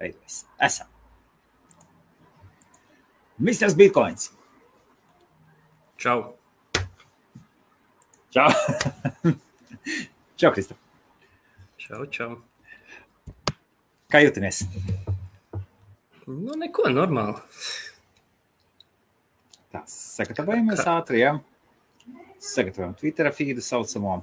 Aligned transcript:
veidojas. 0.00 0.44
Esam. 0.62 0.88
Misters 3.38 3.74
Bitcoins. 3.76 4.30
Čau. 5.96 6.36
Čau. 8.30 8.48
čau, 10.40 10.52
Kristap. 10.52 10.78
Čau, 11.80 12.04
čau. 12.12 12.30
Kā 14.12 14.20
jūtamies? 14.24 14.64
Nu, 16.26 16.56
neko 16.58 16.88
normāli. 16.90 17.38
Tā, 19.74 19.82
sagatavojamies 19.90 20.82
ātri, 20.88 21.20
jā. 21.24 21.36
Sagatavojam 22.42 22.94
Twitter 22.98 23.28
feedu 23.34 23.64
saucamo. 23.64 24.20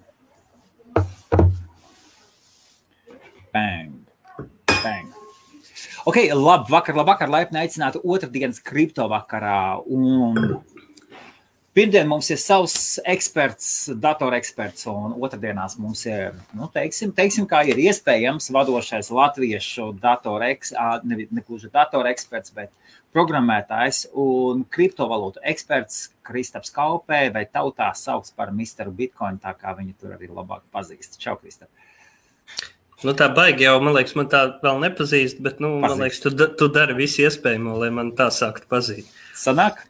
Ok, 6.03 6.17
labi, 6.35 6.67
vakar, 6.67 6.97
labvakar, 6.99 7.29
laipni 7.31 7.61
aicināti 7.61 8.01
otrdienas 8.03 8.57
kripto 8.59 9.05
vakarā. 9.07 9.79
Un 9.87 10.63
Pirmdien 11.73 12.05
mums 12.05 12.27
ir 12.29 12.37
savs 12.37 12.99
eksperts, 13.09 13.67
datoreksperts, 13.97 14.83
un 14.91 15.15
otrdienās 15.25 15.73
mums 15.81 16.03
ir, 16.05 16.35
nu, 16.53 16.67
teiksim, 16.75 17.09
teiksim 17.17 17.47
kā 17.49 17.63
ir 17.65 17.79
iespējams, 17.81 18.51
vadošais 18.53 19.09
latviešu 19.09 19.87
datoreks, 20.03 20.75
ne, 21.09 21.23
ne 21.23 21.43
gluži 21.47 21.71
datoreksperts, 21.73 22.53
bet 22.53 22.69
programmētājs 23.15 24.03
un 24.13 24.61
kriptovalūtu 24.69 25.41
eksperts 25.49 26.11
Kristaps 26.27 26.69
Kaupē, 26.75 27.23
vai 27.33 27.47
tautā 27.49 27.89
sauc 27.97 28.29
par 28.37 28.53
Misteru 28.53 28.93
Bitcoin, 28.93 29.41
tā 29.41 29.55
kā 29.57 29.73
viņu 29.79 29.97
tur 29.97 30.13
arī 30.19 30.29
labāk 30.29 30.67
pazīst. 30.69 31.17
Čau, 31.25 31.39
Kristap! 31.41 31.71
Nu, 33.03 33.13
tā 33.19 33.27
baigi 33.35 33.65
jau, 33.65 33.77
man 33.83 33.97
liekas, 33.97 34.15
man 34.15 34.29
tā 34.31 34.43
vēl 34.63 34.79
nepazīst, 34.85 35.41
bet, 35.43 35.59
nu, 35.63 35.75
pazīst. 35.81 35.89
man 35.89 36.05
liekas, 36.05 36.21
tu, 36.23 36.31
tu 36.59 36.69
dari 36.71 36.95
visu 36.97 37.25
iespējamo, 37.25 37.75
lai 37.81 37.89
man 37.95 38.13
tā 38.17 38.29
sāktu 38.31 38.69
pazīt. 38.71 39.09
Sanāk? 39.37 39.81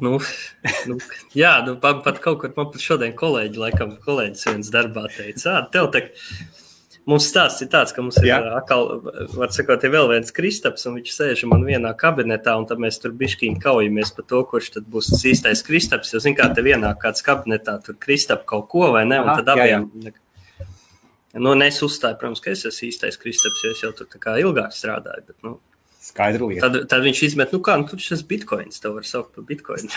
Nu, 0.00 0.16
nu, 0.88 0.98
jā, 1.36 1.54
nu, 1.66 1.76
pat, 1.80 2.02
pat 2.06 2.18
kaut 2.24 2.40
kur 2.40 2.52
man 2.56 2.70
pat 2.72 2.82
šodien 2.82 3.14
kolēģi, 3.18 3.60
laikam, 3.60 3.96
kolēģis 4.04 4.46
viens 4.48 4.70
darbā 4.72 5.06
teica, 5.12 5.58
ah, 5.58 5.64
tev 5.70 5.90
te. 5.94 6.08
Mums 7.04 7.26
stāsts 7.28 7.60
ir 7.60 7.68
tāds, 7.68 7.92
ka 7.92 8.00
mums 8.00 8.16
ir 8.24 8.32
atkal, 8.32 8.86
var 9.36 9.50
sakot, 9.52 9.82
ir 9.84 9.92
vēl 9.92 10.06
viens 10.08 10.32
Kristaps, 10.32 10.86
un 10.88 10.96
viņš 10.96 11.10
sēž 11.12 11.42
man 11.50 11.66
vienā 11.68 11.90
kabinetā, 12.00 12.54
un 12.56 12.64
tad 12.70 12.80
mēs 12.80 12.96
tur 13.02 13.12
bišķiņi 13.20 13.60
kaujamies 13.60 14.14
par 14.16 14.24
to, 14.30 14.40
kurš 14.48 14.70
tad 14.78 14.88
būs 14.88 15.12
tas 15.12 15.26
īstais 15.28 15.60
Kristaps. 15.66 16.14
Jo, 16.16 16.22
zin 16.24 16.38
kā, 16.38 16.48
te 16.56 16.64
vienā 16.64 16.94
kāds 17.02 17.20
kabinetā 17.26 17.76
tur 17.84 18.00
Kristap 18.00 18.48
kaut 18.48 18.70
ko, 18.72 18.88
vai 18.96 19.04
ne, 19.04 19.20
un 19.20 19.34
tad 19.34 19.52
abiem. 19.52 19.84
Jā, 20.00 20.14
jā. 20.14 20.23
Nu, 21.34 21.50
es 21.66 21.80
uzstāju, 21.82 22.18
protams, 22.20 22.42
ka 22.42 22.52
es 22.52 22.62
esmu 22.68 22.92
īstais 22.92 23.16
Kristaps, 23.18 23.62
jo 23.64 23.70
es 23.74 23.80
jau 23.82 23.90
tur 23.98 24.36
ilgāk 24.38 24.74
strādāju, 24.74 25.24
bet, 25.26 25.38
nu, 25.46 25.56
Skaidra 26.04 26.44
lieta. 26.44 26.68
Tad, 26.68 26.84
tad 26.92 27.04
viņš 27.06 27.20
izmet, 27.30 27.52
nu 27.54 27.62
kā, 27.64 27.78
nu, 27.80 27.86
tur 27.88 28.00
tas 28.02 28.20
bitkoins, 28.28 28.76
to 28.82 28.92
var 28.92 29.06
saukt 29.08 29.32
par 29.32 29.46
bitkoinu. 29.48 29.88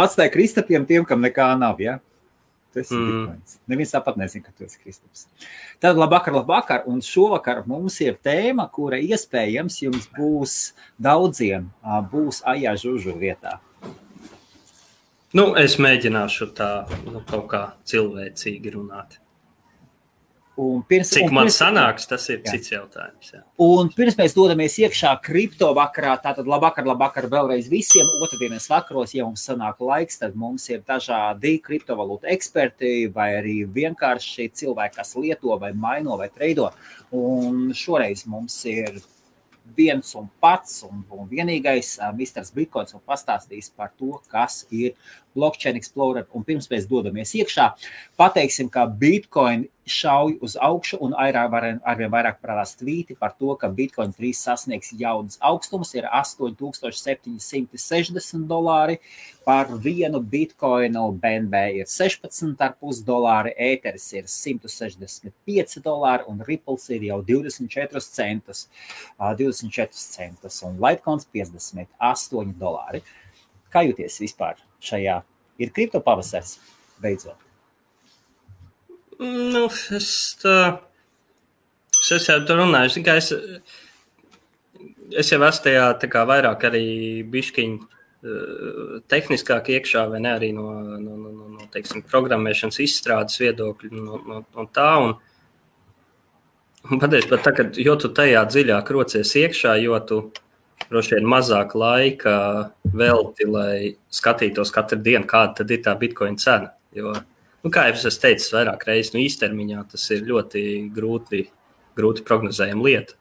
Atstāja 0.00 0.32
Kristapiem 0.32 0.86
tiem, 0.88 1.04
kam 1.08 1.20
nekā 1.20 1.50
nav, 1.60 1.82
ja? 1.84 1.98
Tas 2.72 2.88
ir 2.88 2.96
mm. 2.96 3.10
bitkoins. 3.10 3.58
Neviens 3.68 3.92
tāpat 3.92 4.16
nezina, 4.20 4.48
ka 4.48 4.56
tu 4.56 4.64
esi 4.64 4.80
Kristaps. 4.80 5.26
Tad 5.84 6.00
labvakar, 6.00 6.32
labvakar, 6.38 6.88
un 6.88 7.04
šovakar 7.04 7.66
mums 7.68 8.00
ir 8.04 8.16
tēma, 8.24 8.64
kura 8.72 8.96
iespējams 9.04 9.76
jums 9.84 10.08
būs 10.16 10.52
daudziem, 10.96 11.68
būs 12.12 12.40
ajā 12.48 12.72
žužu 12.80 13.12
vietā. 13.20 13.58
Nu, 15.36 15.50
es 15.60 15.74
mēģināšu 15.82 16.50
tā 16.56 16.70
nu, 17.04 17.20
kaut 17.28 17.48
kā 17.50 17.62
cilvēcīgi 17.90 18.70
runāt. 18.72 19.18
Pirms, 20.56 21.10
Cik 21.12 21.26
man 21.36 21.50
pirms, 21.50 21.56
sanāks, 21.60 22.06
tas 22.08 22.22
ir 22.32 22.38
jā. 22.38 22.54
cits 22.54 22.70
jautājums. 22.72 23.32
Jā. 23.34 23.42
Un 23.60 23.90
pirms 23.92 24.14
mēs 24.16 24.32
dodamies 24.32 24.78
iekšā 24.80 25.10
kripto 25.20 25.68
vakarā, 25.76 26.14
tātad 26.22 26.48
labvakar, 26.48 26.86
labvakar 26.88 27.26
vēlreiz 27.28 27.68
visiem. 27.68 28.08
Otradienas 28.24 28.70
vakaros, 28.72 29.12
ja 29.12 29.26
mums 29.26 29.44
sanāk 29.44 29.82
laiks, 29.84 30.16
tad 30.22 30.38
mums 30.40 30.64
ir 30.72 30.80
dažādi 30.88 31.58
kriptovalūtu 31.66 32.30
eksperti 32.32 32.94
vai 33.12 33.34
arī 33.42 33.58
vienkārši 33.76 34.48
cilvēki, 34.56 34.96
kas 35.02 35.12
lieto 35.20 35.58
vai 35.60 35.74
maino 35.76 36.16
vai 36.16 36.30
treido. 36.32 36.70
Un 37.12 37.68
šoreiz 37.76 38.24
mums 38.24 38.56
ir 38.72 39.02
viens 39.76 40.14
un 40.14 40.28
pats 40.40 40.84
un, 40.86 41.04
un 41.10 41.28
vienīgais 41.28 41.96
uh, 41.98 42.12
Mr. 42.14 42.46
Bitcoins 42.54 42.94
un 42.96 43.02
pastāstīs 43.06 43.68
par 43.74 43.92
to, 43.98 44.14
kas 44.30 44.62
ir 44.70 44.94
Blockchain 45.36 45.78
Explorer. 45.78 46.26
Un 46.34 46.46
pirms 46.48 46.70
mēs 46.72 46.88
dodamies 46.90 47.36
iekšā, 47.38 47.70
pateiksim, 48.20 48.72
ka 48.72 48.88
Bitcoin 48.88 49.68
šauj 49.86 50.38
uz 50.42 50.56
augšu, 50.60 50.98
un 51.00 51.14
arvien 51.14 52.10
vairāk 52.10 52.40
parādās 52.42 52.76
tvīti 52.78 53.16
par 53.18 53.32
to, 53.38 53.56
ka 53.60 53.68
Bitcoin 53.70 54.12
drīz 54.16 54.38
sasniegs 54.42 54.92
jaunas 54.98 55.38
augstumus, 55.40 55.94
ir 55.94 56.04
8760 56.10 58.46
dolāri 58.50 58.98
par 59.46 59.66
vienu 59.70 60.20
Bitcoinu, 60.20 61.12
BNB 61.22 61.54
ir 61.80 61.86
16,5 61.86 63.04
dolāri, 63.06 63.52
Ethereum 63.54 64.18
ir 64.18 64.26
165 64.26 65.80
dolāri, 65.84 66.22
un 66.26 66.42
Ripple 66.48 66.78
ir 66.96 67.02
jau 67.12 67.20
24 67.30 68.00
centus, 68.02 68.68
24 69.20 69.94
centus 69.94 70.62
un 70.66 70.72
Litecoin 70.82 71.20
58 71.30 72.58
dolāri. 72.58 73.00
Kā 73.72 73.82
jūties 73.86 74.20
vispār 74.22 74.60
šajā? 74.84 75.20
Ir 75.62 75.72
kripto 75.74 76.02
pavasars 76.04 76.58
beidzot. 77.02 77.40
Nu, 79.18 79.64
es, 79.96 80.10
tā, 80.42 80.56
es 81.96 82.28
jau 82.28 82.40
tur 82.44 82.60
runāju. 82.60 83.00
Es, 83.14 83.30
es 85.22 85.32
jau 85.32 85.40
esmu 85.46 85.64
tajā 85.64 85.86
kā 86.12 86.24
vairāk 86.28 86.66
arī 86.68 86.84
bišķiņu 87.32 87.78
eh, 87.80 88.98
tehniskāk 89.08 89.70
iekšā, 89.76 90.04
vai 90.12 90.20
ne 90.24 90.34
arī 90.36 90.52
no, 90.56 90.68
no, 90.82 90.98
no, 91.00 91.16
no, 91.30 91.48
no 91.56 91.70
teiksim, 91.72 92.04
programmēšanas 92.10 92.82
izstrādes 92.84 93.40
viedokļa 93.40 93.92
no, 93.96 94.20
no, 94.20 94.42
no 94.52 94.68
tā. 94.76 94.90
Un, 95.06 95.16
un 96.90 97.00
patiesībā, 97.02 97.40
tā, 97.40 97.56
ka, 97.56 97.70
jo 97.80 97.96
tu 98.02 98.12
tajā 98.20 98.44
dziļāk 98.52 98.92
rocies 98.98 99.32
iekšā, 99.40 99.78
jo 99.80 100.02
tu 100.04 100.20
droši 100.90 101.16
vien 101.16 101.28
mazāk 101.28 101.74
laika 101.78 102.36
velti, 102.94 103.46
lai 103.48 103.96
skatītos 104.12 104.72
katru 104.74 105.00
dienu, 105.02 105.26
kāda 105.28 105.66
ir 105.68 105.82
tā 105.84 105.94
bitkoina 105.98 106.40
cena. 106.40 106.72
Jo, 106.96 107.12
nu, 107.64 107.72
kā 107.72 107.88
jau 107.90 107.98
es 108.10 108.18
teicu, 108.22 108.48
vairāk 108.54 108.86
reizes 108.88 109.14
nu, 109.14 109.22
īstermiņā 109.24 109.84
tas 109.92 110.08
ir 110.14 110.26
ļoti 110.28 110.64
grūti, 110.94 111.46
grūti 111.98 112.26
prognozējama 112.26 112.86
lieta. 112.86 113.18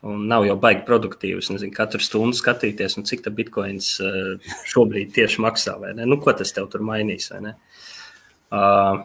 Un 0.00 0.22
nav 0.30 0.46
jau 0.48 0.56
baigi 0.56 0.86
produktīvi. 0.86 1.42
Es 1.42 1.50
nezinu, 1.52 1.74
katru 1.76 2.00
stundu 2.00 2.38
skatīties, 2.38 2.96
nu, 2.96 3.04
cik 3.08 3.26
tā 3.26 3.32
bitkoins 3.36 3.92
eh, 4.00 4.52
šobrīd 4.70 5.12
tieši 5.12 5.42
maksā. 5.44 5.76
Nu, 6.00 6.16
ko 6.22 6.32
tas 6.36 6.54
tev 6.56 6.70
tur 6.72 6.84
mainīs? 6.88 7.28
Uh, 8.50 9.02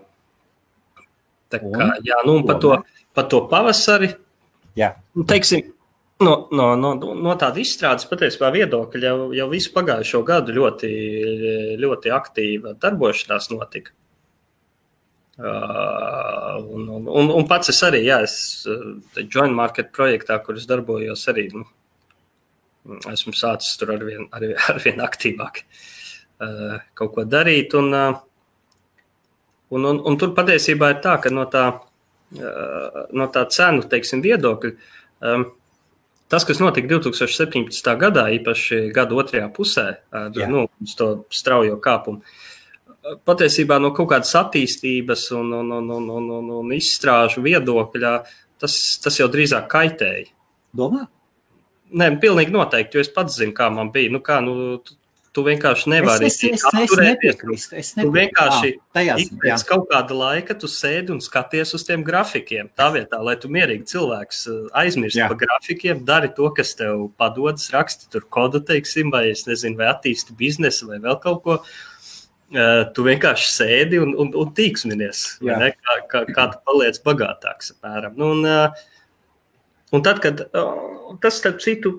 tā 1.52 1.60
kā, 1.60 1.90
jā, 2.06 2.22
nu, 2.26 2.38
par 2.48 2.62
to, 2.64 2.78
par 3.18 3.28
to 3.32 3.44
pavasari. 3.52 4.14
Jā. 4.80 4.94
Nu, 5.20 5.28
teiksim, 5.28 5.75
no, 6.24 6.48
no, 6.52 6.70
no, 6.80 6.94
no 6.96 7.36
tāda 7.40 7.60
izstrādes 7.60 8.08
patiesībā 8.08 8.52
viedokļa 8.56 9.10
jau, 9.10 9.20
jau 9.36 9.48
visu 9.52 9.74
pagājušo 9.76 10.24
gadu 10.28 10.56
ļoti, 10.56 10.90
ļoti 11.82 12.14
aktīva 12.16 12.76
darbošanās 12.80 13.52
notika. 13.52 13.96
Uh, 15.36 16.64
un, 16.72 16.88
un, 16.88 17.08
un, 17.12 17.32
un 17.36 17.48
pats 17.50 17.68
es 17.74 17.82
arī, 17.84 18.06
jā, 18.08 18.22
es 18.24 18.64
uh, 18.72 18.94
joint 19.28 19.52
market 19.52 19.90
projektā, 19.92 20.38
kur 20.40 20.56
es 20.56 20.64
darbojos, 20.70 21.26
arī 21.28 21.50
nu, 21.52 21.66
esmu 23.12 23.34
sācis 23.36 23.76
tur 23.82 23.92
arvien, 23.98 24.30
arvien, 24.32 24.56
arvien 24.72 25.04
aktīvāk 25.04 25.60
uh, 26.40 26.78
kaut 26.96 27.12
ko 27.18 27.26
darīt. 27.28 27.76
Un, 27.76 27.92
uh, 27.92 29.04
un, 29.76 29.90
un, 29.92 30.00
un 30.08 30.18
tur 30.22 30.32
patiesībā 30.38 30.94
ir 30.94 31.04
tā, 31.04 31.18
ka 31.20 31.34
no 31.36 31.44
tā, 31.52 31.66
uh, 32.40 33.04
no 33.12 33.28
tā 33.36 33.44
cenu 33.52 33.84
teiksim, 33.92 34.24
viedokļa. 34.24 34.74
Um, 35.26 35.48
Tas, 36.32 36.46
kas 36.48 36.58
notika 36.58 36.90
2017. 36.90 37.92
gadā, 38.02 38.26
īpaši 38.40 38.88
gada 38.96 39.18
otrajā 39.22 39.50
pusē, 39.54 39.88
ar 40.10 40.34
nu, 40.50 40.66
to 40.98 41.10
straujo 41.34 41.78
kāpumu, 41.82 42.26
patiesībā 43.28 43.78
no 43.82 43.92
kaut 43.94 44.10
kādas 44.16 44.34
attīstības 44.40 45.28
un, 45.38 45.54
un, 45.54 45.74
un, 45.78 45.92
un, 45.98 46.08
un, 46.18 46.32
un, 46.40 46.50
un 46.64 46.74
izstrāžu 46.74 47.44
viedokļa 47.46 48.16
tas, 48.62 48.78
tas 49.04 49.20
jau 49.20 49.28
drīzāk 49.32 49.68
kaitēja. 49.70 50.32
Domā? 50.76 51.06
Nē, 51.96 52.10
pilnīgi 52.20 52.54
noteikti, 52.56 52.98
jo 52.98 53.06
es 53.06 53.12
pats 53.14 53.38
zinu, 53.38 53.54
kā 53.56 53.70
man 53.72 53.92
bija. 53.94 54.12
Nu, 54.12 54.20
kā, 54.26 54.40
nu, 54.44 54.80
tu, 55.36 55.44
vienkārši 55.44 55.92
nevari 55.92 56.30
es, 56.30 56.38
es, 56.44 56.64
es, 56.64 56.86
es 56.86 56.94
nepiekrīstu. 57.00 57.76
Es 57.82 57.92
tu 57.98 58.08
vienkārši 58.14 58.72
tajās, 58.96 59.26
pēc 59.42 59.66
kaut 59.68 59.90
kāda 59.92 60.16
laika 60.16 60.56
tu 60.60 60.70
sēdi 60.72 61.12
un 61.16 61.20
skaties 61.24 61.76
uz 61.76 61.84
tiem 61.88 62.06
grafikiem. 62.08 62.70
Tā 62.78 62.88
vietā, 62.96 63.20
lai 63.26 63.36
tu 63.42 63.52
mierīgi 63.52 63.88
cilvēks 63.92 64.46
uh, 64.52 64.62
aizmirst 64.84 65.20
par 65.20 65.36
grafikiem, 65.42 66.06
dari 66.08 66.32
to, 66.38 66.48
kas 66.56 66.72
tev 66.80 67.10
padodas, 67.20 67.68
raksti 67.76 68.08
tur 68.14 68.28
kodu, 68.32 68.64
teiksim, 68.64 69.12
vai 69.14 69.28
es 69.34 69.44
nezinu, 69.50 69.80
vai 69.82 69.92
attīsti 69.92 70.38
biznesu 70.40 70.90
vai 70.94 71.02
vēl 71.04 71.20
kaut 71.24 71.44
ko. 71.44 71.60
Uh, 72.56 72.86
tu 72.96 73.04
vienkārši 73.04 73.52
sēdi 73.52 74.00
un, 74.00 74.16
un, 74.22 74.32
un 74.38 74.56
tīksminies, 74.56 75.26
kā, 75.42 75.96
kā, 76.12 76.24
kā 76.30 76.50
tu 76.54 76.62
paliec 76.70 77.02
bagātāks. 77.04 77.74
Nu, 78.16 78.32
un, 78.38 78.46
un 79.92 80.06
tad, 80.06 80.22
kad 80.24 80.46
tas, 81.24 81.40
starp 81.42 81.60
citu, 81.66 81.98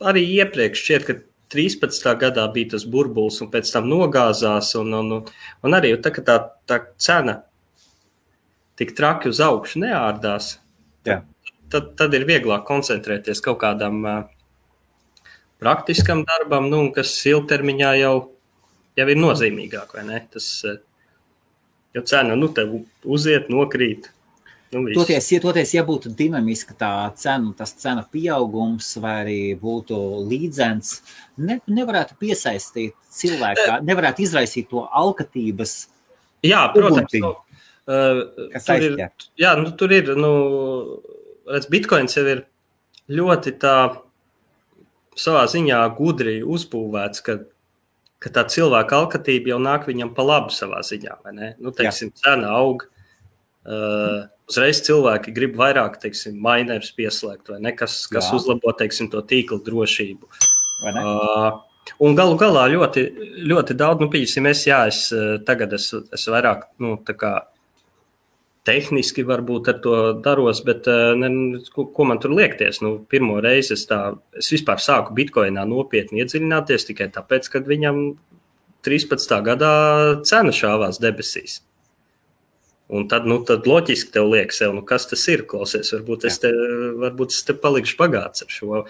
arī 0.00 0.24
iepriekš 0.40 0.82
šķiet, 0.82 1.06
ka 1.06 1.16
13. 1.50 2.06
gadā 2.20 2.46
bija 2.54 2.76
tas 2.76 2.86
burbulis, 2.86 3.40
un 3.42 3.50
pēc 3.50 3.70
tam 3.74 3.88
nogāzās. 3.90 4.72
Un, 4.78 4.94
un, 4.94 5.14
un, 5.20 5.76
arī 5.76 5.92
tā, 6.02 6.12
tā, 6.26 6.36
tā 6.70 6.80
cena 7.00 7.40
tik 8.78 8.94
traki 8.96 9.28
uz 9.28 9.40
augšu 9.44 9.82
neārdās, 9.82 10.54
tad, 11.04 11.26
tad, 11.72 11.90
tad 11.98 12.14
ir 12.16 12.26
vieglāk 12.28 12.62
koncentrēties 12.68 13.42
kaut 13.44 13.58
kādam 13.64 13.98
uh, 14.06 14.20
praktiskam 15.60 16.22
darbam, 16.28 16.70
nu, 16.72 16.86
kas 16.94 17.12
ilgtermiņā 17.28 17.90
jau, 18.00 18.14
jau 18.96 19.08
ir 19.12 19.20
nozīmīgāk. 19.20 19.98
Tas, 20.32 20.48
uh, 20.64 20.80
jo 21.96 22.06
cena 22.06 22.38
nu, 22.38 22.48
tev 22.56 22.78
uziet, 23.04 23.52
nokrīt. 23.52 24.12
Nu, 24.70 24.84
viss. 24.86 24.94
toties, 24.94 25.28
ja, 25.32 25.40
toties, 25.42 25.72
ja 25.74 25.82
būtu 25.82 26.12
dinamiska 26.14 26.76
tā 26.78 26.90
cena, 27.18 27.50
tas 27.58 27.72
cena 27.74 28.04
pieaugums, 28.06 28.92
vai 29.02 29.14
arī 29.24 29.38
būtu 29.58 29.98
līdzens, 30.30 30.92
ne, 31.42 31.56
nevarētu 31.66 32.14
piesaistīt 32.20 32.94
cilvēku, 33.10 33.80
nevarētu 33.88 34.22
izraisīt 34.22 34.70
to 34.70 34.84
alkatības. 34.86 35.74
Jā, 36.46 36.68
protams. 36.76 37.18
Nu, 37.18 37.32
uh, 37.90 38.22
tur 38.62 38.86
ir, 38.86 38.96
jā, 39.42 39.56
nu, 39.58 39.74
tur 39.74 39.96
ir, 39.98 40.14
nu, 40.14 40.32
redz, 41.50 41.66
bitkoins 41.72 42.14
jau 42.14 42.28
ir 42.30 42.46
ļoti 43.10 43.56
tā 43.58 43.76
savā 45.18 45.48
ziņā 45.50 45.82
gudri 45.98 46.40
uzbūvēts, 46.46 47.26
ka, 47.26 47.40
ka 48.22 48.36
tā 48.38 48.46
cilvēka 48.54 49.02
alkatība 49.02 49.56
jau 49.56 49.62
nāk 49.66 49.90
viņam 49.90 50.14
pa 50.14 50.30
labu 50.30 50.54
savā 50.54 50.86
ziņā? 50.86 51.18
Nu, 51.58 51.74
teiksim, 51.74 52.14
cena 52.22 52.54
aug. 52.62 52.86
Uh, 53.66 54.30
uzreiz 54.50 54.82
cilvēki 54.86 55.34
grib 55.34 55.56
vairāk, 55.60 55.98
teiksim, 56.02 56.38
minerus 56.42 56.92
pieslēgt, 56.96 57.52
vai 57.52 57.60
ne, 57.62 57.74
kas, 57.76 58.02
Jā. 58.10 58.22
uzlabo, 58.36 58.74
teiksim, 58.76 59.10
to 59.12 59.22
tīkla 59.22 59.60
drošību. 59.66 60.30
Uh, 60.80 61.60
un 62.02 62.16
galu 62.18 62.36
galā 62.40 62.66
ļoti, 62.72 63.06
ļoti 63.50 63.76
daudz, 63.78 64.02
nu, 64.02 64.10
pieņemsim, 64.12 64.50
es, 64.50 64.66
jā, 64.68 64.82
es 64.90 65.06
uh, 65.14 65.38
tagad 65.46 65.76
es, 65.76 65.90
es 65.94 66.26
vairāk, 66.32 66.70
nu, 66.82 66.96
tā 67.06 67.16
kā 67.20 67.34
tehniski 68.68 69.24
varbūt 69.24 69.70
ar 69.72 69.78
to 69.84 69.94
daros, 70.24 70.60
bet 70.66 70.88
uh, 70.90 71.12
ne, 71.18 71.30
ko, 71.74 71.86
ko 71.94 72.06
man 72.08 72.20
tur 72.22 72.34
liekties? 72.36 72.82
Nu, 72.84 72.98
pirmo 73.10 73.38
reizi 73.44 73.74
es, 73.76 73.86
tā, 73.88 74.02
es 74.36 74.50
vispār 74.52 74.82
sāku 74.82 75.16
bitkoinā 75.16 75.64
nopietni 75.68 76.24
iedziļināties 76.24 76.90
tikai 76.90 77.08
tāpēc, 77.14 77.48
ka 77.52 77.64
viņam 77.64 78.04
13. 78.86 79.40
gadā 79.46 79.72
cena 80.28 80.52
šāvās 80.56 81.00
debesīs. 81.02 81.60
Un 82.90 83.06
tad, 83.10 83.26
nu, 83.30 83.38
tad 83.46 83.68
loģiski 83.70 84.10
tev 84.16 84.32
liekas, 84.32 84.58
sev, 84.58 84.74
nu, 84.74 84.82
kas 84.86 85.06
tas 85.06 85.22
ir. 85.30 85.44
Klausies, 85.50 85.92
varbūt 85.94 86.26
es 86.26 86.40
te, 86.42 86.50
varbūt 86.98 87.34
es 87.36 87.44
te 87.46 87.54
palikšu 87.54 87.98
bagāts 88.00 88.42
ar 88.42 88.50
šo. 88.50 88.80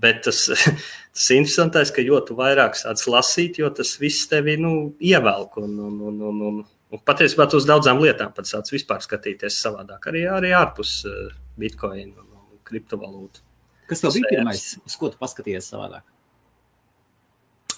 Bet 0.00 0.22
tas, 0.24 0.46
tas 1.16 1.26
interesantais, 1.36 1.92
ka 1.92 2.04
jo 2.04 2.22
tu 2.24 2.36
vairāk 2.38 2.78
sāc 2.80 3.02
lasīt, 3.12 3.60
jo 3.60 3.68
tas 3.76 3.92
viss 4.00 4.30
tevi 4.30 4.56
nu, 4.60 4.72
ievelk. 4.96 5.60
Un, 5.60 5.76
un, 5.90 5.98
un, 6.08 6.22
un, 6.30 6.40
un, 6.48 6.62
un 6.64 7.04
patiesībā 7.04 7.50
tu 7.50 7.60
uz 7.60 7.68
daudzām 7.68 8.00
lietām 8.00 8.32
pat 8.36 8.48
sāc 8.48 8.72
vispār 8.72 9.04
skatīties 9.04 9.60
savādāk. 9.60 10.08
Arī, 10.08 10.24
arī 10.40 10.54
ārpus 10.56 11.02
uh, 11.10 11.28
bitkoina 11.60 12.16
un 12.16 12.56
kriptovalūtu. 12.70 13.44
Kas 13.90 14.00
tev 14.00 14.16
bija 14.16 14.38
pirmais, 14.38 14.64
uz 14.86 14.96
ko 14.96 15.12
tu 15.12 15.20
paskatījies 15.20 15.68
savādāk? 15.74 16.06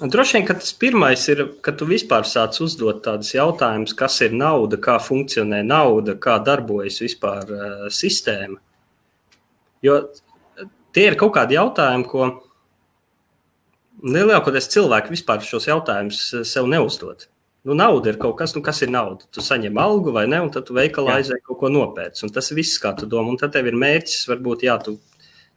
Droši 0.01 0.39
vien, 0.39 0.47
ka 0.49 0.55
tas 0.57 0.73
pirmais 0.79 1.23
ir, 1.29 1.45
ka 1.63 1.75
tu 1.77 1.87
vispār 1.87 2.25
sāc 2.27 2.57
uzdot 2.65 3.03
tādus 3.05 3.35
jautājumus, 3.35 3.93
kas 3.99 4.21
ir 4.25 4.33
nauda, 4.35 4.79
kā 4.81 4.97
funkcionē 5.03 5.61
nauda, 5.67 6.17
kā 6.17 6.39
darbojas 6.43 7.01
vispār 7.03 7.51
uh, 7.53 7.89
sistēma. 7.93 8.57
Jo 9.83 9.99
tie 10.95 11.09
ir 11.11 11.19
kaut 11.21 11.35
kādi 11.37 11.59
jautājumi, 11.59 12.07
ko 12.09 12.31
lielākoties 14.03 14.71
cilvēki 14.73 15.15
vispār 15.15 15.45
šos 15.47 15.69
jautājumus 15.71 16.25
eh, 16.33 16.47
sev 16.49 16.69
neuzdod. 16.71 17.29
Nu, 17.63 17.77
nauda 17.79 18.11
ir 18.11 18.19
kaut 18.19 18.35
kas, 18.41 18.57
nu, 18.57 18.63
kas 18.65 18.83
ir 18.83 18.91
nauda. 18.91 19.29
Tu 19.31 19.43
saņem 19.45 19.77
algu 19.79 20.11
vai 20.15 20.25
ne, 20.27 20.41
un 20.43 20.51
tad 20.51 20.67
tu 20.67 20.75
veikalā 20.75 21.21
aizēji 21.21 21.45
kaut 21.47 21.61
ko 21.61 21.71
nopērci. 21.71 22.25
Un 22.27 22.33
tas 22.35 22.51
viss, 22.57 22.81
kā 22.83 22.91
tu 22.99 23.07
domā. 23.07 23.31
Un 23.31 23.39
tad 23.39 23.53
tev 23.55 23.69
ir 23.71 23.79
mērķis, 23.79 24.25
varbūt, 24.33 24.65
jā, 24.67 24.75
tu 24.83 24.97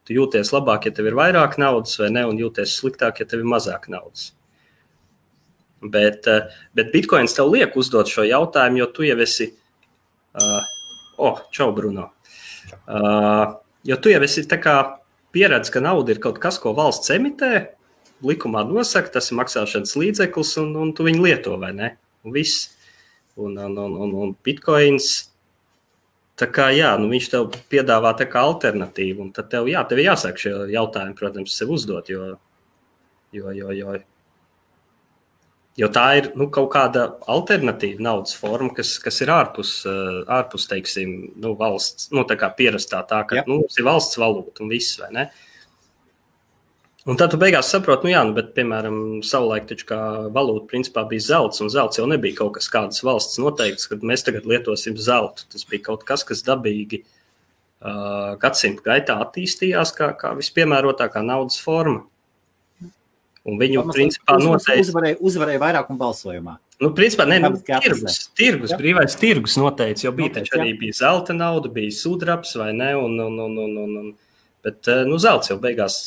Tu 0.06 0.14
jūties 0.20 0.52
labāk, 0.54 0.86
ja 0.86 0.94
tev 0.94 1.10
ir 1.10 1.18
vairāk 1.18 1.58
naudas, 1.62 1.96
vai 1.98 2.12
ne, 2.14 2.26
un 2.30 2.38
jūties 2.38 2.78
sliktāk, 2.78 3.22
ja 3.22 3.30
tev 3.30 3.42
ir 3.42 3.50
mazāk 3.50 3.88
naudas. 3.90 4.30
Bet, 5.82 6.28
eh, 6.30 6.52
bet 6.78 6.92
Bitcoins 6.94 7.34
tev 7.34 7.50
liek 7.54 7.74
uzdot 7.78 8.10
šo 8.10 8.26
jautājumu, 8.26 8.84
jo 8.84 8.90
tu 8.94 9.06
jau 9.06 9.18
esi. 9.22 9.52
Uh, 10.36 10.62
oh, 11.18 11.40
čau, 11.52 11.72
Bruno. 11.74 12.10
Uh, 12.86 13.56
jo 13.88 13.98
tu 13.98 14.12
jau 14.12 14.22
esi 14.26 14.44
pieredzējis, 14.46 15.72
ka 15.74 15.82
nauda 15.84 16.14
ir 16.14 16.22
kaut 16.24 16.40
kas, 16.44 16.58
ko 16.62 16.74
valsts 16.76 17.12
emitē, 17.16 17.76
likumā 18.24 18.64
nosaka, 18.68 19.14
tas 19.18 19.32
ir 19.32 19.40
maksāšanas 19.40 19.96
līdzeklis, 20.00 20.56
un, 20.62 20.74
un 20.80 20.94
tu 20.96 21.06
viņu 21.08 21.24
lieto, 21.26 21.58
vai 21.60 21.74
ne? 21.76 21.96
Un 22.24 22.36
viss. 22.36 22.72
Un, 23.36 23.58
un, 23.58 23.74
un, 23.76 23.96
un, 24.06 24.14
un 24.24 24.36
bitkoins 24.46 25.32
Tā 26.40 26.50
kā 26.52 26.68
jā, 26.76 26.90
nu 27.00 27.08
viņš 27.12 27.30
tev 27.32 27.54
piedāvā 27.72 28.12
tā 28.20 28.28
kā 28.28 28.42
alternatīvu, 28.44 29.24
un 29.24 29.32
tad 29.36 29.48
tev, 29.54 29.70
jā, 29.72 29.86
tev 29.88 30.02
jāsāk 30.04 30.42
šie 30.42 30.52
jautājumi, 30.74 31.16
protams, 31.16 31.56
sev 31.56 31.72
uzdot, 31.72 32.12
jo, 32.12 32.34
jo, 33.36 33.54
jo, 33.56 33.72
jo, 33.72 33.96
jo 35.80 35.90
tā 35.96 36.06
ir 36.20 36.30
nu, 36.36 36.50
kaut 36.52 36.68
kāda 36.76 37.08
alternatīva 37.32 38.04
naudas 38.04 38.36
forma, 38.36 38.74
kas, 38.76 38.98
kas 39.00 39.22
ir 39.24 39.32
ārpus, 39.32 39.78
ārpus 40.28 40.68
teiksim, 40.72 41.16
nu, 41.40 41.56
valsts, 41.60 42.12
nu, 42.12 42.28
tā 42.28 42.36
kā 42.42 42.52
pierastā 42.58 43.00
tā, 43.08 43.24
ka 43.30 43.40
jā. 43.40 43.48
nu, 43.48 43.62
mums 43.64 43.80
ir 43.80 43.88
valsts 43.88 44.20
valūta 44.20 44.66
un 44.66 44.76
viss, 44.76 45.00
vai 45.00 45.14
ne? 45.16 45.30
Uh, 45.30 45.55
Un 47.06 47.20
tad 47.22 47.30
tu 47.30 47.38
beigās 47.38 47.68
saproti, 47.70 48.08
nu 48.08 48.14
jā, 48.16 48.22
nu, 48.26 48.34
bet, 48.34 48.48
piemēram, 48.56 48.96
savulaik 49.26 49.68
taču 49.70 49.86
kā 49.92 50.00
valūta 50.34 50.66
principā 50.72 51.04
bija 51.06 51.22
zelts, 51.28 51.62
un 51.62 51.70
zelts 51.70 52.00
jau 52.00 52.08
nebija 52.10 52.40
kaut 52.40 52.56
kas 52.56 52.70
kādas 52.74 53.04
valsts 53.06 53.38
noteikts, 53.38 53.86
kad 53.92 54.02
mēs 54.02 54.26
tagad 54.26 54.48
lietosim 54.50 54.98
zeltu. 54.98 55.46
Tas 55.54 55.68
bija 55.70 55.86
kaut 55.92 56.02
kas, 56.08 56.24
kas 56.26 56.42
dabīgi 56.48 57.04
uh, 57.06 58.34
gadsimtu 58.42 58.88
gaitā 58.90 59.20
attīstījās 59.22 59.94
kā, 59.94 60.10
kā 60.18 60.34
vispiemērotākā 60.40 61.22
naudas 61.22 61.62
forma. 61.62 62.08
Un 63.46 63.62
viņu 63.62 63.84
Pamas, 63.84 64.00
principā 64.00 64.40
noteikti 64.42 64.88
uzvarēja, 64.88 65.22
uzvarēja 65.30 65.62
vairākuma 65.62 66.02
balsojumā. 66.02 66.58
Nu, 66.82 66.90
principā, 66.98 67.30
ne, 67.30 67.38
nu, 67.44 67.54
tirgus, 67.62 68.24
tirgus 68.34 68.74
ja? 68.74 68.82
brīvais 68.82 69.14
tirgus 69.22 69.60
noteica, 69.62 70.08
jo 70.08 70.18
bija 70.18 70.40
taču 70.40 70.58
arī 70.58 70.74
bija 70.80 70.98
zelta 70.98 71.38
nauda, 71.38 71.70
bija 71.72 71.94
sudrabs 71.94 72.58
vai 72.58 72.74
ne, 72.74 72.96
un, 72.98 73.14
un, 73.22 73.38
un, 73.46 73.60
un, 73.62 73.78
un, 73.84 73.98
un 74.02 74.10
bet, 74.66 74.90
nu, 75.06 75.22
zelts 75.22 75.54
jau 75.54 75.62
beigās. 75.62 76.02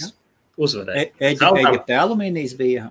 Ja? 0.59 0.65
uzvarēja. 0.65 1.11
E 1.19 1.35
Eģipte 1.35 1.99
alumīnijas 1.99 2.57
bija. 2.59 2.89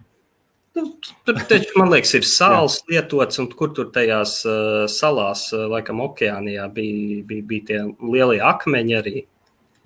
Nu, 0.77 0.91
tur 1.25 1.39
taču, 1.49 1.71
man 1.79 1.89
liekas, 1.89 2.13
ir 2.19 2.25
sāls 2.27 2.77
lietots, 2.89 3.39
un 3.41 3.47
kur 3.57 3.71
tur 3.73 3.89
tajās 3.93 4.39
uh, 4.45 4.83
salās, 4.91 5.47
uh, 5.55 5.65
laikam, 5.71 6.03
okeānijā 6.05 6.67
bija, 6.73 7.23
bija, 7.25 7.45
bija 7.49 7.67
tie 7.69 7.79
lielie 8.13 8.43
akmeņi 8.45 8.97
arī. 8.99 9.15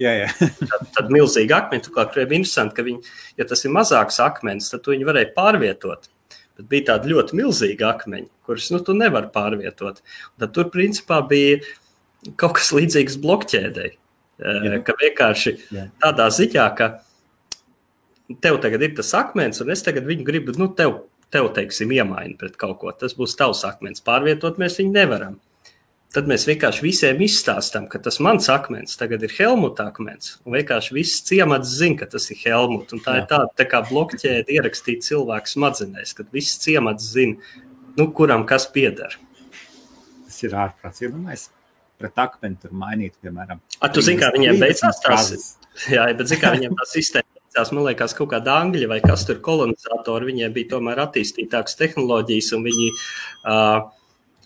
Jā, 0.01 0.15
jā. 0.17 0.31
tad, 0.71 0.89
tad 0.97 1.13
milzīgi 1.13 1.55
akmeņi, 1.55 1.85
turklāt, 1.85 2.17
ir 2.19 2.25
interesanti, 2.27 2.75
ka 2.75 2.85
viņi, 2.87 3.13
ja 3.39 3.47
tas 3.47 3.63
ir 3.63 3.71
mazāks 3.75 4.19
akmens, 4.23 4.67
tad 4.73 4.89
viņi 4.91 5.07
varēja 5.07 5.31
pārvietot. 5.37 6.09
Bet 6.59 6.67
bija 6.73 6.89
tādi 6.89 7.13
ļoti 7.13 7.39
milzīgi 7.39 7.87
akmeņi, 7.87 8.27
kurus 8.49 8.67
nu, 8.73 8.81
tu 8.83 8.95
nevari 8.97 9.31
pārvietot. 9.31 10.01
Un 10.33 10.43
tad 10.43 10.51
tur, 10.57 10.67
principā, 10.73 11.21
bija 11.29 11.61
kaut 12.35 12.57
kas 12.59 12.73
līdzīgs 12.75 13.15
blokķēdei. 13.23 13.93
Uh, 14.41 14.75
ka 14.83 14.97
vienkārši 14.97 15.55
jā. 15.69 15.87
tādā 16.01 16.27
ziņā, 16.33 16.67
ka 16.75 16.91
tev 18.41 18.59
tagad 18.63 18.83
ir 18.85 18.95
tas 18.97 19.13
akmens, 19.17 19.61
un 19.63 19.71
es 19.73 19.83
tagad 19.85 20.07
viņu 20.07 20.25
gribu, 20.27 20.55
nu, 20.59 20.69
tev, 20.77 21.03
tev 21.33 21.51
teiksim, 21.55 21.93
iemainīt 21.95 22.39
pret 22.41 22.57
kaut 22.59 22.79
ko. 22.81 22.91
Tas 22.95 23.15
būs 23.17 23.37
tavs 23.39 23.63
akmens. 23.67 24.03
Pārvietot 24.05 24.59
mēs 24.61 24.79
viņu 24.81 24.93
nevaram. 24.95 25.39
Tad 26.11 26.27
mēs 26.27 26.43
vienkārši 26.43 26.83
visiem 26.83 27.21
izstāstām, 27.23 27.85
ka 27.87 28.01
tas 28.03 28.17
mans 28.19 28.49
akmens 28.51 28.97
tagad 28.99 29.21
ir 29.23 29.31
Helmuta 29.37 29.85
akmens. 29.93 30.33
Un 30.43 30.57
vienkārši 30.57 30.97
viss 30.97 31.21
ciemats 31.23 31.71
zina, 31.79 32.01
ka 32.01 32.09
tas 32.11 32.27
ir 32.33 32.41
Helmuta. 32.41 32.99
Tā 32.99 33.15
Jā. 33.15 33.21
ir 33.21 33.29
tāda 33.29 33.47
tā 33.55 33.67
kā 33.71 33.79
blokķēde 33.87 34.51
ierakstīta 34.57 35.07
cilvēku 35.07 35.53
smadzenēs, 35.53 36.11
kad 36.17 36.27
viss 36.35 36.59
ciemats 36.59 37.07
zina, 37.13 37.39
nu, 37.95 38.09
kuram 38.17 38.43
kas 38.49 38.67
pieder. 38.75 39.15
Tas 40.27 40.43
ir 40.43 40.59
ārprāts. 40.65 41.07
Mēs 41.15 41.47
pret 42.01 42.19
akmeni 42.19 42.59
tur 42.59 42.75
mainītu, 42.75 43.15
piemēram, 43.23 43.63
A, 43.79 43.87
tu 43.87 44.03
zini, 44.03 44.19
kā 44.19 44.33
viņiem 44.35 44.59
beidzās 44.59 44.99
tās. 45.05 45.31
Jā, 45.95 46.09
bet 46.11 46.27
zini, 46.27 46.41
kā 46.43 46.51
viņiem 46.57 46.75
tā 46.75 46.91
sistēma 46.91 47.30
Tās, 47.51 47.71
man 47.75 47.83
liekas, 47.83 48.13
kaut 48.15 48.29
kāda 48.31 48.61
angļu 48.63 48.87
vai 48.87 49.01
kas 49.03 49.25
tur 49.27 49.41
kolonizatori, 49.43 50.29
viņiem 50.29 50.53
bija 50.55 50.69
tomēr 50.77 51.01
attīstītākas 51.03 51.75
tehnoloģijas, 51.79 52.53
un 52.55 52.63
viņi 52.63 52.85
uh, 52.93 53.89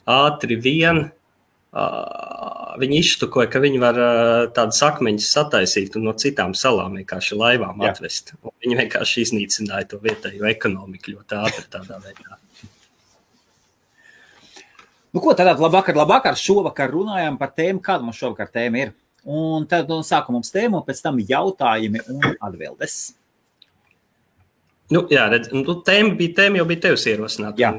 ātri 0.09 0.57
vien 0.61 1.03
uh, 1.05 2.73
viņi 2.81 3.01
izštukoja, 3.03 3.49
ka 3.51 3.61
viņi 3.63 3.81
var 3.83 3.99
uh, 3.99 4.47
tādas 4.55 4.81
akmeņus 4.87 5.29
sataisīt 5.37 5.99
un 5.99 6.09
no 6.09 6.15
citām 6.17 6.55
salām 6.57 6.97
vienkārši 6.99 7.37
laivām 7.37 7.85
Jā. 7.85 7.93
atvest. 7.93 8.33
Un 8.41 8.55
Viņi 8.65 8.79
vienkārši 8.81 9.27
iznīcināja 9.27 9.91
to 9.93 10.01
vietējo 10.01 10.49
ekonomiku 10.49 11.13
ļoti 11.13 11.39
ātri 11.43 11.69
tādā 11.77 12.01
veidā. 12.01 12.39
Nu, 15.15 15.21
ko 15.23 15.31
tad 15.37 15.47
labvakar, 15.61 15.95
labvakar. 15.95 16.35
Šovakar 16.35 16.89
runājām 16.91 17.37
par 17.39 17.53
tēmu, 17.55 17.79
kāda 17.85 18.03
mums 18.03 18.17
šovakar 18.19 18.49
tēma 18.51 18.81
ir. 18.81 18.95
Un 19.25 19.65
tad 19.69 19.89
nu, 19.89 20.03
sākam 20.05 20.37
mums 20.37 20.53
tēmu, 20.53 20.79
un 20.79 20.85
pēc 20.85 21.01
tam 21.01 21.17
jautājumi 21.17 22.03
un 22.13 22.25
atbildes. 22.35 22.97
Nu, 24.93 25.01
jā, 25.09 25.25
redz, 25.31 25.49
nu, 25.53 25.79
tēma 25.85 26.13
bija 26.19 26.35
tēma, 26.41 26.59
jau 26.61 26.65
bija 26.69 26.83
tevis 26.83 27.07
ierosināta. 27.09 27.57
Jā, 27.57 27.71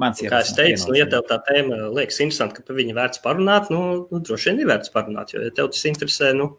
mans 0.00 0.22
Kā 0.24 0.40
es 0.40 0.54
teicu, 0.56 0.88
nu, 0.88 0.96
ja 0.96 1.08
tev 1.12 1.26
tā 1.28 1.36
tēma 1.44 1.90
liekas 1.92 2.22
interesanti, 2.24 2.56
ka 2.56 2.64
par 2.64 2.78
viņu 2.78 2.96
vērts 2.96 3.20
parunāt, 3.24 3.68
nu, 3.72 3.82
nu 4.08 4.20
droši 4.24 4.52
vien 4.52 4.62
ir 4.62 4.70
vērts 4.70 4.94
parunāt, 4.94 5.34
jo 5.34 5.42
ja 5.44 5.52
tev 5.52 5.68
tas 5.74 5.84
interesē, 5.90 6.30
nu, 6.38 6.54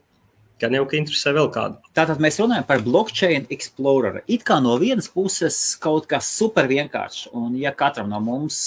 gan 0.62 0.78
jau, 0.78 0.84
ka 0.90 1.00
interesē 1.00 1.34
vēl 1.38 1.50
kādu. 1.56 1.82
Tātad 1.98 2.22
mēs 2.22 2.38
runājam 2.42 2.68
par 2.70 2.86
blockchain 2.86 3.50
explorer. 3.54 4.22
It 4.30 4.46
kā 4.46 4.60
no 4.62 4.78
vienas 4.82 5.10
puses 5.10 5.58
kaut 5.82 6.06
kas 6.14 6.30
super 6.30 6.70
vienkāršs, 6.70 7.32
un 7.38 7.58
ja 7.58 7.74
katram 7.78 8.14
no 8.14 8.22
mums 8.22 8.60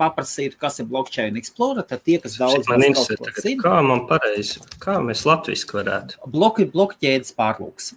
paprasītu, 0.00 0.58
kas 0.60 0.80
ir 0.82 0.88
blockchain 0.90 1.38
explorer, 1.40 1.84
tad 1.88 2.02
tie, 2.06 2.18
kas 2.22 2.36
daudz 2.40 2.68
man 2.70 2.84
interesē, 2.86 3.18
tagad, 3.20 3.42
zina, 3.44 3.62
kā 3.64 3.76
man 3.86 4.04
pareizi, 4.10 4.62
kā 4.82 4.98
mēs 5.04 5.24
latviski 5.28 5.78
varētu. 5.78 6.20
Bloki, 6.32 6.68
blokķēdes 6.72 7.34
pārlūks. 7.38 7.94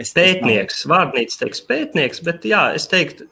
Es 0.00 0.10
pētnieks, 0.16 0.82
vārdnīca 0.90 1.44
teiks 1.44 1.62
pētnieks, 1.68 2.22
bet 2.26 2.46
jā, 2.50 2.64
es 2.74 2.88
teiktu, 2.90 3.28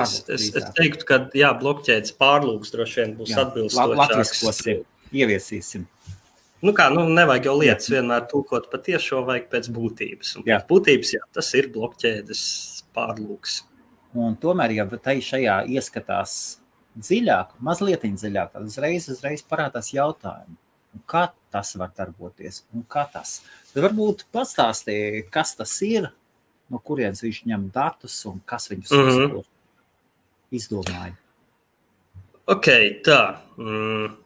es, 0.00 0.16
es, 0.26 0.48
es 0.58 0.66
teiktu, 0.78 1.06
ka 1.06 1.20
jā, 1.38 1.52
blokķēdes 1.60 2.16
pārlūks 2.18 2.74
droši 2.74 3.02
vien 3.04 3.16
būs 3.20 3.36
atbilstošāks. 3.38 4.00
Latviskosim, 4.02 4.84
ieviesīsim. 5.14 5.86
Nu 6.60 6.74
kā, 6.76 6.90
nu 6.92 7.06
nevajag 7.08 7.46
jau 7.48 7.54
lietas 7.56 7.88
vienmēr 7.88 8.26
tūkot 8.28 8.66
pa 8.72 8.80
tiešo, 8.84 9.22
vajag 9.28 9.46
pēc 9.52 9.70
būtības. 9.72 10.34
Un 10.36 10.44
jā. 10.44 10.58
pēc 10.58 10.68
būtības, 10.68 11.12
jā, 11.16 11.22
tas 11.32 11.48
ir 11.56 11.70
blokķēdes 11.72 12.42
pārlūks. 12.96 13.60
Un 14.20 14.34
tomēr, 14.42 14.74
ja 14.74 14.86
tai 14.98 15.20
šajā 15.22 15.62
ieskatās 15.70 16.34
dziļāk, 17.00 17.56
mazliet 17.64 18.04
dziļāk, 18.04 18.52
tad 18.54 18.66
uzreiz, 18.68 19.08
uzreiz 19.12 19.44
parādās 19.46 19.92
jautājumi. 19.94 20.58
Kā 21.10 21.28
tas 21.54 21.76
var 21.78 21.92
darboties 21.96 22.64
tas? 22.90 23.40
Tad 23.72 23.84
varbūt 23.84 24.26
pastāstīja, 24.34 25.24
kas 25.30 25.54
tas 25.58 25.74
ir, 25.86 26.10
no 26.70 26.80
kurienes 26.82 27.22
viņš 27.22 27.44
ņem 27.50 27.68
datus 27.74 28.16
un 28.26 28.40
kas 28.44 28.70
viņus 28.70 28.90
mm 28.90 29.10
-hmm. 29.10 29.44
izdomāja. 30.50 31.14
Ok, 32.50 32.66
tā. 33.06 33.38
Mm. 33.56 34.16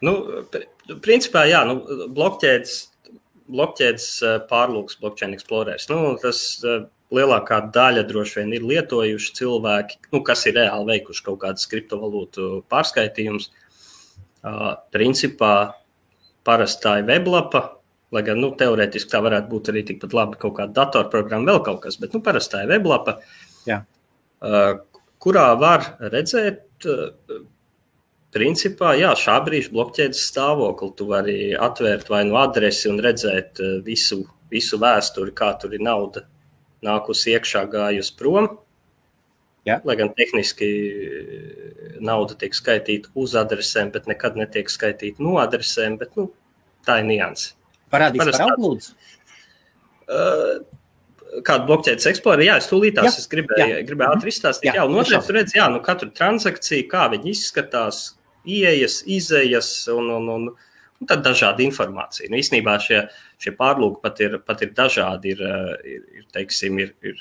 Nu, 0.00 0.12
principā, 1.04 1.44
jā, 1.50 1.64
nu, 1.68 1.80
blokķēdes, 2.14 2.76
blokķēdes 3.48 4.06
eh, 4.22 4.36
pārlūks, 4.50 4.98
blockchain 5.00 5.34
explorers. 5.36 5.88
Nu, 5.90 6.16
tas 6.22 6.62
eh, 6.64 6.86
lielākā 7.14 7.60
daļa 7.72 8.04
droši 8.08 8.40
vien 8.40 8.54
ir 8.58 8.66
lietojuši 8.68 9.34
cilvēki, 9.38 9.98
nu, 10.12 10.20
kas 10.26 10.44
ir 10.48 10.58
reāli 10.58 10.92
veikuši 10.92 11.24
kaut 11.24 11.40
kādas 11.44 11.68
kriptovalūtu 11.70 12.50
pārskaitījumus. 12.72 13.50
Uh, 14.38 14.76
principā 14.94 15.52
parastā 16.46 16.98
ir 17.00 17.08
weblapa, 17.08 17.64
lai 18.14 18.22
gan 18.24 18.40
nu, 18.40 18.52
teorētiski 18.56 19.10
tā 19.12 19.22
varētu 19.24 19.50
būt 19.50 19.72
arī 19.72 19.84
tikpat 19.88 20.14
labi 20.16 20.40
kaut 20.40 20.54
kāda 20.60 20.76
datorprogramma, 20.76 21.48
vēl 21.50 21.62
kaut 21.66 21.82
kas, 21.84 21.98
bet 22.00 22.14
nu, 22.14 22.22
parastā 22.24 22.62
ir 22.64 22.72
weblapa, 22.76 23.18
Jā. 23.68 23.82
uh, 24.44 24.74
kurā 25.22 25.52
var 25.60 25.94
redzēt. 26.12 26.66
Uh, 26.86 27.46
Principā, 28.28 28.90
jā, 29.00 29.14
šā 29.16 29.38
brīža 29.40 29.70
blokķēdes 29.72 30.18
stāvokli 30.28 30.90
tu 30.98 31.06
vari 31.08 31.36
atvērt 31.56 32.10
vai 32.12 32.26
nu 32.28 32.36
adresi 32.36 32.90
un 32.90 32.98
redzēt 33.00 33.56
visu, 33.86 34.18
visu 34.52 34.76
vēsturi, 34.78 35.32
kā 35.32 35.48
tur 35.56 35.72
ir 35.72 35.80
nauda 35.80 36.26
nākusi 36.84 37.34
iekšā, 37.34 37.64
gājusi 37.72 38.14
prom. 38.18 38.50
Ja. 39.66 39.80
Lai 39.84 39.98
gan 40.00 40.12
tehniski 40.16 40.68
eh, 40.68 41.98
nauda 42.04 42.36
tiek 42.38 42.56
skaitīta 42.56 43.12
uz 43.18 43.34
adresēm, 43.36 43.92
bet 43.92 44.08
nekad 44.08 44.38
netiek 44.38 44.70
skaitīta 44.72 45.22
no 45.24 45.36
adresēm. 45.42 45.98
Bet, 46.00 46.14
nu, 46.16 46.30
tā 46.86 47.00
ir 47.02 47.08
nianses. 47.10 47.54
Parādīs 47.92 48.24
par 48.24 48.48
augļūdzu. 48.48 48.96
Uh, 50.08 50.58
Kādu 51.44 51.66
blokķēdes 51.68 52.06
eksploru? 52.08 52.40
Jā, 52.46 52.54
es 52.56 52.66
tūlīt 52.70 52.94
tās 52.96 53.18
es 53.20 53.26
gribēju, 53.28 53.66
jā. 53.68 53.82
gribēju 53.84 54.16
ātri 54.16 54.32
izstāstīt. 54.32 54.70
Jā, 54.70 54.78
jā 54.78 54.84
noteikti 54.88 55.34
redz, 55.36 55.52
jā, 55.58 55.66
nu 55.68 55.82
katru 55.84 56.08
transakciju, 56.16 56.86
kā 56.88 57.02
viņi 57.12 57.34
izskatās, 57.34 57.98
ieejas, 58.48 59.02
izējas 59.04 59.68
un, 59.92 60.08
un, 60.16 60.30
un, 60.32 60.46
un 60.48 60.56
tad 61.06 61.22
dažādi 61.26 61.66
informācija. 61.68 62.30
Nu, 62.30 62.38
īsnībā 62.40 62.78
šie, 62.82 63.04
šie 63.42 63.52
pārlūki 63.58 64.02
pat 64.02 64.22
ir, 64.24 64.38
pat 64.46 64.64
ir 64.66 64.72
dažādi. 64.76 65.34
Ir, 65.36 65.42
ir, 65.86 66.06
ir, 66.20 66.24
teiksim, 66.34 66.80
ir, 66.82 66.94
ir, 67.06 67.20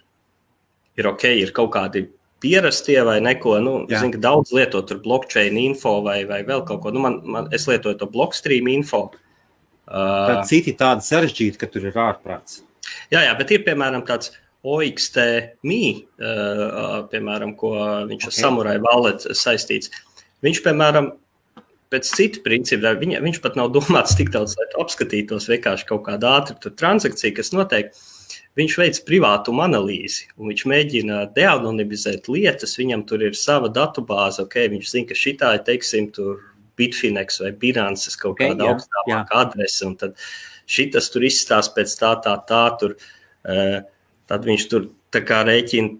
ir 0.97 1.09
ok, 1.11 1.27
ir 1.43 1.53
kaut 1.55 1.73
kādi 1.75 2.07
pierastie 2.43 2.97
vai 3.05 3.19
neko. 3.23 3.57
Nu, 3.61 3.75
ka 3.89 4.23
daudz 4.23 4.53
lieto 4.55 4.81
tur 4.87 5.01
blockchain 5.03 5.57
info 5.61 5.99
vai, 6.05 6.21
vai 6.29 6.41
vēl 6.47 6.65
kaut 6.67 6.81
ko. 6.85 6.93
Nu, 6.95 7.03
man, 7.03 7.21
man, 7.25 7.51
es 7.55 7.67
lietoju 7.69 7.99
to 8.01 8.09
blockstream 8.13 8.69
info. 8.71 9.07
Uh, 9.87 10.41
citi 10.49 10.73
tādi 10.75 11.05
sarežģīti, 11.05 11.61
ka 11.61 11.69
tur 11.71 11.85
ir 11.87 11.95
ārprāts. 11.95 12.61
Jā, 13.11 13.21
jā, 13.23 13.31
bet 13.39 13.53
ir 13.55 13.63
piemēram 13.63 14.03
tāds 14.07 14.33
OXT.me, 14.67 15.83
uh, 16.19 16.97
piemēram, 17.11 17.53
ko 17.59 17.71
viņš 18.09 18.25
okay. 18.25 18.33
ar 18.33 18.35
samurai 18.35 18.75
valeti 18.83 19.35
saistīts. 19.37 19.93
Viņš, 20.43 20.59
piemēram, 20.65 21.13
pēc 21.93 22.09
citu 22.17 22.43
principu, 22.45 22.91
viņa, 23.01 23.21
viņš 23.23 23.39
pat 23.43 23.57
nav 23.59 23.71
domāts 23.75 24.17
tik 24.17 24.31
daudz, 24.33 24.57
lai 24.59 24.67
apskatītos 24.83 25.49
vienkārši 25.51 25.87
kaut 25.89 26.05
kādu 26.07 26.29
ātru 26.29 26.73
transakciju, 26.73 27.35
kas 27.39 27.53
notiek. 27.55 27.91
Viņš 28.57 28.73
veic 28.79 28.99
privātumu 29.05 29.61
analīzi, 29.61 30.31
un 30.33 30.49
viņš 30.49 30.63
mēģina 30.65 31.17
deanonimizēt 31.35 32.25
lietas. 32.33 32.73
Viņam 32.79 33.03
tur 33.05 33.21
ir 33.27 33.35
sava 33.37 33.69
datubāze, 33.69 34.41
ok, 34.41 34.63
viņš 34.73 34.87
zina, 34.89 35.09
ka 35.11 35.17
šī 35.17 35.35
ir, 35.37 35.59
teiksim, 35.67 36.07
Bitfinex 36.77 37.41
vai 37.41 37.51
Binance 37.57 38.13
kaut 38.17 38.35
okay, 38.35 38.51
kāda 38.51 38.65
jā, 38.65 38.73
augstākā 38.73 39.27
adrese, 39.41 39.85
un 39.85 39.95
tad 39.97 40.17
šitas 40.69 41.11
tur 41.13 41.25
izstāsta 41.25 41.73
pēc 41.77 41.93
tā, 41.99 42.11
tā, 42.25 42.33
tā, 42.49 42.63
tur, 42.81 42.97
uh, 42.97 43.79
tad 44.29 44.49
viņš 44.49 44.67
tur 44.73 44.89
tā 45.13 45.23
kā 45.25 45.43
rēķina, 45.47 45.93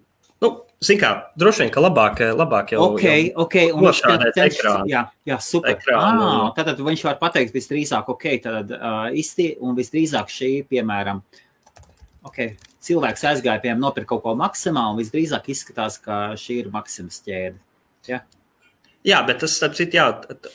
Ziniet, 0.78 1.02
kā 1.02 1.10
droši 1.40 1.64
vien, 1.64 1.70
ka 1.74 1.82
labāk, 1.82 2.20
labāk 2.38 2.76
jau 2.76 2.84
okay, 2.92 3.32
jau 3.32 3.48
okay, 3.48 3.72
nošādēt 3.74 4.36
ekrānu. 4.44 4.86
Jā, 4.92 5.08
jā 5.26 5.38
super. 5.42 5.74
Ekrānu. 5.74 6.28
Ah, 6.28 6.52
tad 6.54 6.78
viņš 6.86 7.04
var 7.08 7.18
pateikt 7.18 7.56
visdrīzāk, 7.56 8.12
ok, 8.14 8.26
tad 8.44 8.74
uh, 8.76 9.08
izti, 9.10 9.56
un 9.58 9.74
visdrīzāk 9.78 10.30
šī, 10.30 10.52
piemēram, 10.70 11.24
okay, 12.30 12.54
cilvēks 12.86 13.26
aizgāja, 13.32 13.64
piemēram, 13.64 13.88
nopirkt 13.88 14.12
kaut 14.12 14.22
ko 14.28 14.36
maksimālu, 14.38 14.94
un 14.94 15.02
visdrīzāk 15.02 15.50
izskatās, 15.50 15.98
ka 16.04 16.20
šī 16.38 16.60
ir 16.62 16.70
maksimas 16.76 17.24
ķēde. 17.26 17.58
Ja? 18.12 18.22
Jā, 19.08 19.24
bet 19.26 19.42
tas, 19.42 19.58
starp 19.58 19.74
citu, 19.80 19.98
jā, 19.98 20.12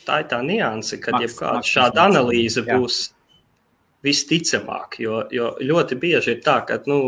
tā 0.07 0.23
ir 0.23 0.31
tā 0.31 0.39
nianse, 0.47 1.01
ka 1.03 1.19
jebkāda 1.19 1.67
šāda 1.67 2.07
analīze 2.13 2.63
jā. 2.63 2.79
būs 2.79 3.09
visticamāk, 4.07 5.01
jo, 5.03 5.25
jo 5.35 5.55
ļoti 5.63 5.99
bieži 5.99 6.37
ir 6.37 6.43
tā, 6.47 6.61
ka, 6.69 6.79
nu, 6.87 7.01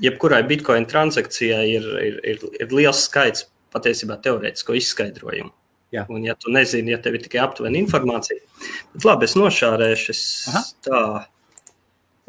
jebkurai 0.00 0.42
bitkoina 0.48 0.88
transakcijai 0.88 1.66
ir, 1.74 1.88
ir, 2.06 2.20
ir, 2.34 2.46
ir 2.60 2.72
liels 2.72 3.04
skaits 3.08 3.48
patiesībā 3.74 4.18
teorētisko 4.22 4.76
izskaidrojumu. 4.78 5.52
Jā. 5.92 6.06
Un, 6.08 6.22
ja 6.24 6.32
tu 6.40 6.52
nezini, 6.52 6.94
ja 6.94 7.00
tev 7.04 7.18
ir 7.18 7.24
tikai 7.26 7.42
aptuvena 7.44 7.76
informācija, 7.76 8.40
tad 8.94 9.04
labi, 9.04 9.28
es 9.28 9.34
nošārēšu, 9.36 10.14
es 10.14 10.22
Aha. 10.48 10.62
tā, 10.86 11.02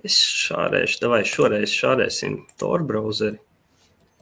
es 0.03 0.17
šārēšu, 0.43 1.07
vai 1.11 1.21
šoreiz 1.27 1.71
šārēsim 1.71 2.41
Tor 2.59 2.83
browseri. 2.87 3.39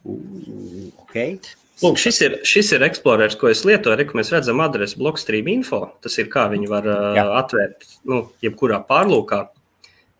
Okay. 0.05 1.39
Lūk, 1.81 1.97
šis 1.97 2.19
ir, 2.21 2.35
šis 2.45 2.69
ir 2.75 2.85
Explorers, 2.85 3.33
ko 3.37 3.49
es 3.49 3.63
lietoju. 3.65 3.97
Re, 3.97 4.05
mēs 4.17 4.29
redzam 4.33 4.61
adresi 4.61 4.99
Blockstream 5.01 5.49
info. 5.49 5.87
Tas 6.05 6.17
ir 6.21 6.29
kā 6.29 6.45
viņi 6.51 6.69
var 6.69 6.85
uh, 6.89 7.17
atvērt, 7.39 7.87
nu, 8.09 8.23
jebkurā 8.45 8.83
pārlūkā. 8.85 9.47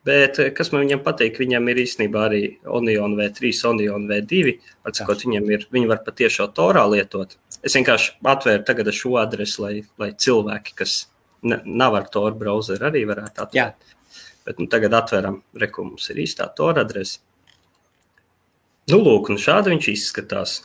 Bet 0.08 0.40
kas 0.58 0.72
man 0.74 0.82
viņam 0.88 1.04
patīk, 1.06 1.38
viņam 1.38 1.68
ir 1.70 1.80
īstenībā 1.84 2.24
arī 2.26 2.42
Onion 2.66 3.14
V3, 3.20 3.52
Onion 3.70 4.08
V2. 4.10 4.56
Atcakot, 4.90 5.22
viņam 5.28 5.50
ir, 5.54 5.68
viņi 5.74 5.90
var 5.92 6.02
patiešām 6.08 6.56
torā 6.58 6.88
lietot. 6.90 7.36
Es 7.62 7.78
vienkārši 7.78 8.16
atvēru 8.34 8.66
tagad 8.66 8.90
šo 8.98 9.20
adresi, 9.22 9.60
lai, 9.62 9.74
lai 10.02 10.10
cilvēki, 10.18 10.74
kas 10.82 10.96
ne, 11.46 11.60
nav 11.66 12.00
ar 12.00 12.08
Tor 12.14 12.34
browseru, 12.38 12.88
arī 12.90 13.04
varētu 13.10 13.46
atvērt. 13.46 13.86
Jā. 13.86 14.00
Bet 14.48 14.58
nu, 14.58 14.66
tagad 14.72 14.98
atveram, 14.98 15.44
reku 15.62 15.86
mums 15.86 16.10
ir 16.10 16.24
īstā 16.24 16.50
Tor 16.58 16.82
adrese. 16.82 17.20
Nu, 18.90 18.98
lūk, 19.06 19.30
nu 19.30 19.38
šādi 19.38 19.76
viņš 19.76 19.92
izskatās. 19.94 20.56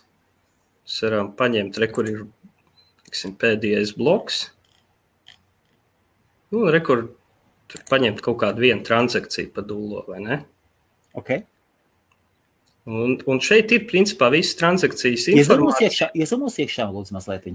Mēs 0.87 0.97
varam 1.05 1.29
paņemt, 1.37 1.77
re, 1.83 1.91
kur 1.93 2.09
ir 2.09 2.25
tiksim, 3.05 3.37
pēdējais 3.37 3.93
bloks. 3.99 4.47
Nu, 6.55 6.65
re, 6.73 6.81
kur 6.81 7.11
tur 7.71 7.83
paņemt 7.91 8.23
kaut 8.25 8.41
kādu 8.43 8.65
vienu 8.67 8.85
transakciju 8.87 9.53
pa 9.55 9.65
dūlo, 9.67 10.05
vai 10.09 10.21
ne? 10.23 10.41
Okay. 11.17 11.45
Un, 12.87 13.17
un 13.27 13.41
šeit 13.43 13.73
ir 13.75 13.87
principā 13.91 14.29
visas 14.31 14.59
transakcijas 14.61 15.27
informācijas. 15.33 15.89
Iekšā, 15.89 16.11
iezamos 16.23 16.59
iekšā, 16.63 16.87
lūdzu, 16.95 17.17
mazliet. 17.17 17.49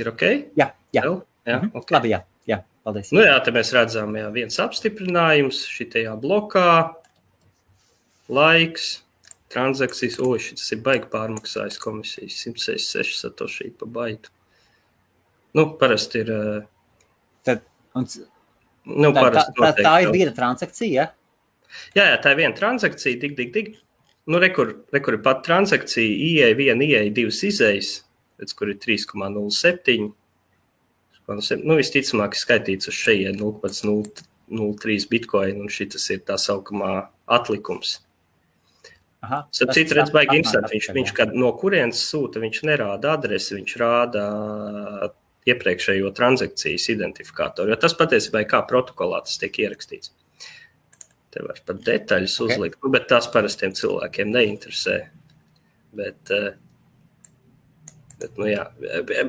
Ir 0.00 0.10
ok? 0.10 0.24
Jā, 0.58 0.72
jā. 0.96 1.04
Vēl? 1.04 1.20
jā 1.46 1.60
mhm. 1.60 1.70
okay. 1.78 1.96
Labi, 1.98 2.14
jā. 2.16 2.24
Jā, 2.50 2.58
paldies. 2.86 3.12
Nu, 3.14 3.22
jā, 3.22 3.36
te 3.44 3.54
mēs 3.54 3.70
redzam, 3.76 4.16
jā, 4.18 4.26
viens 4.34 4.58
apstiprinājums 4.64 5.62
šitajā 5.70 6.16
blokā, 6.18 6.72
laiks, 8.32 8.88
transakcijas, 9.52 10.18
o, 10.24 10.32
šis 10.40 10.66
ir 10.74 10.82
baigi 10.86 11.06
pārmaksājis 11.12 11.78
komisijas 11.82 12.42
166 12.46 13.20
satošī 13.20 13.70
pa 13.78 13.86
baitu. 13.86 14.34
Nu, 15.54 15.66
parasti 15.78 16.24
ir. 16.24 16.30
Tad, 16.30 16.68
un, 17.98 18.06
nu, 18.90 19.12
tā, 19.16 19.26
tā, 19.34 19.44
tā, 19.56 19.70
tā 19.80 19.94
ir 20.04 20.12
viena 20.14 20.34
transakcija, 20.36 20.90
ja? 20.94 21.08
Jā, 21.94 22.06
jā, 22.12 22.18
tā 22.22 22.34
ir 22.34 22.40
viena 22.42 22.56
transakcija, 22.56 23.20
tik, 23.22 23.36
tik, 23.38 23.52
tik. 23.54 23.70
Nu, 24.30 24.38
rekur, 24.42 24.74
rekur 24.94 25.16
ir 25.16 25.22
pat 25.24 25.42
transakcija, 25.46 26.06
ieeja 26.06 26.56
viena, 26.58 26.86
ieeja 26.86 27.12
divas 27.14 27.40
izējas, 27.46 27.92
pēc 28.40 28.54
kur 28.58 28.72
ir 28.72 28.80
3,07. 28.82 30.10
Nu, 31.30 31.78
visticamāk, 31.78 32.34
skaitīts 32.38 32.90
uz 32.90 32.96
šejienes 32.98 33.38
0,03 33.38 35.10
bitkoinu, 35.10 35.66
un 35.66 35.70
šis 35.70 36.08
ir 36.10 36.24
tā 36.26 36.38
saucamā 36.42 36.94
atlikums. 37.30 38.00
Starp 39.20 39.74
citu, 39.76 39.94
redz, 39.98 40.10
baigi 40.14 40.38
interesanti. 40.40 40.78
Viņš, 40.78 40.86
viņš 40.96 41.10
kad 41.16 41.34
no 41.36 41.50
kurienes 41.60 42.00
sūta, 42.08 42.40
viņš 42.40 42.62
nerāda 42.66 43.12
adresi, 43.18 43.52
viņš 43.58 43.74
rāda 43.80 44.22
iepriekšējo 45.48 46.10
transakcijas 46.16 46.88
identifikātoru. 46.92 47.72
Jo 47.72 47.78
tas 47.80 47.96
patiesībā 47.96 48.44
ir 48.44 48.50
kā 48.50 48.60
protokolā 48.68 49.22
tas 49.24 49.38
tiek 49.40 49.62
ierakstīts. 49.64 50.12
Te 51.30 51.44
var 51.46 51.60
pat 51.66 51.84
detaļas 51.86 52.34
okay. 52.42 52.56
uzlikt, 52.56 52.80
nu, 52.82 52.90
bet 52.92 53.06
tās 53.10 53.28
parastiem 53.30 53.72
cilvēkiem 53.78 54.32
neinteresē. 54.34 54.96
Bet, 55.96 56.32
bet 58.20 58.36
nu, 58.38 58.48
jā, 58.50 58.66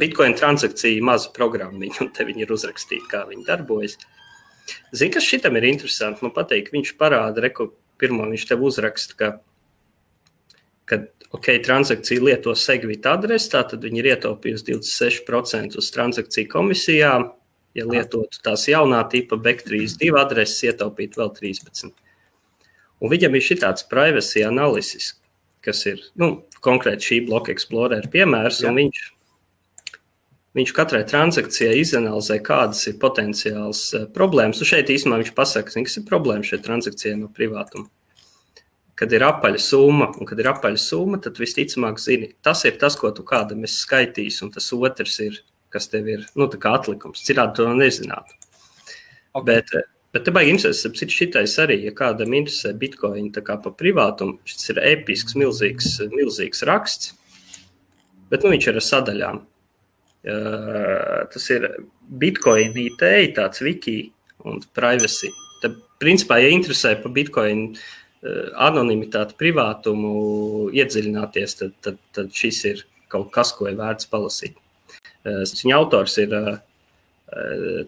Bitcoin 0.01 0.35
transakcija 0.37 1.05
maza 1.05 1.31
programmiņa, 1.35 2.01
un 2.05 2.09
te 2.15 2.25
viņi 2.27 2.45
ir 2.45 2.55
uzrakstīti, 2.57 3.07
kā 3.11 3.23
viņi 3.29 3.45
darbojas. 3.47 3.97
Zini, 4.93 5.13
kas 5.13 5.25
šitam 5.29 5.57
ir 5.57 5.69
interesanti? 5.69 6.25
Man 6.25 6.33
patīk, 6.35 6.69
viņš 6.73 6.95
parāda, 6.99 7.43
reku, 7.45 7.71
pirmo 8.01 8.27
viņš 8.29 8.47
tev 8.49 8.65
uzraksta, 8.65 9.17
ka 9.17 9.31
kad 10.91 11.07
okay, 11.31 11.61
transakcija 11.63 12.23
lieto 12.23 12.53
segvīta 12.57 13.15
adresi, 13.15 13.51
tad 13.53 13.77
viņi 13.79 14.01
ir 14.03 14.11
ietaupījusi 14.15 14.67
26% 14.73 15.79
uz 15.79 15.91
transakciju 15.95 16.51
komisijām. 16.51 17.31
Ja 17.71 17.85
lietotu 17.87 18.41
tās 18.43 18.65
jaunā 18.67 18.99
tipa 19.07 19.37
BEC32 19.39 20.17
adreses, 20.19 20.59
ietaupītu 20.67 21.21
vēl 21.21 21.29
13. 21.37 21.93
Un 23.01 23.11
viņam 23.13 23.37
ir 23.37 23.45
šis 23.45 23.85
privacy 23.87 24.43
analysis, 24.43 25.13
kas 25.63 25.85
ir 25.87 26.01
nu, 26.19 26.43
konkrēti 26.59 27.07
šī 27.07 27.21
bloka 27.29 27.53
explorer 27.55 28.09
piemērs, 28.11 28.59
viņš, 28.75 28.99
viņš 30.59 30.75
katrai 30.75 31.05
transakcijai 31.07 31.79
izanalizē, 31.79 32.41
kādas 32.43 32.83
ir 32.91 32.99
potenciāls 32.99 33.87
problēmas. 34.11 34.59
Un 34.59 34.71
šeit 34.73 34.91
īstenībā 34.91 35.23
viņš 35.23 35.33
pasaka, 35.39 35.71
kas 35.71 35.97
ir 35.97 36.07
problēma 36.11 36.43
šai 36.43 36.59
transakcijai 36.67 37.15
no 37.23 37.31
privātuma 37.31 37.87
kad 39.01 39.13
ir 39.17 39.23
apaļa 39.25 39.57
summa, 39.57 40.11
un 40.21 40.27
kad 40.29 40.37
ir 40.37 40.51
apaļa 40.51 40.77
summa, 40.77 41.17
tad 41.21 41.39
visticamāk, 41.41 41.97
zini, 41.97 42.27
tas 42.45 42.59
ir 42.69 42.75
tas, 42.81 42.93
ko 42.99 43.09
tu 43.17 43.25
kādam 43.25 43.63
esi 43.65 43.79
skaitījis, 43.81 44.35
un 44.45 44.51
tas 44.53 44.67
otrs 44.77 45.15
ir, 45.25 45.39
kas 45.73 45.89
tev 45.89 46.09
ir 46.11 46.27
nu, 46.37 46.45
atlikums. 46.45 47.23
Citādi 47.25 47.57
to 47.57 47.65
nezinātu. 47.73 48.37
Okay. 49.33 49.45
Bet, 49.47 49.71
bet 50.13 50.27
te 50.27 50.33
baigi 50.35 50.53
interesanti, 50.53 51.07
ap 51.07 51.15
šitais 51.15 51.55
arī, 51.63 51.79
ja 51.87 51.95
kādam 51.97 52.35
interesē 52.37 52.75
bitkoini 52.77 53.31
tā 53.33 53.41
kā 53.47 53.55
pa 53.63 53.71
privātumu, 53.73 54.37
šis 54.45 54.69
ir 54.75 54.81
episks, 54.91 55.33
milzīgs, 55.39 55.95
milzīgs 56.11 56.61
raksts, 56.69 57.15
bet 58.29 58.45
nu, 58.45 58.51
viņš 58.53 58.67
ir 58.69 58.77
ar 58.77 58.85
sadaļām. 58.85 59.39
Uh, 60.21 61.23
tas 61.33 61.47
ir 61.49 61.63
Bitcoin 62.21 62.75
IT, 62.77 63.01
tāds 63.33 63.63
wiki 63.65 64.11
un 64.45 64.61
privacy. 64.77 65.31
Tad, 65.63 65.79
principā, 65.97 66.37
ja 66.43 66.51
interesē 66.53 66.91
par 67.01 67.09
Bitcoin 67.15 67.71
Eh, 67.73 68.00
anonimitāti, 68.21 69.33
privātumu 69.39 70.69
iedziļināties, 70.77 71.55
tad, 71.57 71.71
tad, 71.81 72.01
tad 72.13 72.33
šis 72.37 72.59
ir 72.69 72.83
kaut 73.11 73.31
kas, 73.33 73.53
ko 73.57 73.69
ir 73.69 73.79
vērts 73.79 74.09
palasīt. 74.11 74.59
Eh, 75.25 75.43
viņa 75.45 75.77
autors 75.77 76.17
ir 76.21 76.35
eh, 76.37 76.59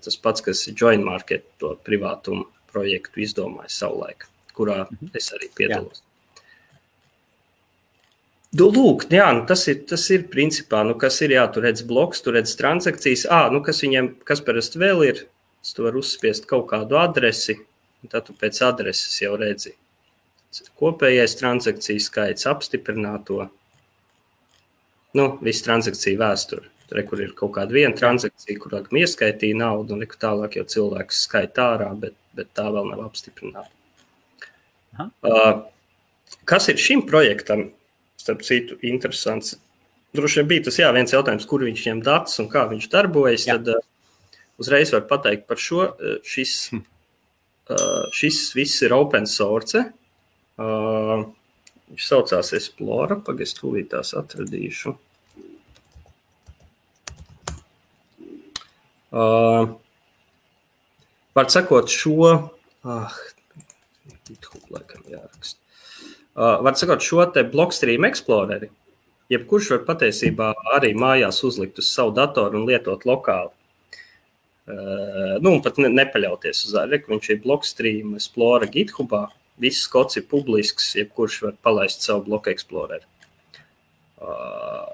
tas 0.04 0.18
pats, 0.22 0.44
kas 0.46 0.66
Joint 0.72 1.06
Market, 1.06 1.46
to 1.62 1.75
privātumu 1.86 2.48
projektu 2.74 3.24
izdomājis 3.25 3.77
savulaik, 3.84 4.27
kurā 4.57 4.84
mhm. 4.86 5.14
es 5.18 5.29
arī 5.36 5.51
piedalos. 5.55 6.01
Jā. 6.01 6.10
Nu, 8.53 8.68
lūk, 8.70 9.07
jā, 9.10 9.31
nu 9.34 9.48
tas, 9.50 9.64
ir, 9.66 9.79
tas 9.90 10.03
ir 10.14 10.27
principā, 10.29 10.84
nu, 10.86 10.94
kas 11.01 11.16
ir, 11.25 11.31
jā, 11.34 11.48
tu 11.50 11.62
redz 11.64 11.81
bloks, 11.90 12.22
tu 12.22 12.36
redz 12.36 12.51
transakcijas, 12.60 13.24
ā, 13.25 13.48
nu, 13.50 13.64
kas 13.66 13.81
viņiem, 13.81 14.12
kas 14.29 14.44
parasti 14.46 14.77
vēl 14.77 15.01
ir, 15.07 15.24
tu 15.74 15.86
vari 15.88 15.98
uzspiest 15.98 16.46
kaut 16.46 16.68
kādu 16.70 17.00
adresi, 17.01 17.55
un 18.03 18.12
tad 18.14 18.27
tu 18.27 18.36
pēc 18.38 18.60
adreses 18.68 19.16
jau 19.24 19.34
redzi, 19.42 19.74
kopējais 20.79 21.37
transakciju 21.39 22.03
skaits, 22.03 22.48
apstiprināto, 22.50 23.48
nu, 25.18 25.27
visu 25.46 25.66
transakciju 25.68 26.22
vēsturi. 26.22 26.70
Tur, 26.89 27.00
kur 27.07 27.22
ir 27.24 27.31
kaut 27.37 27.53
kāda 27.55 27.74
viena 27.74 27.96
transakcija, 27.96 28.59
kurā 28.59 28.81
ieskaitīja 29.00 29.57
naudu, 29.61 29.96
un 29.96 30.03
tālāk 30.20 30.57
jau 30.59 30.66
cilvēks 30.75 31.24
skaita 31.27 31.70
ārā, 31.74 31.87
bet, 32.00 32.18
bet 32.35 32.51
tā 32.57 32.68
vēl 32.74 32.92
nav 32.92 33.05
apstiprināta. 33.07 33.72
Uh, 35.25 35.63
kas 36.50 36.68
ir 36.70 36.81
šim 36.81 37.05
projektam? 37.07 37.72
Starp 38.20 38.44
citu, 38.46 38.77
interesants. 38.87 39.57
Droši 40.16 40.42
vien 40.42 40.51
bija 40.51 40.68
tas 40.68 40.77
jā, 40.79 40.92
viens 40.96 41.11
jautājums, 41.11 41.48
kur 41.50 41.66
viņš 41.66 41.87
ņem 41.87 42.03
datus 42.05 42.37
un 42.44 42.51
kā 42.51 42.68
viņš 42.70 42.85
darbojas. 42.94 43.48
Jā. 43.48 43.57
Tad 43.57 43.74
uh, 43.74 44.37
uzreiz 44.61 44.94
var 44.94 45.07
pateikt 45.09 45.48
par 45.50 45.59
šo. 45.59 45.87
Uh, 45.89 46.20
šis, 46.27 46.53
uh, 46.75 48.05
šis 48.16 48.46
viss 48.55 48.83
ir 48.85 48.96
open 48.96 49.27
source. 49.27 49.81
Uh, 49.81 50.02
viņš 50.59 52.05
saucās 52.05 52.53
Explora, 52.53 53.18
pagaidzi, 53.25 53.57
tūlīt 53.59 53.89
tās 53.94 54.13
atradīšu. 54.18 54.96
Uh, 59.13 59.75
var 61.37 61.50
sakot, 61.53 61.89
šo, 61.89 62.29
ah, 62.81 63.18
GitHub 64.25 64.72
laikam 64.74 65.03
jāraksta. 65.05 65.59
Uh, 66.33 66.57
var 66.66 66.77
sakot, 66.77 67.03
šo 67.05 67.25
te 67.29 67.44
Blockstream 67.46 68.07
Explorer, 68.09 68.72
jebkurš 69.29 69.70
var 69.75 69.83
patiesībā 69.92 70.50
arī 70.74 70.96
mājās 70.98 71.44
uzlikt 71.46 71.77
uz 71.81 71.92
savu 71.94 72.16
datoru 72.18 72.61
un 72.61 72.66
lietot 72.70 73.05
lokāli. 73.05 73.53
Uh, 74.63 75.37
nu, 75.44 75.51
un 75.51 75.61
pat 75.61 75.77
ne, 75.77 75.92
nepaļauties 75.94 76.66
uz 76.70 76.75
ārēku. 76.79 77.11
Viņš 77.11 77.29
ir 77.29 77.42
Blockstream 77.44 78.13
Explorer 78.18 78.70
GitHubā. 78.72 79.27
Uh, 79.27 79.43
Viss 79.61 79.85
kods 79.89 80.18
ir 80.18 80.25
publisks, 80.29 80.94
jebkurš 80.98 81.42
var 81.46 81.57
palaist 81.66 82.05
savu 82.05 82.25
bloku 82.25 82.50
eksploreru. 82.53 83.05
Uh, 84.24 84.87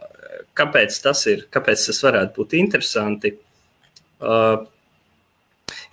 kāpēc 0.57 0.97
tas 1.03 1.21
ir? 1.31 1.45
Kāpēc 1.53 1.85
tas 1.87 2.01
varētu 2.03 2.35
būt 2.35 2.57
interesanti? 2.59 3.33
Uh, 4.19 4.65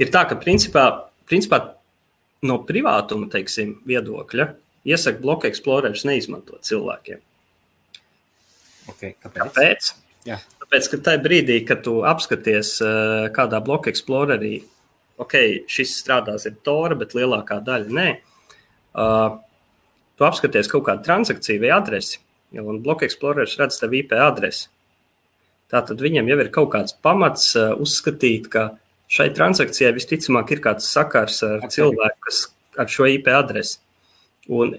ir 0.03 0.11
tā, 0.11 0.25
ka 0.27 0.39
principā, 0.41 0.87
principā 1.31 1.61
no 2.47 2.59
privātuma 2.67 3.31
teiksim, 3.31 3.77
viedokļa 3.87 4.51
iesaka 4.87 5.23
bloku 5.23 5.51
eksplorerus 5.51 6.07
neizmantot 6.09 6.67
cilvēkiem. 6.67 7.23
Okay, 8.91 9.15
kāpēc? 9.23 9.43
kāpēc? 9.43 9.95
Jā. 10.27 10.41
Tāpēc, 10.63 10.89
ka 10.91 11.05
tajā 11.07 11.23
brīdī, 11.23 11.61
kad 11.67 11.85
tu 11.87 12.01
apskaties 12.07 12.81
uh, 12.83 13.29
kādā 13.35 13.61
bloku 13.63 13.93
eksplorerī, 13.93 14.57
ok, 15.23 15.37
šis 15.71 16.01
strādās 16.01 16.49
ar 16.51 16.57
Tora, 16.67 16.99
bet 16.99 17.15
lielākā 17.15 17.61
daļa 17.67 17.95
nē. 17.95 18.09
Uh, 18.17 18.33
tu 18.97 20.25
apskaties 20.25 20.71
kaut 20.73 20.87
kādu 20.89 21.05
transakciju 21.05 21.61
vai 21.63 21.75
adresi, 21.77 22.21
un 22.57 22.81
Block 22.85 23.05
Explorer 23.05 23.49
redz 23.59 23.79
tev 23.81 23.95
IP 23.99 24.17
adresi. 24.17 24.71
Tātad 25.73 26.01
viņam 26.01 26.29
jau 26.31 26.39
ir 26.41 26.51
kaut 26.55 26.71
kāds 26.77 26.95
pamats 27.03 27.51
uh, 27.59 27.73
uzskatīt, 27.83 28.47
ka 28.53 28.69
šai 29.11 29.33
transakcijai 29.35 29.95
visticamāk 29.97 30.53
ir 30.55 30.63
kāds 30.63 30.87
sakars 30.95 31.41
ar 31.47 31.59
okay. 31.59 31.73
cilvēku, 31.79 32.21
kas 32.29 32.43
ar 32.79 32.91
šo 32.93 33.09
IP 33.11 33.33
adresi. 33.35 33.81
Un 34.55 34.77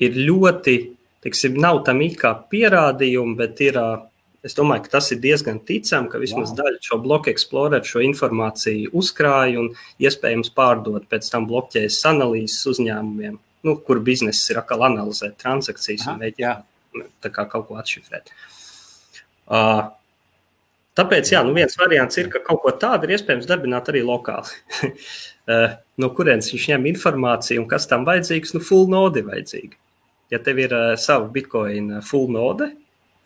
ir 0.00 0.16
ļoti, 0.16 0.78
teiksim, 1.24 1.58
nav 1.60 1.82
tam 1.84 2.00
it 2.06 2.16
kā 2.20 2.32
pierādījumi, 2.50 3.36
bet 3.36 3.60
ir, 3.66 3.76
uh, 3.76 4.07
es 4.46 4.54
domāju, 4.54 4.84
ka 4.86 4.98
tas 4.98 5.10
ir 5.14 5.20
diezgan 5.22 5.58
ticami, 5.66 6.10
ka 6.12 6.20
vismaz 6.22 6.52
wow. 6.52 6.60
daļa 6.62 6.84
šo 6.84 7.00
bloku 7.02 7.32
explorer 7.32 7.84
šo 7.84 8.04
informāciju 8.06 8.92
uzkrāja 8.98 9.58
un 9.62 9.72
iespējams 10.02 10.54
pārdot 10.56 11.08
pēc 11.10 11.30
tam 11.32 11.48
blokķējas 11.50 12.00
analīzes 12.12 12.66
uzņēmumiem 12.74 13.38
nu, 13.62 13.76
kur 13.76 14.00
bizness 14.04 14.48
ir 14.52 14.60
atkal 14.60 14.84
analizēt 14.88 15.38
transakcijas 15.42 16.06
Aha, 16.06 16.14
un 16.14 16.22
mēģināt 16.22 17.30
kaut 17.36 17.66
ko 17.68 17.78
atšifrēt. 17.80 18.30
Uh, 19.48 19.88
tāpēc, 20.98 21.32
jā, 21.32 21.42
nu 21.46 21.54
viens 21.56 21.76
variants 21.80 22.20
ir, 22.20 22.30
ka 22.32 22.42
kaut 22.44 22.62
ko 22.64 22.74
tādu 22.80 23.08
ir 23.08 23.16
iespējams 23.16 23.48
darbināt 23.48 23.90
arī 23.90 24.04
lokāli. 24.06 24.58
no 26.02 26.10
kurienes 26.14 26.50
viņš 26.52 26.66
ņem 26.74 26.90
informāciju 26.92 27.64
un 27.64 27.70
kas 27.70 27.88
tam 27.90 28.06
vajadzīgs, 28.08 28.54
nu, 28.56 28.64
full 28.64 28.90
node 28.92 29.22
ir 29.22 29.30
vajadzīga. 29.30 29.80
Ja 30.32 30.42
tev 30.44 30.60
ir 30.60 30.74
uh, 30.76 30.92
sava 31.00 31.30
bitcoin 31.32 31.98
full 32.04 32.28
node, 32.32 32.70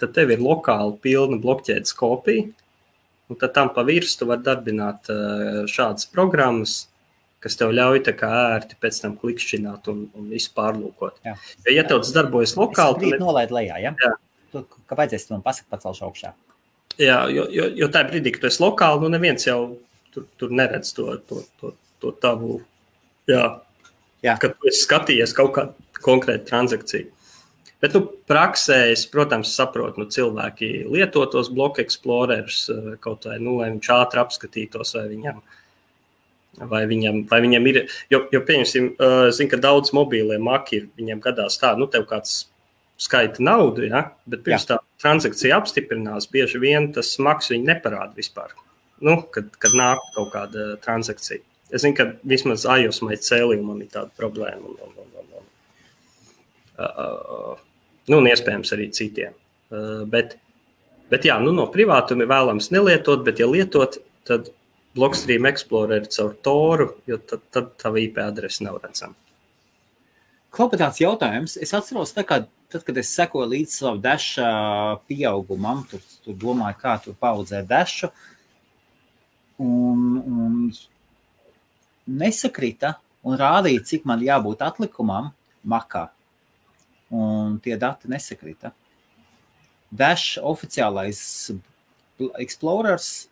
tad 0.03 0.15
tev 0.17 0.33
ir 0.35 0.43
lokāli 0.43 0.99
pilna 1.05 1.39
blokķēdes 1.43 1.95
kopija. 1.99 2.51
un 3.31 3.39
tad 3.41 3.55
tam 3.57 3.71
pa 3.73 3.85
virsmu 3.87 4.27
var 4.29 4.43
darbināt 4.45 5.09
uh, 5.09 5.63
šādas 5.71 6.09
programmas, 6.13 6.75
kas 7.43 7.57
tev 7.59 7.73
ļauj 7.75 8.03
tā 8.07 8.13
kā 8.19 8.29
ērti 8.57 8.77
pēc 8.83 8.99
tam 9.03 9.15
klikšķināt 9.19 9.89
un, 9.91 10.05
un 10.19 10.29
visu 10.31 10.53
pārlūkot. 10.57 11.23
Jā. 11.25 11.35
Jo, 11.65 11.77
ja 11.79 11.87
tev 11.89 12.03
tas 12.05 12.13
darbojas 12.15 12.55
lokāli, 12.59 13.15
tad 13.15 13.25
nolaid 13.25 13.55
lejā, 13.55 13.79
ja? 13.83 13.95
Jā. 14.05 14.13
Tu, 14.53 14.63
kāpēc 14.91 15.15
es 15.17 15.25
to 15.31 15.39
pasaka 15.43 15.73
pacelšu 15.73 16.05
augšā? 16.11 16.35
Jā, 17.01 17.23
jo, 17.33 17.47
jo, 17.49 17.71
jo 17.79 17.89
tajā 17.89 18.11
brīdī, 18.11 18.35
kad 18.35 18.45
tu 18.45 18.51
esi 18.51 18.61
lokāli, 18.61 19.01
nu 19.07 19.11
neviens 19.15 19.47
jau 19.49 19.59
tur, 20.13 20.27
tur 20.37 20.53
neredz 20.53 20.93
to, 20.93 21.09
to, 21.29 21.41
to, 21.61 21.73
to 22.05 22.13
tavu, 22.21 22.59
jā, 23.31 23.47
jā. 24.27 24.37
kad 24.43 24.59
tu 24.59 24.69
esi 24.69 24.85
skatījies 24.85 25.33
kaut 25.39 25.55
kādu 25.57 26.03
konkrētu 26.05 26.51
transakciju. 26.51 27.09
Bet, 27.83 27.97
nu, 27.99 28.05
praksē 28.31 28.77
es, 28.93 29.03
protams, 29.11 29.57
saprotu, 29.59 30.05
nu, 30.05 30.07
cilvēki 30.15 30.69
lieto 30.87 31.25
tos 31.33 31.49
bloku 31.51 31.83
eksplorerus 31.83 32.61
eh, 32.71 32.93
kaut 33.03 33.27
vai, 33.27 33.41
nu, 33.43 33.57
lai 33.59 33.73
viņš 33.73 33.89
ātri 33.97 34.23
apskatītos, 34.23 34.95
vai 34.95 35.09
viņam, 35.11 35.41
vai 36.71 36.85
viņam, 36.87 37.25
vai 37.31 37.41
viņam 37.43 37.67
ir. 37.73 37.81
Jo, 38.13 38.23
jo 38.31 38.43
pieņemsim, 38.47 38.87
uh, 38.93 39.27
zinu, 39.35 39.51
ka 39.51 39.59
daudz 39.65 39.91
mobīlie 39.97 40.39
maki 40.39 40.85
viņiem 41.01 41.23
gadās 41.25 41.59
tā, 41.59 41.73
nu, 41.81 41.89
tev 41.91 42.07
kāds 42.11 42.45
skaita 43.03 43.43
naudu, 43.43 43.89
ja? 43.89 44.05
bet 44.31 44.45
pirms 44.47 44.69
Jā. 44.69 44.77
tā 44.77 45.03
transakcija 45.03 45.59
apstiprinās, 45.59 46.29
bieži 46.31 46.61
vien 46.63 46.87
tas 46.95 47.17
maks 47.19 47.51
viņi 47.51 47.67
neparāda 47.67 48.15
vispār. 48.15 48.55
Nu, 49.03 49.17
kad, 49.35 49.51
kad 49.59 49.75
nāk 49.75 49.99
kaut 50.15 50.31
kāda 50.37 50.77
transakcija. 50.85 51.43
Es 51.73 51.83
zinu, 51.83 51.97
ka 51.99 52.13
vismaz 52.29 52.63
iOS 52.69 53.03
maģiskā 53.03 53.41
cēlījumam 53.41 53.83
ir 53.83 53.91
tāda 53.91 54.13
problēma. 54.21 54.71
Un, 54.71 54.79
un, 54.87 54.95
un, 55.03 55.13
un, 55.19 55.47
uh, 56.79 56.87
uh, 56.87 57.69
Nu, 58.11 58.19
un 58.19 58.27
iespējams 58.27 58.75
arī 58.75 58.89
citiem. 58.95 59.35
Uh, 59.73 60.03
bet, 60.11 60.35
bet 61.13 61.27
jā, 61.29 61.39
nu, 61.43 61.53
no 61.55 61.69
privātuma 61.71 62.25
ir 62.25 62.33
vēlams 62.33 62.73
nelietot, 62.75 63.23
bet, 63.27 63.39
ja 63.43 63.47
lietot, 63.51 64.01
tad 64.29 64.51
Blockstream 64.97 65.47
Explorer 65.49 66.09
caur 66.13 66.35
Toru, 66.45 66.89
jo 67.09 67.19
tad, 67.19 67.45
tad 67.55 67.71
tā 67.81 67.93
IP 68.03 68.19
adrese 68.21 68.65
nav 68.67 68.81
redzama. 68.83 69.17
Kāds 70.53 71.01
jautājums. 71.01 71.55
Es 71.57 71.73
atceros, 71.73 72.13
tā, 72.13 72.27
kad, 72.29 72.51
tad, 72.69 72.83
kad 72.85 72.99
es 73.01 73.15
sekoju 73.17 73.49
līdz 73.55 73.77
savam 73.79 74.03
deša 74.05 74.49
pieaugumam, 75.09 75.87
tur, 75.89 76.03
tur 76.27 76.37
domāju, 76.37 76.77
kā 76.83 76.99
tur 77.01 77.17
paudzēt 77.17 77.71
dešu. 77.71 78.11
Un, 79.63 80.19
un 80.21 80.59
nesakrita 82.21 82.99
un 83.25 83.39
rādīja, 83.41 83.87
cik 83.93 84.05
man 84.11 84.21
jābūt 84.27 84.65
atlikumam 84.67 85.31
makā 85.65 86.11
un 87.13 87.59
tie 87.63 87.77
dati 87.81 88.11
nesakrita. 88.11 88.73
Dash 89.93 90.39
oficiālais 90.41 91.21
Explorers, 92.41 93.29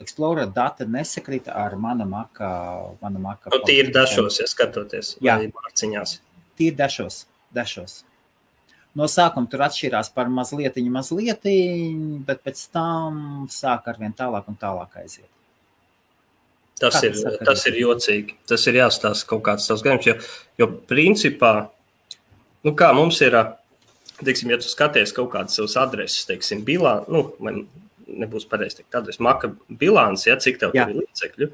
Explorer 0.00 0.46
dati 0.50 0.86
nesakrita 0.86 1.54
ar 1.54 1.76
mana 1.76 2.04
maka. 2.04 2.48
Mana 3.02 3.18
maka 3.18 3.50
nu, 3.54 3.60
tīri 3.66 3.92
dažos, 3.94 4.40
ja 4.42 4.48
skatoties, 4.50 5.14
Jā, 5.22 5.38
mārciņās. 5.54 6.18
Tīri 6.58 6.76
dažos, 6.78 7.24
dažos. 7.54 8.02
No 8.94 9.06
sākuma 9.10 9.50
tur 9.50 9.62
atšķirās 9.66 10.10
par 10.14 10.28
mazliet, 10.30 10.76
mazliet, 10.96 11.46
bet 12.26 12.42
pēc 12.46 12.66
tam 12.74 13.46
sāk 13.50 13.88
ar 13.90 13.98
vien 13.98 14.14
tālāk 14.14 14.50
un 14.50 14.58
tālāk 14.58 15.00
aiziet. 15.02 15.30
Tas 16.78 16.98
Kā 16.98 17.06
ir, 17.06 17.18
tas 17.46 17.62
ir 17.70 17.78
jocīgi. 17.78 18.36
Tas 18.50 18.66
ir 18.66 18.78
jāstāsta 18.82 19.30
kaut 19.30 19.44
kāds 19.46 19.66
tas 19.70 19.82
gadījums, 19.82 20.06
jo, 20.10 20.14
jo 20.58 20.68
principā 20.90 21.52
nu, 22.64 22.72
kā 22.78 22.90
mums 22.96 23.20
ir, 23.24 23.36
teiksim, 24.20 24.52
ja 24.52 24.58
tu 24.60 24.70
skaties 24.70 25.14
kaut 25.16 25.32
kādas 25.34 25.58
savas 25.58 25.76
adreses, 25.80 26.26
teiksim, 26.28 26.64
bilā, 26.66 27.00
nu, 27.12 27.26
man 27.44 27.64
nebūs 28.08 28.48
pareizi 28.48 28.80
teikt, 28.80 28.94
adreses, 28.94 29.22
maka 29.22 29.52
bilants, 29.80 30.26
ja, 30.28 30.36
cik 30.40 30.60
tev 30.60 30.74
Jā. 30.76 30.88
ir 30.88 31.02
līdzekļu. 31.02 31.50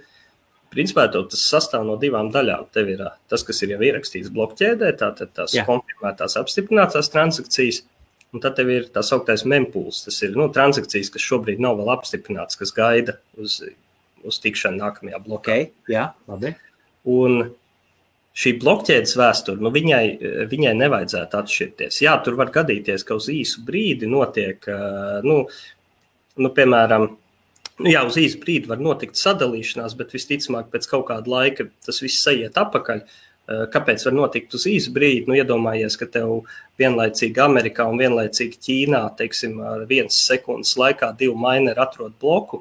Principā 0.70 1.08
tas 1.10 1.42
sastāv 1.42 1.82
no 1.86 1.96
divām 1.98 2.28
daļām. 2.30 2.68
Tev 2.74 2.92
ir 2.92 3.00
tas, 3.30 3.42
kas 3.46 3.58
ir 3.64 3.72
jau 3.74 3.80
ierakstīts 3.88 4.30
blokķēdē, 4.34 4.92
tātad 5.00 5.32
tās 5.34 5.54
Jā. 5.56 5.64
konfirmētās, 5.66 6.36
apstiprinātās 6.38 7.10
transakcijas, 7.10 7.82
un 8.30 8.44
tad 8.44 8.54
tev 8.58 8.70
ir 8.70 8.86
tā 8.94 9.02
sauktais 9.06 9.42
mempuls. 9.50 10.04
Tas 10.06 10.20
ir 10.26 10.38
nu, 10.38 10.46
transakcijas, 10.54 11.10
kas 11.10 11.26
šobrīd 11.26 11.62
nav 11.62 11.80
vēl 11.80 11.90
apstiprināts, 11.96 12.58
kas 12.60 12.70
gaida 12.76 13.16
uz, 13.40 13.58
uz 14.22 14.38
tikšanu 14.44 14.78
nākamajā 14.78 15.22
blokā. 15.24 15.58
Okay. 15.58 15.72
Jā, 15.90 16.12
labi. 16.30 16.54
Un 17.10 17.50
šī 18.40 18.54
blokķēdes 18.60 19.16
vēsture, 19.20 19.60
nu, 19.60 19.72
viņai, 19.74 20.04
viņai 20.50 20.74
nevajadzētu 20.78 21.40
atšķirties. 21.40 22.02
Jā, 22.04 22.16
tur 22.24 22.38
var 22.40 22.52
gadīties, 22.54 23.04
ka 23.06 23.18
uz 23.18 23.28
īsu 23.32 23.64
brīdi 23.66 24.08
notiek, 24.08 24.64
nu, 25.26 25.42
nu 26.40 26.52
piemēram, 26.56 27.08
nu, 27.80 27.88
jā, 27.90 28.04
uz 28.08 28.16
īsu 28.20 28.40
brīdi 28.40 28.70
var 28.70 28.80
notikt 28.80 29.20
sadalīšanās, 29.20 29.96
bet 29.98 30.14
visticamāk 30.16 30.70
pēc 30.72 30.88
kaut 30.88 31.08
kāda 31.10 31.34
laika 31.34 31.68
tas 31.84 32.00
viss 32.04 32.28
aiziet 32.30 32.56
atpakaļ. 32.60 33.04
Kāpēc 33.74 34.04
var 34.06 34.14
notikt 34.14 34.52
uz 34.54 34.62
īsu 34.70 34.92
brīdi? 34.94 35.26
Nu, 35.26 35.34
iedomājies, 35.34 35.96
ka 35.98 36.06
tev 36.06 36.44
vienlaicīgi 36.78 37.40
Amerikā 37.42 37.82
un 37.90 37.98
vienlaicīgi 37.98 38.60
Ķīnā, 38.62 39.00
teiksim, 39.18 39.56
ar 39.66 39.82
vienas 39.90 40.20
sekundes 40.22 40.76
laikā 40.78 41.08
divi 41.18 41.34
mineri 41.34 41.82
atrod 41.82 42.14
bloku, 42.22 42.60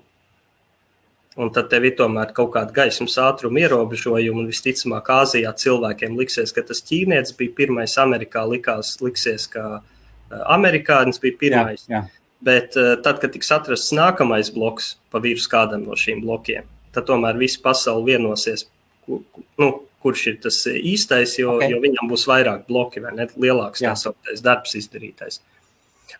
un 1.39 1.51
tad 1.55 1.69
tev 1.71 1.87
ir 1.87 1.95
tomēr 1.99 2.33
kaut 2.35 2.51
kāda 2.55 2.75
gaismas 2.75 3.15
ātruma 3.23 3.61
ierobežojuma. 3.63 4.43
Visticamāk, 4.49 5.11
Āzijā 5.21 5.53
cilvēkiem 5.63 6.17
liksies, 6.19 6.53
ka 6.55 6.65
tas 6.67 6.83
ķīnietis 6.85 7.37
bija 7.39 7.55
pirmais, 7.61 7.95
Amerikā 8.01 8.43
likās, 8.49 8.97
liksies, 9.03 9.47
ka 9.53 9.65
eh, 9.79 10.41
amerikānis 10.55 11.21
bija 11.23 11.39
pirmais. 11.39 11.85
Jā, 11.87 12.01
jā. 12.01 12.05
Bet 12.39 12.75
uh, 12.79 12.93
tad, 13.03 13.17
kad 13.19 13.33
tiks 13.35 13.49
atrasts 13.51 13.91
nākamais 13.91 14.47
bloks 14.55 14.93
pa 15.11 15.19
virsmu 15.19 15.51
kādam 15.51 15.81
no 15.83 15.97
šiem 15.99 16.21
blokiem, 16.23 16.67
tad 16.95 17.03
tomēr 17.09 17.35
visa 17.35 17.59
pasaule 17.59 18.05
vienosies, 18.13 18.63
nu, 19.09 19.67
kurš 19.99 20.25
ir 20.31 20.37
tas 20.45 20.61
īstais, 20.71 21.35
jo, 21.41 21.57
okay. 21.57 21.73
jo 21.73 21.81
viņam 21.83 22.07
būs 22.07 22.23
vairāk 22.29 22.63
bloki 22.69 23.03
vai 23.03 23.11
ne 23.17 23.27
lielāks 23.35 23.83
tā 23.83 23.91
sauktais 23.99 24.39
darbs 24.45 24.77
izdarītais. 24.79 25.41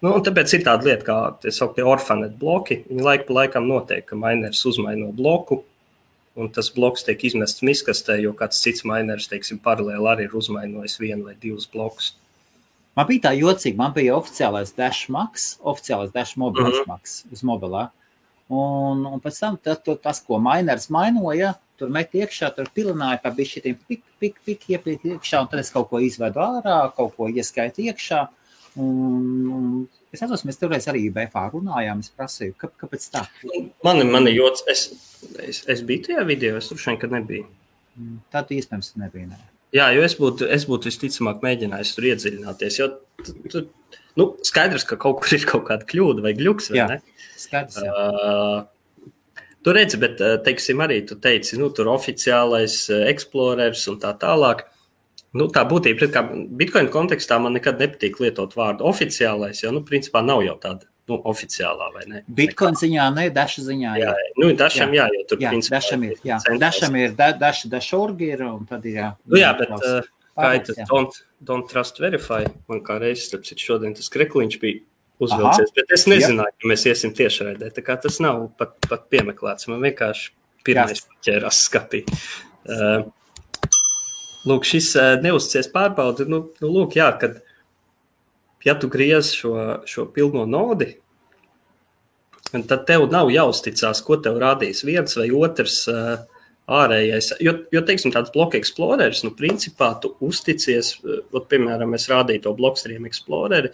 Nu, 0.05 0.13
tāpēc 0.23 0.53
ir 0.55 0.63
tāda 0.63 0.87
lieta, 0.87 1.03
kā 1.03 1.17
tā 1.43 1.51
sauktie 1.51 1.83
orfanet 1.83 2.37
bloki. 2.39 2.83
Viņi 2.87 3.03
laika 3.03 3.27
pa 3.27 3.35
laikam 3.41 3.67
notiek, 3.67 4.05
ka 4.07 4.15
miners 4.15 4.61
uzmaino 4.69 5.09
bloku, 5.15 5.59
un 6.39 6.47
tas 6.55 6.69
bloks 6.71 7.03
tiek 7.03 7.25
izmests 7.27 7.65
miskastē, 7.67 8.15
jo 8.23 8.31
kāds 8.37 8.61
cits 8.63 8.85
miners, 8.87 9.27
teiksim, 9.27 9.59
paralēli 9.63 10.07
arī 10.13 10.29
ir 10.29 10.37
uzmainojis 10.39 10.95
vienu 11.01 11.27
vai 11.27 11.35
divus 11.35 11.67
blokus. 11.67 12.13
Man 12.95 13.07
bija 13.09 13.27
tā 13.27 13.33
jocīgi, 13.35 13.77
man 13.79 13.91
bija 13.95 14.15
oficiālais 14.15 14.71
dash 14.75 15.09
max, 15.11 15.53
oficiālais 15.67 16.15
dash 16.15 16.37
mobilis 16.39 16.79
mm 16.79 16.83
-hmm. 16.83 16.87
max 16.87 17.25
uz 17.31 17.43
mobilā. 17.43 17.89
Un, 18.49 19.05
un 19.05 19.19
pēc 19.19 19.39
tam 19.39 19.57
tas, 19.57 19.77
tas 20.01 20.21
ko 20.25 20.39
miners 20.39 20.89
mainoja, 20.89 21.53
tur 21.77 21.89
met 21.89 22.13
iekšā, 22.13 22.55
tur 22.55 22.71
pilināja 22.75 23.21
pa 23.21 23.29
bišķitīm 23.29 23.77
pik, 23.87 24.03
pik, 24.19 24.39
pik, 24.45 24.65
ieplīt 24.69 25.05
iekšā, 25.05 25.41
un 25.41 25.47
tad 25.47 25.59
es 25.59 25.71
kaut 25.71 25.89
ko 25.89 25.99
izvedu 25.99 26.39
ārā, 26.39 26.91
kaut 26.95 27.15
ko 27.15 27.27
ieskaitu 27.27 27.81
iekšā. 27.81 28.27
Un, 28.79 29.87
es 30.13 30.21
atceros, 30.21 30.45
mēs 30.47 30.59
toreiz 30.59 30.87
arī 30.91 31.07
BFā 31.13 31.45
runājām. 31.53 32.03
Es 32.03 32.11
prasīju, 32.15 32.55
kā, 32.59 32.69
kāpēc 32.83 33.07
tā? 33.13 33.25
Man, 33.85 34.01
ir 34.29 34.37
joks, 34.37 34.63
es, 34.71 34.85
es, 35.43 35.63
es 35.71 35.83
biju 35.85 36.07
tajā 36.09 36.25
video, 36.29 36.59
es 36.59 36.69
tur 36.71 36.79
šeit 36.81 37.03
nebiju. 37.11 37.47
Mm, 37.99 38.21
tad 38.33 38.53
iespējams 38.55 38.93
nebija. 39.01 39.31
Ne. 39.33 39.41
Jā, 39.75 39.89
jo 39.93 40.05
es 40.05 40.15
būtu, 40.17 40.47
es 40.49 40.65
būtu 40.69 40.89
visticamāk 40.89 41.43
mēģinājis 41.45 41.93
tur 41.97 42.09
iedziļināties. 42.09 42.79
Jo 42.79 42.89
tu, 43.51 43.65
nu, 44.17 44.31
skaidrs, 44.47 44.87
ka 44.87 44.97
kaut 45.01 45.19
kur 45.21 45.35
ir 45.35 45.45
kaut 45.49 45.67
kāda 45.67 45.87
kļūda 45.89 46.25
vai 46.25 46.33
gluks. 46.39 46.71
Jā, 46.73 46.87
ne? 46.95 47.23
skaidrs. 47.37 47.81
Jā. 47.83 47.93
Uh, 47.93 48.59
Tur 49.59 49.75
redzi, 49.75 49.97
bet, 49.99 50.21
teiksim, 50.45 50.79
arī 50.79 51.01
tu 51.03 51.17
teici, 51.19 51.57
nu, 51.59 51.67
tur 51.75 51.89
oficiālais 51.91 52.77
eksplorers 52.95 53.81
un 53.91 53.97
tā 53.99 54.13
tālāk. 54.15 54.61
Uh, 54.63 54.78
Nu, 55.37 55.45
tā 55.53 55.61
būtība, 55.69 56.07
kā 56.09 56.23
Bitcoin 56.57 56.87
kontekstā 56.89 57.37
man 57.41 57.53
nekad 57.53 57.81
nepatīk 57.81 58.17
lietot 58.23 58.55
vārdu 58.57 58.87
oficiālais, 58.89 59.61
jo, 59.61 59.73
nu, 59.75 59.83
principā 59.85 60.23
nav 60.25 60.41
jau 60.41 60.55
tāda 60.61 60.87
nu, 61.09 61.19
oficiālā 61.29 61.89
vai 61.93 62.05
ne. 62.09 62.21
Bitcoin 62.39 62.77
ziņā, 62.79 63.05
ne 63.15 63.27
daša 63.33 63.65
ziņā. 63.67 63.95
Jā, 64.01 64.13
jā. 64.13 64.31
Nu, 64.41 64.49
dašam 64.57 64.93
jā, 64.95 65.05
jā 65.05 65.19
jo 65.19 65.25
tur 65.29 65.43
jā, 65.43 65.51
principā, 65.53 65.75
dašam 65.77 66.05
ir. 66.07 66.15
Jā, 66.25 66.39
centrās. 66.45 66.61
dašam 66.65 66.97
ir, 66.97 67.13
da, 67.17 67.29
daša, 67.37 67.69
dašorgi 67.73 68.31
ir, 68.35 68.45
un 68.47 68.65
tad 68.69 68.87
ir, 68.89 68.97
jā. 69.01 69.09
Nu, 69.25 69.37
jā, 69.41 69.51
bet 69.59 69.75
uh, 69.77 70.09
kā 70.39 70.51
ir 70.57 70.65
tas 70.69 70.81
don't, 70.89 71.21
don't 71.51 71.69
trust 71.69 72.01
verify, 72.01 72.41
man 72.71 72.81
kā 72.85 72.97
reizes, 73.01 73.27
starp 73.29 73.45
citu, 73.49 73.67
šodien 73.69 73.93
tas 73.97 74.09
krekliņš 74.13 74.59
bija 74.61 74.81
uzvilcies, 75.19 75.69
Aha. 75.69 75.77
bet 75.77 75.95
es 75.97 76.07
nezināju, 76.09 76.57
ka 76.57 76.73
mēs 76.73 76.87
iesim 76.89 77.13
tiešraidē, 77.15 77.69
tā 77.75 77.85
kā 77.85 77.99
tas 78.01 78.21
nav 78.23 78.47
pat, 78.57 78.77
pat 78.87 79.05
piemeklēts, 79.13 79.69
man 79.69 79.83
vienkārši 79.83 80.33
pirmais 80.65 81.05
ķērās 81.25 81.63
skapī. 81.67 82.05
Uh, 82.69 83.09
lūk, 84.47 84.67
šis 84.67 84.93
neuzcies 85.23 85.71
pārbauda. 85.73 86.27
Nu, 86.29 86.45
nu, 86.61 86.71
lūk, 86.77 86.95
jā, 86.99 87.11
kad 87.19 87.39
ja 88.65 88.75
tu 88.79 88.89
griez 88.91 89.33
šo, 89.35 89.55
šo 89.89 90.05
pilno 90.13 90.45
nodi, 90.49 90.93
tad 92.51 92.85
tev 92.89 93.07
nav 93.11 93.29
jāuzticās, 93.33 94.01
ko 94.05 94.17
tev 94.21 94.39
rādīs 94.41 94.83
viens 94.87 95.15
vai 95.17 95.29
otrs 95.35 95.83
ārējais. 96.69 97.33
Jo, 97.43 97.55
jo 97.73 97.81
teiksim, 97.85 98.13
tāds 98.13 98.33
bloku 98.33 98.59
eksplorers, 98.59 99.23
nu, 99.25 99.33
principā 99.37 99.93
tu 100.01 100.13
uzticies, 100.25 100.95
ot, 101.05 101.47
piemēram, 101.49 101.95
es 101.97 102.09
rādīju 102.11 102.45
to 102.45 102.53
Blockstream 102.57 103.07
Explorer. 103.09 103.71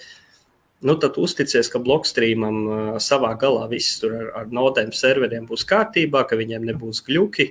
nu, 0.85 0.93
tad 1.01 1.15
uzticies, 1.17 1.69
ka 1.71 1.79
blokstrīmam 1.81 2.99
savā 3.01 3.31
galā 3.41 3.65
viss 3.71 3.99
tur 3.99 4.13
ar, 4.13 4.25
ar 4.41 4.49
nodēm 4.53 4.91
serveriem 4.93 5.47
būs 5.49 5.63
kārtībā, 5.65 6.25
ka 6.27 6.37
viņiem 6.37 6.67
nebūs 6.67 7.01
gļuki, 7.07 7.47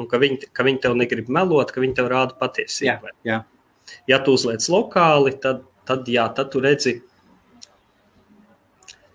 un 0.00 0.08
ka 0.10 0.20
viņi, 0.22 0.50
ka 0.56 0.66
viņi 0.66 0.82
tev 0.84 0.96
negrib 0.98 1.30
melot, 1.32 1.70
ka 1.72 1.82
viņi 1.82 1.96
tev 1.98 2.10
rāda 2.12 2.36
patiesību. 2.40 3.12
Jā, 3.24 3.26
jā. 3.28 3.40
Ja 4.10 4.20
tu 4.24 4.34
uzliec 4.36 4.64
lokāli, 4.70 5.34
tad, 5.42 5.64
tad, 5.88 6.08
jā, 6.10 6.26
tad 6.34 6.52
tu 6.52 6.62
redzi, 6.62 7.00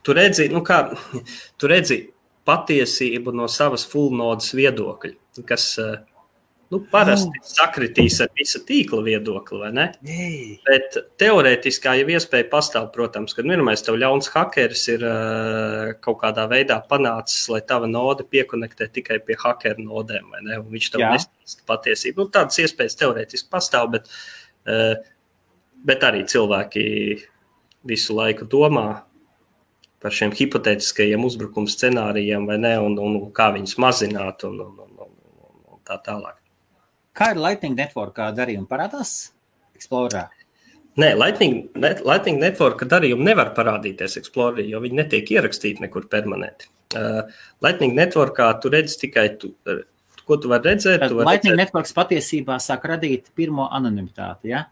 tu 0.05 0.15
redzi, 0.15 0.49
nu 0.53 0.61
kā, 0.65 0.81
tu 1.59 1.71
redzi 1.71 2.01
patiesību 2.45 3.33
no 3.35 3.47
savas 3.51 3.85
full 3.89 4.13
nodas 4.15 4.51
viedokļa, 4.57 5.15
kas 5.49 5.69
uh, 5.81 5.95
nu, 6.73 6.79
parasti 6.91 7.29
oh. 7.29 7.47
sakritīs 7.47 8.17
ar 8.23 8.31
visu 8.37 8.61
tīkla 8.65 9.01
viedokli, 9.05 9.59
vai 9.61 9.71
ne? 9.75 9.85
Ei. 10.07 10.55
Bet 10.65 10.97
teorētiski 11.21 11.93
jau 12.01 12.07
iespēja 12.15 12.47
pastāv, 12.51 12.89
protams, 12.95 13.35
ka 13.37 13.45
pirmais 13.45 13.83
tev 13.85 13.99
ļauns 14.01 14.31
hakeris 14.33 14.85
ir 14.93 15.05
uh, 15.05 15.93
kaut 16.03 16.19
kādā 16.23 16.47
veidā 16.51 16.79
panācis, 16.89 17.45
lai 17.53 17.61
tava 17.67 17.89
node 17.91 18.25
piekonektē 18.29 18.89
tikai 18.97 19.19
pie 19.25 19.37
hakeru 19.41 19.85
nodēm, 19.85 20.29
vai 20.33 20.43
ne? 20.47 20.59
Un 20.63 20.69
viņš 20.73 20.91
tev 20.93 21.05
nestāsta 21.05 21.67
patiesību. 21.69 22.25
Nu, 22.25 22.33
tādas 22.33 22.61
iespējas 22.63 22.97
teorētiski 23.01 23.51
pastāv, 23.53 23.91
bet, 23.97 24.09
uh, 24.69 24.95
bet 25.85 26.07
arī 26.07 26.25
cilvēki 26.29 26.85
visu 27.85 28.17
laiku 28.17 28.47
domā 28.49 28.87
par 30.01 30.13
šiem 30.13 30.33
hipotētiskajiem 30.37 31.23
uzbrukuma 31.25 31.69
scenārijiem, 31.71 32.45
vai 32.49 32.57
ne, 32.61 32.73
un, 32.81 32.97
un, 33.01 33.19
un 33.21 33.29
kā 33.33 33.51
viņus 33.55 33.77
mazināt 33.81 34.45
un, 34.45 34.59
un, 34.65 34.81
un, 34.85 34.97
un, 35.05 35.61
un 35.73 35.79
tā 35.85 35.97
tālāk. 36.05 36.41
Kā 37.15 37.31
ir 37.31 37.39
Lightning 37.39 37.77
Network 37.79 38.19
darījuma 38.35 38.67
parādās 38.67 39.13
Explorerā? 39.77 40.27
Nē, 40.99 41.13
Lightning, 41.19 41.65
Lightning 41.79 42.39
Network 42.39 42.83
darījumi 42.91 43.27
nevar 43.29 43.51
parādīties 43.55 44.17
Explorerī, 44.19 44.69
jo 44.71 44.79
viņi 44.83 44.99
netiek 45.01 45.31
ierakstīti 45.35 45.83
nekur 45.83 46.09
permanenti. 46.11 46.69
Uh, 46.95 47.23
Lightning 47.63 47.95
Networkā 47.97 48.49
tu 48.63 48.71
redz 48.71 48.95
tikai, 48.99 49.25
tu, 49.39 49.51
ko 50.27 50.37
tu 50.39 50.51
vari 50.51 50.71
redzēt. 50.71 51.01
Tad 51.03 51.11
tu 51.11 51.19
vari 51.19 51.33
Lightning 51.33 51.55
redzēt. 51.55 51.63
Networks 51.65 51.95
patiesībā 51.95 52.59
sāk 52.63 52.87
radīt 52.91 53.31
pirmo 53.35 53.67
anonimitāti, 53.75 54.51
ja? 54.51 54.65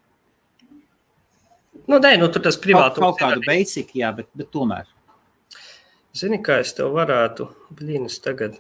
Nu, 1.88 2.00
nē, 2.00 2.16
nu, 2.20 2.30
tur 2.32 2.44
tas 2.44 2.56
Kaut, 2.56 2.64
privātums 2.64 3.04
kaut 3.04 3.20
ir 3.20 3.26
kādu 3.26 3.48
basic, 3.48 3.92
jā, 4.00 4.12
bet, 4.16 4.30
bet 4.40 4.52
tomēr. 4.56 4.88
Zini, 6.16 6.40
kā 6.46 6.62
es 6.64 6.72
tev 6.78 6.94
varētu, 6.96 7.50
blīnis 7.76 8.20
tagad 8.24 8.60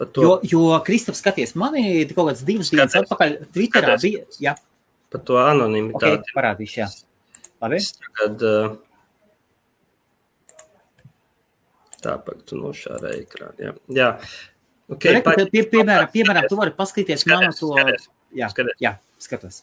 Jo, 0.00 0.38
jo 0.48 0.60
Kristofs, 0.84 1.20
skaties, 1.20 1.52
manī 1.60 1.82
kaut 2.14 2.30
kāds 2.30 2.44
divas 2.48 2.70
dienas 2.72 2.94
atpakaļ 2.96 3.34
Twitterā 3.52 3.98
Skaties. 3.98 4.04
bija, 4.06 4.22
jā, 4.40 4.54
par 5.12 5.24
to 5.28 5.36
anonimitāti. 5.42 6.32
parādīšu, 6.36 6.78
jā. 6.80 6.86
Labi? 7.60 7.80
Es 7.82 7.90
tagad 7.98 8.44
uh, 8.48 8.78
tāpat 12.00 12.46
tu 12.48 12.56
nošāra 12.60 13.12
ekrānu. 13.18 13.66
Jā, 13.66 13.74
jā. 13.98 14.08
Okay, 14.90 15.18
Re, 15.18 15.20
pie, 15.26 15.44
pie, 15.52 15.66
piemēram, 15.70 16.08
piemēram, 16.10 16.48
tu 16.50 16.56
vari 16.58 16.72
paskatīties 16.74 17.26
manu 17.28 17.52
to, 17.54 17.74
skaties, 17.76 18.08
jā, 18.34 18.48
skaties. 18.50 18.80
jā, 18.82 18.94
skatos. 19.22 19.60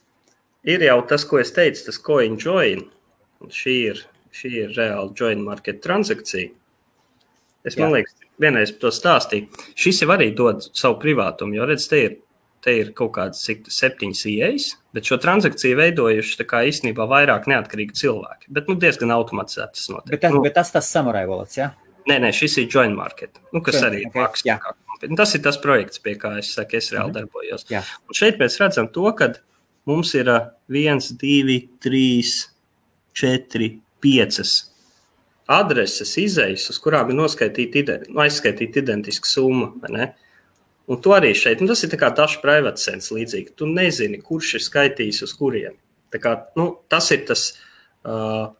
ir 0.63 0.85
jau 0.85 0.99
tas, 1.09 1.25
ko 1.27 1.41
es 1.41 1.51
teicu, 1.55 1.81
tas 1.89 1.97
coin 1.97 2.37
join. 2.39 2.85
Šī 3.53 3.75
ir, 3.89 4.05
šī 4.37 4.53
ir 4.61 4.77
reāla 4.77 5.09
join 5.17 5.41
market 5.43 5.81
transakcija. 5.83 6.53
Es 7.67 7.75
Jā. 7.75 7.83
man 7.83 7.97
liekas, 7.97 8.15
vienreiz 8.39 8.71
to 8.79 8.91
stāstīju. 8.95 9.49
Šis 9.75 9.99
jau 10.03 10.09
arī 10.15 10.29
dod 10.35 10.63
savu 10.71 10.95
privātumu, 11.01 11.57
jo 11.57 11.65
redz, 11.67 11.87
te 11.91 11.99
ir, 12.05 12.15
te 12.63 12.73
ir 12.79 12.93
kaut 12.97 13.11
kāds 13.17 13.41
septiņas 13.43 14.21
ieejas, 14.31 14.69
bet 14.95 15.09
šo 15.09 15.17
transakciju 15.21 15.77
veidojuši 15.81 16.39
tā 16.39 16.45
kā 16.47 16.63
īstenībā 16.69 17.05
vairāk 17.11 17.49
neatkarīgi 17.51 17.97
cilvēki. 17.99 18.49
Bet 18.55 18.71
nu, 18.71 18.77
diezgan 18.79 19.11
automatizēti 19.17 19.75
tas 19.81 19.89
notiek. 19.91 20.13
Bet 20.15 20.23
tas, 20.23 20.33
nu, 20.37 20.41
bet 20.45 20.55
tas 20.57 20.71
tas 20.71 20.89
samurai 20.95 21.25
valods, 21.29 21.57
jā? 21.59 21.73
Nē, 22.07 22.21
nē, 22.23 22.31
šis 22.31 22.55
ir 22.63 22.69
join 22.71 22.95
market, 22.95 23.41
nu, 23.51 23.59
kas 23.61 23.81
Join, 23.81 23.89
arī 23.89 24.01
ir 24.05 24.07
okay, 24.15 24.45
jā. 24.47 24.57
Tas 25.19 25.35
ir 25.35 25.41
tas 25.43 25.57
projekts, 25.61 25.99
pie 26.01 26.15
kā 26.17 26.37
es 26.39 26.53
saku, 26.55 26.77
es 26.79 26.87
reāli 26.89 27.11
Mhm. 27.11 27.17
darbojos. 27.19 27.65
Jā. 27.69 27.83
Un 28.07 28.15
šeit 28.15 28.39
mēs 28.39 28.55
redzam 28.63 28.87
to, 28.91 29.11
ka 29.13 29.33
mums 29.85 30.15
ir 30.15 30.31
viens, 30.71 31.11
divi, 31.19 31.67
trīs, 31.83 32.47
četri, 33.13 33.81
piecas 34.01 34.71
adreses, 35.47 36.13
izējas, 36.19 36.67
uz 36.71 36.79
kurām 36.83 37.09
ir 37.11 37.15
noskaitīta 37.15 37.81
ide- 37.81 37.99
nu, 38.09 38.19
aizskaitīta 38.21 38.81
identiska 38.83 39.27
summa. 39.27 39.73
Un 40.87 41.01
to 41.01 41.09
arī 41.09 41.33
šeit, 41.35 41.61
nu, 41.61 41.67
tas 41.67 41.83
ir 41.83 41.89
kā 41.89 42.13
dažs 42.15 42.41
privāts 42.41 42.85
sens 42.87 43.11
līdzīgi. 43.11 43.55
Tu 43.55 43.65
nezini, 43.65 44.21
kurš 44.23 44.55
ir 44.55 44.61
skaitījis 44.61 45.23
uz 45.23 45.33
kuriem. 45.33 45.75
Tā 46.11 46.19
kā, 46.19 46.45
nu, 46.55 46.79
tas 46.87 47.11
ir 47.11 47.25
tas, 47.27 47.57
uh, 48.05 48.53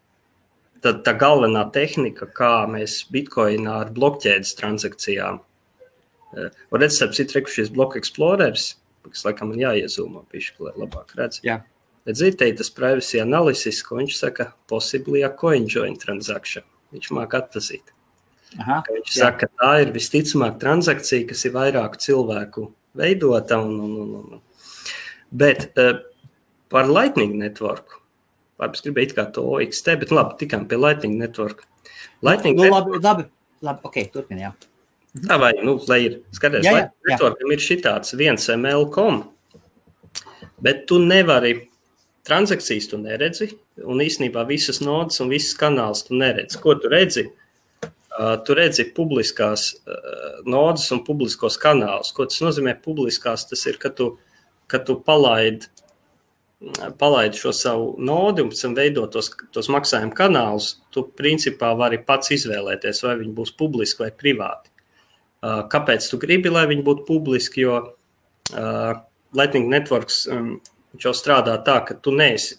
tā, 0.84 0.93
tā 1.04 1.13
galvenā 1.17 1.71
tehnika, 1.71 2.28
kā 2.28 2.67
mēs 2.67 3.06
bitkoinā 3.12 3.82
ar 3.86 3.93
blokķēdes 3.95 4.56
transakcijām. 4.60 5.39
Uh, 6.36 6.50
un 6.71 6.80
redzat, 6.80 6.97
starp 6.97 7.15
citu, 7.15 7.39
reku 7.39 7.50
šis 7.50 7.71
bloku 7.71 7.97
explorers, 7.97 8.76
kas 9.08 9.23
laikam 9.23 9.54
man 9.54 9.63
jāiezūmo 9.63 10.26
pišķi, 10.28 10.60
lai 10.60 10.76
labāk 10.76 11.15
redz. 11.15 11.39
Jā. 11.43 11.62
Redziet, 12.08 12.38
te 12.39 12.47
ir 12.47 12.56
tas 12.56 12.69
privacy 12.71 13.19
analysis, 13.19 13.82
ko 13.84 14.00
viņš 14.00 14.15
saka, 14.15 14.54
possibly 14.67 15.23
a 15.23 15.30
coin 15.30 15.67
join 15.67 15.95
transaction. 16.00 16.63
Viņš 16.95 17.13
māk 17.17 17.36
atpazīt. 17.38 17.93
Aha, 18.58 18.82
Viņš 18.88 19.10
jā. 19.12 19.19
saka, 19.19 19.47
ka 19.47 19.63
tā 19.63 19.71
ir 19.84 19.93
visticamāk 19.95 20.60
transakcija, 20.62 21.28
kas 21.30 21.43
ir 21.47 21.56
vairāku 21.56 22.00
cilvēku 22.00 22.67
veidota. 22.97 23.60
Un, 23.60 23.80
un, 23.84 23.97
un, 24.04 24.38
un. 24.38 24.43
Bet 25.36 25.67
uh, 25.76 25.97
par 26.69 26.88
Lightning 26.88 27.36
network. 27.39 27.97
Labi, 28.58 28.80
es 28.80 28.86
gribēju 28.86 29.13
kā 29.17 29.28
to 29.36 29.43
OXT, 29.54 29.91
bet 30.02 30.13
labi, 30.15 30.38
tikām 30.39 30.65
pie 30.69 30.80
Lightning 30.80 31.17
network. 31.19 31.65
Lightning 32.26 32.58
Nu, 32.58 32.65
network, 32.65 32.88
labi, 32.88 33.04
labi, 33.06 33.28
labi, 33.67 33.86
ok, 33.86 34.00
turpin, 34.13 34.41
jā. 34.41 34.54
tā 35.28 35.38
vai, 35.41 35.52
nu, 35.62 35.76
lai 35.89 36.00
ir, 36.08 36.15
skaties, 36.34 36.65
Jā, 36.65 36.71
jā, 36.71 36.80
Lightning 36.80 37.04
jā. 37.04 37.12
networkam 37.12 37.54
ir 37.54 37.62
šitāds 37.62 38.15
viens 38.17 38.50
ML.com, 38.56 39.19
bet 40.65 40.88
tu 40.89 40.97
nevari, 41.04 41.54
transakcijas 42.26 42.89
tu 42.89 42.97
neredzi, 43.02 43.52
un 43.85 44.01
īsnībā 44.03 44.45
visas 44.49 44.79
nodas 44.81 45.21
un 45.23 45.31
visas 45.31 45.57
kanāls 45.59 46.05
tu 46.07 46.17
neredzi. 46.17 46.59
Ko 46.61 46.75
tu 46.79 46.91
redzi? 46.91 47.27
Uh, 48.17 48.33
tu 48.41 48.55
redzi 48.57 48.87
publiskās 48.97 49.69
uh, 49.85 50.39
nodas 50.49 50.87
un 50.95 51.03
publiskos 51.05 51.59
kanālus. 51.61 52.09
Ko 52.15 52.25
tas 52.25 52.41
nozīmē? 52.41 52.73
Publiskās 52.81 53.45
tas 53.49 53.65
ir, 53.69 53.77
ka 53.81 53.91
tu, 53.93 54.15
ka 54.71 54.81
tu 54.81 54.97
palaidi 55.05 55.69
palaidi 56.97 57.37
šo 57.37 57.51
savu 57.53 57.91
nodu 58.01 58.41
un 58.41 58.47
pēc 58.49 58.63
tam 58.63 58.73
veido 58.73 59.03
tos, 59.13 59.27
tos 59.53 59.67
maksājumu 59.69 60.15
kanālus, 60.17 60.71
tu 60.89 61.03
principā 61.19 61.69
vari 61.77 61.99
pats 62.01 62.31
izvēlēties, 62.33 63.03
vai 63.05 63.13
viņi 63.19 63.35
būs 63.37 63.51
publiski 63.59 64.01
vai 64.01 64.09
privāti. 64.09 64.73
Uh, 65.37 65.61
Kāpēc 65.69 66.07
tu 66.09 66.17
gribi, 66.17 66.49
lai 66.49 66.65
viņi 66.71 66.81
būtu 66.87 67.05
publiski? 67.05 67.67
Jo 67.67 67.83
Lightning 69.37 69.67
Networks 69.69 70.23
um, 70.31 70.55
jau 70.97 71.13
strādā 71.13 71.57
tā, 71.67 71.81
ka 71.85 71.97
tu 72.01 72.13
neesi 72.15 72.55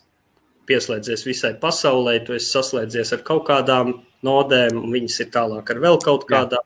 pieslēdzies 0.69 1.25
visai 1.27 1.55
pasaulē, 1.61 2.19
tu 2.25 2.37
esi 2.37 2.51
saslēdzies 2.53 3.15
ar 3.17 3.25
kaut 3.27 3.47
kādām 3.49 3.97
nodēm, 4.27 4.79
un 4.79 4.95
viņas 4.95 5.21
ir 5.25 5.33
tālāk 5.35 5.73
ar 5.73 5.83
vēl 5.83 5.99
kaut 6.05 6.27
kādām, 6.29 6.65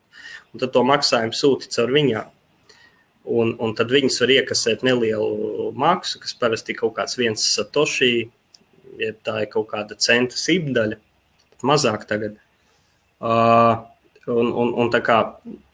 un 0.52 0.62
tad 0.62 0.74
to 0.74 0.84
maksājumu 0.88 1.36
sūti 1.36 1.70
caur 1.74 1.92
viņām. 1.94 2.30
Un, 3.32 3.52
un 3.62 3.74
tad 3.78 3.92
viņas 3.94 4.18
var 4.24 4.32
iekasēt 4.34 4.80
nelielu 4.82 5.68
maksu, 5.78 6.18
kas 6.24 6.34
parasti 6.34 6.74
ir 6.74 6.80
kaut 6.80 6.96
kāds 6.96 7.14
viens 7.20 7.44
satoshi, 7.54 8.26
ja 8.98 9.12
tā 9.14 9.44
ir 9.44 9.50
kaut 9.52 9.68
kāda 9.70 9.94
centa 9.94 10.38
sīpdaļa, 10.38 10.98
mazāk 11.62 12.08
tagad. 12.10 12.40
Uh, 13.22 13.78
un, 14.26 14.50
un, 14.50 14.72
un 14.82 14.90
tā 14.90 14.98
kā 15.06 15.20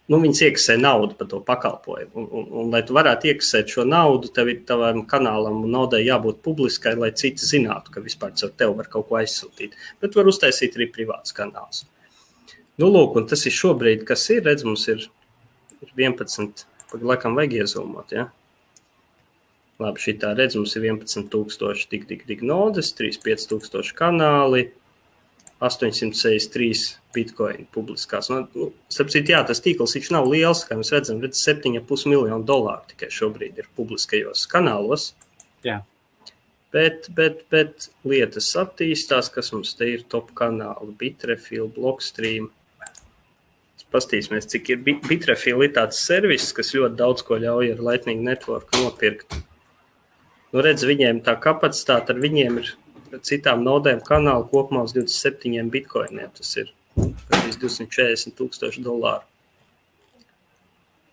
nu, 0.08 0.20
viņas 0.22 0.40
iekasē 0.46 0.76
naudu 0.80 1.16
par 1.18 1.28
to 1.30 1.40
pakalpojumu. 1.44 2.10
Un, 2.14 2.28
un, 2.40 2.46
un, 2.62 2.70
lai 2.72 2.80
tu 2.86 2.96
varētu 2.96 3.30
iekasēt 3.32 3.74
šo 3.74 3.84
naudu, 3.88 4.30
tev 4.34 4.50
ir 4.52 4.62
tavam 4.68 5.04
kanālam 5.08 5.60
un 5.64 5.74
naudai 5.74 6.00
jābūt 6.06 6.40
publiskai, 6.44 6.94
lai 6.98 7.12
citi 7.16 7.44
zinātu, 7.48 7.92
ka 7.94 8.04
vispār 8.04 8.32
caur 8.38 8.54
tevi 8.56 8.78
var 8.80 8.88
kaut 8.92 9.08
ko 9.10 9.20
aizsūtīt. 9.20 9.76
Bet 10.02 10.16
var 10.18 10.30
uztaisīt 10.30 10.78
arī 10.78 10.88
privāts 10.94 11.36
kanāls. 11.36 11.84
Nu, 12.78 12.88
lūk, 12.94 13.16
un 13.18 13.28
tas 13.28 13.44
ir 13.48 13.54
šobrīd, 13.54 14.04
kas 14.08 14.24
ir, 14.30 14.44
redz, 14.46 14.64
mums 14.66 14.86
ir, 14.88 15.08
ir 15.82 15.94
11. 15.98 16.66
Pagaidām, 16.88 17.36
vajag 17.36 17.56
iezūmot. 17.58 18.14
Ja? 18.14 18.28
Labi, 19.82 20.02
šī 20.02 20.16
tā 20.22 20.32
redz, 20.38 20.56
mums 20.56 20.72
ir 20.78 20.88
11,000 20.88 21.88
tik, 21.90 22.06
tik, 22.08 22.24
tik 22.30 22.44
nodes, 22.46 22.94
3,500 22.98 23.92
kanāli, 23.98 24.68
863 25.58 26.98
bitkoini 27.14 27.66
publiskās. 27.74 28.30
Nu, 28.30 28.44
nu, 28.54 28.70
starp 28.92 29.10
citu, 29.10 29.32
jā, 29.34 29.40
tas 29.46 29.62
tīkls 29.64 29.96
viņš 29.96 30.10
nav 30.14 30.28
liels, 30.30 30.62
kā 30.68 30.78
mēs 30.78 30.92
redzam, 30.94 31.18
redz 31.24 31.40
7,5 31.42 32.06
miljonu 32.10 32.46
dolāru 32.46 32.86
tikai 32.92 33.10
šobrīd 33.10 33.58
ir 33.58 33.70
publiskajos 33.78 34.44
kanālos. 34.52 35.12
Jā. 35.66 35.80
Bet, 36.74 37.08
bet, 37.16 37.42
bet 37.50 37.88
lietas 38.06 38.52
attīstās, 38.60 39.32
kas 39.32 39.50
mums 39.54 39.72
te 39.74 39.88
ir 39.88 40.04
top 40.12 40.30
kanāli, 40.36 40.92
Bitrefil, 41.00 41.70
Blockstream. 41.74 42.50
Pastīsimies, 43.88 44.44
cik 44.52 44.74
ir 44.74 44.82
Bit- 44.84 45.06
Bitrefil 45.08 45.64
ir 45.64 45.72
tāds 45.72 46.02
servis, 46.04 46.50
kas 46.52 46.74
ļoti 46.76 46.98
daudz 47.00 47.24
ko 47.24 47.40
ļauj 47.40 47.72
ar 47.72 47.80
Lightning 47.86 48.20
Network 48.20 48.68
nopirkt. 48.76 49.32
Nu, 50.52 50.60
redz, 50.64 50.84
viņiem 50.84 51.22
tā 51.24 51.34
kapacitāte 51.40 52.12
ar 52.12 52.20
viņiem 52.20 52.60
ir 52.60 52.74
citām 53.24 53.64
nodēm 53.66 54.02
kanālu 54.06 54.46
kopumā 54.50 54.84
uz 54.86 54.94
27 54.96 55.70
bitkoiniem. 55.72 56.30
Tas 56.36 56.54
ir 56.60 56.72
240 56.98 58.36
tūkstoši 58.38 58.84
dolāru. 58.84 59.26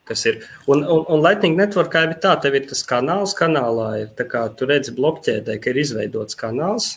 Kas 0.06 0.22
ir. 0.30 0.44
Un, 0.70 0.84
un, 0.84 1.02
un 1.10 1.24
Lightning 1.24 1.58
Networkā 1.58 2.04
ir 2.06 2.18
tā, 2.22 2.36
tev 2.42 2.60
ir 2.60 2.68
tas 2.70 2.84
kanāls, 2.86 3.34
kanālā 3.38 3.88
ir 4.04 4.12
tā 4.18 4.28
kā 4.30 4.44
tu 4.54 4.68
redzi 4.70 4.94
blokķēdē, 4.98 5.58
ka 5.62 5.72
ir 5.72 5.82
izveidots 5.82 6.38
kanāls, 6.38 6.92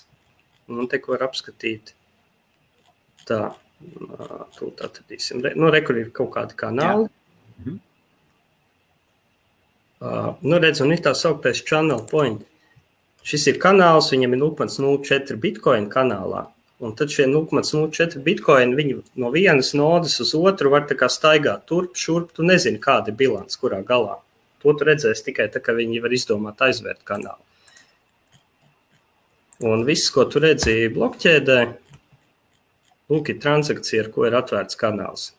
un 0.69 0.91
te 0.93 1.01
ko 1.01 1.15
var 1.15 1.25
apskatīt. 1.31 1.95
Tā, 3.29 3.41
tūlīt 4.59 4.85
atradīsim. 4.85 5.41
Nu, 5.57 5.73
re, 5.73 5.81
kur 5.87 5.97
ir 6.01 6.13
kaut 6.17 6.35
kādi 6.37 6.59
kanāli. 6.61 7.09
Mhm. 7.63 7.81
Uh, 9.99 10.37
nu, 10.45 10.61
redz, 10.63 10.79
un 10.85 10.93
ir 10.95 11.01
tā 11.03 11.11
sauktais 11.17 11.65
channel 11.67 12.05
point. 12.11 12.45
Šis 13.29 13.45
ir 13.51 13.59
kanāls, 13.61 14.13
viņam 14.15 14.35
ir 14.35 14.41
0,04 14.41 15.37
bitkoina 15.43 15.91
kanālā. 15.93 16.47
Un 16.79 16.95
tad 16.97 17.11
šie 17.11 17.27
0,04 17.27 18.23
bitkoini 18.25 18.77
viņi 18.79 18.95
no 19.21 19.33
vienas 19.35 19.73
nodas 19.77 20.15
uz 20.23 20.31
otru 20.39 20.71
var 20.73 20.87
staigāt 20.89 21.67
turp, 21.67 21.99
šurp. 21.99 22.31
Tu 22.33 22.47
nezini, 22.47 22.81
kāda 22.81 23.13
ir 23.13 23.19
bilants, 23.19 23.59
kurā 23.59 23.83
galā. 23.85 24.21
To 24.63 24.73
tu 24.73 24.87
redzēsi 24.87 25.27
tikai 25.29 25.49
tad, 25.53 25.63
kad 25.67 25.77
viņi 25.77 26.01
var 26.03 26.15
izdomāt 26.15 26.63
aizvērt 26.65 27.05
kanālu. 27.05 27.43
Un 29.69 29.83
viss, 29.85 30.09
ko 30.15 30.25
tu 30.31 30.39
redzēji 30.39 30.93
blokķēdē, 30.95 31.59
lūk, 33.11 33.33
ir 33.33 33.41
transakcija, 33.43 34.05
ar 34.07 34.11
ko 34.15 34.27
ir 34.29 34.37
atvērts 34.39 34.79
kanāls. 34.79 35.33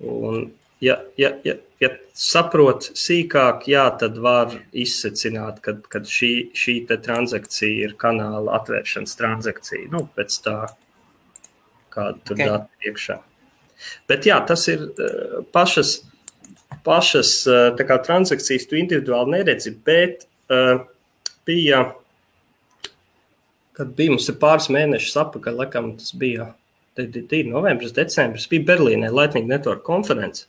Un 0.00 0.48
ja, 0.80 0.96
ja, 1.16 1.30
ja, 1.44 1.54
ja 1.80 1.90
saprot 2.16 2.90
sīkāk, 2.96 3.66
jā, 3.70 3.84
tad 4.00 4.18
var 4.22 4.54
izsecināt, 4.76 5.60
ka, 5.64 5.76
ka 5.92 6.02
šī, 6.08 6.32
šī 6.56 6.78
transakcija 6.88 7.88
ir 7.88 7.96
kanāla 8.00 8.58
atvēršanas 8.60 9.16
transakcija. 9.18 9.88
Nu, 9.92 10.06
pēc 10.16 10.40
tā, 10.44 10.58
kāda 11.94 12.20
tur 12.24 12.38
okay. 12.38 12.52
dati 12.52 12.90
iekšā. 12.90 13.20
Bet 14.08 14.28
jā, 14.28 14.38
tas 14.48 14.64
ir 14.72 14.88
uh, 14.88 15.38
pašas, 15.52 15.98
pašas 16.86 17.32
uh, 17.50 17.68
kā, 17.76 18.00
transakcijas, 18.04 18.68
tu 18.68 18.78
individuāli 18.80 19.36
neredzi, 19.36 19.74
bet 19.86 20.24
uh, 20.52 20.86
bija, 21.48 21.82
kad 23.76 23.92
bija 23.96 24.14
mums 24.14 24.30
pāris 24.40 24.70
mēnešus 24.72 25.18
atpakaļ, 25.26 25.60
laikam 25.64 25.92
tas 26.00 26.14
bija. 26.16 26.52
Tad 26.96 27.12
ir 27.12 27.48
novembris, 27.50 27.92
decembris, 27.92 28.46
bija 28.48 28.64
Berlīnē 28.70 29.10
Lightning 29.12 29.50
Network 29.50 29.82
konference. 29.84 30.46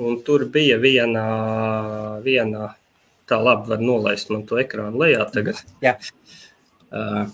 Un 0.00 0.22
tur 0.24 0.46
bija 0.48 0.78
viena, 0.80 1.22
viena 2.24 2.70
tā 3.28 3.36
labi 3.36 3.68
var 3.68 3.82
nolaist 3.84 4.30
man 4.32 4.46
to 4.48 4.56
ekrānu 4.60 5.02
lejā 5.02 5.26
tagad. 5.34 5.60
Jā. 5.84 5.92
Uh, 6.90 7.28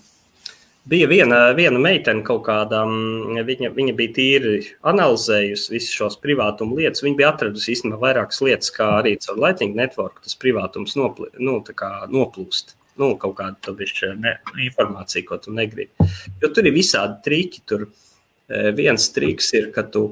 bija 0.89 1.07
viena, 1.07 1.39
viena 1.55 1.79
meitene 1.79 2.25
kaut 2.27 2.43
kādā, 2.49 2.81
viņa, 3.47 3.71
viņa 3.77 3.95
bija 3.97 4.15
tīri 4.17 4.57
analizējusi 4.87 5.73
visas 5.77 5.95
šos 5.95 6.19
privātuma 6.23 6.75
lietas. 6.75 7.05
Viņa 7.05 7.19
bija 7.21 7.31
atradusi 7.31 7.71
īstenībā 7.77 8.01
vairākas 8.03 8.43
lietas, 8.43 8.73
kā 8.75 8.89
arī 8.99 9.15
caur 9.23 9.39
Lightning 9.45 9.79
Network 9.79 10.19
tas 10.25 10.35
privātums 10.35 10.97
nopli, 10.99 11.31
nu, 11.39 11.61
noplūst. 12.17 12.75
Nu, 12.97 13.11
kaut 13.21 13.35
kāda 13.37 13.73
bišķi, 13.77 14.15
ne, 14.17 14.39
informācija, 14.65 15.23
ko 15.27 15.37
tu 15.39 15.51
negribi. 15.53 16.09
Jo 16.41 16.49
tur 16.49 16.65
ir 16.65 16.73
visādi 16.73 17.19
triki. 17.23 17.61
Tur 17.69 17.83
viens 18.73 19.11
triks 19.13 19.51
ir, 19.53 19.67
ka 19.75 19.83
tu 19.85 20.07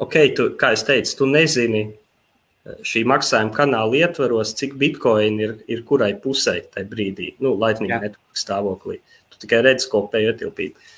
ok, 0.00 0.14
tu, 0.36 0.48
kā 0.58 0.72
es 0.76 0.84
teicu, 0.86 1.14
tu 1.18 1.28
nezini 1.30 1.82
eh, 1.88 2.78
šī 2.86 3.04
maksājuma 3.10 3.54
kanāla 3.56 4.04
ietvaros, 4.04 4.54
cik 4.58 4.76
bitkoini 4.80 5.46
ir, 5.46 5.54
ir 5.70 5.84
kurai 5.88 6.12
pusē 6.20 6.60
tajā 6.64 6.88
brīdī, 6.88 7.32
nu, 7.42 7.54
Lightning 7.60 7.92
network 7.92 8.38
stāvoklī. 8.38 9.00
Tu 9.32 9.44
tikai 9.44 9.62
redzi 9.66 9.90
kopēju 9.92 10.32
ietilpību. 10.32 10.90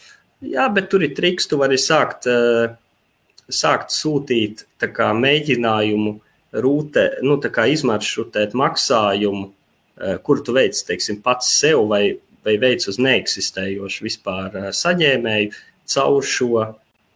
Jā, 0.45 0.69
bet 0.75 0.91
tur 0.93 1.05
ir 1.07 1.15
triks, 1.17 1.49
tu 1.49 1.57
vari 1.61 1.79
sākt, 1.81 2.29
uh, 2.29 2.75
sākt 3.49 3.95
sūtīt 3.95 4.67
kā, 4.83 5.11
mēģinājumu 5.17 6.19
rūtē, 6.65 7.05
nu, 7.25 7.39
izmaršrutēt 7.41 8.53
maksājumu, 8.59 9.47
uh, 9.49 10.17
kur 10.27 10.43
tu 10.45 10.55
veic, 10.57 10.77
teiksim, 10.87 11.23
pats 11.25 11.55
sev 11.61 11.87
vai, 11.89 12.19
vai 12.45 12.59
veic 12.61 12.85
uz 12.91 13.01
neeksistējošu 13.01 14.05
vispār 14.05 14.59
saņēmēju 14.77 15.55
caur 15.95 16.27
šo 16.29 16.67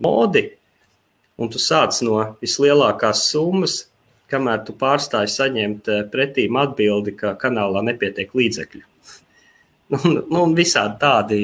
modi, 0.04 0.44
un 1.38 1.50
tu 1.52 1.60
sāc 1.62 2.00
no 2.06 2.18
vislielākās 2.42 3.28
summas, 3.30 3.80
kamēr 4.28 4.64
tu 4.66 4.74
pārstāji 4.78 5.32
saņemt 5.32 5.90
eh, 5.92 6.04
pretīm 6.12 6.58
atbildi, 6.60 7.14
ka 7.18 7.34
kanālā 7.40 7.84
nepietiek 7.86 8.34
līdzekļu. 8.34 8.84
nu, 9.94 10.00
nu, 10.20 10.44
visādi 10.58 10.98
tādi. 11.00 11.40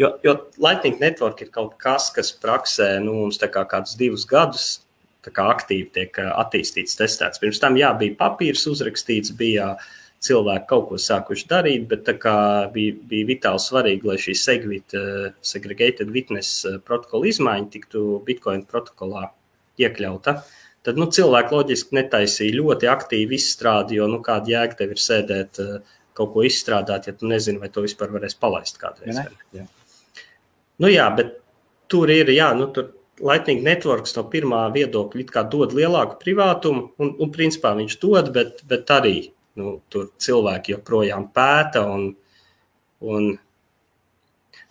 Jo, 0.00 0.14
jo 0.24 0.34
Lightning 0.58 1.00
Network 1.02 1.42
ir 1.44 1.50
kaut 1.52 1.76
kas, 1.80 2.08
kas 2.14 2.32
praksē 2.32 2.94
nu, 3.04 3.18
mums 3.26 3.40
kā 3.40 3.66
kādus 3.68 3.98
divus 4.00 4.24
gadus 4.28 4.78
kā 5.20 5.50
aktīvi 5.52 5.90
tiek 5.92 6.18
eh, 6.18 6.34
attīstīts, 6.40 6.96
testēts. 6.98 7.42
Pirms 7.42 7.60
tam 7.60 7.76
jā, 7.78 7.92
bija 8.00 8.16
papīrs 8.18 8.64
uzrakstīts, 8.70 9.34
bija 9.36 9.74
uh, 9.76 9.90
cilvēki 10.24 10.68
kaut 10.68 10.86
ko 10.90 10.98
sākuši 11.00 11.46
darīt, 11.48 11.86
bet 11.88 12.08
bija, 12.74 12.96
bija 13.12 13.28
vitāli 13.28 13.62
svarīgi, 13.64 14.08
lai 14.08 14.16
šī 14.20 14.34
segvit, 14.36 14.96
uh, 14.96 15.30
segregated 15.40 16.12
witness 16.12 16.66
uh, 16.68 16.76
protokola 16.84 17.30
izmaiņa 17.30 17.70
tiktu 17.72 18.04
Bitcoin 18.26 18.66
protokolā 18.68 19.30
iekļauta. 19.80 20.36
Tad 20.84 21.00
nu, 21.00 21.08
cilvēki 21.12 21.56
loģiski 21.56 21.96
netaisīja 21.96 22.58
ļoti 22.58 22.88
aktīvi 22.92 23.36
izstrādi, 23.36 23.96
jo 24.00 24.08
nu, 24.12 24.20
kāda 24.24 24.54
jēga 24.54 24.80
tev 24.82 24.94
ir 24.96 25.00
sēdēt, 25.00 25.60
uh, 25.64 25.98
kaut 26.16 26.34
ko 26.34 26.44
izstrādāt, 26.44 27.08
ja 27.08 27.16
tu 27.16 27.28
nezini, 27.30 27.60
vai 27.62 27.72
to 27.72 27.84
vispār 27.86 28.12
varēs 28.12 28.36
palaist 28.40 28.80
kādreiz. 28.80 29.16
Ja, 29.16 29.28
jā. 29.56 29.66
Nu, 30.80 30.88
jā, 30.88 31.08
bet 31.16 31.38
tur 31.92 32.12
ir, 32.12 32.28
jā, 32.32 32.52
nu, 32.56 32.68
tur 32.74 32.92
Lightning 33.24 33.64
Networks 33.64 34.14
no 34.16 34.24
pirmā 34.32 34.66
viedokļa 34.72 35.48
dod 35.52 35.74
lielāku 35.76 36.16
privātumu, 36.20 36.90
un, 37.00 37.12
un 37.20 37.32
principā 37.32 37.72
viņš 37.76 38.00
dod, 38.00 38.32
bet, 38.36 38.64
bet 38.68 38.92
arī 38.92 39.30
nu, 39.58 39.78
tur 39.92 40.10
cilvēki 40.22 40.76
joprojām 40.76 41.28
pēta. 41.34 41.82
Un, 41.90 42.10
un, 43.00 43.28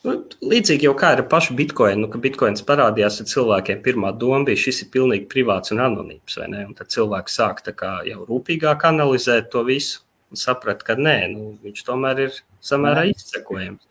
nu, 0.05 0.15
līdzīgi 0.53 0.87
jau 0.87 0.95
kā 0.99 1.13
ar 1.15 1.23
pašu 1.31 1.55
bitkoinu, 1.59 2.05
nu, 2.05 2.11
kad 2.13 2.23
bitkoins 2.23 2.65
parādījās, 2.67 3.19
tad 3.21 3.31
cilvēkiem 3.31 3.81
pirmā 3.85 4.13
doma 4.19 4.43
bija, 4.47 4.63
šis 4.67 4.83
ir 4.85 4.91
pilnīgi 4.95 5.29
privāts 5.31 5.75
un 5.75 5.83
anonīms. 5.87 6.39
Un 6.45 6.77
tad 6.77 6.93
cilvēki 6.93 7.35
sāk 7.35 7.63
jau 8.07 8.21
rūpīgāk 8.29 8.87
analizēt 8.91 9.51
to 9.53 9.65
visu 9.67 10.03
un 10.29 10.37
saprast, 10.37 10.83
ka 10.85 10.95
nē, 10.99 11.17
nu, 11.33 11.53
viņš 11.63 11.85
tomēr 11.87 12.25
ir 12.27 12.35
samērā 12.65 13.07
izsekojams. 13.09 13.85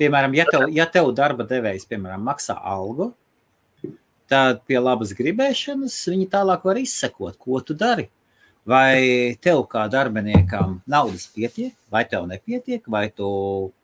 Piemēram, 0.00 0.34
ja 0.36 0.46
tev, 0.48 0.66
ja 0.72 0.86
tev 0.88 1.10
darba 1.16 1.44
devējs 1.48 1.86
piemēram, 1.88 2.22
maksā 2.24 2.56
algu, 2.56 3.10
tad 4.30 4.62
pie 4.68 4.78
labas 4.80 5.12
gribēšanas 5.16 5.96
viņi 6.12 6.28
tālāk 6.32 6.64
var 6.68 6.80
izsekot, 6.80 7.36
ko 7.40 7.60
tu 7.64 7.76
dari. 7.76 8.08
Vai 8.70 9.34
tev 9.42 9.64
kā 9.70 9.86
darbiniekam 9.90 10.78
naudas 10.90 11.26
pietiek, 11.34 11.72
vai 11.90 12.04
tev 12.06 12.28
nepietiek, 12.30 12.84
vai 12.86 13.08
tu 13.10 13.26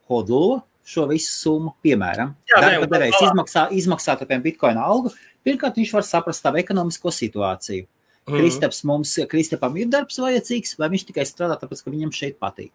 hodlo 0.07 0.61
šo 0.87 1.09
visu 1.11 1.33
summu? 1.33 1.73
Piemēram, 1.83 2.35
darba 2.53 2.87
devējs 2.93 3.25
izmaksā, 3.27 3.67
izmaksā 3.75 4.15
tāpēc 4.21 4.45
bitkoina 4.45 4.85
algu. 4.87 5.11
Pirmkārt, 5.47 5.79
viņš 5.81 5.95
var 5.97 6.07
saprast 6.07 6.45
tavu 6.45 6.61
ekonomisko 6.63 7.11
situāciju. 7.15 7.89
Mm. 8.27 8.37
Kristaps 8.37 8.83
mums, 8.87 9.17
Kristapam 9.31 9.75
ir 9.79 9.91
darbs 9.91 10.19
vajadzīgs, 10.23 10.77
vai 10.79 10.91
viņš 10.95 11.07
tikai 11.11 11.27
strādā 11.27 11.59
tāpēc, 11.61 11.83
ka 11.83 11.95
viņam 11.95 12.15
šeit 12.15 12.39
patīk. 12.43 12.73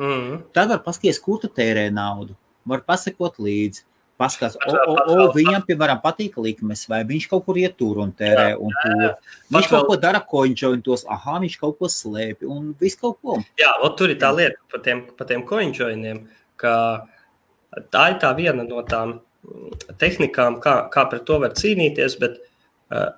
Mm. 0.00 0.40
Tad 0.56 0.72
var 0.72 0.80
paskatīties, 0.84 1.20
kur 1.24 1.40
tu 1.42 1.48
tērē 1.52 1.86
naudu, 1.92 2.36
var 2.68 2.84
pasakot 2.88 3.36
līdzi 3.40 3.84
paskatās, 4.20 4.58
o, 4.60 4.74
o, 4.92 4.96
o, 5.14 5.28
viņam, 5.34 5.64
piemēram, 5.68 6.00
patīk 6.02 6.36
likmes, 6.44 6.84
vai 6.90 7.00
viņš 7.08 7.26
kaut 7.30 7.46
kur 7.46 7.60
iet 7.60 7.78
tur 7.80 8.02
un 8.04 8.12
tērē, 8.16 8.50
un 8.60 8.74
tur. 8.82 9.06
Viņš 9.54 9.70
kaut 9.72 9.88
ko 9.88 9.96
dara 10.00 10.20
coinjointos, 10.32 11.06
aha, 11.10 11.38
viņš 11.44 11.56
kaut 11.62 11.78
ko 11.80 11.88
slēpj, 11.90 12.44
un 12.50 12.74
viss 12.80 13.00
kaut 13.00 13.18
ko. 13.24 13.38
Jā, 13.60 13.72
ot, 13.80 13.96
tur 14.00 14.12
ir 14.12 14.20
tā 14.20 14.32
lieta 14.36 14.60
par 14.72 14.84
tiem, 14.84 15.02
par 15.16 15.30
tiem 15.30 15.46
coinjoiniem, 15.48 16.22
ka 16.60 16.74
tā 17.94 18.04
ir 18.12 18.20
tā 18.22 18.34
viena 18.36 18.66
no 18.66 18.84
tām 18.86 19.18
tehnikām, 20.00 20.60
kā, 20.60 20.76
kā 20.92 21.06
pret 21.08 21.24
to 21.28 21.40
var 21.40 21.56
cīnīties, 21.56 22.18
bet 22.20 22.36
uh, 22.92 23.10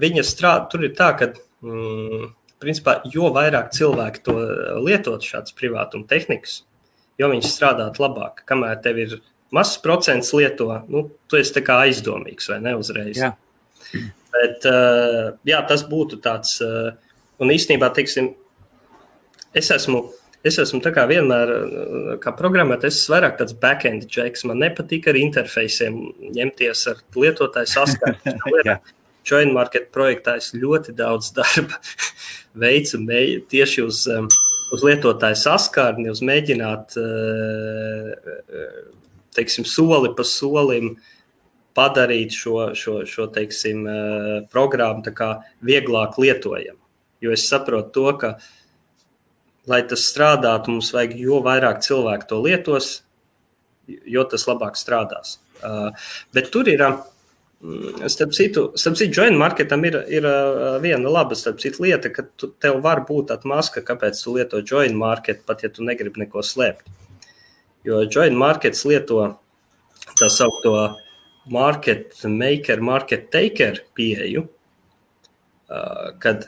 viņa 0.00 0.24
strādā, 0.26 0.68
tur 0.72 0.86
ir 0.88 0.94
tā, 0.96 1.12
ka, 1.20 1.32
mm, 1.66 2.30
principā, 2.62 3.00
jo 3.12 3.30
vairāk 3.34 3.72
cilvēki 3.76 4.24
to 4.24 4.36
lietot 4.84 5.24
šādas 5.24 5.56
privātuma 5.56 6.08
tehnikas, 6.08 6.62
jo 7.20 7.28
viņš 7.32 7.48
strādāt 7.48 8.00
labāk, 8.00 8.44
kamēr 8.48 8.80
tev 8.84 9.00
ir 9.04 9.18
mazs 9.54 9.78
procents 9.82 10.32
lieto, 10.36 10.68
nu, 10.90 11.06
tu 11.28 11.38
esi 11.40 11.54
aizdomīgs 11.86 12.50
vai 12.52 12.60
ne 12.64 12.76
uzreiz. 12.78 13.18
Jā. 13.18 13.34
Bet, 14.30 14.66
uh, 14.68 15.34
jā, 15.48 15.60
tas 15.68 15.82
būtu 15.88 16.20
tāds, 16.22 16.56
uh, 16.64 16.92
un 17.42 17.52
īstenībā, 17.54 17.92
teiksim, 17.96 18.34
es 19.54 19.70
esmu. 19.74 20.08
Es 20.40 20.56
esmu 20.56 20.78
kā 20.80 21.02
vienmēr, 21.04 21.50
eh, 21.52 22.12
kā 22.16 22.30
programmētājs, 22.32 22.94
es 22.96 23.00
esmu 23.02 23.12
vairāk 23.12 23.34
tāds 23.36 23.52
backend 23.60 24.06
džeks. 24.08 24.46
Man 24.48 24.62
nepatīk 24.62 25.10
ar 25.12 25.18
interfejsiem 25.20 25.98
ņemties 26.32 26.86
ar 26.88 27.02
lietotāju 27.12 27.68
saskaņu. 27.68 28.78
Join 29.28 29.52
market 29.52 29.90
projektā 29.92 30.38
es 30.40 30.54
ļoti 30.56 30.96
daudz 30.96 31.34
darba 31.36 31.76
veicu 32.64 33.02
tieši 33.52 33.84
uz 33.84 34.00
uz 34.70 34.84
lietotāju 34.86 35.38
saskarni, 35.38 36.10
uz 36.12 36.22
mēģināt, 36.24 36.96
teiksim, 39.36 39.66
soli 39.68 40.12
pa 40.16 40.26
solim 40.26 40.94
padarīt 41.76 42.34
šo, 42.34 42.56
šo, 42.74 43.00
šo 43.06 43.28
teiksim, 43.34 43.84
programmu 44.52 45.04
vieglāk 45.62 46.18
lietojamu. 46.18 46.80
Jo 47.20 47.36
es 47.36 47.46
saprotu 47.48 47.92
to, 47.94 48.16
ka, 48.18 48.32
lai 49.70 49.82
tas 49.86 50.08
strādātu, 50.08 50.72
mums 50.74 50.90
vajag 50.96 51.18
jo 51.20 51.42
vairāk 51.44 51.82
cilvēku 51.84 52.26
to 52.26 52.40
lietos, 52.42 52.90
jo 53.86 54.24
tas 54.24 54.46
labāk 54.48 54.78
strādās. 54.80 55.38
Bet 56.34 56.50
tur 56.50 56.68
ir 56.72 56.82
Mm, 57.60 58.08
starp 58.08 58.32
citu, 58.32 58.62
starp 58.74 58.96
citu 58.96 59.20
joint 59.20 59.36
marketam 59.36 59.82
ir, 59.84 59.98
ir 60.08 60.24
viena 60.80 61.10
laba 61.12 61.36
citu, 61.36 61.82
lieta, 61.84 62.08
ka 62.08 62.22
tu, 62.40 62.48
tev 62.56 62.78
var 62.80 63.02
būt 63.04 63.28
tāda 63.28 63.50
maska, 63.50 63.82
kāpēc 63.84 64.22
tu 64.24 64.32
lieto 64.32 64.62
joint 64.64 64.96
market, 64.96 65.42
pat 65.44 65.66
ja 65.66 65.68
tu 65.68 65.84
negribi 65.84 66.22
neko 66.22 66.40
slēpt. 66.40 66.88
Jo 67.86 68.02
joint 68.04 68.36
markets 68.36 68.84
lieto 68.84 69.22
tā 70.18 70.28
saucamo 70.28 70.90
market 71.50 72.12
maker, 72.28 72.82
market 72.84 73.30
taker 73.32 73.80
pieeju, 73.96 74.44
kad 76.20 76.44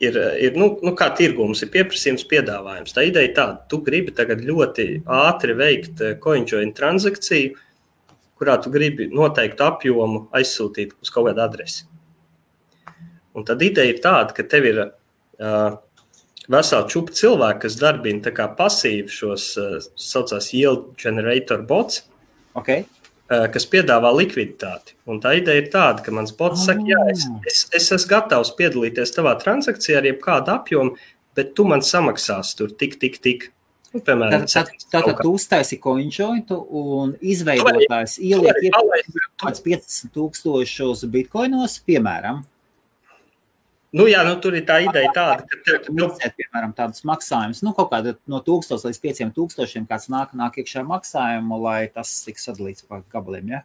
ir, 0.00 0.16
ir 0.40 0.56
nu, 0.58 0.70
nu, 0.84 0.94
kā 0.96 1.10
tirgums, 1.16 1.64
ir 1.64 1.72
pieprasījums, 1.74 2.26
piedāvājums. 2.30 2.94
Tā 2.94 3.04
ideja 3.08 3.28
ir 3.28 3.34
tāda, 3.36 3.58
tu 3.70 3.80
gribi 3.84 4.14
tagad 4.16 4.44
ļoti 4.46 4.88
ātri 5.20 5.56
veikt 5.58 6.04
coinjoint 6.22 6.76
transakciju, 6.76 7.58
kurā 8.40 8.56
tu 8.62 8.72
gribi 8.72 9.10
noteiktu 9.12 9.66
apjomu 9.66 10.26
aizsūtīt 10.36 10.96
uz 11.02 11.12
kaut 11.12 11.28
kādu 11.28 11.44
adresi. 11.44 11.84
Un 13.36 13.44
tad 13.46 13.60
ideja 13.62 13.92
ir 13.92 14.00
tāda, 14.02 14.34
ka 14.34 14.44
tev 14.48 14.66
ir 14.66 14.78
uh, 14.86 15.76
vesela 16.50 16.86
čūpa 16.90 17.14
cilvēku, 17.16 17.64
kas 17.64 17.76
darbina 17.80 18.48
pasīvi 18.58 19.12
šos 19.12 19.50
uh, 19.60 19.76
saucamās 19.98 20.50
yield 20.56 20.90
generator 21.00 21.62
bots. 21.66 22.04
Okay. 22.58 22.86
Uh, 23.30 23.46
kas 23.52 23.62
piedāvā 23.70 24.10
likviditāti. 24.10 24.96
Un 25.06 25.20
tā 25.22 25.36
ideja 25.38 25.62
ir 25.62 25.70
tāda, 25.70 26.02
ka 26.02 26.10
mans 26.10 26.32
bots 26.34 26.64
saka, 26.66 26.82
jā, 26.82 26.98
es, 27.12 27.28
es, 27.46 27.60
es 27.78 27.86
esmu 27.94 28.10
gatavs 28.10 28.50
piedalīties 28.58 29.14
tavā 29.14 29.36
transakcijā 29.38 30.00
ar 30.00 30.08
jebkādu 30.08 30.50
apjomu, 30.56 30.96
bet 31.38 31.54
tu 31.54 31.66
man 31.70 31.84
samaksāsi 31.86 32.56
tur 32.58 32.74
tik, 32.74 32.98
tik, 32.98 33.20
tik. 33.22 33.46
Nu, 33.94 34.02
piemēram, 34.06 34.44
tad, 34.50 34.72
tad, 34.90 35.06
tad 35.06 35.22
tu 35.22 35.32
uztaisi 35.34 35.78
coinjointu 35.82 36.58
un 36.78 37.14
izveidotājs 37.22 38.18
ieliek 38.22 38.58
kaut 38.74 38.98
kāds 39.42 39.62
50 39.64 40.12
tūkstošos 40.14 41.06
bitkoinos, 41.10 41.78
piemēram. 41.86 42.44
Nu, 43.90 44.04
jā, 44.06 44.20
nu, 44.22 44.36
tur 44.38 44.54
ir 44.54 44.62
tā 44.68 44.76
ideja 44.84 45.10
tāda, 45.14 45.42
ka 45.50 45.56
tev 45.66 45.80
ir 45.80 45.96
jāatcerās, 45.98 46.34
piemēram, 46.38 46.74
tādus 46.78 47.02
maksājumus, 47.10 47.64
nu, 47.66 47.72
kaut 47.74 47.88
kāda 47.90 48.14
no 48.30 48.38
1000 48.46 48.86
līdz 48.86 49.00
5000, 49.02 49.88
kāds 49.90 50.06
nāk, 50.12 50.36
nāk 50.38 50.60
iekšā 50.62 50.84
maksājumu, 50.86 51.58
lai 51.64 51.80
tas 51.90 52.12
tiks 52.22 52.46
sadalīts 52.46 52.86
pa 52.86 53.00
gabaliem. 53.10 53.50
Ja? 53.56 53.64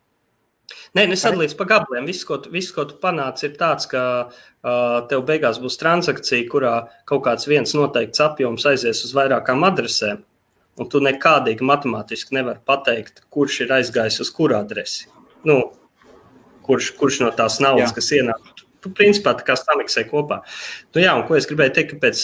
Nē, 0.97 1.05
nesadalīts 1.11 1.53
pa 1.57 1.67
gabaliem. 1.69 2.07
Viss, 2.09 2.25
ko 2.25 2.39
viss, 2.49 2.73
ko 2.73 2.87
tu 2.89 2.97
panāc, 3.01 3.43
ir 3.45 3.53
tāds, 3.59 3.85
ka 3.91 4.01
uh, 4.25 4.97
tev 5.11 5.25
beigās 5.27 5.59
būs 5.61 5.77
transakcija, 5.81 6.49
kurā 6.49 6.75
kaut 7.09 7.25
kāds 7.27 7.45
viens 7.49 7.75
noteikts 7.77 8.23
apjoms 8.25 8.65
aizies 8.71 9.03
uz 9.05 9.13
vairākām 9.13 9.65
adresēm. 9.67 10.23
Un 10.81 10.89
tu 10.91 10.99
nekādīgi 11.03 11.63
matemātiski 11.63 12.35
nevari 12.35 12.59
pateikt, 12.65 13.21
kurš 13.31 13.61
ir 13.63 13.77
aizgājis 13.77 14.23
uz 14.25 14.31
kuru 14.35 14.57
adresi. 14.57 15.05
Nu, 15.47 15.61
kurš, 16.65 16.89
kurš 16.99 17.21
no 17.23 17.29
tās 17.35 17.61
naudas, 17.63 17.93
jā. 17.93 17.95
kas 17.99 18.11
ienāk, 18.17 18.49
tu, 18.85 18.93
principā 18.95 19.35
tā 19.35 19.47
kā 19.47 19.57
samiksē 19.59 20.05
kopā. 20.11 20.43
Nu, 20.93 21.01
jā, 21.01 21.17
un 21.17 21.25
ko 21.27 21.37
es 21.39 21.49
gribēju 21.49 21.75
teikt, 21.75 21.97
kāpēc, 21.97 22.23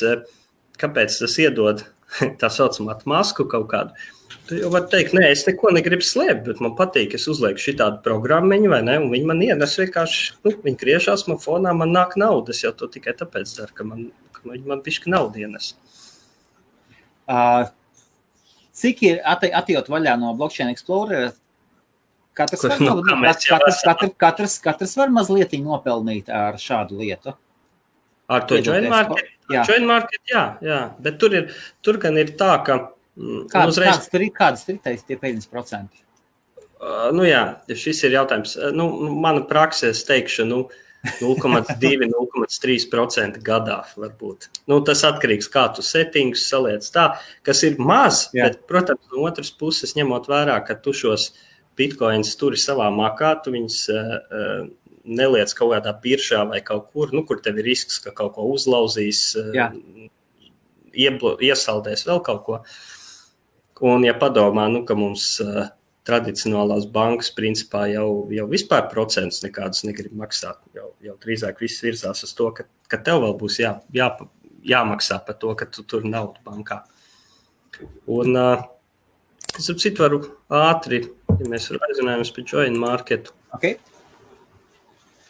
kāpēc 0.81 1.19
tas 1.23 1.37
iedod 1.41 1.85
tā 2.41 2.51
saucamā 2.53 2.99
masku 3.09 3.47
kaut 3.49 3.69
kādu. 3.73 4.09
Tu 4.47 4.57
jau 4.59 4.71
vari 4.73 4.87
teikt, 4.91 5.13
nē, 5.15 5.29
es 5.31 5.43
neko 5.47 5.71
negribu 5.75 6.05
slēpt, 6.05 6.45
bet 6.47 6.61
man 6.63 6.73
patīk, 6.75 7.13
es 7.15 7.27
uzlieku 7.31 7.61
šī 7.61 7.75
tādu 7.79 8.01
programmu, 8.05 8.57
vai 8.71 8.81
ne? 8.83 8.97
Viņi 9.11 9.27
man 9.27 9.43
ienes 9.43 9.75
vienkārši, 9.79 10.37
nu, 10.45 10.55
viņi 10.65 10.79
griežās 10.79 11.25
man 11.29 11.39
fonā, 11.41 11.73
man 11.77 11.93
nāk 11.95 12.17
naudas. 12.19 12.63
Jau 12.63 12.73
to 12.75 12.89
tikai 12.91 13.13
tāpēc 13.19 13.53
daru, 13.59 13.75
ka 13.77 13.87
man, 13.87 14.09
ka 14.35 14.43
viņi 14.47 14.67
man 14.67 14.83
pišķi 14.83 15.13
naudu 15.13 15.43
ienes. 15.43 15.73
Uh, 17.31 17.69
cik 18.75 19.03
ir 19.07 19.21
atjūt 19.23 19.91
vaļā 19.91 20.17
no 20.19 20.33
Blockchain 20.39 20.71
Explorer? 20.73 21.31
Katrs, 22.41 22.65
var, 22.65 22.81
no, 22.81 22.95
nu, 23.01 23.17
katrs, 23.25 23.49
katrs, 23.49 23.83
katrs, 23.85 24.15
katrs, 24.25 24.57
katrs 24.65 24.97
var 24.99 25.13
mazliet 25.13 25.53
nopelnīt 25.61 26.31
ar 26.33 26.57
šādu 26.61 27.01
lietu. 27.01 27.35
Ar 28.31 28.47
to 28.47 28.61
joint 28.63 28.87
market? 28.89 29.29
Jā. 29.51 29.65
Joint 29.67 29.85
market, 29.85 30.21
jā, 30.31 30.45
jā. 30.63 30.81
Bet 31.03 31.17
tur, 31.19 31.33
ir, 31.35 31.49
tur 31.83 31.97
gan 31.99 32.15
ir 32.19 32.31
tā, 32.39 32.53
ka 32.63 32.77
Mm, 33.19 33.49
kādas, 33.51 33.75
uzreiz... 33.75 33.91
kādas 33.91 34.07
tur 34.11 34.21
ir, 34.23 34.31
kādas 34.35 34.61
ir 34.71 34.77
teiks, 34.83 35.03
tie 35.07 35.17
50%? 35.19 35.87
Uh, 36.81 37.09
nu 37.13 37.23
jā, 37.27 37.41
šis 37.77 38.03
ir 38.07 38.11
jautājums. 38.15 38.55
Uh, 38.57 38.71
nu, 38.73 38.85
mana 39.21 39.41
praksē, 39.47 39.89
es 39.93 40.03
teikšu, 40.07 40.45
nu, 40.49 40.59
0,2-0,3% 41.19 43.41
gadā 43.49 43.79
varbūt. 43.97 44.39
Nu, 44.69 44.75
tas 44.85 45.01
atkarīgs 45.07 45.47
no 45.49 45.53
kā 45.53 45.63
tu 45.75 45.81
settingus 45.85 46.49
saliec 46.49 46.83
tā, 46.93 47.05
kas 47.45 47.59
ir 47.67 47.73
maz, 47.81 48.15
jā. 48.33 48.43
bet, 48.47 48.55
protams, 48.69 49.05
no 49.11 49.17
otras 49.27 49.51
puses, 49.53 49.95
ņemot 49.97 50.23
vērā, 50.31 50.57
ka 50.65 50.73
tu 50.79 50.91
šos 50.95 51.23
bitkoinus 51.81 52.37
turi 52.39 52.61
savā 52.61 52.87
makā, 52.93 53.33
tu 53.43 53.55
viņus 53.57 53.81
uh, 53.91 54.69
neliec 55.03 55.53
kaut 55.57 55.73
kādā 55.73 55.93
biržā 56.03 56.45
vai 56.49 56.61
kaut 56.65 56.91
kur, 56.93 57.11
nu, 57.15 57.25
kur 57.27 57.41
tev 57.43 57.59
ir 57.59 57.69
risks, 57.71 57.99
ka 58.03 58.13
kaut 58.15 58.35
ko 58.37 58.47
uzlauzīs, 58.53 59.31
uh, 59.41 60.07
ieblo, 60.93 61.35
iesaldēs 61.41 62.05
vēl 62.07 62.23
kaut 62.25 62.43
ko. 62.47 62.63
Un, 63.81 64.05
ja 64.05 64.13
padomā, 64.13 64.67
nu, 64.69 64.83
ka 64.85 64.93
mums 64.97 65.33
uh, 65.41 65.71
tradicionālās 66.07 66.85
bankas 66.89 67.31
principā 67.33 67.87
jau, 67.91 68.27
jau 68.33 68.45
vispār 68.49 68.87
procentus 68.91 69.41
nekādus 69.45 69.85
negrib 69.87 70.13
maksāt, 70.17 70.59
jau, 70.77 70.91
jau 71.01 71.15
drīzāk 71.21 71.61
viss 71.61 71.81
virzās 71.85 72.25
uz 72.25 72.35
to, 72.37 72.51
ka, 72.57 72.67
ka 72.91 73.01
tev 73.01 73.23
vēl 73.25 73.35
būs 73.41 73.59
jā, 73.61 73.75
jā, 73.95 74.11
jāmaksā 74.65 75.21
par 75.25 75.37
to, 75.41 75.55
ka 75.57 75.69
tu 75.69 75.85
tur 75.87 76.05
naudu 76.05 76.41
bankā. 76.45 76.83
Un, 78.05 78.37
uh, 78.37 78.65
es 79.57 79.69
ap 79.71 79.81
citu 79.81 80.03
varu 80.03 80.21
ātri, 80.61 81.03
ja 81.29 81.49
mēs 81.49 81.69
aizrunājamies 81.71 82.33
par 82.35 82.47
joint 82.47 82.79
marketu. 82.81 83.35
Okay. 83.57 83.77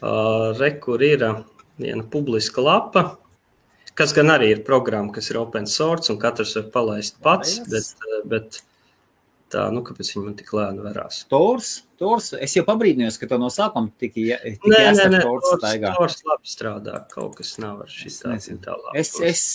Uh, 0.01 0.51
re, 0.57 0.73
kur 0.81 1.01
ir 1.05 1.23
viena 1.81 2.03
publiska 2.09 2.63
lapa, 2.63 3.05
kas 3.97 4.13
gan 4.17 4.31
arī 4.33 4.51
ir 4.55 4.65
programma, 4.65 5.13
kas 5.13 5.29
ir 5.31 5.39
open 5.41 5.67
source 5.69 6.11
un 6.13 6.19
katrs 6.21 6.55
var 6.57 6.69
palaist 6.73 7.19
pats, 7.21 7.59
bet, 7.69 7.89
bet 8.29 8.61
tā, 9.51 9.67
nu, 9.73 9.83
kāpēc 9.85 10.13
viņi 10.13 10.25
man 10.25 10.37
tik 10.39 10.53
lēni 10.57 10.85
verās? 10.85 11.21
Tors, 11.31 11.73
tors, 12.01 12.31
es 12.39 12.55
jau 12.57 12.63
pabrīdinājos, 12.67 13.19
ka 13.21 13.29
to 13.29 13.39
no 13.41 13.51
sākuma 13.53 13.91
tik, 14.01 14.15
tik 14.15 14.65
nē, 14.69 14.81
nē, 14.97 15.07
nē, 15.15 15.21
tors 15.27 15.53
staigā. 15.57 15.93
Tors 15.99 16.17
labi 16.29 16.53
strādā, 16.53 17.03
kaut 17.13 17.37
kas 17.41 17.57
nav 17.61 17.83
ar 17.85 17.93
šī 17.93 18.13
tā, 18.15 18.37
tā 18.63 18.77
labi. 18.77 18.95
Es, 19.03 19.13
es, 19.25 19.45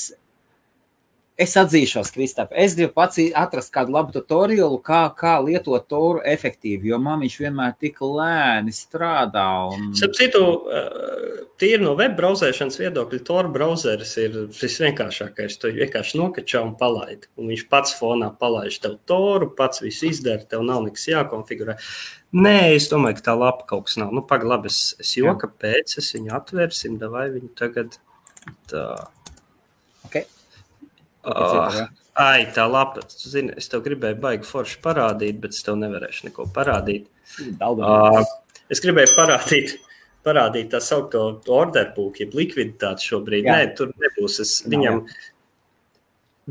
Es 1.36 1.52
atzīšos, 1.60 2.08
Kristap, 2.14 2.52
es 2.56 2.72
gribu 2.78 2.94
pats 2.96 3.18
atrast 3.36 3.68
kādu 3.74 3.92
labu 3.92 4.14
tutoriālu, 4.14 4.78
kā, 4.80 5.02
kā 5.12 5.34
lietot 5.44 5.84
toru 5.84 6.22
efektīvi, 6.24 6.88
jo 6.88 6.96
man 7.02 7.20
viņš 7.20 7.34
vienmēr 7.42 7.74
tik 7.76 7.98
lēni 8.00 8.72
strādā. 8.72 9.44
Un... 9.68 9.90
Citu, 10.16 10.40
eh, 10.72 11.42
tīri 11.60 11.84
no 11.84 11.92
web 11.98 12.14
brauzēšanas 12.16 12.80
viedokļa, 12.80 13.20
Tor 13.28 13.50
browseris 13.52 14.14
ir 14.22 14.38
visvienkāršākais. 14.56 15.58
Tu 15.60 15.74
vienkārši 15.76 16.22
nokačā 16.22 16.62
un 16.64 16.72
palaidi. 16.80 17.28
Un 17.36 17.52
viņš 17.52 17.66
pats 17.68 17.92
fonā 17.98 18.30
palaiž 18.40 18.80
tev 18.86 18.96
toru, 19.04 19.50
pats 19.58 19.84
visu 19.84 20.08
izdara, 20.08 20.40
tev 20.48 20.64
nav 20.64 20.86
nekas 20.86 21.04
jākonfigurē. 21.10 21.76
Nē, 22.32 22.56
es 22.78 22.88
domāju, 22.88 23.18
ka 23.20 23.26
tā 23.28 23.36
lapa 23.36 23.68
kaut 23.68 23.90
kas 23.90 23.98
nav. 24.00 24.14
Nu, 24.16 24.24
pagaidi, 24.24 24.54
labi, 24.54 24.72
es, 24.72 24.80
es 25.04 25.12
joka 25.20 25.52
pēc, 25.52 25.98
es 26.00 26.08
viņu 26.16 26.32
atvērsim, 26.40 26.96
vai 27.12 27.28
viņu 27.36 27.52
tagad 27.60 28.00
tā. 28.72 28.86
Okay. 30.08 30.24
Oh, 31.26 31.80
ai, 32.22 32.46
tā 32.54 32.64
lapa, 32.70 33.02
zini, 33.10 33.54
es 33.58 33.66
tev 33.72 33.82
gribēju 33.82 34.20
baigi 34.22 34.46
forši 34.46 34.78
parādīt, 34.84 35.40
bet 35.42 35.56
es 35.56 35.64
tev 35.66 35.78
nevarēšu 35.80 36.28
neko 36.28 36.46
parādīt. 36.54 37.08
Uh, 37.58 38.20
es 38.70 38.82
gribēju 38.84 39.10
parādīt, 39.16 39.74
parādīt 40.26 40.70
tā 40.74 40.80
saucamo 40.82 41.42
order 41.56 41.90
book, 41.96 42.20
jeb 42.22 42.36
likviditāti 42.38 43.10
šobrīd. 43.10 43.48
Jā. 43.48 43.56
Nē, 43.58 43.72
tur 43.78 43.90
nebūs. 44.02 44.38
Es, 44.44 44.54
viņam 44.70 45.02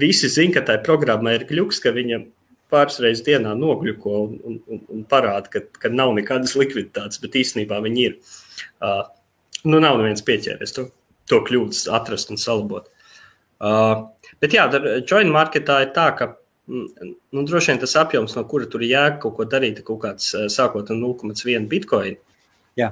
visi 0.03 0.31
zina, 0.31 0.57
ka 0.57 0.65
tā 0.67 0.79
programma 0.83 1.37
ir 1.37 1.47
kļuks, 1.47 1.79
ka 1.83 1.95
viņam 1.95 2.27
pāris 2.71 2.99
reizes 3.03 3.23
dienā 3.25 3.53
nogļuko 3.57 4.15
un, 4.23 4.35
un, 4.43 4.57
un, 4.67 4.81
un 4.91 5.05
parāda, 5.09 5.51
ka, 5.53 5.63
ka 5.79 5.91
nav 5.93 6.13
nekādas 6.17 6.55
likviditātes, 6.59 7.21
bet 7.23 7.37
īstenībā 7.39 7.79
viņi 7.85 8.05
ir. 8.09 8.17
Uh, 8.83 9.05
nu, 9.63 9.79
nav 9.79 9.99
neviens 10.01 10.25
pieķēries 10.25 10.75
to, 10.75 10.89
to 11.31 11.41
kļūdas 11.47 11.85
atrast 11.95 12.33
un 12.33 12.41
salabot. 12.41 12.89
Uh, 13.55 14.09
Bet 14.43 14.55
jā, 14.55 14.65
joint 15.07 15.31
marketā 15.31 15.81
ir 15.85 15.93
tā, 15.95 16.09
ka 16.17 16.31
mm, 16.67 17.13
nu, 17.31 17.43
droši 17.47 17.73
vien 17.73 17.83
tas 17.83 17.95
apjoms, 18.01 18.35
no 18.37 18.45
kura 18.49 18.67
tur 18.71 18.83
jēga 18.85 19.19
kaut 19.23 19.37
ko 19.37 19.49
darīt, 19.49 19.79
ir 19.79 19.87
kaut 19.87 20.01
kāds 20.03 20.33
sākot 20.53 20.91
no 20.91 21.13
0,1 21.15 21.69
bitkoina. 21.71 22.19
Jā. 22.75 22.91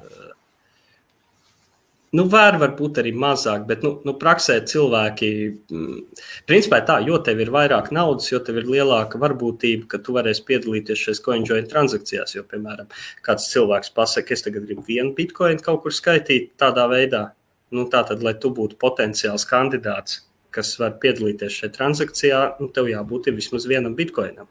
Nu, 2.13 2.27
var, 2.29 2.59
varbūt 2.61 2.99
arī 3.01 3.09
mazāk, 3.17 3.63
bet 3.65 3.81
nu, 3.81 3.95
nu, 4.05 4.13
praksē 4.21 4.59
cilvēki, 4.69 5.29
mm, 5.73 6.25
principā 6.49 6.77
tā, 6.85 6.99
jo 7.07 7.17
tev 7.25 7.39
ir 7.41 7.49
vairāk 7.53 7.89
naudas, 7.95 8.27
jo 8.29 8.37
tev 8.45 8.59
ir 8.61 8.67
lielāka 8.69 9.17
varbūtība, 9.21 9.87
ka 9.89 9.97
tu 9.97 10.13
varēsi 10.13 10.43
piedalīties 10.45 11.01
šajās 11.01 11.23
coinjoin 11.25 11.69
transakcijās. 11.71 12.35
Jo, 12.37 12.43
piemēram, 12.51 12.91
kāds 13.25 13.49
cilvēks 13.49 13.89
pasakā, 13.97 14.37
es 14.37 14.45
tagad 14.45 14.67
gribu 14.69 14.85
vienu 14.85 15.15
bitkoinu 15.17 15.65
kaut 15.65 15.81
kur 15.87 15.95
skaitīt 15.97 16.51
tādā 16.61 16.85
veidā, 16.91 17.23
nu, 17.73 17.87
tā 17.89 18.03
tad, 18.05 18.21
lai 18.21 18.35
tu 18.37 18.53
būtu 18.53 18.77
potenciāls 18.77 19.49
kandidāts, 19.49 20.21
kas 20.53 20.75
var 20.79 20.97
piedalīties 21.03 21.59
šajā 21.59 21.71
transakcijā, 21.77 22.41
nu, 22.61 22.69
tev 22.73 22.89
jābūt 22.91 23.31
vismaz 23.33 23.67
vienam 23.69 23.95
bitkoinam. 23.97 24.49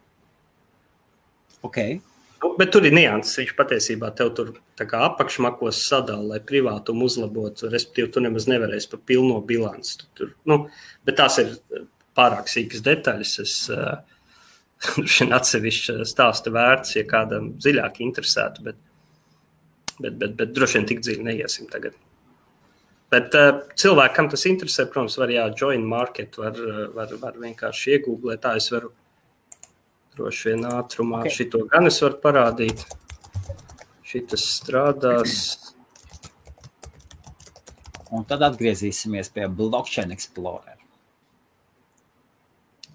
Okay. 1.63 2.01
Nu, 2.43 2.51
bet 2.59 2.73
tur 2.75 2.83
ir 2.83 2.95
nianses. 2.95 3.37
Viņš 3.39 3.53
patiesībā 3.55 4.09
tev 4.17 4.33
tur 4.35 4.51
apakšmakos 4.83 5.79
sadala, 5.87 6.35
lai 6.35 6.39
privātumu 6.43 7.07
uzlabotu. 7.07 7.69
Respektīvi, 7.71 8.11
tu 8.11 8.23
nemaz 8.23 8.49
nevarēsi 8.51 8.91
pa 8.91 8.99
pilno 8.99 9.39
bilanci. 9.47 9.95
Tu, 10.01 10.09
tur, 10.19 10.33
nu, 10.49 10.65
bet 11.07 11.21
tās 11.21 11.39
ir 11.39 11.55
pārāk 12.17 12.51
sīkas 12.51 12.83
detaļas. 12.83 13.35
Es 13.45 13.55
šim 15.15 15.31
uh, 15.31 15.37
atsevišķi 15.39 16.01
stāstu 16.09 16.51
vērts, 16.55 16.97
ja 16.99 17.07
kādam 17.07 17.53
dziļāk 17.55 18.03
interesētu. 18.03 18.67
Bet, 18.67 18.81
bet, 20.01 20.11
bet, 20.11 20.35
bet 20.41 20.57
droši 20.57 20.81
vien 20.81 20.89
tik 20.91 21.05
dziļi 21.05 21.29
neiesim 21.31 21.71
tagad. 21.71 21.95
Bet 23.13 23.35
uh, 23.37 23.61
cilvēkam 23.77 24.31
tas 24.31 24.47
interesē, 24.49 24.87
protams, 24.89 25.19
var 25.21 25.29
jā, 25.29 25.45
join 25.59 25.85
market, 25.85 26.39
var, 26.41 26.57
var, 26.95 27.13
var 27.21 27.39
vienkārši 27.41 27.97
iegūglēt. 27.97 28.41
Tā 28.41 28.55
es 28.57 28.71
varu 28.73 28.89
droši 30.17 30.51
vien 30.51 30.65
ātrumā. 30.69 31.21
Okay. 31.21 31.37
Šito 31.37 31.63
gan 31.69 31.89
es 31.89 31.99
varu 32.03 32.19
parādīt. 32.23 32.85
Šitas 34.07 34.45
strādās. 34.59 35.37
Un 38.13 38.25
tad 38.29 38.45
atgriezīsimies 38.45 39.31
pie 39.33 39.47
Blockchain 39.49 40.13
Explorer. 40.13 40.77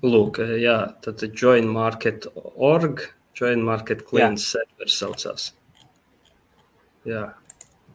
Lūk, 0.06 0.38
jā, 0.62 0.76
tad 1.02 1.24
join 1.34 1.66
market 1.74 2.28
org, 2.54 3.02
join 3.34 3.64
market 3.66 4.04
client 4.06 4.38
jā. 4.38 4.52
server 4.52 4.92
saucās. 4.94 5.48
Jā, 7.08 7.24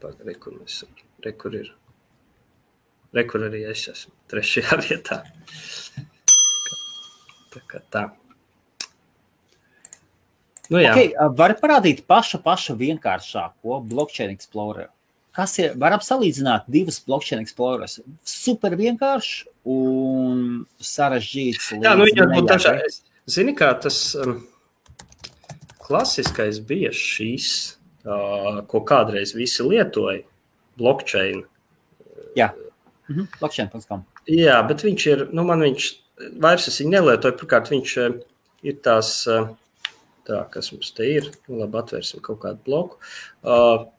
pagari, 0.03 0.36
kur 0.36 0.57
mēs, 0.57 0.82
re, 1.24 1.32
kur 1.39 1.55
ir. 1.55 1.71
Re, 3.14 3.28
kur 3.30 3.45
arī 3.45 3.61
es 3.70 3.86
esmu, 3.91 4.14
trešajā 4.32 4.80
vietā. 4.88 5.22
Tā 7.53 7.61
kā 7.70 7.82
tā. 7.93 8.07
Nu, 10.72 10.80
jā. 10.80 10.93
okay, 10.93 11.11
var 11.38 11.53
parādīt 11.59 12.01
pašu, 12.09 12.39
pašu 12.41 12.74
vienkāršāko 12.80 13.82
blockchain 13.89 14.32
explorer. 14.34 14.89
Kas 15.34 15.55
ir? 15.57 15.74
Varam 15.82 16.01
salīdzināt 16.01 16.68
divus 16.72 16.99
blockchain 17.05 17.41
explorers. 17.41 17.99
Super 18.26 18.76
vienkāršs 18.78 19.47
un 19.70 20.64
sarežģīts. 20.82 21.72
Jā, 21.82 21.93
nu, 21.97 22.05
jā, 22.09 22.28
būt 22.30 22.49
dažādi. 22.51 22.91
Zini, 23.34 23.55
kā 23.57 23.72
tas 23.82 23.97
um, 24.20 24.43
klasiskais 25.82 26.59
bija 26.68 26.91
šīs, 26.93 27.47
uh, 28.05 28.61
ko 28.70 28.84
kādreiz 28.86 29.34
visi 29.38 29.66
lietoja, 29.66 30.22
blockchain. 30.78 31.41
Jā, 32.38 32.51
mhm. 33.10 33.28
blockchain.com. 33.39 34.06
Jā, 34.32 34.62
bet 34.68 34.86
viņš 34.86 35.10
ir, 35.12 35.26
nu, 35.36 35.45
man 35.47 35.66
viņš 35.66 35.89
vairs 36.43 36.70
es 36.72 36.80
viņu 36.82 36.95
nelietoju. 36.95 37.39
Pirmkārt, 37.41 37.74
viņš 37.74 37.97
uh, 38.06 38.16
ir 38.68 38.80
tās. 38.86 39.18
Uh, 39.30 39.51
Tā, 40.24 40.45
kas 40.54 40.72
mums 40.72 40.93
te 40.95 41.04
ir? 41.18 41.26
Nu, 41.49 41.58
labi, 41.60 41.76
atvērsim 41.82 42.22
kaut 42.24 42.39
kādu 42.45 42.62
bloku. 42.64 42.99
Uh, 43.43 43.89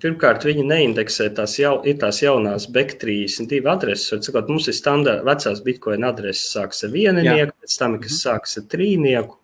Pirmkārt, 0.00 0.46
viņi 0.48 0.64
neindeksē 0.64 1.28
tās, 1.36 1.58
jau, 1.60 1.76
tās 2.00 2.18
jaunās 2.22 2.64
BEC32 2.72 3.68
adreses. 3.70 4.24
Cikot, 4.24 4.48
mums 4.50 4.66
ir 4.70 4.74
standarta 4.74 5.26
vecās 5.28 5.60
bitkoina 5.62 6.08
adreses, 6.10 6.48
sākas 6.56 6.86
ar 6.86 6.94
viennieku, 6.94 7.52
pēc 7.60 7.76
tam, 7.78 7.98
kas 8.00 8.16
mhm. 8.16 8.22
sākas 8.22 8.58
ar 8.58 8.66
trīnieku. 8.74 9.38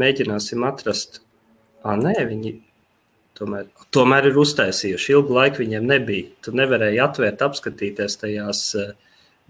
Mēģināsim 0.00 0.66
atrast. 0.66 1.22
Ah, 1.80 1.96
nē, 1.96 2.18
viņi 2.28 2.52
tomēr, 3.40 3.68
tomēr 3.96 4.30
ir 4.30 4.40
uztaisījuši. 4.40 5.14
Ilgu 5.16 5.36
laiku 5.36 5.64
viņiem 5.64 5.86
nebija. 5.88 6.30
Tu 6.44 6.54
nevarēji 6.56 7.00
atvērt, 7.02 7.44
apskatīties 7.46 8.20
tajās 8.20 8.66
uh, 8.78 8.92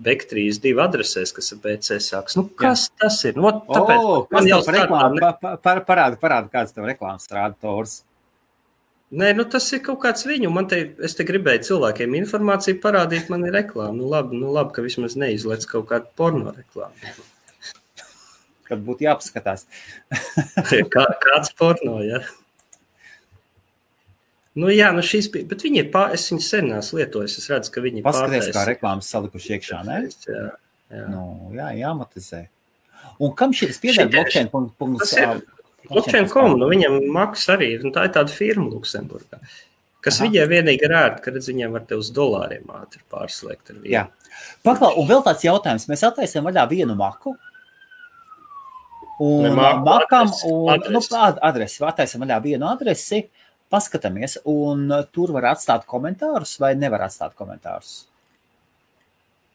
Bektrīs 0.01 0.61
divi 0.65 0.81
adresēs, 0.81 1.33
kas 1.37 1.53
ir 1.53 1.59
BC 1.61 1.99
sāks. 2.01 2.37
Nu, 2.39 2.47
kas 2.57 2.87
Jā. 2.87 2.95
tas 3.03 3.19
ir? 3.29 3.37
Nu, 3.37 3.51
tāpēc 3.67 3.99
oh, 4.01 4.23
man 4.33 4.47
jau 4.49 4.61
reklāma, 4.65 5.11
ne... 5.17 5.21
pa, 5.21 5.57
pa, 5.61 5.75
parāda, 5.85 6.17
parāda, 6.21 6.49
kāds 6.53 6.73
tev 6.73 6.89
reklāmas 6.89 7.27
strādā 7.29 7.53
tors. 7.61 7.99
Nē, 9.11 9.33
nu 9.37 9.45
tas 9.51 9.67
ir 9.75 9.83
kaut 9.85 9.99
kāds 10.05 10.25
viņu. 10.25 10.53
Man 10.55 10.71
te, 10.71 10.79
es 11.05 11.19
te 11.19 11.27
gribēju 11.29 11.67
cilvēkiem 11.67 12.17
informāciju 12.23 12.79
parādīt, 12.81 13.29
man 13.33 13.45
ir 13.45 13.57
reklāma. 13.59 13.93
Nu 13.99 14.09
labi, 14.09 14.39
nu 14.41 14.55
labi 14.55 14.73
ka 14.77 14.87
vismaz 14.87 15.19
neizlaiž 15.21 15.67
kaut 15.69 15.91
kādu 15.91 16.09
porno 16.17 16.55
reklāmu. 16.55 17.13
Kad 18.71 18.85
būtu 18.87 19.05
jāpaskatās. 19.05 19.67
Kā, 20.95 21.09
kāds 21.27 21.53
porno, 21.59 21.99
jā. 22.07 22.23
Ja? 22.23 22.40
Nu, 24.59 24.67
jā, 24.75 24.89
nu 24.91 25.03
šīs 25.07 25.29
bija, 25.31 25.47
bet 25.47 25.63
viņi 25.63 25.85
ir 25.85 25.91
pār, 25.93 26.15
es 26.17 26.25
viņus 26.27 26.49
sen 26.51 26.73
esmu 26.75 26.99
lietojis, 26.99 27.37
es 27.39 27.47
redzu, 27.53 27.71
ka 27.75 27.83
viņi 27.85 28.01
ir 28.01 28.07
Paskaties, 28.07 28.49
kā 28.57 28.65
reklāmas 28.67 29.11
salikuši 29.13 29.55
iekšā, 29.57 29.83
ne? 29.87 30.01
Jā, 30.27 30.47
jā. 30.91 31.05
Nu, 31.13 31.23
jā, 31.55 31.69
jāmatizē. 31.79 32.43
Un 33.23 33.35
kam 33.39 33.55
šis 33.55 33.79
pieder 33.83 34.11
blockchain? 34.11 34.51
Blockchain.com, 35.91 36.57
nu 36.61 36.69
viņam 36.71 36.99
maksas 37.15 37.55
arī, 37.57 37.71
nu 37.83 37.93
tā 37.95 38.09
ir 38.09 38.15
tāda 38.15 38.33
firma 38.35 38.67
Luksemburgā. 38.73 39.39
Kas 40.01 40.17
Aha. 40.17 40.27
viņai 40.27 40.47
vienīgi 40.49 40.87
ir 40.87 40.95
ērti, 40.97 41.23
ka 41.25 41.33
redz, 41.35 41.49
viņiem 41.51 41.77
var 41.77 41.85
te 41.89 41.99
uz 42.01 42.09
dolāriem 42.17 42.69
ātri 42.73 43.03
pārslēgt. 43.13 43.75
Jā. 43.89 44.07
Paklau, 44.65 44.95
un 45.01 45.09
vēl 45.09 45.23
tāds 45.27 45.45
jautājums. 45.45 45.87
Mēs 45.91 46.05
attaisam 46.09 46.47
vaļā 46.49 46.65
vienu 46.71 46.97
maku. 46.97 47.35
Un 49.21 49.51
makam, 49.85 50.31
un, 50.49 50.71
adresi. 50.73 51.13
nu, 51.13 51.25
adresi, 51.51 51.83
attaisam 51.85 52.25
vaļā 52.25 52.39
vienu 52.47 52.71
adresi. 52.71 53.27
Paskatāmies, 53.71 54.39
un 54.51 54.89
uh, 54.91 55.03
tur 55.15 55.35
var 55.37 55.53
atstāt 55.53 55.85
komentārus 55.91 56.57
vai 56.63 56.73
nevar 56.79 57.07
atstāt 57.07 57.37
komentārus. 57.39 58.07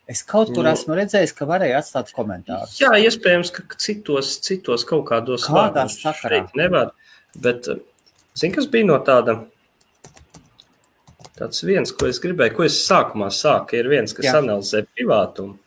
Es 0.07 0.21
kaut 0.23 0.51
kur 0.53 0.61
nu, 0.61 0.69
esmu 0.69 0.95
redzējis, 0.99 1.33
ka 1.33 1.47
varēja 1.49 1.81
atstāt 1.81 2.11
komentārus. 2.13 2.77
Jā, 2.79 2.91
iespējams, 3.01 3.51
ka 3.55 3.65
citos, 3.81 4.35
citos 4.45 4.85
kaut 4.87 5.07
kādos 5.09 5.49
vārdos 5.49 5.97
šeit 6.21 6.53
nevar. 6.55 6.93
Bet, 7.35 7.67
uh, 7.71 7.81
zini, 8.37 8.55
kas 8.55 8.69
bija 8.71 8.91
no 8.91 9.01
tāda? 9.03 9.41
tāds 11.35 11.63
viens, 11.67 11.91
ko 11.91 12.07
es 12.09 12.19
gribēju, 12.23 12.55
ko 12.55 12.65
es 12.65 12.79
sākumā 12.85 13.29
sāku, 13.33 13.79
ir 13.79 13.89
viens, 13.91 14.13
kas 14.15 14.29
Jā. 14.29 14.39
analizē 14.39 14.85
privātumu. 14.87 15.57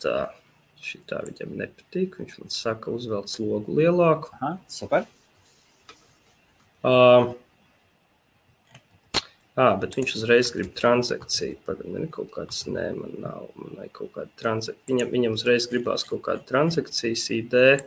Tā, 0.00 0.16
šitā 0.80 1.20
viņam 1.26 1.56
nepatīk. 1.60 2.16
Viņš 2.22 2.38
man 2.40 2.52
saka, 2.54 2.92
uzvelc 2.96 3.34
logu 3.42 3.76
lielāku. 3.76 4.32
Aha, 4.38 4.54
super. 4.72 5.04
Uh, 6.80 7.32
Ah, 9.60 9.74
bet 9.76 9.96
viņš 9.98 10.14
uzreiz 10.14 10.50
grib 10.54 10.70
transakciju. 10.78 11.58
Pagaidām, 11.66 12.06
kaut 12.14 12.30
kāds, 12.32 12.62
nē, 12.70 12.86
man 12.96 13.16
nav, 13.20 13.48
man 13.58 13.82
ir 13.82 13.90
kaut 13.92 14.12
kāda 14.14 14.30
transakcija. 14.40 14.86
Viņam, 14.88 15.10
viņam 15.12 15.36
uzreiz 15.36 15.66
gribās 15.68 16.04
kaut 16.06 16.22
kāda 16.28 16.46
transakcijas 16.48 17.26
ideja. 17.34 17.80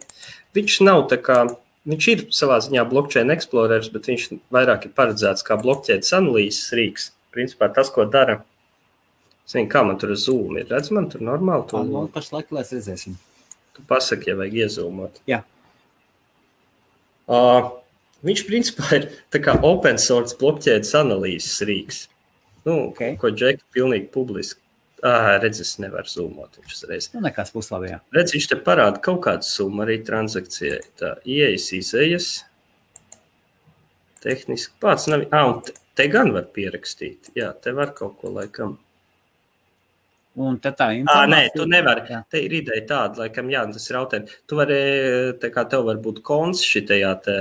Viņš 0.58 0.76
nav 0.84 1.06
tā 1.10 1.18
kā, 1.24 1.39
viņš 1.89 2.10
ir 2.12 2.26
savā 2.36 2.60
ziņā 2.66 2.84
blockchain 2.91 3.34
explorers, 3.34 3.89
bet 3.94 4.12
viņš 4.12 4.28
vairāk 4.54 4.89
ir 4.89 4.96
paredzēts 4.98 5.46
kā 5.48 5.58
blockchain 5.62 6.04
analīzes 6.20 6.76
rīks. 6.78 7.10
Principā 7.34 7.72
tas, 7.74 7.89
ko 7.96 8.06
dara, 8.06 8.41
zinu, 9.50 9.72
kā 9.72 9.82
man 9.88 9.98
tur 10.02 10.14
zoom 10.20 10.60
ir. 10.60 10.68
Redz, 10.70 10.91
man 10.94 11.08
tur 11.10 11.24
normāli 11.26 11.66
to. 11.72 11.82
Nu, 11.88 12.06
pašlaik, 12.12 12.52
lai 12.54 12.68
redzēsim. 12.68 13.16
Tu 13.74 13.88
pasaki, 13.89 14.30
ja 14.30 14.38
vajag 14.38 14.60
iezūmot. 14.68 15.24
Jā. 15.32 15.41
Uh, 17.24 17.72
Viņš 18.24 18.44
principā 18.48 18.90
ir 19.00 19.08
open 19.68 20.00
source 20.00 20.38
blokķēdes 20.40 20.94
analīzes 20.96 21.64
rīks. 21.68 22.06
Nu, 22.64 22.90
okay. 22.90 23.18
Ko 23.20 23.34
Džeki 23.34 23.66
pilnīgi 23.76 24.08
publiski. 24.14 24.62
Ah, 25.04 25.34
redz, 25.44 25.60
es 25.60 25.74
nevaru 25.84 26.08
zūmot. 26.08 26.62
Viņš 26.62 26.76
uzreiz. 26.78 27.10
Nu, 27.12 27.20
nekas 27.26 27.52
būs 27.52 27.68
labi. 27.74 27.90
Jā. 27.92 28.00
Redz, 28.16 28.32
viņš 28.38 28.48
te 28.54 28.58
parāda 28.64 29.02
kaut 29.04 29.20
kādu 29.26 29.44
summu 29.44 29.84
arī 29.84 29.98
transakcijai. 30.08 30.80
Tā 31.00 31.18
ieejas, 31.28 31.66
izējas. 31.76 32.30
Tehniski 34.24 34.80
pats 34.80 35.10
nav. 35.12 35.26
Ah, 35.36 35.50
un 35.50 35.60
te, 35.68 35.76
te 36.00 36.08
gan 36.12 36.32
var 36.32 36.48
pierakstīt. 36.56 37.34
Jā, 37.36 37.52
te 37.60 37.76
var 37.76 37.92
kaut 37.98 38.16
ko 38.22 38.32
laikam. 38.38 38.78
Un 40.42 40.56
tad 40.58 40.80
tā 40.80 40.88
informācija. 40.98 41.30
Nē, 41.30 41.50
tu 41.54 41.66
nevari. 41.70 42.08
Jā. 42.10 42.24
Te 42.32 42.40
ir 42.42 42.56
ideja 42.58 42.82
tāda, 42.90 43.22
laikam, 43.22 43.52
jā, 43.54 43.62
tas 43.70 43.84
ir 43.92 43.98
autēni. 44.00 44.38
Tu 44.50 44.58
vari, 44.58 44.78
tā 45.42 45.52
kā 45.54 45.62
tev 45.70 45.86
var 45.86 46.00
būt 46.02 46.24
konts 46.26 46.64
šitajā 46.66 47.12
te, 47.28 47.36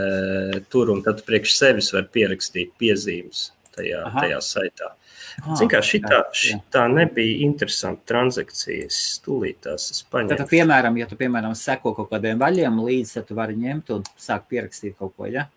tur, 0.73 0.93
un 0.93 1.01
tad 1.07 1.23
priekš 1.25 1.55
sevis 1.57 1.89
var 1.95 2.11
pierakstīt 2.13 2.75
piezīmes 2.81 3.47
tajā, 3.73 4.03
Aha. 4.11 4.27
tajā 4.27 4.43
saitā. 4.45 4.93
Ah, 5.41 5.55
Zin 5.57 5.71
kā 5.73 5.81
šitā, 5.81 6.19
šitā 6.37 6.85
nebija 6.93 7.41
interesanta 7.47 8.05
transakcijas, 8.13 8.99
stulītās 9.17 9.89
es 9.95 10.03
paņēmu. 10.13 10.37
Tad, 10.37 10.51
piemēram, 10.51 10.99
ja 11.01 11.09
tu, 11.09 11.17
piemēram, 11.17 11.57
seko 11.57 11.95
kaut 11.97 12.11
kādiem 12.13 12.41
vaļiem 12.43 12.77
līdzi, 12.85 13.15
tad 13.17 13.31
tu 13.31 13.39
vari 13.39 13.57
ņemt 13.57 13.95
un 13.97 14.05
sākt 14.21 14.51
pierakstīt 14.53 14.99
kaut 15.01 15.17
ko, 15.17 15.31
ja? 15.33 15.49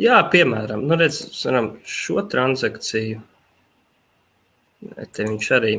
Jā, 0.00 0.22
piemēram, 0.32 0.86
nu 0.88 0.96
redz, 0.96 1.20
varam 1.44 1.74
šo 1.84 2.24
transakciju. 2.32 3.20
Nē, 4.80 5.06
te 5.12 5.26
viņš 5.28 5.48
arī. 5.56 5.74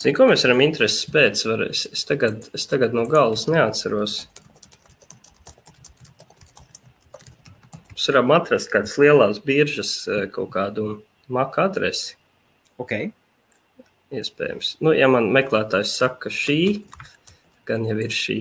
Zini, 0.00 0.14
ko 0.16 0.26
mēs 0.30 0.42
varam 0.46 0.62
intereses 0.64 1.06
pēc? 1.12 1.42
Var, 1.46 1.66
es, 1.68 1.84
es, 1.92 2.02
tagad, 2.08 2.48
es 2.56 2.64
tagad 2.66 2.96
no 2.96 3.04
galvas 3.10 3.44
neatceros. 3.50 4.22
Mēs 7.92 8.08
varam 8.08 8.32
atrast 8.34 8.72
kādas 8.72 8.96
lielas 8.98 9.42
biržas 9.44 9.92
eh, 10.08 10.24
kaut 10.32 10.54
kādu 10.56 10.88
maka 11.30 11.68
adresi. 11.68 12.16
Ok. 12.80 12.96
Iespējams. 14.10 14.72
Nu, 14.82 14.94
ja 14.96 15.06
man 15.12 15.28
meklētājs 15.36 15.92
saka 16.00 16.32
šī, 16.34 16.80
gan 17.68 17.84
jau 17.86 17.98
ir 18.00 18.16
šī. 18.16 18.40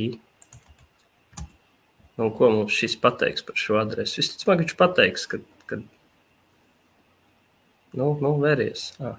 Nu, 2.17 2.31
ko 2.35 2.49
mums 2.55 2.73
šis 2.75 2.97
pateiks 2.99 3.45
par 3.45 3.59
šo 3.59 3.77
adresi? 3.83 4.17
Visticamāk, 4.23 4.63
viņš 4.63 4.77
pateiks, 4.79 5.27
ka 5.29 5.43
nu, 7.97 8.11
nu, 8.21 8.35
veries. 8.41 8.93
Ah. 8.99 9.17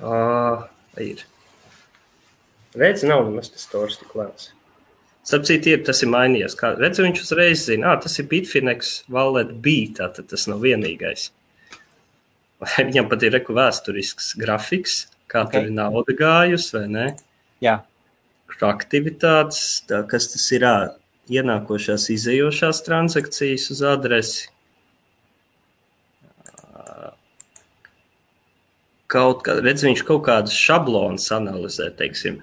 Ah, 0.00 0.68
ir. 0.96 1.26
Redzi, 2.74 3.08
nav 3.10 3.26
nemaz 3.26 3.50
tas 3.52 3.66
stors 3.66 3.98
tik 4.00 4.14
lēns. 4.16 4.52
Starp 5.26 5.44
citu, 5.46 5.74
ir, 5.74 5.82
tas 5.84 6.00
ir 6.00 6.08
mainījies. 6.12 6.56
Kā 6.58 6.72
redzu, 6.78 7.04
viņš 7.04 7.20
uzreiz 7.26 7.66
zina, 7.66 7.92
ah, 7.92 7.98
tas 8.00 8.16
ir 8.22 8.28
Bitfinex 8.30 8.94
Wallet 9.12 9.52
B, 9.62 9.90
tātad 9.96 10.30
tas 10.30 10.46
nav 10.48 10.62
vienīgais. 10.64 11.28
Viņam 12.78 13.10
pat 13.10 13.26
ir 13.26 13.34
reku 13.36 13.56
vēsturisks 13.56 14.32
grafiks, 14.40 15.02
kā 15.30 15.44
okay. 15.44 15.58
tur 15.58 15.68
ir 15.68 15.76
nauda 15.76 16.16
gājusi, 16.16 16.72
vai 16.78 16.86
ne? 16.94 17.06
Jā. 17.64 17.80
Aktivitātes, 18.66 19.60
tā, 19.88 20.00
kas 20.10 20.26
tas 20.32 20.42
ir, 20.56 20.64
ā, 20.66 20.74
ienākošās, 21.30 22.08
izējošās 22.14 22.82
transakcijas 22.86 23.68
uz 23.74 23.82
adresi. 23.86 24.48
Kaut 29.10 29.42
kā, 29.46 29.56
redz, 29.58 29.82
viņš 29.82 30.04
kaut 30.06 30.22
kādas 30.28 30.54
šablonus 30.54 31.24
analizē, 31.34 31.88
teiksim, 31.98 32.36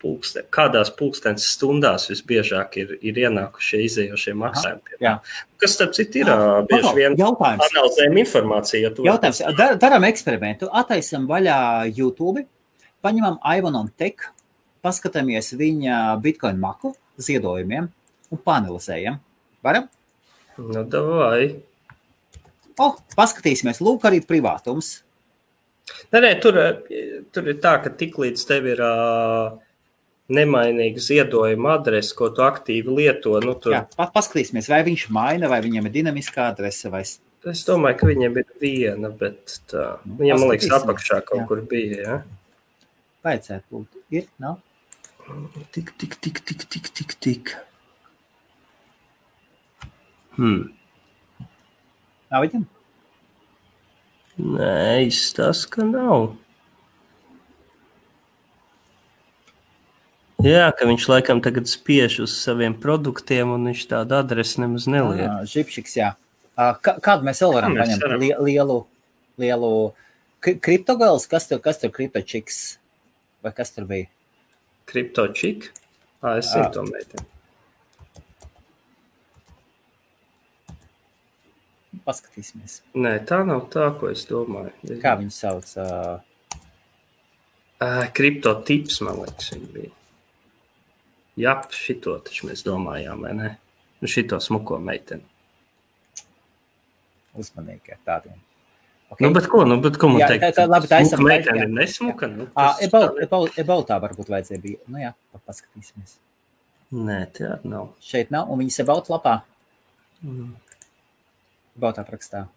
pulksten, 0.00 0.46
kādās 0.52 0.88
pulkstenes 0.96 1.44
stundās 1.52 2.06
visbiežāk 2.08 2.78
ir, 2.80 2.94
ir 3.04 3.20
ienākušie 3.26 3.82
izējošie 3.84 4.32
maksājumi. 4.40 4.96
Jā. 5.04 5.18
Kas, 5.60 5.76
starp 5.76 5.92
citu, 5.98 6.22
ir 6.22 6.32
ā, 6.32 6.38
bieži 6.70 6.94
vien 6.96 7.16
Jautājums. 7.20 7.64
analizējam 7.68 8.20
informāciju. 8.24 8.86
Ja 8.86 9.08
Jautājums. 9.10 9.42
Dar, 9.58 9.76
daram 9.82 10.08
eksperimentu. 10.08 10.70
Attaisam 10.72 11.28
vaļā 11.28 11.58
YouTube, 11.90 12.46
paņemam 13.04 13.36
Ivanon 13.56 13.92
Tech, 14.00 14.30
paskatāmies 14.84 15.52
viņa 15.60 16.16
Bitcoin 16.24 16.56
maku 16.62 16.94
ziedojumiem 17.22 17.88
un 18.32 18.42
panelizējam. 18.46 19.20
Varam? 19.64 19.88
Nu, 20.56 20.84
davai. 20.88 21.56
O, 22.76 22.90
paskatīsimies, 23.16 23.80
lūk, 23.84 24.04
arī 24.08 24.20
privātums. 24.24 24.98
Nē, 26.12 26.20
nē, 26.20 26.32
tur, 26.42 26.58
tur 27.32 27.48
ir 27.48 27.60
tā, 27.62 27.76
ka 27.84 27.92
tiklīdz 27.94 28.42
tev 28.48 28.66
ir 28.72 28.82
uh, 28.84 29.54
nemainīga 30.32 31.02
ziedojuma 31.02 31.76
adrese, 31.78 32.14
ko 32.18 32.28
tu 32.34 32.44
aktīvi 32.46 32.96
lieto, 32.98 33.36
nu, 33.44 33.54
tur, 33.62 33.76
Jā, 33.76 33.84
pa- 33.96 34.10
paskatīsimies, 34.14 34.68
vai 34.72 34.82
viņš 34.88 35.06
maina, 35.14 35.50
vai 35.52 35.60
viņam 35.64 35.88
ir 35.88 35.94
dinamiskā 36.00 36.50
adrese. 36.52 36.90
Vai... 36.92 37.04
es 37.06 37.64
domāju, 37.68 38.00
ka 38.00 38.10
viņiem 38.10 38.40
ir 38.42 38.48
viena, 38.60 39.12
bet 39.22 39.60
tā, 39.70 39.86
viņam, 40.04 40.42
man 40.42 40.54
liekas, 40.54 40.74
apakšā 40.80 41.22
kaut 41.28 41.44
Jā. 41.44 41.48
kur 41.52 41.62
bija. 41.70 42.00
Ja? 42.02 42.18
Vajadzētu 43.26 43.64
būt. 43.76 44.02
Ir, 44.18 44.26
nav? 44.42 44.58
Tik, 45.72 45.90
tik, 45.98 46.14
tik, 46.22 46.38
tik, 46.46 46.62
tik, 46.70 46.86
tik, 46.94 47.14
tik. 47.20 47.50
Hmm. 50.36 50.68
Nav 52.30 52.44
viņam? 52.44 52.66
Nē, 54.36 55.08
izstāsta, 55.08 55.70
ka 55.72 55.86
nav. 55.88 56.28
Jā, 60.44 60.68
ka 60.76 60.86
viņš 60.86 61.06
laikam 61.10 61.40
tagad 61.42 61.66
spiež 61.66 62.20
uz 62.26 62.34
saviem 62.38 62.76
produktiem, 62.78 63.50
un 63.56 63.66
viņš 63.72 63.86
tādu 63.90 64.18
adresi 64.20 64.60
nemaz 64.62 64.86
neliek. 64.86 65.26
Ā, 65.26 65.38
Žipšiks, 65.48 65.96
jā. 65.98 66.12
Ā, 66.54 66.74
kā- 66.78 67.00
Kādu 67.02 67.26
mēs 67.26 67.40
vēl 67.42 67.54
varam 67.56 67.74
paņemt? 67.74 68.38
Lielu, 68.44 68.78
lielu 69.40 69.72
kri- 70.40 70.60
kriptogals, 70.60 71.26
kas 71.26 71.48
tur, 71.48 71.58
kas 71.58 71.80
tur 71.82 71.90
kriptočiks? 71.90 72.76
Vai 73.42 73.50
kas 73.56 73.72
tur 73.74 73.88
bija? 73.88 74.06
Ah, 76.22 76.36
Jā. 76.38 76.46
zinu 76.52 76.68
to 76.74 76.84
meiteni. 76.88 77.26
Paskatīsimies. 82.06 82.80
Nē, 82.94 83.16
tā 83.26 83.40
nav 83.46 83.66
tā, 83.72 83.88
ko 83.98 84.10
es 84.12 84.22
domāju. 84.28 84.72
Kā 85.02 85.16
viņu 85.20 85.34
sauc? 85.34 85.74
Ā, 85.82 86.22
Uh, 87.76 88.06
Kriptotips, 88.16 89.02
man 89.04 89.18
liekas, 89.20 89.50
viņa 89.52 89.66
bija. 89.74 89.90
Jā, 91.36 91.52
šito 91.76 92.14
taču 92.24 92.46
mēs 92.48 92.62
domājām, 92.64 93.20
vai 93.26 93.32
ne? 93.36 93.50
Nu, 94.00 94.08
šito 94.08 94.38
smuko 94.40 94.78
meiteni. 94.80 95.20
Uzmanīgi 97.36 97.92
ar 97.92 98.00
tādiem. 98.08 98.38
Okay. 99.10 99.22
Nu, 99.26 99.32
bet 99.32 99.46
ko, 99.46 99.62
nu, 99.64 99.76
bet 99.80 99.96
ko 100.02 100.08
man 100.10 100.18
Jā, 100.20 100.28
teikt? 100.32 100.42
tā- 100.42 100.52
tā 100.56 100.64
labi, 100.68 100.88
tā 100.90 100.98
esam- 101.00 101.22
meitene 101.22 101.62
ir 101.62 101.68
nesmuka. 101.70 102.26
Nu, 102.26 102.46
tas- 102.46 102.80
Ebal- 102.82 103.14
Ebal- 103.22 103.52
Ebaltā 103.56 104.00
varbūt 104.02 104.26
vajadzēja 104.32 104.60
bija. 104.62 104.78
Nu 104.88 104.98
jā, 104.98 105.12
pa- 105.32 105.40
paskatīsimies. 105.46 106.16
Nē, 106.92 107.18
tā 107.32 107.64
nav. 107.64 107.92
Šeit 108.02 108.30
nav, 108.30 108.50
un 108.50 108.58
viņas 108.58 108.80
Ebalt 108.82 109.06
lapā. 109.08 109.42
Mm. 110.24 110.54
Ebaltā 111.78 112.02
rakstā. 112.10 112.48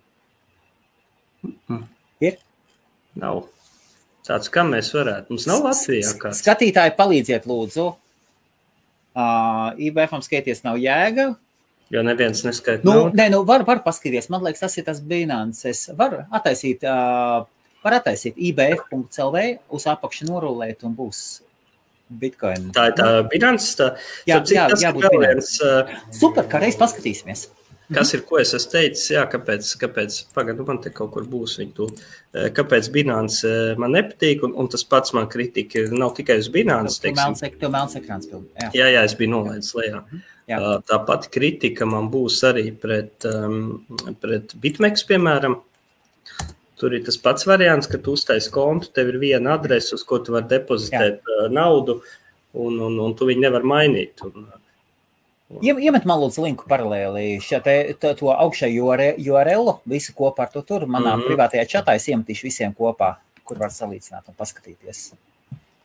Nav. 3.15 3.45
Tāds, 4.27 4.49
kā 4.53 4.61
mēs 4.67 4.91
varētu. 4.93 5.29
Mums 5.33 5.45
nav 5.49 5.63
Latvijā 5.65 6.11
kāds. 6.21 6.41
Skatītāji, 6.43 6.95
palīdziet, 6.97 7.47
lūdzu. 7.49 7.95
Uh, 9.15 9.73
IBFam 9.81 10.21
skaities 10.21 10.61
nav 10.63 10.77
jēga. 10.77 11.35
Jo 11.89 12.03
neviens 12.05 12.43
neskaita. 12.45 12.83
Nu, 12.85 12.93
naudu. 12.93 13.17
nē, 13.17 13.29
nu, 13.33 13.43
var, 13.49 13.63
var 13.65 13.79
paskatīties. 13.85 14.27
Man 14.29 14.43
liekas, 14.45 14.61
tas 14.61 14.77
ir 14.77 14.85
tas 14.85 14.99
Binance. 15.01 15.73
Var 15.97 16.19
attaisīt, 16.37 16.83
uh, 16.85 17.47
var 17.85 17.95
attaisīt 17.97 18.37
IBF.CLV, 18.37 19.45
uz 19.73 19.87
apakšu 19.89 20.27
norulēt 20.29 20.85
un 20.85 20.93
būs 20.97 21.21
Bitcoin. 22.09 22.71
Tā 22.73 22.87
ir 22.91 22.97
tā 22.97 23.07
bilants. 23.29 23.71
Tā, 23.77 23.91
Jā, 24.29 24.39
citu, 24.41 24.55
jā, 24.57 24.67
tas 24.71 24.83
ir 24.85 24.93
vēl 24.97 25.15
Binance. 25.15 25.25
viens, 25.25 25.55
uh, 25.65 26.13
Super, 26.21 26.45
kā 26.49 26.61
reiz 26.61 26.77
paskatīsimies. 26.77 27.47
Kas 27.89 28.11
ir, 28.13 28.21
ko 28.21 28.37
es 28.37 28.51
esmu 28.53 28.69
teicis, 28.69 29.07
jā, 29.15 29.23
kāpēc, 29.25 29.65
kāpēc 29.81 30.17
pagaidu, 30.35 30.61
man 30.67 30.77
te 30.77 30.91
kaut 30.93 31.09
kur 31.15 31.23
būs 31.25 31.55
viņa 31.57 31.71
tu, 31.73 31.87
kāpēc 32.53 32.89
Binance 32.93 33.49
man 33.81 33.95
nepatīk, 33.97 34.43
un, 34.45 34.53
un 34.61 34.69
tas 34.69 34.83
pats 34.85 35.15
man 35.17 35.25
kritika 35.31 35.87
nav 35.89 36.13
tikai 36.19 36.35
uz 36.37 36.51
Binance, 36.53 36.99
Tu 36.99 37.07
teiksim. 37.07 37.23
melns 37.33 37.41
tu 37.63 37.71
melns 37.73 37.97
ekrāns 37.97 38.29
pildi. 38.29 38.45
Jā. 38.61 38.69
Jā, 38.77 38.91
jā, 38.93 39.01
es 39.09 39.15
biju 39.17 39.31
nolaidis 39.33 39.73
lejā. 39.73 40.03
Jā. 40.49 40.59
Tā 40.89 40.97
pati 41.05 41.29
kritika 41.33 41.85
man 41.85 42.07
būs 42.09 42.39
arī 42.47 42.69
pret, 42.73 43.25
um, 43.29 43.83
pret 44.21 44.55
Bitmex, 44.61 45.05
piemēram. 45.09 45.59
Tur 46.79 46.95
ir 46.95 47.03
tas 47.05 47.19
pats 47.19 47.45
variants, 47.45 47.89
ka 47.91 47.99
tu 48.01 48.15
uztaisīji 48.15 48.55
kontu, 48.55 48.89
tev 48.95 49.11
ir 49.11 49.19
viena 49.21 49.57
adrese, 49.57 49.93
uz 49.97 50.05
ko 50.07 50.21
tu 50.23 50.33
vari 50.33 50.47
depozitēt 50.49 51.19
uh, 51.27 51.45
naudu, 51.51 51.99
un, 52.55 52.79
un, 52.87 52.97
un 53.03 53.15
tu 53.19 53.27
viņu 53.29 53.45
nevari 53.45 53.71
mainīt. 53.73 54.23
Un, 54.25 54.47
Iem- 55.65 55.79
Iemet 55.81 56.05
man 56.05 56.21
lūdzu 56.21 56.43
linku 56.45 56.67
paralēli 56.69 57.39
te, 57.65 57.75
to, 57.97 58.13
to 58.19 58.29
augšējo 58.29 58.91
URL, 59.17 59.71
visu 59.89 60.13
kopā 60.17 60.45
ar 60.45 60.51
to 60.53 60.61
tur. 60.61 60.85
Manā 60.85 61.15
mm. 61.15 61.21
-hmm. 61.21 61.27
privātajā 61.29 61.65
čatā 61.65 61.95
es 61.97 62.05
iemetīšu 62.07 62.45
visiem 62.45 62.75
kopā, 62.77 63.15
kur 63.43 63.57
var 63.57 63.73
salīdzināt 63.73 64.29
un 64.29 64.37
paskatīties. 64.37 65.11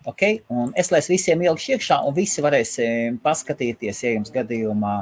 Okay? 0.07 0.43
Un 0.53 0.73
es 0.77 0.91
laisu 0.93 1.15
visiem 1.15 1.43
ielikšu 1.45 1.77
iekšā, 1.77 2.01
un 2.05 2.15
visi 2.17 2.43
varēs 2.45 2.75
em, 2.85 3.19
paskatīties, 3.25 4.03
ja 4.05 4.11
jums 4.13 4.33
gadījumā 4.35 4.95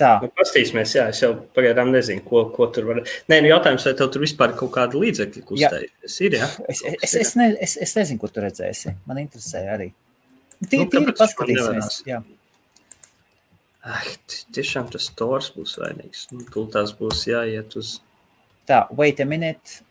tā. 0.00 0.14
Nu, 0.22 0.30
Pastīsimies, 0.40 0.94
jā, 0.96 1.08
es 1.12 1.20
jau 1.20 1.34
pagaidām 1.56 1.92
nezinu, 1.92 2.24
ko, 2.24 2.46
ko 2.54 2.68
tur 2.72 2.88
var. 2.88 3.02
Nē, 3.28 3.42
nu 3.44 3.50
jautājums, 3.52 3.84
vai 3.88 3.94
tev 3.98 4.08
tur 4.14 4.24
vispār 4.24 4.54
ir 4.54 4.60
kaut 4.62 4.72
kāda 4.76 5.00
līdzekļa 5.02 5.44
kustējas? 5.50 6.16
Ir, 6.24 6.38
jā. 6.40 6.48
Es, 6.72 6.80
es, 6.94 7.16
es, 7.26 7.34
ne, 7.36 7.50
es, 7.60 7.76
es 7.88 7.96
nezinu, 7.98 8.22
kur 8.22 8.32
tu 8.32 8.44
redzēsi. 8.44 8.94
Man 9.10 9.20
interesē 9.24 9.66
arī. 9.74 9.90
Tī, 10.62 10.78
Nu, 10.78 10.86
nu, 10.86 10.90
tīri 10.94 11.16
paskatīsimies. 11.18 12.00
Jā. 12.08 12.22
Ai, 13.82 14.14
t- 14.30 14.44
tiešām 14.54 14.88
tas 14.94 15.08
tors 15.18 15.50
būs 15.52 15.74
vainīgs. 15.82 16.28
Nu, 16.32 16.44
Tur 16.54 16.68
tās 16.72 16.92
būs 16.96 17.26
jāiet 17.26 17.74
uz. 17.80 17.96
Tā, 18.70 18.84
wait 18.94 19.20
a 19.20 19.26
minute. 19.26 19.82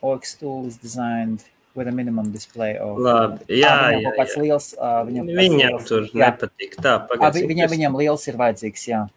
Tool 0.00 0.64
is 0.64 0.78
designed 0.80 1.42
with 1.74 1.86
a 1.88 1.92
minimum 1.92 2.30
display 2.32 2.76
of. 2.78 2.98
Labi, 2.98 3.44
jā, 3.46 3.70
Ā, 3.70 3.92
viņam 3.94 4.16
jā, 4.16 4.26
jā. 4.26 4.42
liels. 4.42 4.74
ā, 4.74 4.90
Viņam, 5.06 5.26
Viņam 5.38 5.58
liels- 5.70 5.88
tur 5.88 6.02
jā. 6.08 6.26
nepatīk. 6.26 6.74
Tā, 6.82 6.94
pagaidzi. 7.08 7.42
vi- 7.46 7.54
Viņam, 7.54 7.68
viņam 7.70 7.96
liels 7.96 8.26
ir 8.28 8.34
vajadzīgs, 8.36 8.86
jā. 8.88 9.08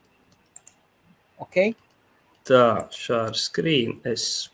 Ok, 1.40 1.76
Tā, 2.46 2.90
šādu 2.92 3.40
skrīnu 3.40 4.00
es, 4.06 4.50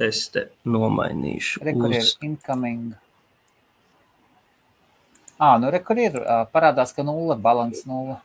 es 0.00 0.28
te 0.28 0.48
nomainīšu. 0.64 1.60
rekur 1.62 1.92
ir 1.92 2.00
Uz, 2.00 2.16
incoming. 2.22 2.94
Ā, 5.38 5.60
nu, 5.60 5.70
re, 5.70 5.78
kur 5.84 5.98
ir 6.00 6.12
ā, 6.12 6.46
parādās, 6.50 6.94
ka 6.96 7.02
nulle, 7.04 7.36
balans 7.36 7.84
nulle. 7.86 8.16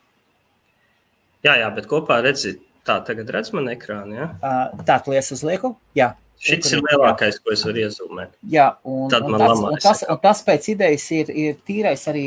Jā, 1.43 1.57
jā, 1.59 1.67
bet 1.75 1.87
kopā 1.91 2.21
redzi, 2.23 2.53
tā 2.87 3.03
tagad 3.05 3.27
redz 3.35 3.51
man 3.53 3.65
ekrānu. 3.65 4.15
Ja? 4.15 4.27
Ā, 4.41 4.85
Tā, 4.87 5.03
tu 5.03 5.11
liec 5.11 5.29
uz 5.31 5.43
lieku? 5.43 5.75
Jā. 5.97 6.13
Šis 6.41 6.71
ir 6.73 6.79
lielākais, 6.81 7.35
ko 7.43 7.51
es 7.53 7.61
varu 7.67 7.83
iezūmēt. 7.83 8.31
Jā, 8.49 8.71
un, 8.89 9.03
un, 9.05 9.35
tas, 9.37 9.59
un, 9.61 9.75
tas, 9.83 9.99
un 10.09 10.17
tas 10.23 10.39
pēc 10.47 10.69
idejas 10.73 11.03
ir, 11.13 11.29
ir 11.37 11.59
tīrais 11.67 12.05
arī, 12.09 12.23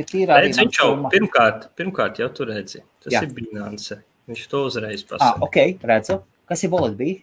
ir 0.00 0.08
tīrā 0.10 0.40
arī 0.40 0.48
Redz, 0.50 0.58
viņš 0.58 0.80
jau 0.80 0.88
pirmkārt, 1.12 1.68
pirmkārt 1.78 2.18
jau 2.18 2.28
tur 2.34 2.50
redzi. 2.50 2.82
Tas 3.04 3.14
Jā. 3.14 3.22
ir 3.22 3.30
Binance. 3.36 4.00
Viņš 4.26 4.42
to 4.50 4.64
uzreiz 4.66 5.04
Ah, 5.04 5.12
pasaka. 5.12 5.46
ok, 5.46 5.60
redzu. 5.86 6.18
Kas 6.50 6.64
ir 6.66 6.72
volet 6.74 6.96
bija? 6.98 7.20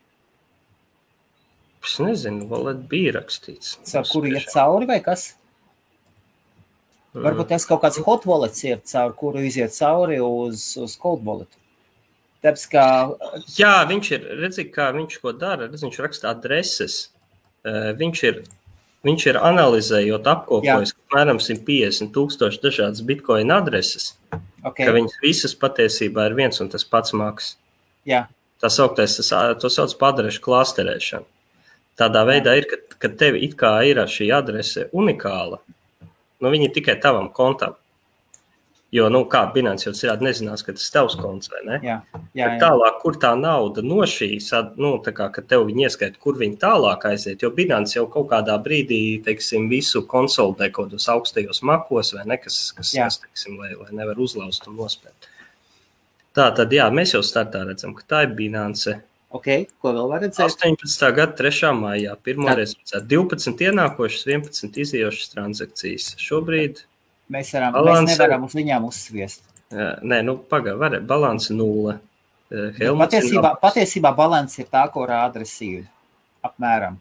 Es 1.83 1.97
nezinu, 1.99 2.47
vēl 2.47 2.71
bija 2.87 3.17
rakstīts. 3.17 3.75
Caur 3.91 4.07
kuru 4.07 4.31
iet 4.31 4.47
cauri 4.53 4.87
vai 4.87 4.99
kas? 5.03 5.33
Mm. 7.11 7.25
Varbūt 7.25 7.49
tas 7.51 7.65
kaut 7.67 7.81
kāds 7.83 7.99
hot 8.05 8.23
wallets 8.29 8.63
ir, 8.63 8.79
caur 8.87 9.11
kuru 9.19 9.41
iziet 9.43 9.73
cauri 9.75 10.21
uz, 10.23 10.77
uz 10.79 10.93
cold 11.01 11.25
wallet. 11.27 11.57
Tāpēc, 12.41 12.63
ka 12.71 12.83
Jā, 13.53 13.75
viņš 13.89 14.11
ir, 14.15 14.23
redzi, 14.39 14.65
kā 14.73 14.89
viņš 14.95 15.19
ko 15.21 15.33
dara. 15.37 15.67
Redz, 15.69 15.83
viņš 15.85 15.99
raksta 16.01 16.31
adreses. 16.33 17.11
Viņš 17.61 18.23
ir, 18.25 18.41
viņš 19.05 19.25
ir 19.29 19.37
analizējot, 19.37 20.29
apkopojis 20.31 20.95
apmēram 20.95 21.41
150 21.41 22.09
tūkstoši 22.15 22.61
dažādas 22.63 23.03
bitkoina 23.05 23.59
adreses, 23.61 24.15
okay, 24.65 24.87
ka 24.87 24.95
viņas 24.95 25.19
visas 25.21 25.53
patiesībā 25.61 26.25
ir 26.29 26.37
viens 26.39 26.57
un 26.63 26.71
tas 26.73 26.87
pats 26.87 27.13
maks. 27.13 27.55
jā, 28.09 28.25
Tā 28.61 28.69
sauktais, 28.69 29.15
tas, 29.17 29.29
to 29.57 29.69
sauc 29.73 29.93
par 29.97 30.13
adrešu 30.13 30.41
klasterēšanu. 30.45 31.25
Tādā 31.97 32.21
veidā 32.29 32.53
ir, 32.59 32.67
ka, 32.69 32.77
ka 33.01 33.09
tev 33.17 33.37
it 33.37 33.55
kā 33.57 33.71
ir 33.89 33.97
šī 34.05 34.29
adrese 34.33 34.87
unikāla, 34.93 35.57
nu 36.41 36.51
viņa 36.53 36.69
ir 36.69 36.75
tikai 36.75 36.97
tavam 37.01 37.29
kontam. 37.33 37.73
Jo, 38.91 39.05
nu, 39.07 39.21
kā 39.31 39.45
Binance 39.53 39.85
jau 39.85 39.93
citādi 39.95 40.25
nezinās, 40.27 40.65
ka 40.67 40.73
tas 40.75 40.83
ir 40.83 40.91
tavs 40.91 41.13
konts 41.15 41.47
vai 41.47 41.61
ne? 41.63 41.77
jā, 41.79 41.93
jā, 42.35 42.47
Bet 42.49 42.57
jā. 42.57 42.57
tālāk, 42.59 42.97
kur 42.99 43.15
tā 43.21 43.29
nauda 43.39 43.83
no 43.85 44.01
šīs, 44.03 44.49
nu, 44.75 44.97
tā 45.05 45.13
kā, 45.15 45.29
tev 45.47 45.63
viņi 45.69 45.85
ieskaita, 45.87 46.19
kur 46.19 46.35
viņi 46.41 46.59
tālāk 46.59 47.05
aiziet, 47.07 47.39
jo 47.39 47.53
Binance 47.55 47.95
jau 47.95 48.03
kaut 48.11 48.27
kādā 48.33 48.57
brīdī, 48.59 49.21
teiksim, 49.23 49.69
visu 49.71 50.03
konsolidē 50.11 50.67
kaut 50.75 50.89
kādos 50.89 51.07
augstajos 51.13 51.63
makos, 51.63 52.11
vai 52.17 52.27
ne, 52.33 52.39
kas, 52.43 52.59
kas, 52.75 52.91
Jā. 52.97 53.07
kas 53.07 53.21
teiksim, 53.23 53.55
lai, 53.63 53.71
lai 53.79 53.95
nevar 54.01 54.19
uzlauzt 54.19 54.67
un 54.67 54.75
nospēt. 54.81 55.31
Tā 56.35 56.51
tad, 56.59 56.75
jā, 56.75 56.91
mēs 56.91 57.15
jau 57.15 57.23
startā 57.23 57.63
redzam, 57.67 57.95
ka 57.95 58.03
tā 58.07 58.21
ir 58.27 58.35
Binance. 58.35 58.99
Ok, 59.31 59.47
ko 59.79 59.95
vēl 59.95 60.11
var 60.11 60.25
redzēt? 60.25 60.51
18. 60.51 61.11
gada 61.15 61.39
3. 61.39 61.71
maijā 61.79 62.19
pirmoreiz 62.19 62.75
redzēt 62.75 63.07
12 63.07 63.67
ienākošas, 63.71 64.27
11 64.27 64.79
izējošas 64.83 65.31
transakcijas. 65.31 66.13
Šobrīd, 66.19 66.83
Mēs, 67.31 67.51
varam, 67.55 67.75
Balanse. 67.77 68.03
mēs 68.03 68.17
nevaram 68.17 68.47
uz 68.47 68.55
viņām 68.57 68.87
uzsviest. 68.89 69.43
ā, 69.71 69.91
nē, 70.03 70.21
nu, 70.27 70.35
pagaidi, 70.51 70.77
var, 70.81 70.97
balanss 71.07 71.51
nulle. 71.53 71.99
Ir 72.51 72.91
Patiesībā, 72.99 73.53
patiesībā 73.61 74.11
balans 74.15 74.57
ir 74.59 74.67
tā, 74.67 74.83
ko 74.91 75.05
rāda 75.07 75.39
resīvi. 75.39 75.85
Apmēram. 76.43 76.97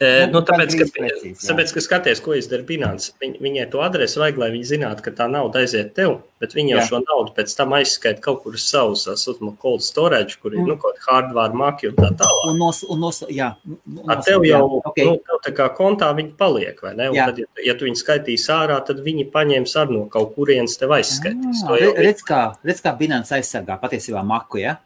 E, 0.00 0.26
Nu, 0.30 0.38
nu, 0.38 0.40
tāpēc, 0.48 0.72
ka, 0.80 0.84
precīzi, 0.94 1.42
jā. 1.44 1.48
tāpēc, 1.50 1.72
ka 1.76 1.80
skaties, 1.84 2.20
ko 2.24 2.32
izdara 2.32 2.64
Binance. 2.64 3.10
Viņ, 3.20 3.34
viņai 3.44 3.66
to 3.68 3.82
adresi 3.84 4.16
vajag, 4.16 4.38
lai 4.40 4.46
viņi 4.54 4.68
zinātu, 4.70 5.02
ka 5.04 5.10
tā 5.12 5.26
nauda 5.28 5.60
aiziet 5.60 5.90
tev, 5.92 6.22
bet 6.40 6.54
viņi 6.56 6.72
jau 6.72 6.78
Jā. 6.80 6.86
šo 6.88 7.00
naudu 7.04 7.34
pēc 7.36 7.52
tam 7.58 7.74
aizskaita 7.76 8.22
kaut 8.24 8.40
kur 8.42 8.56
uz 8.56 8.64
tā 8.64 8.80
saucamo 9.20 9.52
cold 9.60 9.84
storage, 9.84 10.38
kur 10.40 10.54
ir 10.54 10.62
Mm. 10.62 10.68
nu, 10.72 10.76
kaut 10.80 10.96
kāda 10.96 11.04
hardware 11.28 11.52
maki 11.52 11.88
un 11.90 11.96
tā 12.00 12.08
tālāk. 12.16 12.48
Un 12.48 12.56
nos, 12.58 12.82
un 12.88 12.98
nos, 13.04 13.20
jā, 13.28 13.50
un 13.68 13.78
nos, 14.06 14.24
tev 14.24 14.40
jā, 14.48 14.56
jau, 14.56 14.80
ok. 14.88 14.96
nu, 15.04 15.16
tev 15.28 15.44
tā 15.44 15.52
kā 15.60 15.68
kontā 15.76 16.08
viņi 16.16 16.32
paliek, 16.40 16.80
vai 16.82 16.94
ne? 16.94 17.10
Un 17.10 17.16
Jā. 17.20 17.26
tad, 17.28 17.38
ja, 17.44 17.44
ja 17.68 17.74
tu 17.74 17.84
viņu 17.84 18.00
skaitīs 18.00 18.48
ārā, 18.48 18.80
tad 18.86 19.04
viņi 19.04 19.28
paņems 19.30 19.76
ar 19.76 19.90
no 19.92 20.06
kaut 20.08 20.34
kurienes 20.34 20.78
tev 20.80 20.96
aizskaitīs. 20.96 21.60
Ah, 21.64 21.68
To 21.68 21.74
re- 21.76 21.92
jau 21.92 21.94
Redz, 22.00 22.22
kā, 22.24 22.54
redz, 22.64 22.80
kā 22.80 22.96
Binance 22.96 23.36
aizsargā 23.36 23.76
patiesībā 23.78 24.24
maku. 24.24 24.64
Ja? 24.64 24.78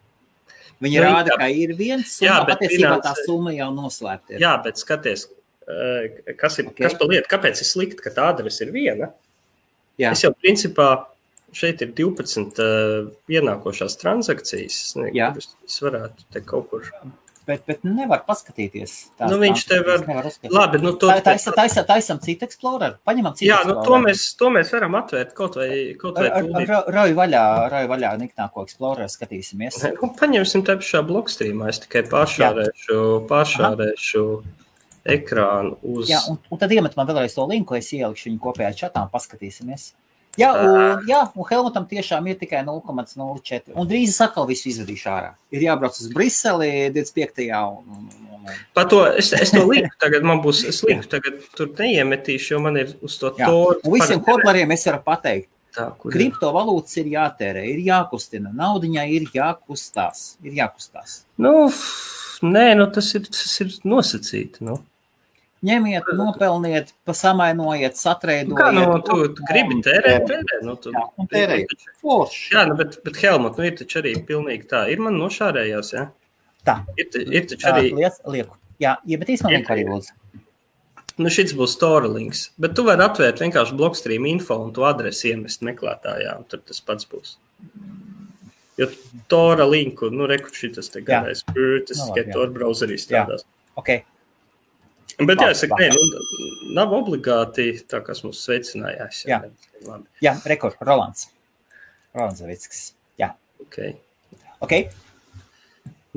Viņa 0.84 1.00
Nu, 1.00 1.06
rāda, 1.06 1.32
jā. 1.32 1.38
ka 1.40 1.48
ir 1.48 1.72
viens, 1.78 2.18
Jā, 2.22 2.40
un 2.42 2.48
bet 2.48 2.60
patiesībā 2.60 2.98
tā 3.04 3.14
summa 3.24 3.54
jau 3.56 3.70
noslēpta. 3.72 4.36
Jā, 4.42 4.52
bet 4.64 4.80
skaties, 4.80 5.26
eh, 5.68 6.34
kas 6.36 6.58
ir 6.60 6.68
Ok. 6.68 6.74
okay. 6.74 6.84
kas 6.86 6.96
pa 7.00 7.08
lietu, 7.08 7.30
kāpēc 7.30 7.62
ir 7.62 7.68
slikti, 7.70 8.02
ka 8.04 8.12
tā 8.14 8.28
adrese 8.34 8.66
ir 8.66 8.72
viena. 8.74 9.12
Jā. 9.98 10.12
Es 10.12 10.24
jau 10.24 10.32
principā 10.34 11.06
šeit 11.54 11.82
ir 11.86 11.92
12 11.94 12.58
uh, 12.58 13.10
ienākošās 13.30 13.94
transakcijas. 14.00 14.96
Jā. 15.14 15.30
kuras 15.36 15.78
varētu 15.86 16.26
te 16.34 16.42
kaut 16.42 16.68
kur. 16.72 16.88
Bet, 17.44 17.66
bet 17.68 17.82
nevar 17.84 18.22
paskatīties. 18.24 18.92
Tās 19.18 19.28
Nu, 19.28 19.36
viņš 19.42 19.62
te 19.68 19.78
var-. 19.84 20.04
Labi, 20.48 20.78
nu 20.80 20.94
to 20.96 21.10
Tā- 21.10 21.20
Taisa, 21.26 21.52
taisa, 21.52 21.82
taisam 21.84 22.20
citu 22.22 22.46
eksploreru. 22.46 22.96
Paņemam 23.04 23.34
citu 23.36 23.50
Jā, 23.50 23.58
nu 23.68 23.74
to 23.84 23.98
mēs, 24.00 24.22
to 24.40 24.48
mēs 24.54 24.72
varam 24.72 24.96
atvērt 24.96 25.34
kaut 25.36 25.58
vai, 25.60 25.68
kaut 26.00 26.16
vai 26.16 26.30
tūlīt. 26.30 26.72
Rauj 26.96 27.12
vaļā, 27.18 27.44
rauj 27.74 27.88
vaļā 27.92 28.14
niknāko 28.22 28.64
eksploreru 28.64 29.10
skatīsimies. 29.12 29.82
Nu, 30.00 30.10
paņemsim 30.16 30.64
te 30.64 30.78
pašā 30.80 31.04
blokstrīmā. 31.04 31.68
Es 31.68 31.82
tikai 31.84 32.04
pāršārēšu, 32.08 33.00
pāršārēšu 33.28 34.24
ekrānu 35.04 35.76
uz. 35.82 36.08
Jā, 36.08 36.22
un, 36.30 36.38
un 36.50 36.60
tad 36.60 36.72
iemet 36.72 36.96
man 36.96 37.08
vēlreiz 37.10 37.36
to 37.36 37.44
linku, 37.50 37.76
es 37.76 37.90
ielikšu 37.92 38.30
viņu 38.30 38.40
kopējā 38.40 38.72
čatā 38.86 39.04
un 39.04 39.12
paskatīsimies. 39.12 39.90
Jā, 40.40 40.50
un, 40.66 41.06
jā, 41.08 41.20
un 41.34 41.48
Helmutam 41.48 41.86
tiešām 41.90 42.26
ir 42.30 42.38
tikai 42.40 42.64
0,04. 42.66 43.74
Un 43.78 43.88
drīz 43.90 44.14
es 44.14 44.20
atkal 44.24 44.48
visu 44.50 44.70
izvedīšu 44.72 45.08
ārā. 45.12 45.32
Ir 45.54 45.66
jābrauc 45.68 45.96
uz 46.00 46.10
Briseli 46.14 46.70
25. 46.94 47.48
un, 47.54 47.98
un, 47.98 48.28
un, 48.34 48.54
to 48.90 49.02
es, 49.12 49.32
es 49.38 49.54
to 49.54 49.62
liku. 49.68 49.92
Tagad 50.02 50.26
man 50.26 50.42
būs, 50.44 50.64
es 50.70 50.82
liku, 50.86 51.06
tagad 51.16 51.42
tur 51.56 51.70
neiemetīšu, 51.78 52.54
jo 52.56 52.62
man 52.66 52.80
ir 52.82 52.96
uz 53.04 53.18
to. 53.20 53.34
Un 53.46 53.94
visiem 53.94 54.22
hodleriem 54.26 54.74
es 54.74 54.88
varu 54.90 55.02
pateikt, 55.06 55.50
Tā, 55.74 55.88
kriptovalūtas 55.98 57.00
ir 57.00 57.08
jātērē, 57.16 57.64
ir 57.72 57.80
jākustina, 57.88 58.52
naudiņai 58.54 59.06
ir 59.10 59.24
jākustās. 59.34 60.36
Ir 60.46 60.54
jākustās. 60.60 61.24
Nu, 61.42 61.66
nē, 62.46 62.68
nu 62.78 62.86
tas 62.94 63.08
ir, 63.18 63.24
tas 63.26 63.56
ir 63.64 63.72
nosacīti. 63.82 64.62
Nu. 64.68 64.78
Ņemiet, 65.64 66.08
nopelniet, 66.18 66.90
pasamainojiet, 67.08 67.96
satreidojiet. 67.96 68.50
Nu, 68.52 68.58
kā 68.58 68.66
nu, 68.74 68.98
tu, 69.06 69.16
tu 69.32 69.46
gribi 69.48 69.78
tērēt, 69.86 70.26
tērēt. 70.28 70.64
Nu, 70.66 70.74
tu, 70.76 70.92
Jā, 70.92 71.04
un 71.22 71.30
tērēt. 71.30 71.72
Forši. 72.02 72.42
Jā, 72.52 72.66
nu, 72.68 72.76
bet, 72.80 72.98
bet 73.06 73.16
Helmut, 73.22 73.56
nu 73.56 73.64
ir 73.70 73.78
taču 73.78 74.02
arī 74.02 74.12
pilnīgi 74.28 74.68
tā. 74.68 74.82
Ir 74.92 75.00
man 75.06 75.16
nošārējās, 75.22 75.94
jā. 75.96 76.04
Tā. 76.68 76.76
Ir, 77.00 77.08
ir 77.24 77.48
taču 77.48 77.70
arī, 77.72 77.94
liec, 77.96 78.20
lieku. 78.28 78.58
Jā, 78.82 78.98
iemetīs 79.08 79.44
man 79.44 79.54
Ir. 79.54 79.62
linku 79.62 79.72
arī 79.72 79.86
lūdzu. 79.88 80.12
nu 81.24 81.30
šis 81.30 81.52
būs 81.56 81.78
Tora 81.80 82.08
links. 82.10 82.48
Bet 82.60 82.74
tu 82.76 82.84
vari 82.84 83.04
atvērt 83.06 83.40
vienkārši 83.44 83.76
Blockstream 83.78 84.26
info 84.26 84.58
un 84.66 84.72
to 84.76 84.84
adresi 84.88 85.30
iemest 85.32 85.62
meklētājā, 85.64 86.36
un 86.40 86.48
tad 86.50 86.64
tas 86.68 86.80
pats 86.84 87.06
būs. 87.08 87.36
Jo 88.76 88.88
Tora 89.30 89.64
linku, 89.70 90.10
nu, 90.10 90.26
reku 90.26 90.50
šitas 90.52 90.90
te 90.90 91.00
garais, 91.06 91.44
tas 91.46 92.00
Nu, 92.02 92.10
jā. 92.18 92.26
Tora 92.34 92.50
browserī 92.50 92.98
strādās. 92.98 93.46
Ok, 93.78 94.00
Bet 95.20 95.38
Labi, 95.38 95.46
jāsaka, 95.52 95.76
nē, 95.78 95.90
nu, 95.94 96.54
nav 96.74 96.92
obligāti 96.96 97.68
tā, 97.86 98.00
kas 98.02 98.24
mums 98.24 98.40
sveicinājās. 98.42 99.22
Jā. 99.30 99.40
Labi, 99.86 100.08
jā, 100.24 100.34
rekord, 100.50 100.78
Rolands. 100.82 101.28
Rolands 102.16 102.42
Zavickis. 102.42 102.82
Jā, 103.20 103.30
okay. 103.62 103.94
ok. 104.64 104.74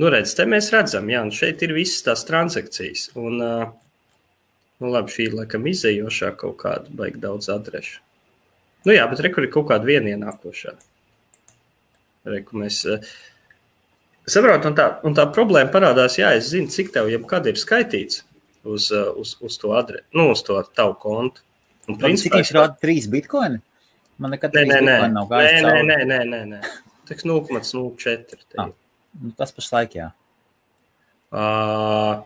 Nu, 0.02 0.10
redz, 0.14 0.34
te 0.38 0.46
mēs 0.50 0.72
redzam, 0.74 1.10
jā, 1.10 1.22
un 1.26 1.34
šeit 1.34 1.62
ir 1.66 1.76
visas 1.78 2.06
tās 2.06 2.26
transakcijas. 2.26 3.08
Un, 3.18 3.38
nu, 3.42 4.90
labi, 4.94 5.14
šī 5.14 5.30
ir 5.30 5.40
laikam 5.44 5.70
izējošā 5.70 6.34
kaut 6.42 6.58
kāda, 6.64 6.90
baigi 6.98 7.22
daudz 7.22 7.50
adrešu. 7.54 8.02
Nu, 8.86 8.94
jā, 8.96 9.06
bet 9.12 9.22
rekur 9.26 9.46
ir 9.46 9.54
kaut 9.54 9.70
kāda 9.70 9.90
vienienākošā. 9.90 10.74
Reku 12.34 12.62
mēs 12.62 12.82
saprotam, 14.28 14.72
un 14.72 14.78
tā, 14.78 14.88
un 15.06 15.18
tā 15.18 15.28
problēma 15.34 15.74
parādās, 15.74 16.18
jā, 16.18 16.34
es 16.38 16.50
zinu, 16.54 16.70
cik 16.72 16.94
tev 16.96 17.10
jebkad 17.14 17.50
ir 17.50 17.62
skaitīts 17.62 18.24
uz, 18.68 18.90
uh, 18.94 19.12
uz, 19.20 19.36
uz 19.44 19.58
to 19.62 19.72
adresu, 19.78 20.06
nu, 20.18 20.30
uz 20.34 20.44
to 20.46 20.60
tavu 20.76 20.98
kontu. 21.02 21.44
Un, 21.88 21.96
Principā, 22.02 22.42
viņš 22.42 22.52
rāda 22.58 22.76
3 22.84 23.08
bitkoini? 23.14 23.62
Man 24.20 24.34
nekad 24.34 24.56
Nē, 24.56 24.66
3 24.66 24.74
nē, 24.74 24.82
nē, 24.84 24.98
nav 25.14 25.30
nē, 25.30 25.32
gājis 25.32 25.54
nē, 25.54 25.72
cauri. 25.72 25.88
nē, 25.88 25.98
nē, 26.10 26.20
nē, 26.34 26.42
nē. 26.52 26.62
Teiks 27.08 27.28
0,04. 27.28 28.26
te 28.28 28.60
Ah. 28.60 28.72
Nu, 29.22 29.32
Tas 29.38 29.54
pašlaik, 29.56 29.96
jā. 29.98 30.12
Uh, 31.34 32.24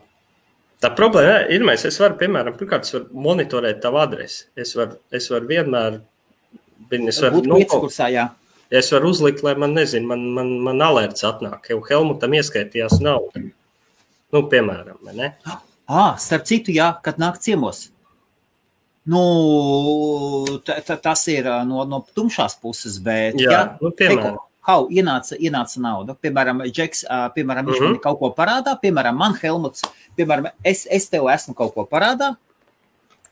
tā 0.82 0.90
problēma 0.94 1.46
ir, 1.54 1.64
mēs, 1.66 1.86
es 1.88 1.98
varu, 2.02 2.18
piemēram, 2.20 2.56
pirmkārt, 2.58 2.86
es 2.86 2.94
varu 2.96 3.24
monitorēt 3.26 3.80
tavu 3.84 4.00
adresi. 4.02 4.44
Es 4.58 4.74
varu, 4.78 4.98
es 5.14 5.28
varu 5.32 5.50
vienmēr, 5.50 5.98
es 7.00 7.20
varu, 7.22 7.42
nu, 7.46 7.58
pieckursā, 7.62 8.10
jā. 8.14 8.28
es 8.70 8.90
varu 8.94 9.10
uzlikt, 9.14 9.42
lai 9.46 9.54
man, 9.58 9.74
nezinu, 9.78 10.10
man, 10.10 10.26
man, 10.36 10.52
man 10.68 10.84
alerts 10.84 11.26
atnāk, 11.26 11.70
jau 11.72 11.80
Helmutam 11.88 12.34
ieskaitījās 12.38 13.00
naudu. 13.04 13.48
Nu, 14.32 14.46
piemēram, 14.52 15.00
ne? 15.16 15.34
Ah, 15.48 15.60
starp 16.20 16.46
citu, 16.48 16.72
jā, 16.74 16.92
kad 17.04 17.18
nāk 17.22 17.40
ciemos. 17.42 17.90
Nu, 19.04 19.22
ta, 20.62 20.78
ta, 20.86 20.96
tas 20.96 21.24
ir 21.32 21.48
no, 21.66 21.82
no 21.88 22.02
tumšās 22.14 22.54
puses, 22.62 23.00
bet. 23.02 23.38
Jā, 23.40 23.76
nu, 23.82 23.90
piemēram. 23.98 24.38
Hau, 24.62 24.84
ienāca, 24.94 25.34
ienāca 25.42 25.80
nauda. 25.82 26.14
Piemēram, 26.22 26.60
Džeks, 26.70 27.02
piemēram, 27.34 27.66
viņš 27.66 27.80
mm 27.80 27.82
Mhm. 27.82 27.88
-hmm. 27.88 27.98
man 27.98 28.04
kaut 28.04 28.18
ko 28.20 28.30
parādā, 28.36 28.76
piemēram, 28.78 29.16
man 29.18 29.34
Helmuts, 29.34 29.82
piemēram, 30.16 30.52
es, 30.62 30.86
es 30.90 31.08
tev 31.10 31.26
esmu 31.26 31.54
kaut 31.54 31.74
ko 31.74 31.82
parādā, 31.84 32.36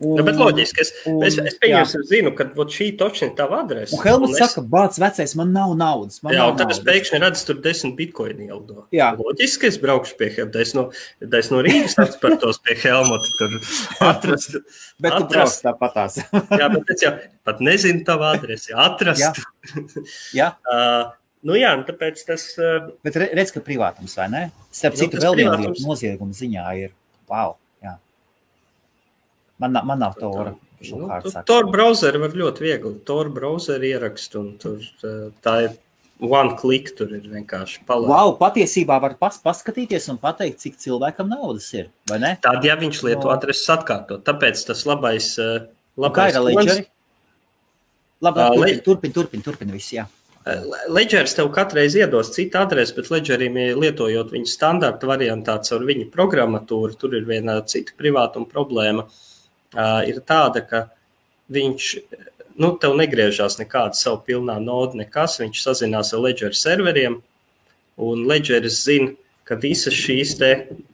Un, 0.01 0.15
nu, 0.17 0.23
bet 0.25 0.37
loģiski, 0.39 0.81
es, 0.81 0.89
un, 1.05 1.19
es, 1.27 1.35
es 1.37 1.57
pieņemu, 1.61 1.99
zinu, 2.09 2.31
ka 2.33 2.47
šī 2.73 2.87
točna 2.97 3.27
ir 3.29 3.35
tava 3.37 3.59
adrese. 3.61 3.93
Un 3.93 4.01
Helmuts 4.01 4.33
es... 4.33 4.39
saka, 4.41 4.63
bāc, 4.65 4.97
vecais, 5.01 5.35
man 5.37 5.51
nav 5.53 5.75
naudas. 5.77 6.23
Man 6.25 6.33
jā, 6.33 6.41
nav 6.41 6.55
tad 6.55 6.71
naudas. 6.71 6.79
es 6.81 6.87
pēkšņi 6.87 7.19
redzu 7.21 7.45
tur 7.45 7.59
desmit 7.61 7.93
bitkoinu 7.99 8.47
ieldo. 8.47 8.87
Jā. 8.95 9.11
Loģiski, 9.19 9.69
es 9.69 9.77
braukšu 9.83 10.17
pie 10.17 10.31
Helmuta. 10.33 10.65
Es 10.65 10.73
no, 10.73 10.87
es 11.21 11.53
no 11.53 11.61
Rīgas 11.61 11.99
atspērtos 12.01 12.61
pie 12.65 12.79
Helmuta, 12.81 13.31
tur 13.37 13.55
atrast. 14.09 14.57
bet 15.05 15.17
tu 15.19 15.29
brauc 15.35 15.61
tāpatās. 15.69 16.19
jā, 16.63 16.73
bet 16.73 16.93
es 16.95 17.05
jau 17.05 17.15
pat 17.45 17.61
nezinu 17.61 18.01
tavu 18.09 18.29
adresi, 18.33 18.73
atrast. 18.73 19.21
jā. 19.21 19.81
jā. 20.41 20.53
uh, 20.65 21.11
Nu 21.41 21.55
jā, 21.57 21.71
nu 21.73 21.81
tāpēc 21.87 22.19
tas. 22.27 22.43
Uh, 22.61 22.91
bet 23.01 23.15
redz, 23.17 23.49
ka 23.53 23.63
privātums 23.65 24.13
vai 24.13 24.27
ne? 24.29 24.41
Starp 24.69 24.93
nu, 24.93 25.07
citu, 25.07 25.21
vēl 25.23 25.39
viena 25.39 25.57
lieta 25.57 25.81
nozieguma 25.81 26.37
ziņā 26.37 26.65
ir. 26.83 26.93
Wow! 27.31 27.55
Man, 29.61 29.77
man 29.85 29.99
nav 30.01 30.17
to 30.19 30.29
ora. 30.33 30.53
Nu, 30.89 31.07
Tor 31.45 31.67
browseri 31.69 32.19
var 32.21 32.33
ļoti 32.33 32.63
viegli. 32.65 32.91
Tor 33.05 33.29
browseri 33.33 33.91
ierakst, 33.93 34.35
un 34.39 34.53
tur 34.61 34.81
tā 35.45 35.55
ir 35.67 35.75
one 36.25 36.55
click. 36.57 36.93
Tur 36.97 37.11
ir 37.13 37.27
vienkārši 37.29 37.83
palaists. 37.89 38.09
Wow, 38.09 38.33
patiesībā 38.39 38.97
var 39.03 39.17
pas, 39.21 39.37
paskatīties 39.43 40.09
un 40.13 40.17
pateikt, 40.21 40.61
cik 40.63 40.79
cilvēkam 40.81 41.29
naudas 41.29 41.69
ir. 41.77 41.91
Tad, 42.09 42.65
ja 42.65 42.77
viņš 42.79 43.03
lieto 43.05 43.29
no. 43.29 43.35
adreses 43.35 43.69
atkārtot, 43.75 44.25
tāpēc 44.25 44.65
tas 44.71 44.81
labais. 44.89 45.35
labais 46.01 46.39
kā 46.39 46.47
ir? 46.65 46.89
Labi, 48.21 48.41
uh, 48.41 48.57
turpin, 48.57 48.81
turpin, 48.85 49.13
turpin, 49.13 49.45
turpin 49.45 49.73
viss, 49.73 49.93
jā. 49.97 50.07
Ledgers 50.89 51.35
tev 51.37 51.51
katru 51.53 51.77
reizi 51.77 51.99
iedos 52.01 52.31
citu 52.33 52.57
adresi, 52.57 52.95
bet 52.97 53.11
Ledgerim, 53.13 53.57
lietojot 53.77 54.33
viņu 54.33 54.49
standarta 54.49 55.09
variantā 55.09 55.59
caur 55.65 55.85
viņu 55.85 56.07
programmatūru, 56.13 56.97
tur 56.97 57.13
ir 57.17 57.27
viena 57.29 57.59
cita 57.69 57.93
privātuma 57.97 58.49
problēma. 58.49 59.05
Uh, 59.05 59.30
ir 60.07 60.21
tāda, 60.27 60.63
ka 60.67 60.85
viņš 61.51 61.89
nu, 62.59 62.71
tev 62.81 62.95
negriežās 62.99 63.57
nekāda 63.59 63.97
savu 63.97 64.21
pilnā 64.27 64.57
noda, 64.63 64.99
nekas. 64.99 65.39
Viņš 65.41 65.63
sazinās 65.63 66.13
ar 66.15 66.23
Ledger 66.25 66.55
serveriem, 66.57 67.19
un 68.01 68.25
Ledgeris 68.29 68.83
zina, 68.85 69.13
ka 69.47 69.57
visas 69.59 69.95
šīs 69.97 70.35
te, 70.39 70.51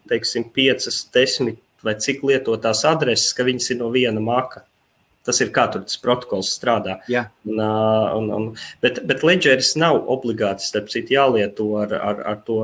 teiksim, 0.09 0.47
piecas, 0.53 1.03
desmit 1.13 1.61
vai 1.85 1.93
cik 2.01 2.23
lietotās 2.25 2.81
adreses, 2.89 3.35
ka 3.37 3.45
viņas 3.47 3.71
ir 3.73 3.79
no 3.81 3.91
viena 3.93 4.23
maka. 4.23 4.63
Tas 5.27 5.41
ir 5.43 5.51
kā 5.51 5.65
tur 5.71 5.83
tas 5.83 5.99
protokols 5.99 6.53
strādā. 6.55 7.01
Jā. 7.11 7.25
Un, 7.45 7.59
un, 7.59 8.29
un, 8.31 8.45
bet, 8.83 9.01
bet 9.09 9.25
Ledgeris 9.27 9.73
nav 9.79 9.99
obligāti, 10.07 10.63
starp 10.63 10.87
citu, 10.93 11.17
jālieto 11.17 11.67
ar, 11.81 11.91
ar, 11.97 12.21
ar 12.31 12.39
to 12.47 12.61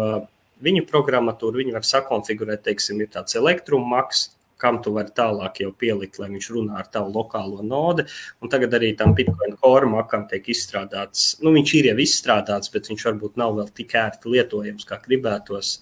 viņu 0.64 0.86
programmatūru. 0.88 1.60
Viņi 1.60 1.76
var 1.76 1.84
sakonfigurēt, 1.88 2.64
teiksim, 2.64 3.04
ir 3.04 3.12
tāds 3.12 3.36
elektrumaks, 3.36 4.30
kam 4.64 4.80
tu 4.84 4.96
vari 4.96 5.12
tālāk 5.16 5.62
jau 5.66 5.74
pielikt, 5.84 6.22
lai 6.22 6.32
viņš 6.32 6.50
runā 6.56 6.80
ar 6.80 6.90
tavu 6.94 7.12
lokālo 7.18 7.62
nodi. 7.68 8.08
Un 8.42 8.52
tagad 8.54 8.76
arī 8.80 8.94
tam 9.00 9.16
Bitcoin 9.18 9.58
core 9.60 9.92
makam 9.92 10.26
tiek 10.32 10.48
izstrādāts, 10.56 11.34
nu 11.44 11.54
viņš 11.56 11.78
ir 11.80 11.92
jau 11.92 12.00
izstrādāts, 12.04 12.72
bet 12.74 12.90
viņš 12.92 13.08
varbūt 13.12 13.40
nav 13.44 13.58
vēl 13.60 13.72
tik 13.76 13.96
ērti 14.00 14.34
lietojams, 14.34 14.88
kā 14.90 15.02
gribētos. 15.04 15.78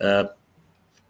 Uh, 0.00 0.26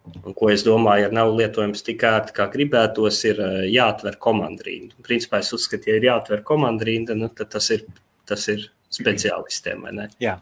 Un, 0.05 0.35
ko 0.37 0.51
es 0.53 0.61
domāju, 0.65 1.07
ja 1.07 1.13
nav 1.17 1.31
lietojams 1.33 1.81
tik 1.85 2.03
ērti, 2.05 2.35
kā 2.37 2.45
gribētos, 2.53 3.23
ir 3.25 3.39
uh, 3.41 3.63
jāatver 3.65 4.19
komandrīna. 4.21 4.93
Principā 5.05 5.39
es 5.41 5.49
uzskatu, 5.55 5.89
ja 5.89 5.97
ir 5.97 6.05
jāatver 6.05 6.43
komandrīna, 6.45 7.15
nu, 7.17 7.31
tad 7.33 7.49
tas 7.55 7.71
ir, 7.73 7.87
tas 8.29 8.45
ir 8.53 8.67
speciālistiem. 8.93 9.87
Jā. 10.21 10.37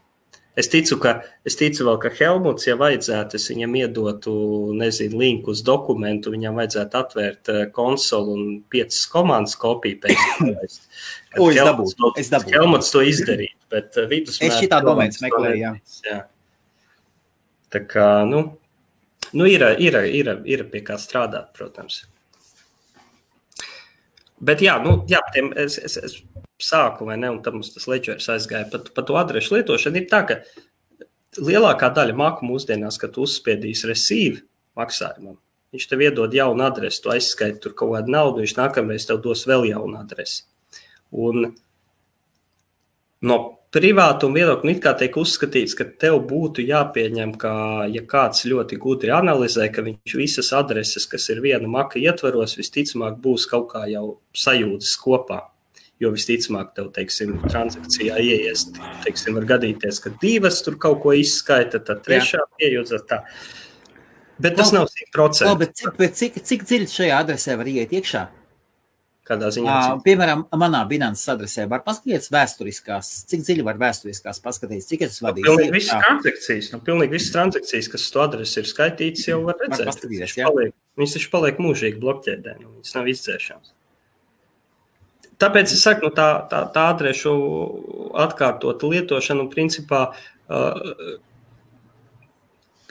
Es 0.53 0.67
ticu, 0.69 0.99
ka, 1.01 1.15
es 1.49 1.55
ticu 1.57 1.87
vēl, 1.87 1.95
ka 2.01 2.11
Helmuts, 2.13 2.67
ja 2.67 2.75
vajadzētu, 2.77 3.39
es 3.39 3.47
viņam 3.49 3.73
iedotu, 3.79 4.33
nezinu, 4.77 5.17
linku 5.23 5.49
uz 5.55 5.63
dokumentu, 5.65 6.29
viņam 6.35 6.59
vajadzētu 6.61 6.99
atvērt 6.99 7.49
eh, 7.49 7.63
konsoli 7.73 8.35
un 8.35 8.43
piecas 8.69 8.99
komandas 9.09 9.57
kopiju 9.57 9.97
pēc 10.03 10.21
tam. 10.29 10.51
O, 11.41 11.47
es 11.49 11.57
dabūju. 11.57 12.11
Es 12.21 12.29
dabūju. 12.29 12.53
Helmuts 12.53 12.93
to 12.93 13.01
izdarītu, 13.09 13.57
bet 13.73 13.97
eh, 13.97 14.05
vidusmēr. 14.11 14.53
Es 14.53 14.61
šitā 14.61 14.83
domētas 14.85 15.25
meklēju, 15.25 15.57
jā. 15.57 15.73
jā. 16.05 16.19
Tā 17.73 17.81
kā, 17.89 18.07
nu, 18.29 18.45
nu 19.33 19.49
ir, 19.49 19.65
ir, 19.81 19.97
ir, 20.05 20.33
ir 20.45 20.65
pie 20.69 20.83
kā 20.85 21.01
strādāt, 21.01 21.49
protams. 21.57 22.03
Bet 24.43 24.61
jā, 24.61 24.77
nu, 24.85 24.99
jā 25.09 25.25
tiem, 25.33 25.49
es, 25.57 25.79
es, 25.81 25.97
es 25.97 26.19
sāku, 26.61 27.07
vai 27.07 27.17
ne, 27.17 27.31
un 27.33 27.41
tam 27.45 27.61
tas 27.63 27.87
ledžers 27.89 28.29
aizgāja 28.33 28.69
pat 28.71 28.91
pa 28.95 29.05
to 29.05 29.17
adrešu 29.19 29.57
lietošanu, 29.57 30.01
ir 30.01 30.09
tā, 30.11 30.21
ka 30.29 30.39
lielākā 31.41 31.89
daļa 31.95 32.15
maku 32.17 32.47
mūsdienās, 32.47 32.99
kad 33.01 33.17
uzspiedīs 33.21 33.85
receive 33.89 34.43
maksājumam, 34.77 35.37
viņš 35.73 35.89
tev 35.89 36.05
iedod 36.05 36.33
jaunu 36.33 36.65
adresi, 36.67 37.01
tu 37.03 37.13
aizskaiti 37.13 37.61
tur 37.63 37.75
kaut 37.77 37.95
kādu 37.95 38.13
naudu, 38.13 38.43
viņš 38.43 38.55
nākamreiz 38.59 39.07
tev 39.09 39.21
dos 39.25 39.45
vēl 39.49 39.69
jaunu 39.71 39.99
adresi. 40.01 40.43
Un 41.13 41.51
no 43.23 43.37
privātuma 43.73 44.37
viedokļa 44.37 44.71
it 44.75 44.81
kā 44.83 44.93
tiek 44.97 45.15
uzskatīts, 45.17 45.73
ka 45.77 45.87
tev 46.01 46.19
būtu 46.29 46.65
jāpieņem, 46.65 47.33
ka, 47.41 47.53
ja 47.89 48.03
kāds 48.09 48.45
ļoti 48.49 48.77
gudri 48.81 49.13
analizē, 49.13 49.69
ka 49.73 49.85
viņš 49.85 50.17
visas 50.19 50.51
adreses, 50.53 51.07
kas 51.09 51.25
ir 51.33 51.41
viena 51.41 51.69
maka 51.69 52.01
ietvaros, 52.01 52.57
visticamāk 52.59 53.17
būs 53.23 53.47
kaut 53.49 53.71
kā 53.73 53.87
jau 53.89 54.19
sajūtas 54.37 54.93
kopā. 55.01 55.41
Jo 56.01 56.09
visticamāk, 56.11 56.71
tev, 56.75 56.89
teiksim, 56.95 57.35
transakcijā 57.45 58.17
ieies, 58.19 58.65
teiksim, 59.05 59.37
var 59.37 59.45
gadīties, 59.53 60.01
ka 60.03 60.11
divas 60.19 60.63
tur 60.65 60.75
kaut 60.81 61.03
ko 61.03 61.13
izskaita, 61.15 61.79
tad 61.85 62.01
trešā 62.03 62.41
iejūtas 62.65 63.05
tā. 63.07 63.21
Bet 64.41 64.57
tas 64.57 64.73
nav 64.73 64.89
100%. 64.89 65.45
Labi, 65.47 65.69
cik, 65.69 65.99
cik, 66.17 66.39
cik 66.49 66.65
dziļi 66.65 66.89
šajā 66.91 67.19
adresē 67.23 67.59
var 67.59 67.69
iet 67.69 67.93
iekšā? 67.93 68.23
Kādā 69.23 69.47
ziņā? 69.55 69.73
Uh, 69.73 70.01
piemēram, 70.03 70.41
manā 70.59 70.81
Binance 70.89 71.29
adresē 71.31 71.63
var 71.71 71.85
paskatīties 71.85 72.27
vēsturiskās, 72.33 73.11
cik 73.31 73.45
dziļi 73.45 73.63
var 73.63 73.77
vēsturiskās 73.79 74.41
paskatīties, 74.43 74.89
cik 74.89 75.05
es 75.07 75.21
vadīju. 75.23 75.47
Nu, 75.47 75.53
pilnīgi 75.61 75.77
visas 75.77 76.01
transakcijas, 76.03 76.67
nu, 76.73 76.79
pilnīgi 76.83 77.15
visas 77.15 77.31
transakcijas, 77.37 77.87
kas 77.93 78.09
to 78.11 78.25
adresi 78.25 78.59
ir 78.59 78.67
skaitītas, 78.67 79.29
jau 79.29 79.39
var 79.45 79.61
redzēt. 79.63 79.87
Var 79.93 80.11
viņas, 80.11 80.35
paliek, 80.41 80.75
viņas 80.99 81.15
taču 81.15 81.31
paliek 81.37 81.63
mūžīgi 81.63 82.03
blokķēdē, 82.03 82.57
nu, 82.59 82.73
viņas 82.81 82.97
nav 82.97 83.09
izdzēšams. 83.13 83.71
Tāpēc 85.43 85.73
es 85.75 85.83
saku, 85.83 86.07
nu, 86.07 86.15
tā, 86.15 86.27
tā, 86.47 86.63
tā 86.71 86.87
adrešu 86.93 87.33
atkārtota 88.23 88.87
lietošana, 88.87 89.49
principā, 89.51 90.05
uh, 90.47 91.17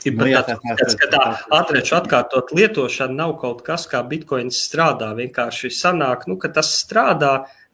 ir 0.05 0.17
nu, 0.19 0.29
jā, 0.29 0.43
tā, 0.45 0.59
tā, 0.61 0.89
ka 1.01 1.09
tā 1.15 1.23
adrešu 1.61 1.97
atkārtot 2.03 2.53
lietošana 2.57 3.17
nav 3.23 3.37
kaut 3.41 3.63
kas, 3.67 3.87
kā 3.89 4.03
bitkoins 4.09 4.61
strādā. 4.67 5.13
Vienkārši 5.17 5.73
sanāk, 5.73 6.27
nu, 6.29 6.37
ka 6.43 6.53
tas 6.53 6.75
strādā, 6.83 7.33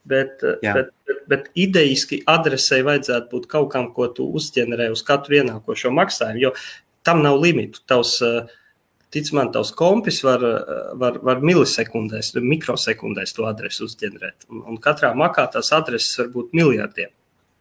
bet, 0.09 0.45
jā. 0.62 0.76
bet, 0.76 0.93
bet, 1.09 1.24
bet 1.33 1.51
idejiski 1.59 2.22
adresei 2.31 2.85
vajadzētu 2.87 3.33
būt 3.33 3.51
kaut 3.51 3.72
kam, 3.74 3.91
ko 3.97 4.07
tu 4.14 4.29
uzģenerē 4.39 4.93
uz 4.95 5.03
katru 5.07 5.41
ienākošo 5.41 5.91
maksājumu, 5.99 6.45
jo 6.47 6.55
tam 7.07 7.24
nav 7.26 7.41
limitu. 7.43 7.83
Tavs, 7.89 8.18
uh, 8.22 8.47
tic 9.14 9.30
man, 9.36 9.52
tavs 9.52 9.70
kompis 9.76 10.22
var, 10.24 10.44
var, 11.00 11.20
var 11.24 11.44
milisekundēs, 11.44 12.34
mikrosekundēs 12.44 13.34
to 13.36 13.46
adresi 13.48 13.84
uzģenerēt. 13.86 14.48
Un, 14.52 14.64
un 14.72 14.80
katrā 14.82 15.14
makā 15.16 15.46
tās 15.52 15.72
adreses 15.76 16.18
var 16.20 16.32
būt 16.34 16.56
miljardiem. 16.56 17.12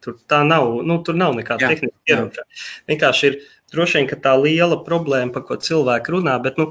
Tur 0.03 0.17
nav, 0.45 0.69
nu, 0.85 0.99
tur 1.03 1.17
nav 1.17 1.33
nekāda 1.35 1.71
tehniska 1.71 2.11
ierobežojuma. 2.11 2.59
Vienkārši 2.91 3.29
ir 3.29 3.39
droši 3.73 4.01
vien 4.01 4.21
tā 4.23 4.35
liela 4.39 4.77
problēma, 4.85 5.33
par 5.35 5.47
ko 5.47 5.57
cilvēki 5.59 6.13
runā, 6.13 6.37
bet 6.43 6.59
nu, 6.61 6.69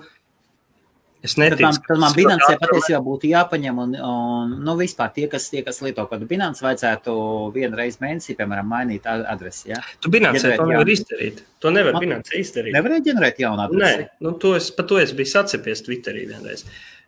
Es 1.26 1.34
neticu, 1.40 1.58
tad 1.58 1.66
man, 1.66 1.82
tad 1.88 2.00
man 2.02 2.14
Binancē 2.14 2.54
patiesībā 2.60 3.00
būtu 3.02 3.30
jāpaņem, 3.32 3.78
un, 3.82 3.94
un 4.08 4.56
nu, 4.62 4.74
vispār 4.78 5.12
tie, 5.16 5.26
kas, 5.32 5.48
tie, 5.50 5.62
kas 5.66 5.80
lieto 5.82 6.04
kādu 6.10 6.28
Binance, 6.30 6.62
vajadzētu 6.62 7.14
vienu 7.54 7.78
reizi 7.78 7.98
mēnesī, 8.04 8.36
piemēram, 8.38 8.68
mainīt 8.70 9.08
adresi. 9.10 9.72
Ja? 9.72 9.80
Tu 10.04 10.12
Binancē 10.14 10.54
to 10.54 10.68
nevar 10.70 10.92
izdarīt. 10.92 11.42
To 11.64 11.72
nevar 11.74 11.96
man, 11.96 12.04
Binancē 12.04 12.38
izdarīt. 12.42 12.76
Nevarēja 12.76 13.08
ģenerēt 13.08 13.40
jaunu 13.42 13.64
adresi. 13.66 14.04
Nē, 14.06 14.10
nu, 14.22 14.36
to 14.42 14.54
es, 14.58 14.68
par 14.76 14.86
to 14.90 15.00
es 15.02 15.14
biju 15.16 15.32
sacepies 15.32 15.82
Twitterī 15.86 16.28
vienreiz. 16.30 16.62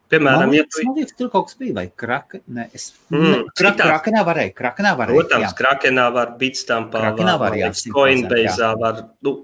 Piemēram, 0.09 0.47
man 0.47 0.55
liekas, 0.57 0.81
ja 0.81 0.89
tu... 0.89 0.97
liekas, 0.97 1.17
tur 1.21 1.31
kaut 1.31 1.51
kas 1.51 1.59
bija, 1.61 1.75
vai 1.77 1.87
kraka, 2.03 2.41
ne, 2.57 2.65
es, 2.75 2.89
mm, 3.13 3.25
ne, 3.29 3.41
kra, 3.61 3.75
krakenā 3.77 4.23
varēja, 4.25 4.55
krakenā 4.57 4.95
varēja. 4.97 5.21
Protams, 5.21 5.45
jā. 5.45 5.57
krakenā 5.59 6.07
var, 6.15 6.33
bitstampā 6.41 7.03
krakenā 7.05 7.35
var, 7.37 7.53
var 7.53 7.61
jā, 7.61 7.69
Coinbase 7.93 8.71
var, 8.81 9.03
nu, 9.29 9.35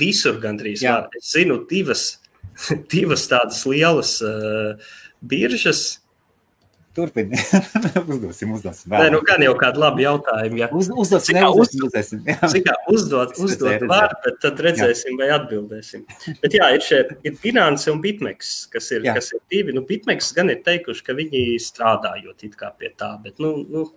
visur 0.00 0.40
gandrīz 0.40 0.80
jā. 0.82 0.96
var. 0.96 1.20
Es 1.20 1.28
zinu 1.36 1.60
divas 1.68 2.06
divas 2.92 3.28
tādas 3.30 3.64
lielas 3.68 4.16
uh, 4.24 4.74
biržas. 5.24 6.00
Turpiniet, 6.94 7.40
uzdosim, 8.12 8.52
uzdosim. 8.54 8.92
Nē, 8.92 9.08
nu 9.10 9.18
gan 9.26 9.42
jau 9.42 9.56
kādu 9.58 9.80
labu 9.82 10.04
jautājumu. 10.04 10.60
Ja. 10.60 10.68
Uz, 10.78 10.92
uzdosim, 10.94 11.40
uzdosim. 11.50 12.20
Cik 12.22 12.68
kā 12.68 12.76
uzdot, 12.92 13.32
uzdot 13.42 13.82
var, 13.90 14.14
bet 14.22 14.38
tad 14.44 14.62
redzēsim, 14.62 15.16
jā. 15.16 15.18
vai 15.18 15.32
atbildēsim. 15.34 16.04
Bet 16.44 16.54
jā, 16.54 16.68
ir 16.76 16.84
šie 16.86 17.00
ir 17.26 17.34
Binance 17.42 17.90
un 17.90 17.98
Bitmex, 18.04 18.54
kas 18.70 18.92
ir, 18.94 19.08
jā. 19.08 19.16
kas 19.18 19.32
ir 19.34 19.42
divi. 19.50 19.74
Nu, 19.74 19.82
Bitmex 19.88 20.30
gan 20.36 20.54
ir 20.54 20.62
teikuši, 20.62 21.02
ka 21.08 21.18
viņi 21.18 21.42
strādājot 21.66 22.46
it 22.46 22.54
kā 22.60 22.70
pie 22.78 22.92
tā, 22.94 23.10
bet, 23.26 23.42
nu, 23.42 23.56
nu, 23.66 23.88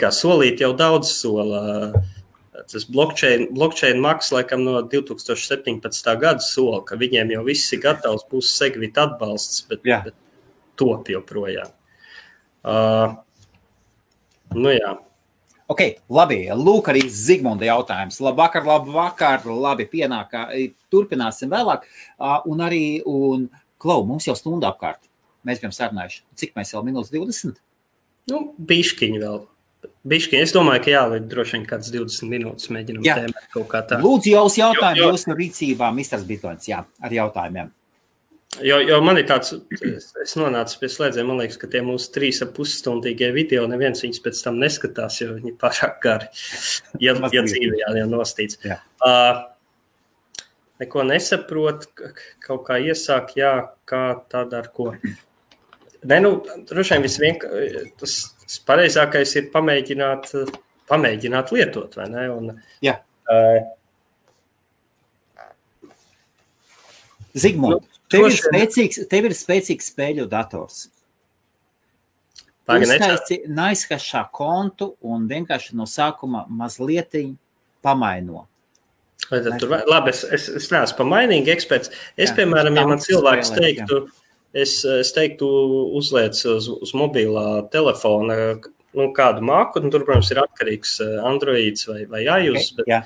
kā 0.00 0.08
solīt 0.08 0.64
jau 0.64 0.72
daudz 0.80 1.12
sola. 1.12 1.60
Uh, 1.92 2.17
tas 2.70 2.86
blockchain, 2.90 3.48
blockchain 3.54 4.00
maks 4.02 4.32
laikam 4.34 4.64
no 4.66 4.80
2017. 4.82 6.14
gada 6.20 6.44
sola, 6.44 6.80
ka 6.84 6.98
viņiem 6.98 7.34
jau 7.36 7.44
viss 7.46 7.72
ir 7.76 7.82
gatavs, 7.84 8.26
būs 8.30 8.54
segvita 8.58 9.06
atbalsts. 9.08 9.62
Bet, 9.68 9.84
Jā. 9.86 10.02
bet, 10.08 10.16
top 10.78 11.10
joprojām. 11.10 11.70
Uh, 12.66 13.14
nu 14.54 14.74
jā. 14.74 14.96
Ok, 15.68 15.82
labi. 16.08 16.40
Lūk, 16.56 16.88
arī 16.88 17.04
Zigmunda 17.12 17.66
jautājums. 17.68 18.22
Labvakar, 18.24 18.64
labvakar, 18.64 19.44
labi, 19.44 19.84
pienākā. 19.90 20.46
Turpināsim 20.92 21.52
vēlāk. 21.52 21.84
Uh, 22.16 22.38
un 22.48 22.64
arī, 22.64 22.84
un, 23.04 23.50
Klau, 23.78 24.02
mums 24.06 24.26
jau 24.26 24.34
stunda 24.34 24.72
apkārt. 24.72 25.04
Mēs 25.46 25.60
bijām 25.62 25.74
sarunājuši. 25.74 26.24
Cik 26.40 26.56
mēs 26.58 26.72
vēl 26.74 26.88
minūtes 26.88 27.12
20? 27.14 27.60
Nu, 28.32 28.40
bišķiņi 28.58 29.20
vēl. 29.22 29.44
Bišķiņi. 30.08 30.42
Es 30.42 30.54
domāju, 30.56 30.82
ka 30.86 30.92
jāliek 30.92 31.26
droši 31.30 31.58
vien 31.58 31.66
kāds 31.68 31.90
20 31.94 32.30
minūtes 32.30 32.70
mēģinām 32.74 33.04
Jā. 33.06 33.18
tēmēt 33.20 33.50
kaut 33.54 33.68
kā 33.70 33.82
tā. 33.86 33.98
Lūdzu, 34.02 34.32
jūs 34.34 34.56
jautājumu 34.58 34.98
Jo, 34.98 35.08
jo. 35.08 35.10
jūsu 35.14 35.36
rīcībā, 35.38 35.90
Mr. 35.94 36.24
Bitcoins, 36.26 36.70
jā, 36.70 36.80
ar 37.04 37.14
jautājumiem. 37.14 37.74
Jo, 38.64 38.78
jo 38.80 38.96
man 39.04 39.20
ir 39.20 39.26
tāds, 39.28 39.52
es, 39.84 40.08
es 40.22 40.32
nonācu 40.40 40.78
pie 40.80 40.88
slēdziena, 40.90 41.26
man 41.28 41.42
liekas, 41.42 41.58
ka 41.60 41.68
tie 41.70 41.82
mūsu 41.84 42.08
trīs 42.14 42.40
ap 42.42 42.54
pusstundīgie 42.56 43.28
video, 43.36 43.66
neviens 43.70 44.00
viņus 44.02 44.22
pēc 44.24 44.40
tam 44.46 44.56
neskatās, 44.62 45.20
jo 45.20 45.36
viņi 45.36 45.52
pārāk 45.60 46.00
gari, 46.02 46.30
ja, 47.04 47.14
ja 47.34 47.44
dzīvē 47.44 47.84
jau 47.84 48.08
nostīts. 48.10 48.58
Jā. 48.64 48.80
Uh, 49.04 49.44
neko 50.82 51.04
nesaprot, 51.10 51.86
kaut 52.46 52.64
kā 52.66 52.80
iesāk, 52.82 53.36
jā, 53.38 53.52
kā 53.88 54.02
tad 54.32 54.56
ar 54.56 54.72
ko. 54.74 54.94
Nē, 56.06 56.20
nu, 56.22 56.30
droši 56.68 56.94
vien 56.94 57.04
visvien, 57.04 57.40
tas, 57.98 58.18
tas 58.44 58.58
pareizākais 58.68 59.34
ir 59.40 59.48
pamēģināt, 59.54 60.30
pamēģināt 60.90 61.50
lietot, 61.56 61.96
vai 61.98 62.06
ne? 62.12 62.28
Un, 62.30 62.52
Jā. 62.84 63.00
uh, 63.32 63.58
Zigmund, 67.38 67.82
Nu, 67.82 67.98
tev, 68.10 68.28
ir 68.30 68.38
spēcīgs, 68.38 69.02
tev 69.10 69.26
ir 69.28 69.34
spēcīgs 69.36 69.90
spēļu 69.92 70.28
dators. 70.30 70.86
Uztaisi 72.68 73.42
naizkašā 73.48 74.22
kontu 74.34 74.92
un 75.04 75.24
vienkārši 75.28 75.76
no 75.76 75.86
sākuma 75.88 76.44
mazliet 76.52 77.16
pamaino. 77.84 78.46
Vai 79.28 79.40
tad 79.44 79.58
tur, 79.60 79.72
labi, 79.88 80.12
es, 80.12 80.22
es, 80.36 80.46
es 80.60 80.68
neesmu 80.72 80.98
pamainīgi 81.00 81.52
eksperts. 81.52 81.90
Es, 82.16 82.30
Jā, 82.30 82.36
piemēram, 82.38 82.76
ja 82.78 82.84
man 82.88 83.00
cilvēks 83.02 83.52
teiktu, 83.56 84.02
es, 84.54 84.84
es 84.84 85.12
teiktu, 85.16 85.46
uzliec 85.98 86.38
uz, 86.48 86.68
uz 86.68 86.92
mobilā 86.96 87.68
telefona 87.72 88.58
nu, 88.96 89.10
kādu 89.16 89.44
māku, 89.44 89.82
tur, 89.92 90.04
protams, 90.06 90.30
ir 90.32 90.40
atkarīgs 90.42 90.96
eh, 91.04 91.16
Androids 91.28 91.86
vai, 91.88 92.04
vai 92.10 92.24
iOS, 92.24 92.72
bet, 92.78 92.88
Jā, 92.88 93.02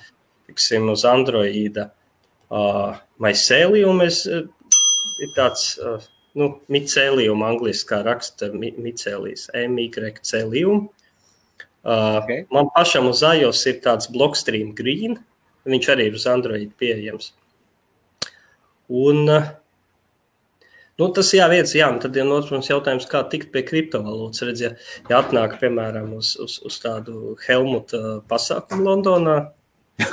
tiksim, 0.49 0.88
uz 0.93 1.05
Androida 1.09 1.88
uh, 2.53 2.97
mycelium 3.22 4.03
es, 4.07 4.22
uh, 4.30 4.45
ir 5.22 5.32
tāds, 5.36 5.72
uh, 5.82 5.99
nu, 6.38 6.53
micelium 6.72 7.43
angliski, 7.45 7.88
kā 7.90 8.03
raksta 8.07 8.53
mi- 8.55 8.74
micēlijas, 8.78 9.49
M-Y-celium. 9.66 10.86
Uh, 11.82 12.20
Ok. 12.22 12.28
Man 12.55 12.68
pašam 12.76 13.09
uz 13.11 13.24
iOS 13.26 13.64
ir 13.66 13.80
tāds 13.82 14.07
Blockstream 14.12 14.70
Green, 14.78 15.16
viņš 15.66 15.88
arī 15.90 16.07
ir 16.07 16.14
uz 16.14 16.28
Android 16.30 16.70
pieejams. 16.78 17.32
Un, 18.93 19.24
uh, 19.26 19.49
Nu, 21.01 21.09
tas 21.16 21.30
jā, 21.32 21.47
viens, 21.49 21.72
jā, 21.74 21.88
un 21.88 21.99
tad 22.03 22.16
ir 22.16 22.26
ja 22.26 22.36
otrs 22.36 22.68
jautājums, 22.68 23.09
kā 23.09 23.22
tikt 23.32 23.51
pie 23.55 23.62
kriptovalūtas. 23.64 24.45
Redz, 24.49 24.61
ja, 24.62 24.72
ja 25.09 25.22
atnāk, 25.22 25.57
piemēram, 25.62 26.12
uz, 26.18 26.34
uz, 26.43 26.59
uz 26.68 26.78
tādu 26.82 27.36
Helmuta 27.47 28.20
pasākumu 28.30 28.90
Londonā, 28.90 29.36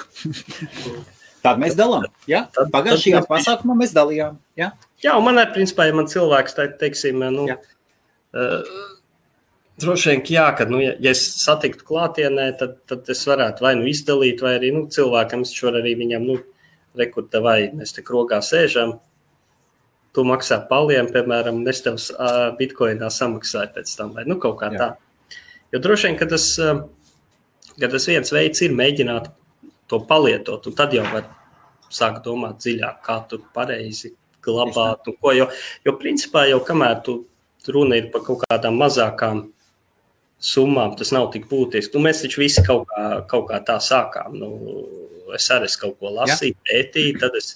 Tādu 1.39 1.61
mēs 1.63 1.75
dalām. 1.80 2.03
Tad- 2.27 2.67
pagājušajā 2.73 3.21
pasākumā 3.30 3.77
mēs 3.80 3.93
dalījām. 3.95 4.36
Jā, 4.59 4.73
Jā, 4.99 5.15
un 5.15 5.23
man 5.23 5.39
ir, 5.39 5.51
principā, 5.55 5.88
ja 5.88 5.95
man 5.95 6.09
cilvēks 6.11 6.57
te, 6.57 6.65
teiksim, 6.82 7.21
nu, 7.32 7.45
Jā. 7.47 7.55
uh, 8.36 8.80
droši 9.80 10.11
vien, 10.11 10.23
jā, 10.34 10.47
kad, 10.57 10.71
nu, 10.73 10.82
ja, 10.84 10.91
ja 10.99 11.13
es 11.15 11.21
satiktu 11.39 11.88
klātienē, 11.88 12.49
tad, 12.59 12.73
tad 12.89 13.07
es 13.11 13.21
varētu 13.27 13.63
vai 13.63 13.77
nu 13.80 13.88
izdalīt, 13.88 14.43
vai 14.43 14.57
arī, 14.57 14.73
nu, 14.75 14.88
cilvēkam 14.91 15.45
es 15.47 15.53
varu 15.63 15.80
arī 15.80 15.95
viņam, 16.01 16.27
nu, 16.27 16.36
rekurta 16.99 17.39
vai 17.45 17.69
mēs 17.71 17.95
te 17.95 18.03
krogā 18.03 18.41
sēžam, 18.43 18.97
tu 20.16 20.26
maksā 20.28 20.60
paliem, 20.70 21.10
piemēram, 21.14 21.62
un 21.62 21.72
es 21.72 21.84
tev 21.86 21.99
uh, 21.99 22.49
bitkoinā 22.60 23.12
samaksāju 23.14 23.74
pēc 23.76 23.95
tam, 23.97 24.14
vai, 24.18 24.26
nu, 24.30 24.39
kaut 24.41 24.57
kā 24.62 24.72
Jā. 24.74 24.80
tā. 24.80 25.38
Jo 25.74 25.82
droši 25.84 26.10
vien, 26.10 26.18
ka 26.20 26.30
tas, 26.30 26.47
uh, 26.64 26.82
ka 27.80 27.91
tas 27.91 28.07
viens 28.10 28.34
veids 28.34 28.64
ir 28.66 28.74
mēģināt 28.78 29.30
to 29.89 30.01
palietot, 30.10 30.66
un 30.70 30.78
tad 30.78 30.93
jau 30.97 31.05
var 31.10 31.30
sākt 31.93 32.26
domāt 32.26 32.62
dziļāk, 32.62 32.99
kā 33.05 33.20
tu 33.30 33.41
pareizi 33.53 34.14
glabāt. 34.45 35.07
un 35.10 35.18
Ko, 35.22 35.34
jo, 35.34 35.49
jo 35.86 35.95
principā 36.01 36.45
jau 36.49 36.60
kamēr 36.66 37.01
tu 37.05 37.24
runa 37.68 37.97
ir 37.99 38.10
par 38.14 38.24
kaut 38.26 38.43
kādām 38.45 38.78
mazākām 38.80 39.47
summām, 40.39 40.95
tas 40.97 41.12
nav 41.12 41.30
tik 41.34 41.49
būtiski. 41.49 41.95
Nu, 41.95 42.05
mēs 42.05 42.24
taču 42.24 42.41
visi 42.43 42.64
kaut 42.66 42.88
kā, 42.91 43.07
kaut 43.30 43.49
kā 43.49 43.60
tā 43.66 43.78
sākām. 43.84 44.38
Nu, 44.39 44.51
es 45.36 45.49
arī 45.53 45.68
kaut 45.82 45.97
ko 45.99 46.14
lasīju, 46.16 46.57
pētīju, 46.70 47.20
tad 47.22 47.36
es 47.38 47.53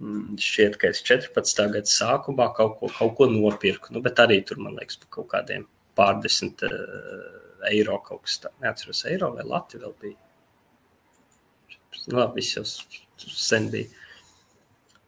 šķiet, 0.00 0.76
ka 0.80 0.90
es 0.92 1.00
14. 1.06 1.62
gada 1.72 1.90
sākumā 1.90 2.50
kaut 2.56 2.76
ko, 2.80 2.90
kaut 2.92 3.14
ko 3.16 3.28
nopirku. 3.30 3.94
Nu, 3.94 4.02
bet 4.04 4.20
arī 4.20 4.42
tur, 4.44 4.60
man 4.60 4.76
liekas, 4.76 5.00
par 5.00 5.12
kaut 5.18 5.30
kādiem 5.32 5.66
pārdesmit 5.96 6.66
uh, 6.68 6.74
eiro 7.70 7.98
kaut 8.04 8.26
kas 8.26 8.40
tāds. 8.42 8.58
Neatceros, 8.64 9.04
eiro 9.08 9.32
vai 9.36 9.46
lati 9.48 9.80
vēl 9.80 9.94
bija. 10.02 10.18
Nu, 12.06 12.18
labi, 12.20 12.42
viss 12.42 12.58
jau 12.58 12.66
sen 13.32 13.70
bija. 13.72 13.88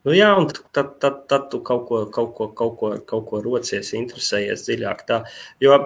Nu, 0.06 0.14
jā, 0.16 0.30
un 0.38 0.48
tad, 0.48 0.94
tad, 1.02 1.24
tad 1.28 1.48
tu 1.52 1.60
kaut 1.66 1.84
ko, 1.88 2.02
kaut, 2.14 2.32
ko, 2.36 2.48
kaut, 2.56 2.76
ko, 2.80 2.92
kaut 3.04 3.26
ko 3.28 3.42
rocies, 3.44 3.92
interesējies 3.98 4.64
dziļāk. 4.64 5.04
Tā. 5.10 5.22
Jo 5.60 5.76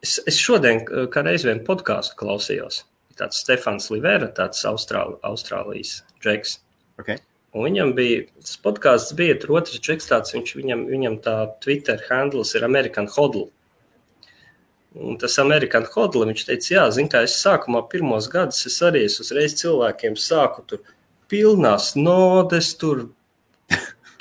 es, 0.00 0.16
es 0.30 0.38
šodien, 0.40 0.86
kā 1.12 1.24
reiz 1.26 1.44
vien 1.44 1.60
podkāstu 1.66 2.16
klausījos, 2.22 2.84
tāds 3.20 3.42
Stefans 3.44 3.90
Livera, 3.92 4.30
tāds 4.36 4.64
Austrāli, 4.70 5.18
Austrālijas 5.26 5.98
džeks. 6.22 6.60
okay. 7.02 7.29
Un 7.50 7.66
viņam 7.66 7.94
bija 7.96 8.26
tas 8.38 8.58
podkāsts, 8.62 9.14
bija 9.18 9.34
tur 9.42 9.56
otrs 9.58 9.80
džeks, 9.82 10.06
tāds, 10.10 10.34
viņš, 10.36 10.52
viņam, 10.60 10.84
viņam 10.90 11.16
tā 11.24 11.36
Twitter 11.64 11.98
handles 12.06 12.54
ir 12.54 12.66
American 12.66 13.08
Hodl. 13.10 13.48
Un 14.94 15.18
tas 15.18 15.38
American 15.42 15.86
Hodl, 15.90 16.24
viņš 16.28 16.44
teica, 16.46 16.70
jā, 16.76 16.84
zin 16.94 17.10
kā 17.10 17.24
es 17.26 17.36
sākumā 17.42 17.82
pirmos 17.90 18.28
gadus 18.30 18.64
es 18.70 18.78
arī 18.86 19.04
es 19.06 19.18
uzreiz 19.22 19.54
cilvēkiem 19.58 20.18
sāku 20.18 20.64
tur 20.66 20.84
pilnās 21.30 21.92
nodes, 21.98 22.72
tur 22.78 23.08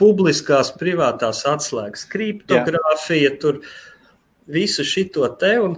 publiskās 0.01 0.71
privātās 0.79 1.43
atslēgas, 1.49 2.05
kriptogrāfija, 2.09 3.33
tur 3.41 3.61
visu 4.49 4.85
šito 4.87 5.27
te. 5.41 5.55
Un 5.61 5.77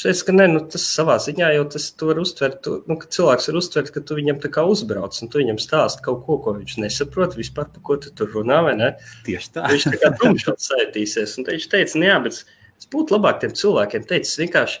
teica, 0.00 0.24
ka 0.24 0.32
ne, 0.32 0.46
nu, 0.48 0.60
tas 0.72 0.84
savā 0.88 1.18
ziņā 1.20 1.50
jau 1.52 1.64
tas 1.74 1.86
var 2.00 2.20
uztvert, 2.22 2.68
nu, 2.88 2.96
ka 3.00 3.08
cilvēks 3.12 3.48
var 3.50 3.58
uztvert, 3.60 3.90
ka 3.92 4.00
tu 4.08 4.16
viņam 4.16 4.38
tā 4.40 4.48
kā 4.54 4.64
uzbrauc 4.64 5.18
un 5.20 5.30
tu 5.32 5.40
viņam 5.42 5.58
stāst 5.60 6.00
kaut 6.06 6.22
ko, 6.24 6.38
ko 6.40 6.54
viņš 6.56 6.78
nesaprot 6.80 7.36
vispār, 7.36 7.68
par 7.74 7.84
ko 7.84 7.98
tu 8.00 8.12
tur 8.16 8.30
runā, 8.32 8.62
vai 8.64 8.72
ne? 8.78 8.88
Tieši 9.26 9.50
tā. 9.52 9.66
Viņš 9.68 9.88
tā 9.90 10.00
kā 10.00 10.12
tumšot 10.22 10.64
saitīsies. 10.64 11.36
Un 11.36 11.48
viņš 11.50 11.68
teica, 11.74 12.00
nu 12.00 12.08
jā, 12.08 12.16
bet 12.24 12.40
es 12.40 12.88
būtu 12.94 13.18
labāk 13.18 13.42
tiem 13.42 13.52
cilvēkiem 13.58 14.06
teicis 14.08 14.40
vienkārši, 14.40 14.80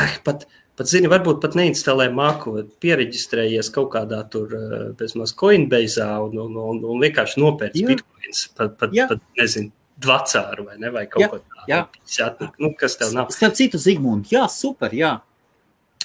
ah, 0.00 0.16
pat, 0.24 0.46
pat 0.80 0.88
zini, 0.88 1.10
varbūt 1.12 1.42
pat 1.44 1.58
neinstalē 1.60 2.08
māku, 2.14 2.54
bet 2.56 2.72
pieregistrējies 2.80 3.68
kaut 3.74 3.92
kādā 3.92 4.22
tur 4.32 4.56
eh, 4.56 4.78
bezmaz 4.96 5.36
Coinbase 5.36 6.08
un, 6.24 6.40
un, 6.46 6.56
un, 6.72 6.80
un 6.94 7.04
vienkārši 7.04 7.44
nopērts 7.44 7.84
bitcoins, 7.92 8.46
pat, 8.56 8.78
pat, 8.80 8.96
pat 9.12 9.20
nezinu, 9.36 9.68
dvacāru 10.00 10.64
vai 10.68 10.76
ne, 10.80 10.90
vai 10.94 11.06
kaut 11.10 11.22
Jā, 11.22 11.28
ko 11.32 11.40
tādu. 11.40 11.72
Atnāk, 12.26 12.54
nu, 12.62 12.70
kas 12.78 12.96
tev 13.00 13.12
nav? 13.16 13.32
Starp 13.34 13.56
citu, 13.58 13.78
Zigmund, 13.80 14.30
jā, 14.32 14.46
super, 14.50 14.94
jā. 14.96 15.18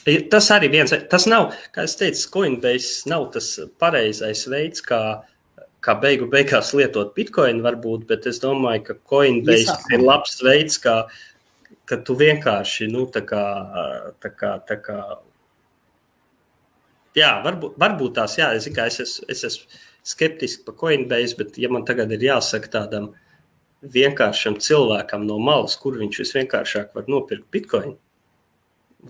Ir- 0.06 0.28
Tas 0.30 0.50
arī 0.54 0.70
viens, 0.70 0.92
tas 1.10 1.26
nav, 1.32 1.54
kā 1.74 1.84
es 1.88 1.96
teicu, 1.98 2.28
Coinbase 2.34 3.08
nav 3.10 3.32
tas 3.34 3.48
pareizais 3.82 4.44
veids, 4.52 4.84
kā, 4.86 5.00
kā 5.82 5.96
beigu 6.02 6.28
beigās 6.30 6.74
lietot 6.78 7.16
bitkoinu, 7.16 7.64
varbūt, 7.66 8.06
bet 8.08 8.28
es 8.28 8.40
domāju, 8.44 8.84
ka 8.86 8.94
Coinbase 9.10 9.66
Iesākumā. 9.66 9.94
ir 9.98 10.06
labs 10.06 10.42
veids, 10.46 10.78
kā, 10.84 11.08
ka 11.86 11.98
tu 11.98 12.16
vienkārši, 12.20 12.92
nu, 12.92 13.08
tā 13.08 13.22
kā, 13.26 13.44
tā 14.22 14.30
kā, 14.36 14.54
tā 14.68 14.78
kā 14.84 15.00
jā, 17.16 17.32
varbūt, 17.46 17.78
varbūt 17.82 18.16
tās, 18.20 18.38
jā, 18.40 18.52
es, 18.58 18.68
es, 18.68 19.00
esmu, 19.00 19.26
es 19.32 19.44
esmu 19.50 19.84
skeptisks 20.06 20.66
par 20.68 20.76
Coinbase, 20.78 21.38
bet 21.40 21.58
ja 21.58 21.70
man 21.72 21.86
tagad 21.88 22.12
ir 22.14 22.20
jāsaka 22.28 22.70
tādam 22.80 23.14
vienkāršam 23.94 24.58
cilvēkam 24.62 25.26
no 25.28 25.38
malas, 25.42 25.76
kur 25.80 25.98
viņš 26.00 26.22
visvienkāršāk 26.24 26.96
var 26.98 27.10
nopirkt 27.12 27.48
bitkoinu, 27.54 27.98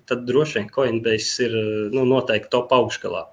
tad 0.10 0.26
droši 0.28 0.60
vien 0.60 0.70
Coinbase 0.74 1.48
ir 1.48 1.56
nu, 1.96 2.04
noteikti 2.10 2.52
top 2.54 2.74
augšgalā. 2.76 3.26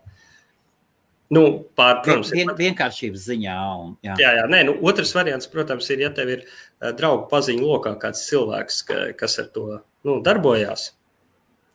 Nu, 1.32 1.42
pār, 1.78 2.02
protams, 2.04 2.28
Vien, 2.34 2.50
ir, 2.50 2.58
vienkāršības 2.58 3.22
ziņā. 3.24 3.52
Un, 3.80 3.94
jā. 4.04 4.18
jā, 4.20 4.32
jā, 4.36 4.48
nē, 4.52 4.58
nu, 4.68 4.74
otrs 4.84 5.14
variants, 5.16 5.48
protams, 5.48 5.86
ir, 5.94 6.02
ja 6.04 6.10
tev 6.12 6.28
ir 6.28 6.42
uh, 6.44 6.90
draugu 6.92 7.24
paziņu 7.30 7.70
lokā 7.70 7.94
kāds 8.02 8.26
cilvēks, 8.28 8.82
ka, 8.88 8.98
kas 9.16 9.38
ar 9.40 9.48
to 9.54 9.64
nu, 10.04 10.18
darbojās. 10.26 10.90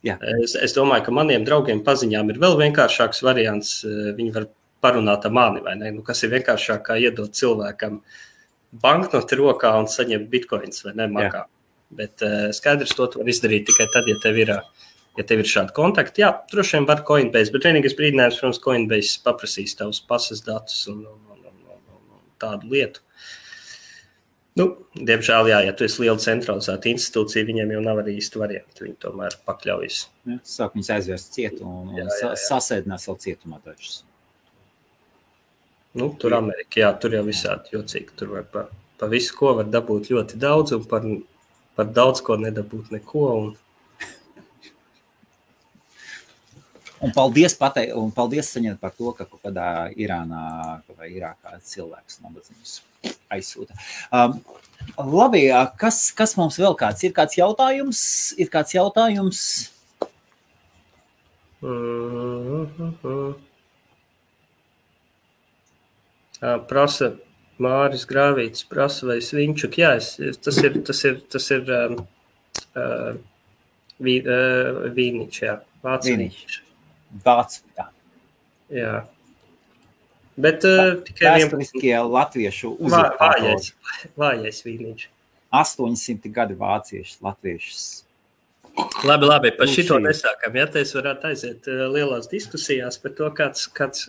Jā. 0.06 0.14
Es, 0.44 0.54
es 0.54 0.76
domāju, 0.76 1.08
ka 1.08 1.16
maniem 1.16 1.42
draugiem 1.46 1.82
paziņām 1.82 2.30
ir 2.30 2.38
vēl 2.38 2.54
vienkāršāks 2.60 3.24
variants. 3.26 3.80
Viņi 3.88 4.30
var 4.36 4.46
parunāt 4.84 5.26
ar 5.26 5.34
mani, 5.34 5.62
vai 5.64 5.74
ne? 5.80 5.90
Nu, 5.96 6.04
kas 6.06 6.22
ir 6.22 6.30
vienkāršāk 6.36 6.84
kā 6.86 6.98
iedot 7.02 7.34
cilvēkam 7.34 7.98
banknoti 8.72 9.38
rokā 9.38 9.72
un 9.80 9.88
saņemt 9.90 10.28
bitkoinus 10.32 10.84
vai 10.86 10.94
ne 10.98 11.08
makā. 11.12 11.44
Jā. 11.44 11.48
Bet 11.98 12.24
uh, 12.24 12.50
skaidrs, 12.52 12.92
to 12.96 13.08
var 13.14 13.30
izdarīt 13.32 13.68
tikai 13.70 13.88
tad, 13.94 14.08
ja 14.10 14.18
tev 14.20 14.36
ir, 14.42 14.52
ja 15.16 15.24
tev 15.24 15.42
ir 15.42 15.48
šādi 15.48 15.72
kontakti. 15.76 16.22
Jā, 16.24 16.34
droši 16.52 16.76
vien 16.76 16.88
var 16.88 17.04
Coinbase, 17.08 17.54
bet 17.54 17.64
vienīgais 17.68 17.96
brīdinājums, 17.96 18.40
protams, 18.42 18.62
Coinbase 18.64 19.20
paprasīs 19.24 19.76
tavus 19.78 20.02
pasas 20.04 20.44
datus 20.44 20.82
un, 20.92 21.06
un, 21.08 21.22
un, 21.32 21.46
un, 21.48 22.02
un, 22.18 22.24
tādu 22.42 22.68
lietu. 22.74 23.04
Nu, 24.58 24.66
diemžēl, 24.96 25.48
jā, 25.52 25.58
ja 25.68 25.72
tu 25.76 25.86
esi 25.86 26.02
liela 26.02 26.18
centralizēta 26.18 26.90
institūcija, 26.90 27.46
viņiem 27.46 27.76
jau 27.76 27.82
nav 27.84 28.00
arī 28.02 28.16
īsti 28.18 28.40
varianti. 28.40 28.84
Viņi 28.84 28.96
tomēr 29.04 29.36
pakļaujas. 29.46 30.00
Ja, 30.26 30.38
sāk 30.56 30.74
viņus 30.74 30.90
aizvest 30.96 31.36
cietu 31.36 31.62
un, 31.62 31.92
un 31.92 32.00
jā, 32.00 32.08
jā, 32.08 32.32
jā. 32.32 32.32
sasēdināt 32.48 33.04
savu 33.04 33.20
cietumā 33.22 33.60
tačus. 33.62 34.00
Nu, 35.98 36.12
tur 36.20 36.36
Amerikā, 36.36 36.82
jā, 36.84 36.90
tur 37.02 37.16
jau 37.16 37.24
visādi 37.26 37.74
jocīgi. 37.74 38.14
Tur 38.18 38.34
var 38.36 38.44
pa, 38.52 38.66
pa 39.00 39.08
visu, 39.10 39.34
ko 39.38 39.56
var 39.58 39.70
dabūt 39.70 40.12
ļoti 40.12 40.38
daudz, 40.40 40.74
un 40.76 40.84
par, 40.90 41.06
par 41.78 41.88
daudz 41.94 42.22
ko 42.24 42.38
nedabūt 42.40 42.92
neko. 42.94 43.24
Un... 43.38 43.56
Un 46.98 47.12
paldies, 47.14 47.54
patei, 47.54 47.92
un 47.94 48.10
paldies 48.10 48.48
saņemt 48.50 48.80
par 48.82 48.90
to, 48.98 49.12
ka 49.14 49.22
kaut 49.24 49.42
kādā 49.46 49.66
Irānā 49.94 50.42
vai 50.98 51.12
Irākā 51.14 51.54
cilvēks 51.62 52.18
nabadzīgs 52.24 52.80
aizsūta. 53.30 53.76
Um, 54.10 54.40
labi, 54.98 55.44
kas, 55.78 56.00
kas 56.18 56.34
mums 56.38 56.58
vēl 56.58 56.74
kāds 56.78 57.06
ir? 57.06 57.14
Kāds 57.14 57.38
jautājums? 57.38 58.00
Ir 58.38 58.50
kāds 58.50 58.74
jautājums? 58.74 59.42
Mm 61.62 62.66
-hmm. 62.78 63.47
Prasa 66.40 67.12
Māris 67.62 68.06
Grāvīts, 68.06 68.62
prasa 68.70 69.08
vai 69.08 69.18
Svinčuk. 69.24 69.78
Jā, 69.80 69.96
es, 69.98 70.38
tas 70.44 70.60
ir, 70.62 70.78
tas 70.86 71.02
ir, 71.08 71.18
tas 71.32 71.50
ir 71.54 71.70
um, 71.74 72.00
uh, 72.78 73.12
vī, 73.98 74.18
uh, 74.22 74.84
Vīniņš, 74.94 75.40
jā. 75.42 75.58
Vācijas. 75.82 76.58
Vācijā. 77.24 77.88
Jā. 78.74 78.96
Bet 80.38 80.66
uh, 80.68 80.98
tikai 81.06 81.34
vēsturiskie 81.40 81.94
latviešu 82.06 82.76
uzvārds. 82.78 83.72
Vājais 84.18 84.62
Vīniņš. 84.66 85.08
800 85.58 86.30
gadi 86.30 86.54
vācieši, 86.60 87.18
latviešus. 87.24 87.84
Labi, 89.08 89.26
labi, 89.26 89.50
par 89.58 89.66
šito 89.66 89.96
nesākam. 89.98 90.54
Ja 90.54 90.68
te 90.70 90.84
es 90.84 90.92
varētu 90.94 91.32
aiziet 91.32 91.66
lielās 91.66 92.28
diskusijās 92.30 93.00
par 93.02 93.16
to, 93.18 93.30
kāds, 93.34 93.64
kāds 93.74 94.04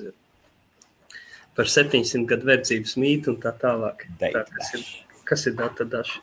par 1.60 1.68
700 1.68 2.24
gadu 2.30 2.48
verdzības 2.48 2.96
mītu 3.02 3.34
un 3.34 3.40
tā 3.44 3.52
tālāk. 3.60 4.06
Tā, 4.22 4.32
kas, 4.56 4.72
ir, 4.78 4.88
kas 5.28 5.44
ir 5.50 5.58
data 5.60 5.84
daži? 5.84 6.22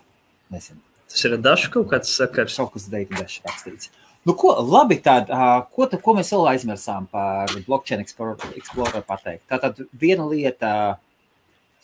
Nezinu. 0.54 0.80
Tas 1.12 1.24
ir 1.28 1.36
dažs 1.44 1.68
kaut 1.74 1.90
kāds 1.90 2.14
sakars. 2.16 2.56
Kaut 2.56 2.72
kas 2.78 2.88
data 2.88 3.20
dažs 3.20 3.42
rakstīts. 3.44 3.90
Nu, 4.26 4.34
ko, 4.34 4.54
labi, 4.64 4.96
tad, 4.98 5.28
ko, 5.76 5.86
tad, 5.86 6.00
ko 6.02 6.16
mēs 6.16 6.32
vēl 6.34 6.48
aizmirsām 6.54 7.04
par 7.12 7.52
blockchain 7.68 8.00
explorer 8.02 9.04
pateikt? 9.06 9.44
Tātad 9.52 9.84
viena 9.94 10.24
lieta, 10.26 10.70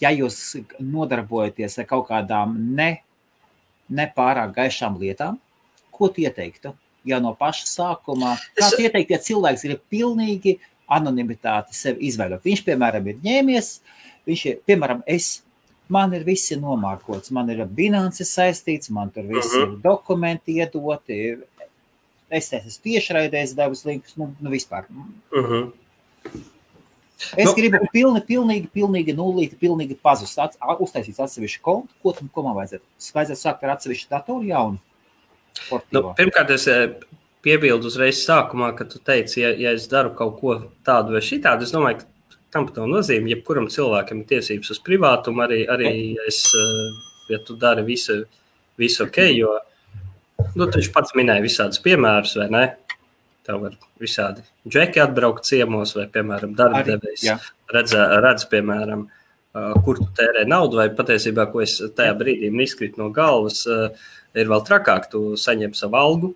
ja 0.02 0.10
jūs 0.10 0.40
nodarbojaties 0.80 1.78
ar 1.78 1.86
kaut 1.92 2.08
kādām 2.08 2.56
ne, 2.80 2.88
ne 3.92 4.08
pārāk 4.16 4.56
gaišām 4.56 4.96
lietām, 4.98 5.38
ko 5.94 6.10
ieteiktu? 6.10 6.72
Jau 7.06 7.18
no 7.22 7.34
paša 7.38 7.68
sākuma, 7.68 8.34
kā 8.58 8.66
es... 8.72 8.78
ieteikt, 8.80 9.14
ja 9.14 9.22
cilvēks 9.22 9.64
ir 9.68 9.78
pilnīgi 9.92 10.56
anonimitāti 10.96 11.76
sev 11.76 12.00
izveidot. 12.02 12.42
Viņš, 12.44 12.64
piemēram, 12.66 13.08
ir 13.08 13.22
ņēmies, 13.24 13.72
viņš 14.28 14.44
ir, 14.50 14.60
piemēram, 14.68 15.02
es. 15.06 15.40
Man 15.92 16.14
ir 16.16 16.22
visi 16.24 16.56
nomārkots, 16.56 17.32
man 17.36 17.50
ir 17.52 17.58
bilances 17.68 18.30
saistīts, 18.32 18.88
man 18.88 19.10
tur 19.12 19.26
visi 19.28 19.50
uh 19.50 19.56
-huh. 19.58 19.72
ir 19.74 19.80
dokumenti 19.82 20.54
iedoti. 20.62 21.18
Es 22.30 22.48
esmu 22.52 22.70
tiešraidēs 22.86 23.52
devis 23.58 23.84
linkus, 23.84 24.16
nu, 24.16 24.30
nu 24.40 24.50
vispār. 24.50 24.86
Uh 24.88 25.50
-huh. 25.50 25.66
Es 27.36 27.46
nu, 27.48 27.54
gribu 27.54 27.86
pilni, 27.92 28.20
pilnīgi, 28.26 28.68
pilnīgi 28.74 29.14
nulīti, 29.16 29.56
pilnīgi 29.60 29.96
pazust, 30.02 30.38
at, 30.42 30.56
uztaisīt 30.82 31.20
atsevišķu 31.22 31.62
kontu. 31.62 31.94
Ko, 32.02 32.14
ko 32.34 32.42
man 32.42 32.56
vajadzētu? 32.58 32.84
Vajadzētu 33.14 33.40
sākt 33.40 33.62
ar 33.62 33.74
atsevišķu 33.76 34.10
datoru 34.10 34.48
jaunu. 34.48 34.78
Nu, 35.92 36.02
pirmkārt, 36.18 36.50
es 36.50 36.66
piebildu 37.42 37.90
uzreiz 37.90 38.22
sākumā, 38.22 38.70
ka 38.78 38.86
tu 38.88 39.00
teici, 39.02 39.40
ja, 39.42 39.50
ja 39.58 39.72
es 39.76 39.88
daru 39.90 40.12
kaut 40.18 40.38
ko 40.40 40.56
tādu 40.86 41.16
vai 41.16 41.22
šitādu, 41.24 41.66
es 41.66 41.74
domāju, 41.74 42.02
ka 42.02 42.38
tam 42.54 42.68
pat 42.68 42.78
nav 42.78 42.90
nozīme. 42.90 43.30
Jebkuram 43.32 43.68
cilvēkam 43.72 44.22
ir 44.22 44.28
tiesības 44.34 44.74
uz 44.74 44.80
privātumu, 44.84 45.42
arī, 45.46 45.62
arī 45.72 45.90
ja, 46.18 46.28
es, 46.30 46.44
eh, 46.58 47.32
ja 47.32 47.40
tu 47.46 47.56
dari 47.58 47.84
visu, 47.86 48.20
visu 48.78 49.06
ok, 49.06 49.18
jo 49.32 49.56
nu, 50.54 50.68
tu 50.68 50.82
pats 50.94 51.16
minēji 51.18 51.46
visādus 51.48 51.82
piemērus, 51.82 52.36
vai 52.42 52.48
ne? 52.52 52.64
Tev 53.42 53.64
var 53.64 53.74
visādi 53.98 54.44
džeki 54.68 55.02
atbraukt 55.02 55.48
ciemos, 55.48 55.96
vai, 55.98 56.06
piemēram, 56.12 56.54
darba 56.58 56.84
devējs 56.86 57.26
redz, 57.74 57.96
redz, 58.22 58.46
piemēram, 58.52 59.08
eh, 59.08 59.72
kur 59.82 59.98
tu 59.98 60.06
tērē 60.18 60.44
naudu, 60.46 60.78
vai 60.78 60.92
patiesībā, 60.94 61.48
ko 61.50 61.64
es 61.64 61.80
tajā 61.80 62.14
brīdī 62.20 62.52
izkrītu 62.62 63.02
no 63.02 63.10
galvas, 63.10 63.64
eh, 63.66 63.98
ir 64.38 64.46
vēl 64.46 64.62
trakāk, 64.68 65.10
tu 65.10 65.32
saņem 65.34 65.74
savu 65.74 65.98
algu, 65.98 66.34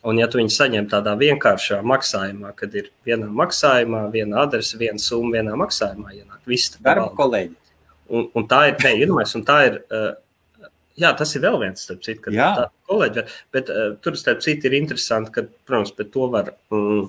Un, 0.00 0.16
ja 0.16 0.30
tu 0.32 0.38
viņu 0.40 0.52
saņem 0.54 0.86
tādā 0.88 1.12
vienkāršā 1.20 1.82
maksājumā, 1.84 2.54
kad 2.56 2.72
ir 2.78 2.88
vienā 3.04 3.28
maksājumā, 3.36 4.06
viena 4.14 4.40
adrese, 4.46 4.78
viena 4.80 5.00
summa, 5.02 5.34
vienā 5.36 5.58
maksājumā, 5.60 6.14
ienāk 6.16 6.40
viss 6.48 6.72
tā 6.72 6.80
darba 6.86 7.10
kolēģi. 7.18 7.52
Un, 8.10 8.26
un 8.34 8.46
tā 8.48 8.62
ir, 8.70 8.78
ne, 8.80 8.94
iedomājies, 9.02 9.36
un 9.36 9.44
tā 9.46 9.58
ir, 9.68 9.76
uh, 9.92 10.70
jā, 10.98 11.12
tas 11.18 11.36
ir 11.36 11.44
vēl 11.44 11.60
viens, 11.60 11.84
starp 11.84 12.00
citu, 12.06 12.24
kad 12.24 12.38
jā. 12.38 12.48
tā 12.56 12.66
kolēģi, 12.88 13.26
bet 13.52 13.72
uh, 13.74 13.86
tur, 14.00 14.16
starp 14.18 14.40
citu, 14.46 14.70
ir 14.70 14.78
interesanti, 14.80 15.34
ka, 15.36 15.44
protams, 15.68 15.92
bet 16.00 16.12
to 16.16 16.30
var, 16.32 16.48
mm, 16.72 17.04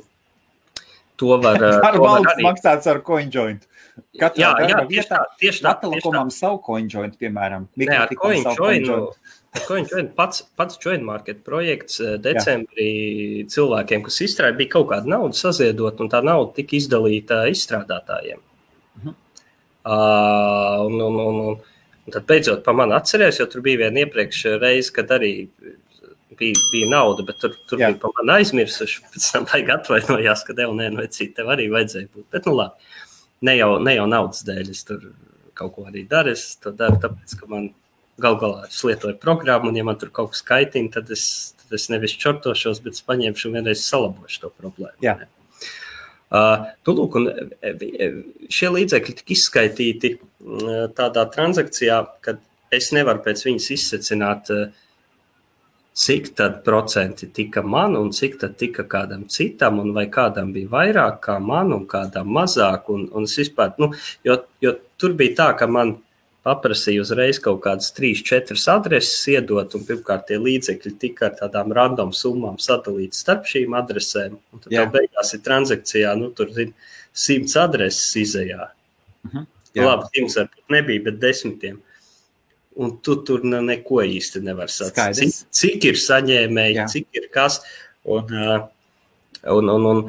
to 1.24 1.32
var, 1.38 1.64
uh, 1.64 1.80
to 1.96 2.04
var 2.04 2.32
arī 2.36 2.48
maksāts 2.50 2.92
ar 2.92 3.00
CoinJoint. 3.08 3.70
Katrā 4.20 4.44
jā, 4.44 4.52
jā, 4.68 4.84
tieši 4.92 5.10
tā, 5.10 5.22
tieši 5.40 5.64
tā. 5.64 5.78
Telekomam 5.80 6.32
savu 6.34 6.60
CoinJoint, 6.68 7.16
piemēram. 7.22 7.72
Nē, 7.80 8.04
ar 8.04 8.12
CoinJoint. 8.20 9.16
CoinJoint 9.52 10.14
pats, 10.16 10.46
pats 10.56 10.78
Joint 10.80 11.04
Market 11.04 11.42
projekts 11.44 12.00
eh, 12.00 12.16
decembrī 12.24 12.88
Jā. 13.42 13.48
cilvēkiem, 13.52 14.06
kas 14.06 14.22
izstrādāja, 14.24 14.58
bija 14.62 14.76
kaut 14.78 14.88
kāda 14.94 15.12
nauda 15.12 15.36
saziedot, 15.36 16.00
un 16.00 16.12
tā 16.12 16.22
nauda 16.24 16.56
tika 16.56 16.78
izdalīta 16.80 17.44
izstrādātājiem. 17.52 18.40
Mhm. 19.02 19.18
Uh, 19.82 20.86
un, 20.86 20.98
un, 21.02 21.16
un, 21.20 21.38
un, 21.50 21.56
un 22.06 22.14
tad 22.14 22.28
beidzot 22.30 22.62
pa 22.64 22.74
mani 22.78 22.94
atcerēs, 22.96 23.42
jo 23.42 23.48
tur 23.50 23.64
bija 23.66 23.82
viena 23.82 24.06
iepriekš 24.06 24.44
reize, 24.62 24.94
kad 24.96 25.12
arī 25.18 25.34
bija, 26.38 26.54
bija 26.72 26.90
nauda, 26.92 27.26
bet 27.28 27.42
tur, 27.42 27.56
tur 27.68 27.82
Jā. 27.82 27.92
bija 27.92 28.00
pa 28.06 28.14
mani 28.20 28.38
aizmirsuši. 28.40 29.04
Pēc 29.12 29.28
tam 29.34 29.50
vajag 29.52 29.74
atvainojās, 29.76 30.46
ka 30.48 30.56
tev 30.58 30.78
nē, 30.78 30.92
nu, 30.96 31.08
tev 31.10 31.52
arī 31.54 31.68
vajadzēja 31.74 32.08
būt. 32.08 32.28
Bet, 32.34 32.48
nu, 32.48 32.56
labi, 32.62 32.96
ne 33.50 33.58
jau, 33.58 33.72
ne 33.84 33.98
jau 33.98 34.08
naudas 34.10 34.46
dēļ 34.48 34.72
es 34.72 34.86
tur 34.88 35.12
kaut 35.58 35.76
ko 35.76 35.90
arī 35.92 36.06
daru. 36.10 36.36
Es 36.38 36.56
to 36.62 36.74
daru 36.78 37.02
tāpēc, 37.04 37.36
ka 37.40 37.52
man 37.52 37.72
Galu 38.22 38.40
galā 38.42 38.66
es 38.68 38.82
lietoju 38.84 39.16
programmu, 39.22 39.72
un, 39.72 39.78
ja 39.80 39.86
man 39.88 40.00
tur 40.00 40.12
kaut 40.14 40.34
kas 40.34 40.44
kaitina, 40.46 40.92
tad 40.94 41.10
es, 41.14 41.54
tad 41.62 41.78
es 41.78 41.88
nevis 41.94 42.18
čortošos, 42.20 42.82
bet 42.84 43.00
paņemšu 43.08 43.48
un 43.50 43.58
vienreiz 43.60 43.86
salabošu 43.86 44.44
to 44.44 44.52
problēmu. 44.58 44.98
Jā. 45.06 45.18
Uh, 46.32 46.70
nu, 46.88 46.94
lūk, 46.96 47.18
e, 47.60 47.72
e, 47.72 48.06
šie 48.52 48.70
līdzekļi 48.72 49.16
tika 49.18 49.34
izskaitīti 49.36 50.14
uh, 50.16 50.86
tādā 50.96 51.26
transakcijā, 51.34 51.98
kad 52.24 52.40
es 52.72 52.94
nevaru 52.96 53.20
pēc 53.26 53.44
viņas 53.50 53.68
izsecināt, 53.76 54.52
uh, 54.56 54.92
cik 55.94 56.30
tad 56.36 56.64
procenti 56.64 57.28
tika 57.34 57.62
man 57.62 57.96
un 58.00 58.12
cik 58.16 58.38
tad 58.40 58.56
tika 58.58 58.84
kādam 58.88 59.26
citam, 59.28 59.80
un 59.80 59.92
vai 59.94 60.08
kādam 60.08 60.54
bija 60.56 60.72
vairāk 60.72 61.20
kā 61.26 61.40
man 61.44 61.74
un 61.76 61.84
kādam 61.88 62.32
mazāk. 62.32 62.88
Un, 62.94 63.10
un 63.12 63.28
es 63.28 63.36
vispār, 63.38 63.74
nu, 63.82 63.92
jo, 64.24 64.38
jo 64.64 64.76
tur 64.98 65.18
bija 65.20 65.36
tā, 65.42 65.50
ka 65.60 65.68
man 65.68 65.98
paprasīja 66.46 67.04
uzreiz 67.04 67.40
kaut 67.42 67.62
kādas 67.66 67.92
trīs, 67.96 68.24
četras 68.26 68.66
adreses 68.72 69.28
iedot, 69.30 69.76
un 69.78 69.86
pirmkārt 69.86 70.28
tie 70.30 70.40
līdzekļi 70.42 70.94
tika 71.02 71.30
ar 71.30 71.38
tādām 71.44 71.74
random 71.78 72.14
summām 72.18 72.58
sadalīti 72.62 73.20
starp 73.20 73.46
šīm 73.50 73.76
adresēm. 73.78 74.40
Un 74.54 74.64
tad 74.64 74.74
jau 74.74 74.88
beigās 74.94 75.36
ir 75.38 75.44
transakcijā, 75.46 76.16
nu, 76.18 76.32
tur 76.38 76.50
zin, 76.56 76.74
simts 77.14 77.58
adreses 77.62 78.10
izējā. 78.24 78.72
Uh 78.72 79.30
mhm. 79.30 79.38
-huh. 79.38 79.48
Jā. 79.72 79.86
Labi, 79.88 80.10
simts 80.12 80.36
varbūt 80.36 80.74
nebija, 80.74 81.04
bet 81.06 81.20
desmitiem. 81.22 81.78
Un 82.82 82.98
tu 83.04 83.16
tur 83.28 83.44
ne, 83.44 83.62
neko 83.62 84.02
īsti 84.04 84.42
nevar 84.44 84.72
saprast. 84.72 85.20
Cik, 85.20 85.48
cik 85.52 85.86
ir 85.86 86.00
saņēmēji, 86.00 86.76
jā. 86.76 86.88
cik 86.92 87.08
ir 87.20 87.30
kas. 87.32 87.62
Un, 88.04 88.34
un, 89.44 89.70
un, 89.70 89.86
un, 89.86 90.04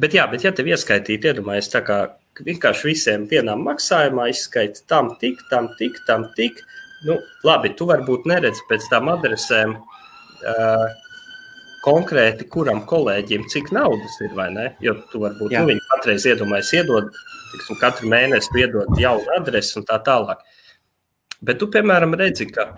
bet, 0.00 0.14
jā, 0.14 0.24
bet 0.30 0.44
ja 0.44 0.52
tev 0.52 0.70
ieskaitītu, 0.72 1.32
iedomājies, 1.32 1.68
tā 1.72 1.82
kā 1.84 1.98
vienkārši 2.40 2.88
visiem 2.88 3.26
vienā 3.30 3.56
maksājumā 3.60 4.30
izskaidrs 4.32 4.86
tam 4.88 5.12
tik, 5.20 5.40
tam 5.50 5.68
tik, 5.78 5.98
tam 6.08 6.28
tik. 6.36 6.62
Nu, 7.06 7.18
labi, 7.44 7.72
tu 7.76 7.88
varbūt 7.90 8.28
neredzi 8.30 8.62
pēc 8.68 8.86
tām 8.92 9.10
adresēm 9.10 9.74
uh, 9.74 10.86
konkrēti, 11.82 12.46
kuram 12.50 12.84
kolēģim 12.88 13.48
cik 13.50 13.72
naudas 13.74 14.16
ir, 14.22 14.32
vai 14.38 14.48
ne? 14.54 14.70
Jo 14.84 14.94
tu 15.10 15.22
varbūt 15.24 15.52
nu, 15.52 15.66
viņi 15.72 15.84
patreiz 15.90 16.26
iedomājas 16.30 16.72
iedod, 16.78 17.10
tiksim, 17.52 17.78
katru 17.82 18.10
mēnesi 18.12 18.54
iedod 18.62 18.90
jaunu 19.02 19.34
adresi 19.36 19.76
un 19.80 19.86
tā 19.88 19.98
tālāk. 20.06 20.42
Bet 21.42 21.58
tu, 21.58 21.66
piemēram, 21.74 22.14
redzi, 22.18 22.46
ka 22.54 22.68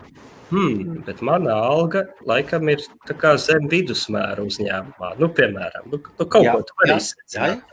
hmm, 0.48 1.05
mana 1.20 1.59
alga 1.68 2.06
laikam 2.24 2.70
ir 2.72 2.81
zem 3.44 3.68
vidusmēra 3.68 4.40
uzņēmumā. 4.40 5.14
Nu, 5.20 5.28
piemēram, 5.36 5.90
nu, 5.93 6.01
nu, 6.01 6.24
kaut 6.24 6.48
jā, 6.48 6.55
ko 6.56 6.64
tu 6.64 6.78
vari 6.81 6.97
izsākt. 6.97 7.66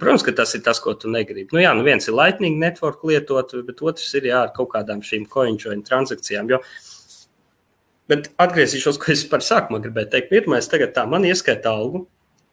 Protams, 0.00 0.24
ka 0.24 0.32
tas 0.32 0.54
ir 0.56 0.62
tas, 0.64 0.80
ko 0.80 0.94
tu 0.96 1.10
negribi. 1.12 1.50
Nu, 1.52 1.60
jā, 1.60 1.74
nu 1.76 1.84
viens 1.84 2.06
ir 2.08 2.16
Lightning 2.16 2.56
network 2.60 3.02
lietot, 3.04 3.52
bet 3.66 3.82
otrs 3.84 4.08
ir 4.16 4.30
jā, 4.30 4.46
ar 4.46 4.54
kaut 4.56 4.70
kādām 4.72 5.02
šīm 5.04 5.26
coinjoin 5.32 5.84
transakcijām. 5.84 6.48
Jo, 6.48 6.62
bet 8.08 8.30
atgriezīšos, 8.40 9.00
ko 9.02 9.12
es 9.12 9.26
par 9.28 9.44
sākumā 9.44 9.82
gribēju 9.84 10.12
teikt. 10.14 10.32
Pirmais, 10.32 10.70
tagad 10.72 10.94
tā 10.96 11.04
man 11.08 11.28
ieskaita 11.28 11.74
algu. 11.74 12.06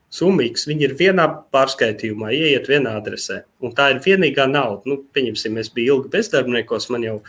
Summīgs, 0.09 0.65
viņi 0.65 0.87
ir 0.87 0.95
vienā 0.97 1.27
pārskaitījumā, 1.53 2.31
ieiet 2.33 2.65
vienā 2.67 2.95
adresē. 2.97 3.43
Un 3.61 3.75
tā 3.77 3.91
ir 3.93 4.01
vienīgā 4.03 4.47
nauda. 4.49 4.81
Nu, 4.89 5.03
pieņemsim, 5.13 5.59
es 5.61 5.69
biju 5.71 5.99
ilgi 5.99 6.11
bezdarbniekos, 6.15 6.89
man 6.89 7.05
jau 7.05 7.19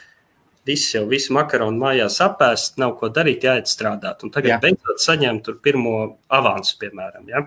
viss 0.66 0.94
jau 0.94 1.04
visu 1.08 1.34
makaronu 1.36 1.76
mājās 1.80 2.18
apēst, 2.24 2.78
nav 2.80 2.96
ko 3.00 3.12
darīt, 3.12 3.44
jāiet 3.46 3.68
strādāt. 3.70 4.24
Un 4.24 4.32
tagad 4.32 4.54
Jā. 4.54 4.60
beidzot 4.64 5.04
saņemt 5.04 5.52
pirmo 5.64 5.94
avansu, 6.32 6.78
piemēram. 6.80 7.28
Ja? 7.30 7.44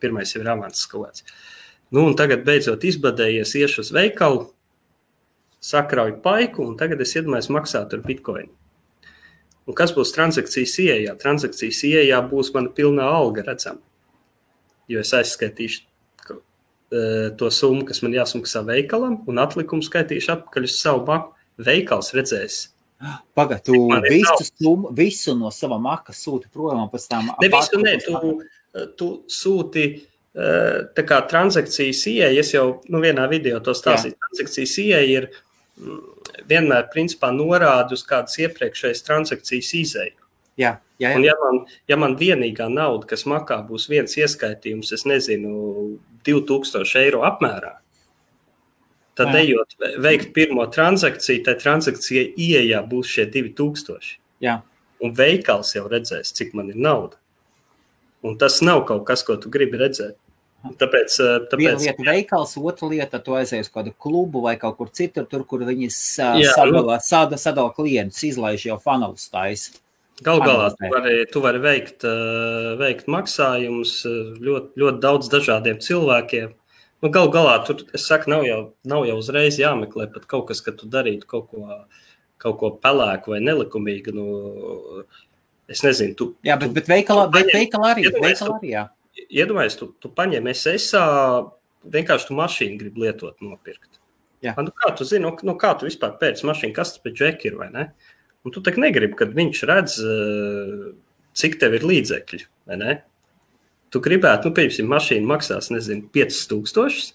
Pirmais 0.00 0.32
jau 0.34 0.42
ir 0.42 0.48
avans 0.52 0.86
kaut 0.88 1.10
kāds. 1.10 1.26
Nu, 1.90 2.06
tagad 2.14 2.44
beidzot 2.46 2.84
izbadējies, 2.86 3.56
iešu 3.58 3.82
uz 3.82 3.90
veikalu, 3.94 4.44
sakrauju 5.60 6.20
paiku, 6.22 6.64
un 6.70 6.76
tagad 6.78 7.02
es 7.02 7.16
iedomājos 7.16 7.50
maksāt 7.52 7.94
ar 7.96 8.02
bitkoinu. 8.04 8.52
Un 9.68 9.76
kas 9.78 9.92
būs 9.94 10.14
transakcijas 10.14 10.76
ieejā? 10.82 11.14
Transakcijas 11.20 11.82
ieejā 11.86 12.18
būs 12.30 12.52
mana 12.54 12.72
pilnā 12.74 13.06
alga 13.06 13.44
redzama. 13.46 13.82
Jo 14.90 15.02
es 15.04 15.12
aizskaitīšu 15.14 15.84
uh, 16.30 17.28
to 17.38 17.50
summu, 17.54 17.84
kas 17.86 18.02
man 18.02 18.16
jāsmaksā 18.16 18.64
veikalam, 18.66 19.20
un 19.30 19.42
atlikumu 19.42 19.84
skaitīšu 19.86 20.34
atpakaļ 20.34 20.66
uz 20.66 20.78
savu 20.80 21.04
maku. 21.06 21.36
Veikals 21.60 22.14
redzēs. 22.16 22.60
Pagaidā, 23.36 23.62
tu 23.64 23.76
visu, 24.06 24.46
summu, 24.48 24.90
visu 24.96 25.34
no 25.36 25.50
sava 25.52 25.76
maka 25.80 26.12
sūti 26.16 26.48
prom, 26.52 26.86
un 26.86 26.88
pēc 26.92 27.06
tam. 27.10 27.30
Nē, 27.40 27.94
tu, 28.04 28.32
tu 28.96 29.08
sūti 29.28 29.84
tā 30.96 31.04
kā 31.08 31.20
transakcijas 31.28 32.04
ieeja, 32.10 32.30
es 32.40 32.54
jau 32.54 32.80
nu, 32.88 33.00
vienā 33.02 33.26
video 33.30 33.60
to 33.64 33.74
stāstīju, 33.76 34.16
transakcijas 34.24 34.76
ieeja 34.82 35.00
ir 35.08 35.28
mm, 35.80 36.00
vienmēr 36.50 36.88
principā 36.92 37.32
norāda 37.34 37.96
uz 37.96 38.04
kādas 38.06 38.38
iepriekšējas 38.40 39.04
transakcijas 39.06 39.72
izēju. 39.80 40.16
Jā, 40.60 40.74
jā, 41.00 41.10
jā. 41.10 41.16
Un 41.16 41.24
ja 41.24 41.34
man, 41.40 41.60
ja 41.88 41.98
man 42.00 42.16
vienīgā 42.20 42.68
nauda, 42.72 43.08
kas 43.10 43.24
makā, 43.28 43.60
būs 43.66 43.88
viens 43.90 44.16
ieskaitījums, 44.18 44.92
es 44.96 45.06
nezinu, 45.08 45.52
2000 46.26 47.00
eiro 47.00 47.22
apmērā, 47.28 47.76
tad 49.18 49.32
jā. 49.34 49.44
ejot 49.44 49.76
veikt 50.04 50.34
pirmo 50.36 50.66
transakciju, 50.72 51.44
tai 51.46 51.56
transakcijai 51.60 52.32
ieejā 52.36 52.82
būs 52.88 53.14
šie 53.16 53.26
2000. 53.32 54.16
Jā. 54.44 54.60
Un 55.00 55.14
veikals 55.16 55.72
jau 55.76 55.86
redzēs, 55.88 56.34
cik 56.36 56.52
man 56.56 56.72
ir 56.72 56.80
nauda. 56.80 57.16
Un 58.24 58.36
tas 58.40 58.58
nav 58.60 58.84
kaut 58.88 59.06
kas, 59.08 59.24
ko 59.24 59.38
tu 59.40 59.48
gribi 59.52 59.80
redzēt. 59.80 60.18
Tāpēc, 60.60 61.14
eh, 61.24 61.36
tāpēc 61.48 61.60
viena 61.60 61.78
lieta 61.80 62.02
ir 62.02 62.08
veikals, 62.10 62.56
otra 62.60 62.88
lieta, 62.90 63.18
tu 63.24 63.32
aizies 63.32 63.64
uz 63.64 63.70
kādu 63.72 63.94
klubu 63.96 64.42
vai 64.44 64.56
kaut 64.60 64.76
kur 64.76 64.90
citur, 64.92 65.24
tur, 65.28 65.44
kur 65.48 65.64
viņi 65.64 65.88
sadala, 65.88 66.72
nu, 66.72 66.98
sadala, 67.00 67.38
sadala 67.40 67.72
klientus, 67.72 68.20
izlaiž 68.28 68.66
jau 68.68 68.76
funnels 68.82 69.30
taisa. 69.32 69.78
Galu 70.20 70.44
galā 70.44 70.68
tu 70.76 70.90
vari, 70.92 71.14
tu 71.32 71.40
vari 71.40 71.62
veikt, 71.64 72.04
eh, 72.04 72.76
veikt 72.76 73.08
maksājumus 73.08 73.94
eh, 74.04 74.36
ļoti, 74.36 74.76
ļoti 74.76 75.00
daudz 75.00 75.32
dažādiem 75.32 75.80
cilvēkiem. 75.80 76.52
Nu, 77.00 77.08
Galu 77.08 77.32
galā 77.32 77.56
tur, 77.64 77.80
es 77.96 78.04
saku, 78.04 78.28
nav 78.28 78.44
jau, 78.44 78.60
nav 78.84 79.06
jau 79.08 79.16
uzreiz 79.16 79.56
jāmeklē 79.56 80.12
pat 80.12 80.28
kaut 80.28 80.50
kas, 80.52 80.60
ka 80.60 80.76
tu 80.76 80.84
darītu 80.84 81.24
kaut 81.24 81.48
ko, 81.48 81.80
kaut 82.36 82.60
ko 82.60 82.74
pelēku 82.76 83.32
vai 83.32 83.40
nelikumīgu. 83.40 84.12
Nu, 84.12 85.06
Es 85.70 85.84
nezinu, 85.86 86.16
tu. 86.18 86.32
Jā, 86.42 86.56
bet, 86.58 86.72
bet 86.74 86.88
veikalā, 86.90 87.28
tu 87.30 87.38
bet 87.38 87.52
veikalā 87.54 87.92
arī. 87.94 88.08
Veikalā 88.10 88.56
arī 88.56 88.72
jā. 88.72 88.88
Iedomājies, 89.30 89.76
tu, 89.78 89.90
tu 90.00 90.10
paņem 90.14 90.46
SSA, 90.52 91.02
vienkārši 91.90 92.28
tu 92.28 92.36
mašīnu 92.38 92.78
gribi 92.80 93.06
lietot, 93.06 93.36
nopirkt. 93.44 93.98
Jā. 94.44 94.54
Nu, 94.56 94.72
kā 94.72 94.92
tu 94.96 95.04
zini, 95.04 95.24
nu, 95.26 95.34
nu, 95.44 95.54
kā 95.60 95.74
tu 95.76 95.88
vispār 95.88 96.14
pēc 96.20 96.40
mašīnu, 96.46 96.74
kas 96.76 96.94
tas 96.94 97.02
pēc 97.04 97.18
džeki 97.18 97.50
ir, 97.50 97.58
vai 97.60 97.68
ne? 97.74 97.86
Un 98.46 98.54
tu 98.54 98.62
tā 98.64 98.72
negribi, 98.80 99.18
kad 99.18 99.34
viņš 99.36 99.62
redz, 99.68 99.96
eh, 100.00 100.84
cik 101.36 101.58
tev 101.60 101.76
ir 101.76 101.84
līdzekļi, 101.90 102.44
vai 102.70 102.78
ne? 102.80 102.98
Tu 103.90 104.00
gribētu, 104.00 104.48
nu, 104.48 104.56
piemēram, 104.56 104.92
mašīna 104.94 105.28
maksās, 105.28 105.68
nezinu, 105.74 106.06
5000. 106.14 107.12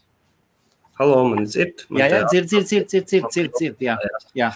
Halo, 1.00 1.24
man 1.32 1.48
dzird. 1.48 1.88
Man 1.90 2.04
jā, 2.04 2.12
jā, 2.12 2.22
dzird, 2.30 2.52
dzird, 2.52 2.68
dzird, 2.70 2.86
dzird, 2.92 3.08
dzird, 3.08 3.32
dzird, 3.32 3.56
dzird, 3.58 3.82
jā. 3.84 3.96
jā. 4.38 4.52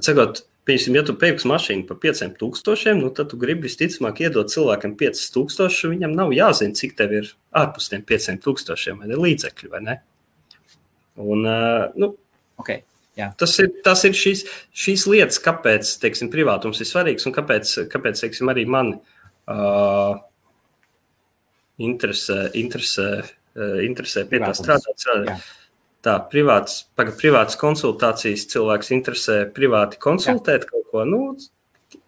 Sakot, 0.00 0.44
Piemēram, 0.70 0.96
ja 1.00 1.02
tu 1.06 1.14
pērksi 1.18 1.48
mašīnu 1.50 1.86
par 1.88 1.98
5000, 2.02 2.94
nu, 3.00 3.10
tad 3.14 3.32
tu 3.32 3.38
gribi 3.40 3.66
visticamāk 3.66 4.22
iedot 4.22 4.52
cilvēkam 4.52 4.94
5000. 5.00 5.90
Viņam 5.90 6.14
nav 6.14 6.30
jāzina, 6.36 6.76
cik 6.78 6.94
tev 6.98 7.16
ir 7.18 7.32
ārpus 7.56 7.90
tiem 7.90 8.04
5000 8.06 9.00
vai 9.00 9.10
ne 9.10 9.18
līdzekļi. 9.18 9.70
Vai 9.72 9.82
ne? 9.88 9.96
Un, 11.20 11.42
nu, 11.98 12.12
okay. 12.62 12.84
Jā. 13.18 13.32
Tas 13.40 13.56
ir, 13.60 13.72
tas 13.84 14.04
ir 14.06 14.14
šīs, 14.16 14.44
šīs 14.70 15.04
lietas, 15.10 15.40
kāpēc 15.42 15.90
teiksim, 16.00 16.30
privātums 16.32 16.80
ir 16.80 16.88
svarīgs 16.88 17.26
un 17.28 17.34
kāpēc, 17.36 17.72
kāpēc 17.90 18.22
teiksim, 18.22 18.48
arī 18.52 18.64
man 18.70 18.94
uh, 19.50 20.14
interesē, 21.82 22.44
interesē, 22.56 23.08
uh, 23.26 23.80
interesē 23.84 24.24
pie 24.30 24.40
tā 24.44 24.54
strādāt. 24.56 25.02
strādāt. 25.02 25.50
Tā, 26.00 26.14
privāts, 26.32 26.78
paga, 26.96 27.12
privātas 27.12 27.58
konsultācijas 27.60 28.46
cilvēks 28.48 28.88
interesē 28.96 29.42
privāti 29.52 30.00
konsultēt 30.00 30.64
Jā. 30.64 30.70
kaut 30.70 30.86
ko, 30.88 31.04
nu, 31.04 31.20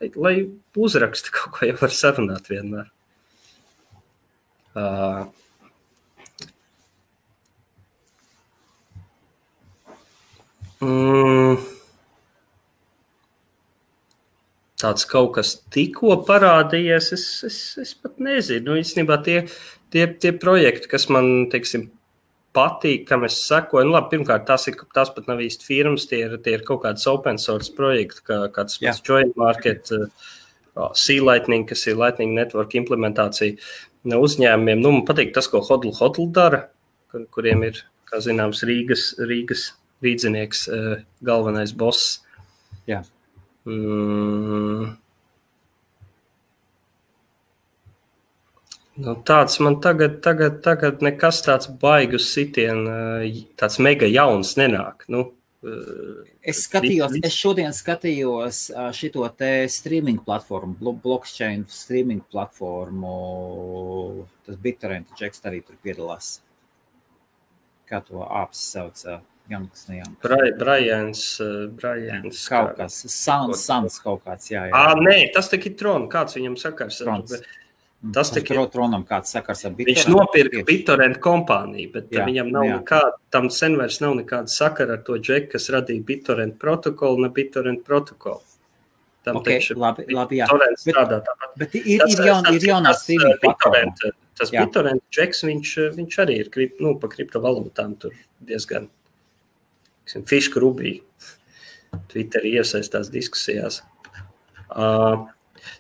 lai, 0.01 0.09
lai 0.16 0.32
uzraksta 0.81 1.35
kaut 1.35 1.59
ko, 1.59 1.66
jau 1.69 1.77
var 1.82 1.93
sarunāt 1.93 2.48
vienmēr. 2.48 2.89
Uh, 4.73 5.27
mm, 10.81 11.60
tāds 14.81 15.05
kaut 15.10 15.35
kas 15.36 15.55
tikko 15.74 16.16
parādījies, 16.24 17.12
es, 17.19 17.27
es, 17.51 17.59
es 17.85 17.93
pat 18.01 18.16
nezinu. 18.24 18.70
Nu, 18.70 18.81
īstenībā 18.81 19.20
tie, 19.27 19.43
tie, 19.93 20.09
tie 20.16 20.32
projekti, 20.32 20.89
kas 20.97 21.10
man, 21.12 21.51
teiksim, 21.52 21.90
patīk, 22.57 23.07
kam 23.09 23.24
es 23.27 23.39
sekoju. 23.47 23.87
Nu, 23.89 23.97
labi, 23.97 24.12
pirmkārt, 24.15 24.45
tās, 24.49 24.66
ir, 24.70 24.77
tās 24.95 25.12
pat 25.15 25.29
nav 25.31 25.41
īsti 25.45 25.66
firmas, 25.66 26.07
tie 26.11 26.23
ir, 26.27 26.37
tie 26.45 26.57
ir 26.59 26.65
kaut 26.69 26.83
kādas 26.85 27.09
open 27.11 27.41
source 27.41 27.73
projekti, 27.74 28.24
kā 28.29 28.43
kāds 28.55 28.81
yeah. 28.83 28.99
Joint 29.07 29.37
Market, 29.41 29.93
uh, 29.97 30.89
Sea 30.97 31.20
Lightning, 31.24 31.66
kas 31.69 31.85
ir 31.89 31.99
Lightning 32.01 32.37
Network 32.37 32.77
implementācija 32.79 33.57
no 34.09 34.20
uzņēmumiem. 34.24 34.83
Nu, 34.83 34.95
man 34.99 35.07
patīk 35.09 35.35
tas, 35.37 35.49
ko 35.53 35.62
Hodl 35.65 35.93
Hodl 35.99 36.29
dara, 36.35 36.66
kur, 37.12 37.27
kuriem 37.35 37.65
ir, 37.69 37.83
kā 38.09 38.20
zināms, 38.24 38.65
Rīgas, 38.69 39.12
Rīgas 39.20 39.70
rīdzinieks, 40.05 40.66
uh, 40.73 40.95
galvenais 41.24 41.74
boss. 41.79 42.20
Yeah. 42.89 43.07
Mm, 43.69 44.97
Nu, 49.01 49.14
tāds 49.24 49.56
man 49.64 49.78
tagad, 49.81 50.19
tagad, 50.20 50.59
tagad 50.64 51.01
nekas 51.01 51.39
tāds 51.47 51.70
baigus 51.81 52.27
sitien, 52.35 52.85
tāds 53.56 53.78
mega 53.81 54.05
jauns 54.05 54.52
nenāk. 54.60 55.06
Nu, 55.09 55.31
es 56.44 56.60
skatījos, 56.66 57.16
es 57.24 57.32
šodien 57.32 57.73
skatījos 57.73 58.66
šito 58.98 59.24
te 59.39 59.64
streaming 59.73 60.20
platformu, 60.27 60.93
blockchain 61.01 61.64
streaming 61.73 62.20
platformu. 62.28 63.16
Tas 64.44 64.60
BitTorrent 64.60 65.16
Džeks 65.16 65.40
arī 65.48 65.62
tur 65.64 65.81
piedalās. 65.81 66.35
Kā 67.89 68.02
to 68.05 68.20
āps 68.28 68.60
sauc? 68.74 69.01
Janks, 69.51 69.89
ne 69.89 70.02
Janks. 70.02 70.20
Brians, 70.60 71.24
Brians. 71.81 72.44
Kaut 72.48 72.77
kas, 72.77 73.01
Sans, 73.10 73.56
Sans 73.59 73.98
kaut 74.05 74.23
kāds, 74.28 74.52
jā, 74.52 74.69
jā. 74.69 74.77
Ā, 74.77 74.94
nē, 75.01 75.16
tas 75.35 75.48
tik 75.51 75.66
ir 75.73 75.74
Tron, 75.81 76.06
kāds 76.12 76.36
viņam 76.39 76.60
sakars. 76.60 77.01
Trons. 77.02 77.35
Bet, 77.35 77.48
Tas 78.15 78.33
tikai 78.35 78.57
Tronam 78.73 79.05
kāds 79.07 79.31
sakars 79.31 79.61
ar 79.69 79.77
BitTorrent. 79.79 80.01
Viņš 80.01 80.09
nopirka 80.11 80.62
BitTorrent 80.66 81.20
kompāniju, 81.23 81.91
bet 81.93 82.09
jā, 82.11 82.24
viņam 82.27 82.49
nav 82.51 82.65
jā. 82.66 82.79
nekāda, 82.81 83.12
tam 83.31 83.47
sen 83.55 83.77
vairs 83.79 84.01
nav 84.03 84.16
nekāda 84.19 84.51
sakara 84.51 84.97
ar 84.99 85.05
to 85.07 85.20
džeku, 85.23 85.53
kas 85.53 85.70
radīja 85.70 86.03
BitTorrent 86.09 86.57
protokolu, 86.59 87.23
ne 87.23 87.31
BitTorrent 87.37 87.85
protokolu. 87.87 88.43
Tam 89.23 89.39
okay, 89.39 89.61
taču 89.61 89.77
labi, 89.79 90.09
labi, 90.11 90.41
jā. 90.41 90.49
Bet, 90.51 90.81
strādā 90.83 91.20
tāpat. 91.23 91.53
Bet 91.61 91.77
ir, 91.79 92.03
tas, 92.03 92.16
ir, 92.16 92.24
jaun, 92.27 92.49
ir 92.51 92.66
jaunā 92.73 92.95
streaming 92.99 93.39
platforma. 93.45 94.11
Tas 94.41 94.51
BitTorrent 94.51 95.05
džeks, 95.15 95.45
viņš, 95.47 95.77
viņš 95.95 96.19
arī 96.24 96.41
ir 96.43 96.51
krip, 96.51 96.83
nu, 96.83 96.97
pa 96.99 97.07
kriptovalūtām 97.12 97.95
tur 98.03 98.16
diezgan 98.43 98.91
fišku 100.11 100.59
rubī. 100.59 100.97
Twitterī 102.11 102.57
iesaistās 102.59 103.12
diskusijās. 103.12 103.83
Uh, 104.73 105.29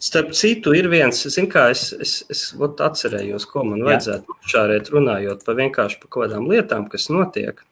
Starp 0.02 0.32
citu, 0.38 0.76
ir 0.78 0.88
viens, 0.92 1.24
zin, 1.34 1.48
kā 1.50 1.68
es, 1.74 1.88
es, 2.02 2.14
es 2.32 2.46
atcerējos, 2.60 3.48
ko 3.50 3.66
man 3.66 3.84
vajadzētu 3.86 4.38
šārēt 4.52 4.92
runājot 4.94 5.44
par 5.46 5.58
vienkārši 5.58 6.00
par 6.02 6.08
kaut 6.10 6.26
kādām 6.26 6.48
lietām, 6.50 6.88
kas 6.90 7.10
notiek. 7.12 7.62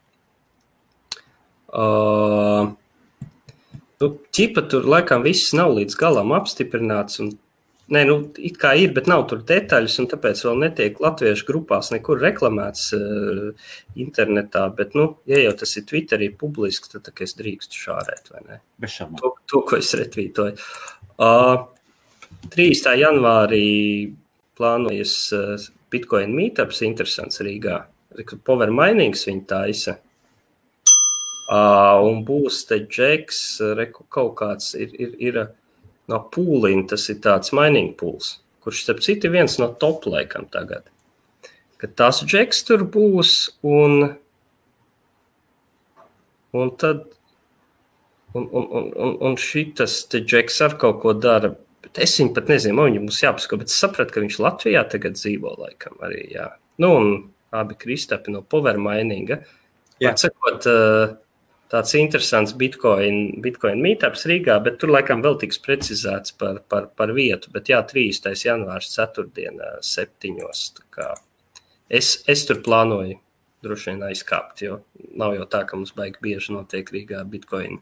Uh, 1.71 2.73
Nu, 4.01 4.15
ķipa 4.33 4.65
tur 4.73 4.87
laikam 4.89 5.25
viss 5.27 5.53
nav 5.53 5.75
līdz 5.77 5.97
galam 6.01 6.33
apstiprināts. 6.33 7.19
Un, 7.21 7.35
nē, 7.93 8.05
nu, 8.09 8.15
it 8.41 8.57
kā 8.61 8.73
ir, 8.81 8.95
bet 8.97 9.11
nav 9.11 9.27
tur 9.29 9.43
detaļas, 9.45 9.99
un 10.01 10.09
tāpēc 10.09 10.41
vēl 10.47 10.63
netiek 10.63 11.03
latviešu 11.05 11.45
grupās 11.51 11.93
nekur 11.93 12.23
reklamēts 12.23 12.87
uh, 12.97 13.75
internetā. 14.01 14.65
Bet, 14.79 14.97
nu, 14.97 15.11
ja 15.29 15.43
jau 15.43 15.53
tas 15.61 15.77
ir 15.77 15.85
Twitterī 15.91 16.31
publiski, 16.41 16.89
tad 16.95 17.13
es 17.27 17.37
drīkstu 17.37 17.83
šārēt, 17.83 18.33
vai 18.33 18.41
ne? 18.47 18.59
To, 19.21 19.35
to, 19.53 19.61
ko 19.69 19.77
es 19.83 19.93
retvītoju. 20.01 20.57
Uh, 21.21 21.69
3. 22.49 22.97
janvārī 22.97 24.15
plānojas 24.57 25.15
uh, 25.37 25.57
Bitcoin 25.93 26.33
meetups 26.35 26.81
interesants 26.87 27.43
Rīgā. 27.45 27.83
Power 28.47 28.73
Minings 28.75 29.27
viņa 29.29 29.45
taisa. 29.51 29.99
Uh, 31.51 31.99
un 32.07 32.23
būs 32.27 32.63
te 32.69 32.79
džeks, 32.87 33.41
reku, 33.77 34.05
kaut 34.09 34.37
kāds 34.39 34.73
ir, 34.79 34.95
ir, 35.03 35.15
ir 35.19 35.39
no 36.11 36.21
pūliņa, 36.33 36.87
tas 36.93 37.09
ir 37.11 37.19
tāds 37.25 37.53
mining 37.57 37.93
pools, 37.99 38.37
kurš, 38.63 38.85
starp 38.85 39.03
citu, 39.03 39.31
viens 39.35 39.59
no 39.59 39.71
top 39.83 40.07
laikam 40.11 40.47
tagad. 40.51 40.87
Kad 41.81 41.97
tas 41.99 42.21
džeks 42.23 42.63
tur 42.69 42.85
būs, 42.95 43.35
un, 43.67 44.13
un 46.55 46.71
tad, 46.79 47.03
un, 48.35 48.47
un, 48.47 48.71
un, 48.71 48.93
un, 48.95 49.19
un 49.33 49.41
te 49.41 50.23
džeks 50.23 50.61
ar 50.69 50.79
kaut 50.79 51.03
ko 51.03 51.17
dara, 51.19 51.55
bet 51.85 52.03
es 52.07 52.17
viņu 52.21 52.35
pat 52.37 52.51
nezinu, 52.53 52.77
man 52.79 52.91
viņam 52.91 53.09
būs 53.11 53.23
jāpasko, 53.25 53.59
bet 53.61 53.73
es 53.73 53.79
sapratu, 53.81 54.15
ka 54.15 54.25
viņš 54.25 54.39
Latvijā 54.45 54.85
tagad 54.93 55.17
dzīvo 55.19 55.57
laikam 55.61 55.97
arī, 56.07 56.27
jā. 56.35 56.51
Nu, 56.81 56.93
un 56.97 57.11
abi 57.57 57.77
Kristapi 57.79 58.33
no 58.35 58.43
Power 58.43 58.79
Mininga. 58.81 59.41
Jā. 60.01 60.15
Atsakot, 60.15 60.67
uh, 60.71 61.17
tāds 61.71 61.95
interesants 61.99 62.55
Bitcoin, 62.59 63.41
Bitcoin 63.45 63.83
meetups 63.85 64.25
Rīgā, 64.31 64.57
bet 64.65 64.79
tur 64.81 64.93
laikam 64.95 65.23
vēl 65.25 65.37
tiks 65.43 65.61
precizēts 65.63 66.35
par, 66.41 66.63
par, 66.71 66.89
par 66.97 67.13
vietu. 67.17 67.53
Bet 67.55 67.71
jā, 67.71 67.83
3. 67.87 68.33
janvārs, 68.47 68.93
4. 68.97 69.27
septiņos. 69.87 70.65
Es, 71.91 72.15
es 72.31 72.47
tur 72.49 72.63
plānoju 72.65 73.19
droši 73.65 73.91
vien 73.91 74.03
aizkāpt, 74.09 74.63
jo 74.65 74.81
nav 75.21 75.35
jau 75.37 75.47
tā, 75.51 75.67
ka 75.69 75.77
mums 75.77 75.93
baigi 75.97 76.23
bieži 76.25 76.55
notiek 76.55 76.89
Rīgā 76.95 77.21
Bitcoin 77.29 77.81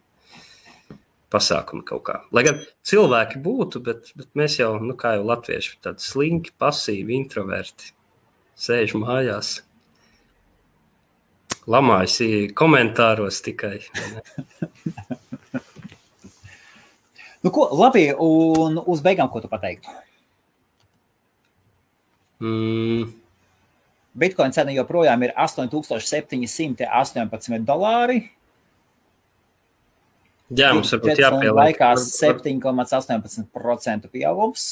pasākumi 1.33 1.85
kaut 1.89 2.05
kā. 2.09 2.17
Lai 2.33 2.43
gan 2.47 2.57
cilvēki 2.89 3.37
būtu, 3.45 3.77
bet, 3.85 4.01
bet 4.19 4.29
mēs 4.39 4.53
jau, 4.61 4.71
nu 4.83 4.95
kā 4.99 5.09
jau 5.19 5.25
latvieši, 5.29 5.79
tādi 5.85 6.01
slinki, 6.05 6.51
pasīvi, 6.61 7.11
introverti, 7.19 7.85
sēž 8.59 8.91
mājās 8.99 9.49
lamājas 11.69 12.17
komentāros 12.57 13.43
tikai. 13.45 13.79
nu, 17.45 17.49
ko, 17.53 17.69
labi, 17.77 18.05
un 18.13 18.79
uz 18.87 19.01
beigām, 19.05 19.29
ko 19.33 19.41
tu 19.45 19.49
pateiktu? 19.53 19.89
Mm. 22.39 23.03
Bitcoin 24.19 24.53
cena 24.55 24.73
joprojām 24.75 25.23
ir 25.27 25.33
8718 25.37 27.65
dolāri. 27.67 28.19
Jā, 30.57 30.71
mums 30.73 30.89
varbūt 30.95 31.19
jāpieliek. 31.21 31.57
Laikā 31.57 31.91
7,18% 32.01 34.09
pieaugums. 34.13 34.63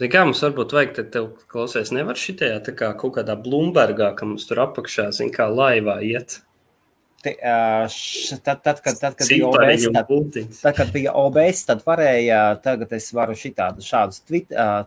Zini, 0.00 0.10
kā 0.12 0.22
mums 0.28 0.40
varbūt 0.44 0.72
vajag, 0.76 0.90
tad 0.96 1.06
tev 1.12 1.24
klausies, 1.52 1.92
nevar 1.92 2.16
šitajā 2.20 2.58
tā 2.64 2.72
kā 2.76 2.88
kaut 3.00 3.14
kādā 3.18 3.34
Bloombergā, 3.40 4.08
ka 4.16 4.22
mums 4.28 4.44
tur 4.48 4.58
apakšā, 4.64 5.04
zini, 5.16 5.32
kā 5.36 5.44
laivā 5.52 5.96
iet. 6.04 6.30
Te, 7.24 7.30
š, 7.92 8.40
tad, 8.44 8.58
tad, 8.64 8.76
kad, 8.84 8.94
tad, 9.00 9.12
kad 9.18 9.26
bija 9.28 9.46
OBS, 9.48 9.82
tad, 9.92 10.06
tad, 10.60 10.74
kad 10.76 10.88
bija 10.94 11.10
OBS, 11.16 11.64
tad 11.68 11.78
varēja, 11.84 12.40
tagad 12.64 12.92
es 12.96 13.06
varu 13.16 13.34
šitādu, 13.36 13.84
šādus 13.84 14.18
uh, 14.28 14.84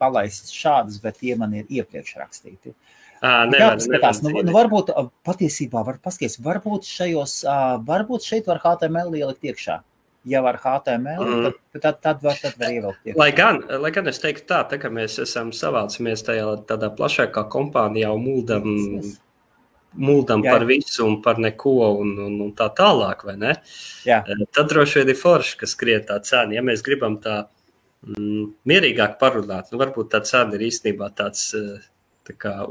palaist 0.00 0.52
šādus, 0.52 1.00
bet 1.02 1.14
tie 1.20 1.36
man 1.40 1.50
ir 1.56 1.64
iepriekš 1.80 2.16
rakstīti. 2.20 2.68
À, 2.72 3.03
skatās, 3.24 4.20
nu, 4.24 4.34
nu, 4.44 4.52
varbūt 4.54 4.92
patiesībā 5.26 5.84
var 5.86 5.98
paskatīties, 6.04 6.42
varbūt 6.44 6.88
šajos, 6.88 7.40
uh, 7.48 7.74
varbūt 7.88 8.26
šeit 8.26 8.50
var 8.50 8.60
HTML 8.64 9.14
ielikt 9.16 9.50
iekšā 9.52 9.80
jau 10.24 10.40
ar 10.48 10.56
HTML, 10.56 11.24
mm. 11.24 11.42
tad, 11.44 11.82
tad, 11.82 11.98
tad, 12.00 12.22
var, 12.24 12.38
tad 12.40 12.54
var 12.60 12.72
ievilkt. 12.72 13.10
Lai 13.20 13.30
gan, 13.36 13.60
lai 13.80 13.90
gan 13.94 14.08
es 14.08 14.20
teiktu 14.22 14.46
tā, 14.48 14.62
tā 14.70 14.78
ka 14.80 14.88
mēs 14.92 15.18
esam 15.24 15.52
savācamies 15.56 16.24
tajā 16.24 16.46
tādā 16.68 16.88
plašākā 16.96 17.44
kompānijā 17.52 18.12
un 18.14 18.24
mūldam, 18.24 18.70
yes, 18.96 19.18
mūldam 19.94 20.44
Jā. 20.44 20.54
par 20.56 20.66
visu 20.68 21.04
un 21.06 21.18
par 21.22 21.40
neko 21.42 21.74
un, 22.00 22.14
un, 22.26 22.38
un 22.46 22.52
tā 22.56 22.70
tālāk, 22.76 23.24
vai 23.28 23.36
ne? 23.40 23.56
Jā. 24.08 24.22
Tad 24.24 24.70
droši 24.72 25.02
vien 25.02 25.12
ir 25.12 25.20
forši, 25.20 25.58
ka 25.60 25.70
skriet 25.70 26.08
tā 26.10 26.18
cena. 26.26 26.56
Ja 26.56 26.64
mēs 26.66 26.82
gribam 26.86 27.20
tā 27.22 27.44
mm, 28.08 28.46
mierīgāk 28.68 29.18
parunāt, 29.20 29.70
nu 29.72 29.80
varbūt 29.82 30.12
tā 30.14 30.24
cena 30.26 30.56
ir 30.56 30.66
īstenībā 30.70 31.12
tāds 31.14 31.52
tā 31.54 31.60
kā 31.60 31.93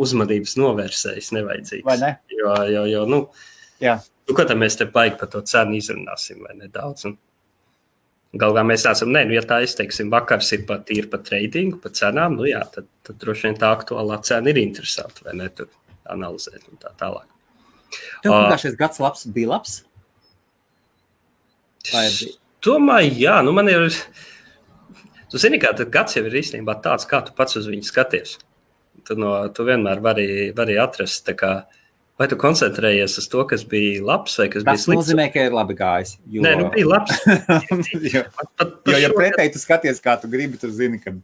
uzmanības 0.04 0.56
novērsējs 0.58 1.34
nevajadzīgs. 1.36 1.86
Vai 1.88 1.98
ne? 2.02 2.16
Jo, 2.34 2.56
jo, 2.72 2.86
jo 2.90 3.04
nu, 3.10 3.20
Jā. 3.84 4.00
Nu, 4.28 4.36
ko 4.38 4.46
tad 4.48 4.60
mēs 4.60 4.78
te 4.80 4.88
baigi 4.88 5.18
par 5.20 5.30
to 5.34 5.42
cenu 5.48 5.76
izrunāsim, 5.80 6.44
vai 6.46 6.56
nedaudz? 6.56 7.08
Un, 7.10 7.20
Galvā 8.40 8.64
mēs 8.66 8.82
esam, 8.90 9.12
nē, 9.14 9.28
nu, 9.30 9.36
ja 9.36 9.44
tā 9.46 9.60
izteiksim, 9.62 10.08
vakars 10.10 10.48
ir 10.56 10.64
pat 10.66 10.88
ir 10.90 11.06
par 11.12 11.22
tradingu, 11.22 11.78
par 11.84 11.92
cenām, 11.94 12.34
nu 12.40 12.48
jā, 12.50 12.64
tad, 12.74 12.88
tad 13.06 13.20
droši 13.22 13.46
vien 13.46 13.60
tā 13.62 13.70
aktuālā 13.76 14.18
cena 14.26 14.50
ir 14.50 14.58
interesanta, 14.58 15.22
vai 15.28 15.36
ne, 15.38 15.52
tur 15.54 15.70
analizēt 16.10 16.64
un 16.72 16.80
tā 16.82 16.90
tālāk. 16.98 17.28
Tev 18.24 18.34
uh, 18.34 18.56
šis 18.58 18.80
gads 18.80 18.98
labs 19.04 19.28
bija 19.36 19.52
labs? 19.52 19.76
Vai 21.92 22.08
bija? 22.08 22.34
Domāju, 22.66 23.14
jā, 23.22 23.36
nu 23.46 23.54
man 23.54 23.70
ir, 23.70 23.86
tu 25.30 25.44
zini, 25.44 25.62
kā 25.62 25.76
tad 25.78 25.94
gads 25.94 26.18
jau 26.18 26.26
ir 26.26 26.42
īstenībā 26.42 26.80
tāds, 26.82 27.06
kā 27.06 27.22
tu 27.28 27.38
pats 27.38 27.60
uz 27.60 27.70
viņu 27.70 27.86
skaties. 27.86 28.40
Tu, 29.04 29.16
no, 29.20 29.36
tu 29.52 29.66
vienmēr 29.68 30.00
vari, 30.04 30.28
vari 30.56 30.78
atrast, 30.80 31.32
kā, 31.40 31.56
Vai 32.22 32.28
tu 32.30 32.38
koncentrējies 32.38 33.16
uz 33.18 33.26
to, 33.26 33.42
kas 33.50 33.64
bija 33.66 34.02
labs 34.06 34.36
vai 34.38 34.46
kas 34.54 34.62
Tas 34.62 34.68
bija 34.68 34.82
slikts? 34.84 35.00
Tas 35.00 35.08
nozīmē, 35.10 35.24
ka 35.34 35.46
ir 35.48 35.56
labi 35.56 35.76
gājis. 35.80 36.12
Jo... 36.30 36.44
Nē, 36.46 36.52
nu 36.60 36.68
bija 36.74 36.90
labs. 36.92 37.24
jo, 38.14 38.22
pat, 38.36 38.52
pat, 38.62 38.76
jo, 38.92 39.00
ja 39.02 39.10
pretēji 39.16 39.54
tu 39.56 39.62
skaties, 39.62 40.02
kā 40.04 40.14
tu 40.22 40.30
gribi, 40.30 40.60
tu 40.62 40.70
zini, 40.70 41.00
ka. 41.02 41.16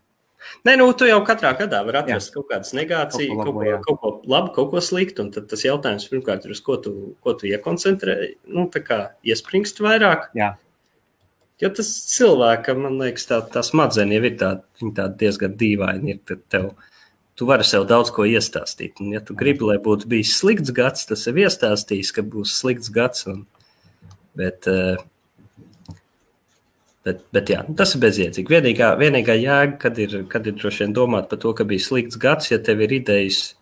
Nē, 0.66 0.74
nu, 0.80 0.88
tu 0.98 1.06
jau 1.06 1.20
katrā 1.28 1.52
gadā 1.60 1.84
vari 1.86 2.00
atrast 2.02 2.32
jā. 2.32 2.40
kaut 2.40 2.50
kādas 2.50 2.74
negācijas, 2.74 3.36
kaut, 3.36 3.52
kaut, 3.52 3.60
ko, 3.60 3.78
kaut 3.86 4.02
ko 4.02 4.34
labu, 4.34 4.52
kaut 4.56 4.72
ko 4.74 4.82
sliktu. 4.82 5.28
Tad 5.36 5.46
tas 5.52 5.68
jautājums 5.68 6.10
pirmkārt 6.10 6.48
ir, 6.48 6.56
uz 6.58 6.64
ko 6.66 6.80
tu, 6.82 6.96
ko 7.22 7.36
tu 7.38 7.52
iekoncentrē, 7.52 8.18
nu, 8.50 8.66
tā 8.74 8.82
kā 8.82 9.00
iespringst 9.30 9.84
vairāk. 9.86 10.32
Jā. 10.40 10.56
Jo 11.62 11.70
tas 11.76 11.92
cilvēkam, 12.16 12.82
man 12.88 12.98
liekas, 13.04 13.30
tā, 13.30 13.44
tā 13.54 13.62
smadzenes 13.68 14.18
jau 14.18 14.26
ir 14.26 14.38
tā, 14.42 14.54
tā 14.98 15.10
diezgan 15.22 15.54
dīvaini. 15.60 16.16
Ir 16.16 16.40
tev, 16.50 16.72
tu 17.40 17.48
vari 17.48 17.64
sev 17.64 17.86
daudz 17.88 18.12
ko 18.12 18.26
iestāstīt. 18.28 19.00
Un, 19.00 19.14
ja 19.16 19.22
tu 19.24 19.36
gribi, 19.40 19.64
lai 19.64 19.78
būtu 19.80 20.10
bijis 20.12 20.34
slikts 20.42 20.74
gads, 20.76 21.06
tas 21.08 21.24
ir 21.32 21.40
iestāstījis, 21.46 22.12
ka 22.18 22.24
būs 22.28 22.58
slikts 22.60 22.92
gads. 22.92 23.24
Un, 23.32 23.46
bet, 24.36 24.68
eh, 24.68 25.00
bet, 27.08 27.24
bet 27.36 27.54
jā, 27.54 27.62
tas 27.80 27.96
ir 27.96 28.04
bezjēdzīgi. 28.04 28.52
Vienīgā, 28.52 28.92
vienīgā 29.00 29.38
jēga, 29.40 29.78
kad 29.86 30.04
ir, 30.04 30.18
kad 30.28 30.52
ir 30.52 30.58
droši 30.60 30.84
vien 30.84 30.98
domāt 30.98 31.32
par 31.32 31.40
to, 31.40 31.56
ka 31.56 31.64
bija 31.70 31.86
slikts 31.88 32.20
gads, 32.20 32.52
ja 32.52 32.60
tev 32.60 32.84
ir 32.84 32.98
idejas, 33.00 33.54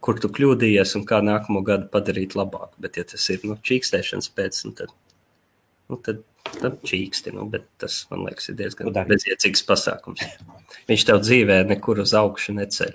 kur 0.00 0.22
tu 0.22 0.30
kļūdījies 0.30 0.94
un 1.00 1.06
kā 1.10 1.18
nākamo 1.24 1.64
gadu 1.66 1.90
padarīt 1.90 2.38
labāk. 2.38 2.70
Bet, 2.78 2.94
ja 3.00 3.08
tas 3.10 3.26
ir 3.34 3.42
nu, 3.42 3.58
čīkstēšanas 3.58 4.30
pēc, 4.38 4.62
nu, 4.68 4.76
tad, 4.78 4.94
nu, 5.90 6.00
tad 6.00 6.24
Nu, 6.60 6.70
čīksti, 6.86 7.32
nu, 7.36 7.46
bet 7.50 7.66
tas, 7.80 8.02
man 8.10 8.24
liekas, 8.26 8.50
ir 8.50 8.58
diezgan 8.58 8.90
bezjēdzīgs 8.92 9.62
pasākums. 9.68 10.24
Viņš 10.90 11.06
tev 11.08 11.22
dzīvē 11.22 11.60
nekur 11.68 12.02
uz 12.02 12.12
augšu 12.16 12.56
neceļ. 12.56 12.92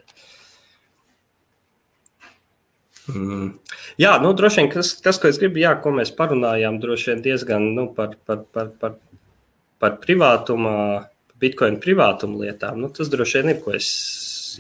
Mm. 3.14 3.50
Jā, 4.02 4.16
nu, 4.22 4.34
droši 4.38 4.64
vien 4.64 4.72
tas, 4.74 4.96
tas, 5.06 5.20
ko 5.22 5.30
es 5.30 5.40
gribu, 5.42 5.62
jā, 5.62 5.76
ko 5.82 5.94
mēs 5.96 6.12
parunājām, 6.18 6.80
droši 6.82 7.12
vien 7.12 7.26
diezgan 7.26 7.68
nu, 7.78 7.88
par, 7.96 8.18
par, 8.28 8.44
par, 8.54 8.72
par, 8.82 8.98
par 9.82 10.00
privātumā, 10.04 10.78
bitkoinu 11.42 11.82
privātumu 11.84 12.42
lietām. 12.42 12.82
Nu, 12.82 12.90
tas 12.94 13.12
droši 13.14 13.42
vien 13.42 13.54
ir, 13.54 13.62
ko 13.64 13.76
es 13.78 13.92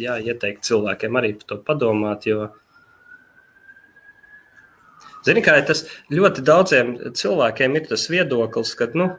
jā, 0.01 0.19
ieteiktu 0.21 0.71
cilvēkiem 0.71 1.19
arī 1.19 1.33
par 1.41 1.51
to 1.51 1.59
padomāt, 1.67 2.29
jo, 2.29 2.45
uh, 2.47 2.64
Zini, 5.25 5.41
kā 5.41 5.55
tas 5.65 5.83
ļoti 6.13 6.43
daudziem 6.45 6.93
cilvēkiem 7.17 7.79
ir 7.79 7.87
tas 7.89 8.05
viedoklis, 8.11 8.75
ka 8.77 8.91
nu, 8.93 9.09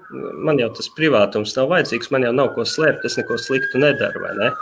man 0.47 0.61
jau 0.63 0.71
tas 0.79 0.89
privātums 0.95 1.57
nav 1.59 1.73
vajadzīgs, 1.73 2.13
man 2.15 2.29
jau 2.29 2.33
nav 2.37 2.53
ko 2.55 2.67
slēpt, 2.69 3.07
es 3.09 3.19
neko 3.19 3.39
sliktu 3.43 3.83
nedaru. 3.83 4.23
Ne? 4.39 4.53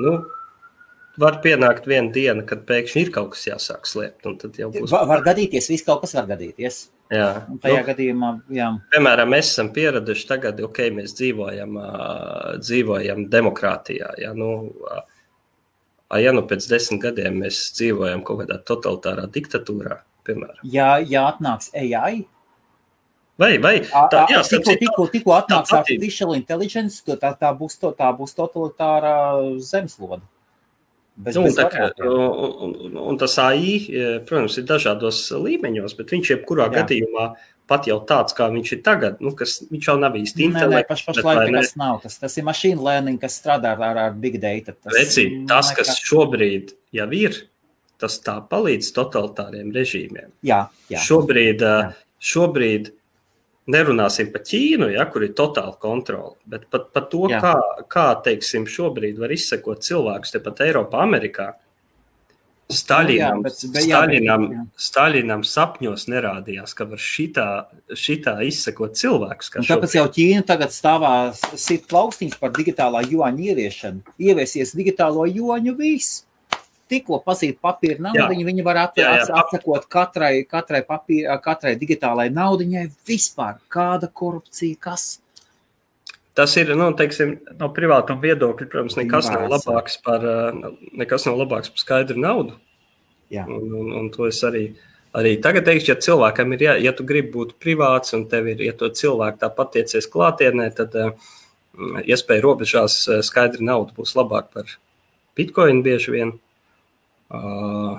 Nu, 0.00 0.14
var 1.20 1.40
pienākt 1.44 1.88
viena 1.90 2.12
diena, 2.14 2.44
kad 2.48 2.62
pēkšņi 2.68 3.04
ir 3.04 3.10
kaut 3.14 3.34
kas 3.34 3.44
jāsāk 3.50 3.90
slēpt. 3.90 4.30
Būs... 4.48 4.94
Var, 4.94 5.04
var 5.10 5.26
gadīties, 5.26 5.68
viss 5.74 5.86
kaut 5.86 6.06
kas 6.06 6.16
var 6.16 6.30
gadīties. 6.30 6.86
Jā, 7.12 7.28
un 7.48 7.60
tajā 7.60 7.82
nu, 7.82 7.86
gadījumā, 7.88 8.30
jā. 8.52 8.66
Piemēram, 8.92 9.30
mēs 9.32 9.52
esam 9.54 9.70
pieraduši 9.76 10.26
tagad, 10.28 10.58
ok, 10.64 10.82
mēs 10.96 11.14
dzīvojam, 11.16 11.78
dzīvojam 12.60 13.22
demokrātijā. 13.32 14.10
Ja, 14.20 14.34
nu, 14.36 14.50
uh, 14.84 15.00
ja 16.16 16.32
nu 16.32 16.46
pēc 16.48 16.70
desmit 16.70 17.02
gadiem 17.04 17.42
mēs 17.44 17.60
dzīvojam 17.76 18.24
kaut 18.24 18.42
kādā 18.42 18.56
totalitārā 18.64 19.26
diktatūrā, 19.34 20.00
piemēram. 20.24 20.64
Ja, 20.64 20.96
ja 21.04 21.28
atnāks 21.34 21.72
AI, 21.76 22.24
Vai, 23.38 23.52
vai 23.62 23.76
tā, 23.86 24.24
jā, 24.32 24.40
tikko, 24.50 24.72
tikko, 24.80 25.04
tikko 25.12 25.34
atnāks 25.36 25.70
artificial 25.76 26.32
intelligence, 26.34 27.04
tā, 27.06 27.30
tā, 27.38 27.52
būs, 27.54 27.76
to, 27.78 27.92
tā 27.94 28.08
būs 28.18 28.34
totalitāra 28.34 29.12
zemeslode. 29.62 30.24
Bez, 31.18 31.38
nu, 31.38 31.44
bez 31.46 31.54
tā, 31.54 31.86
un, 32.02 32.74
un, 32.88 32.98
un 33.12 33.18
tas 33.18 33.36
AI, 33.42 33.76
protams, 34.26 34.58
ir 34.58 34.66
dažādos 34.66 35.22
līmeņos, 35.34 35.94
bet 35.98 36.16
viņš 36.16 36.32
jebkurā 36.34 36.66
jā. 36.66 36.80
gadījumā 36.80 37.28
pat 37.68 37.86
jau 37.88 37.98
tāds, 38.08 38.34
kā 38.36 38.48
viņš 38.52 38.72
ir 38.74 38.80
tagad, 38.86 39.20
nu, 39.24 39.34
kas 39.36 39.58
viņš 39.68 39.90
jau 39.90 39.96
nav 40.00 40.16
īsti 40.18 40.46
intelekts. 40.48 40.88
Paš, 40.90 41.04
pašlaik 41.10 41.54
tas 41.54 41.74
nav. 41.80 42.00
Tas, 42.04 42.18
tas 42.22 42.36
ir 42.40 42.46
machine 42.48 42.82
learning, 42.84 43.20
kas 43.20 43.38
strādā 43.40 43.74
ar, 43.76 44.02
ar 44.08 44.16
big 44.16 44.40
data. 44.42 44.74
Tas, 44.74 44.92
Reci, 44.96 45.28
tas 45.48 45.72
kas 45.76 45.94
šobrīd 46.00 46.72
jau 46.96 47.08
ir, 47.16 47.42
tas 48.00 48.18
tā 48.24 48.38
palīdz 48.50 48.92
totalitāriem 48.96 49.72
režīmiem. 49.74 50.32
Jā, 50.46 50.64
jā. 50.92 51.02
Šobrīd, 51.04 51.64
jā. 51.64 51.90
šobrīd 52.32 52.92
nerunāsim 53.68 54.32
par 54.32 54.44
Ķīnu, 54.48 54.90
ja, 54.94 55.04
kur 55.12 55.26
ir 55.26 55.34
totāla 55.36 55.76
kontrole, 55.80 56.38
bet 56.48 56.68
par 56.72 57.08
to, 57.12 57.26
jā. 57.30 57.40
kā, 57.44 57.54
kā 57.90 58.08
teiksim, 58.24 58.64
šobrīd 58.70 59.20
var 59.20 59.34
izsekot 59.34 59.84
cilvēkus 59.84 60.38
tepat 60.38 60.64
Eiropā, 60.68 61.02
Amerikā. 61.04 61.52
Staļinam, 62.68 63.38
nu, 63.40 63.48
jā, 63.48 63.54
bet, 63.72 63.80
Staļinam, 63.80 64.42
jā, 64.44 64.62
bet, 64.66 64.82
Staļinam 64.84 65.42
sapņos 65.48 66.02
nerādījās, 66.12 66.74
ka 66.76 66.84
var 66.90 67.00
šitā, 67.00 67.46
šitā 67.96 68.34
izsekot 68.44 68.98
cilvēkus. 69.00 69.54
Tāpēc 69.64 69.94
jau 69.96 70.04
Ķīna 70.12 70.44
tagad 70.48 70.74
stāvā 70.76 71.12
sit 71.32 71.86
plaukstīņas 71.88 72.36
par 72.42 72.52
digitālā 72.52 73.06
joņa 73.08 73.46
ieviešanu. 73.46 74.16
Ieviesies 74.20 74.74
digitālo 74.76 75.24
joņu 75.24 75.74
viss. 75.78 76.26
Tikko 76.92 77.22
pasīt 77.24 77.56
papīra 77.64 78.04
naudu, 78.04 78.44
viņi 78.44 78.64
var 78.64 78.82
at, 78.84 79.00
jā, 79.00 79.14
jā. 79.16 79.24
atsekot 79.40 79.88
katrai, 79.92 80.44
katrai, 80.48 80.82
papīra, 80.88 81.36
katrai 81.44 81.74
digitālai 81.80 82.28
naudiņai 82.32 82.84
vispār. 83.08 83.56
Kāda 83.72 84.12
korupcija, 84.12 84.76
kas? 84.88 85.08
Tas 86.38 86.52
ir, 86.54 86.68
nu, 86.78 86.86
teiksim, 86.94 87.32
no 87.58 87.66
privātuma 87.74 88.22
viedokļa, 88.22 88.66
protams, 88.70 88.94
nekas 88.94 89.26
nav 89.32 89.48
labāks 89.50 89.96
par, 90.04 90.22
eh, 90.22 90.60
nekas 91.00 91.26
nav 91.26 91.40
labāks 91.40 91.72
par 91.72 91.82
skaidru 91.82 92.22
naudu. 92.22 92.54
Jā. 93.34 93.42
Un, 93.50 93.72
un, 93.74 93.88
un 93.98 94.06
to 94.14 94.28
es 94.28 94.38
arī, 94.46 94.68
arī 95.18 95.34
tagad 95.42 95.66
teikšu, 95.66 95.90
ja 95.90 95.96
cilvēkam 96.06 96.54
ir, 96.54 96.62
ja, 96.62 96.76
ja 96.78 96.94
tu 96.94 97.06
gribi 97.08 97.32
būt 97.34 97.56
privāts 97.58 98.14
un 98.14 98.28
tev 98.30 98.46
ir, 98.54 98.62
ja 98.68 98.76
to 98.78 98.86
cilvēku 98.86 99.42
tā 99.42 99.50
patiecies 99.56 100.06
klātienē, 100.12 100.70
tad 100.78 100.94
uh, 100.94 101.28
iespēja 102.06 102.46
robežās 102.46 103.00
uh, 103.08 103.18
skaidra 103.26 103.66
nauda 103.72 103.96
būs 103.98 104.14
labāk 104.14 104.54
par 104.54 104.78
bitkoinu 105.36 105.82
bieži 105.82 106.14
vien. 106.14 106.32
Uh, 107.34 107.98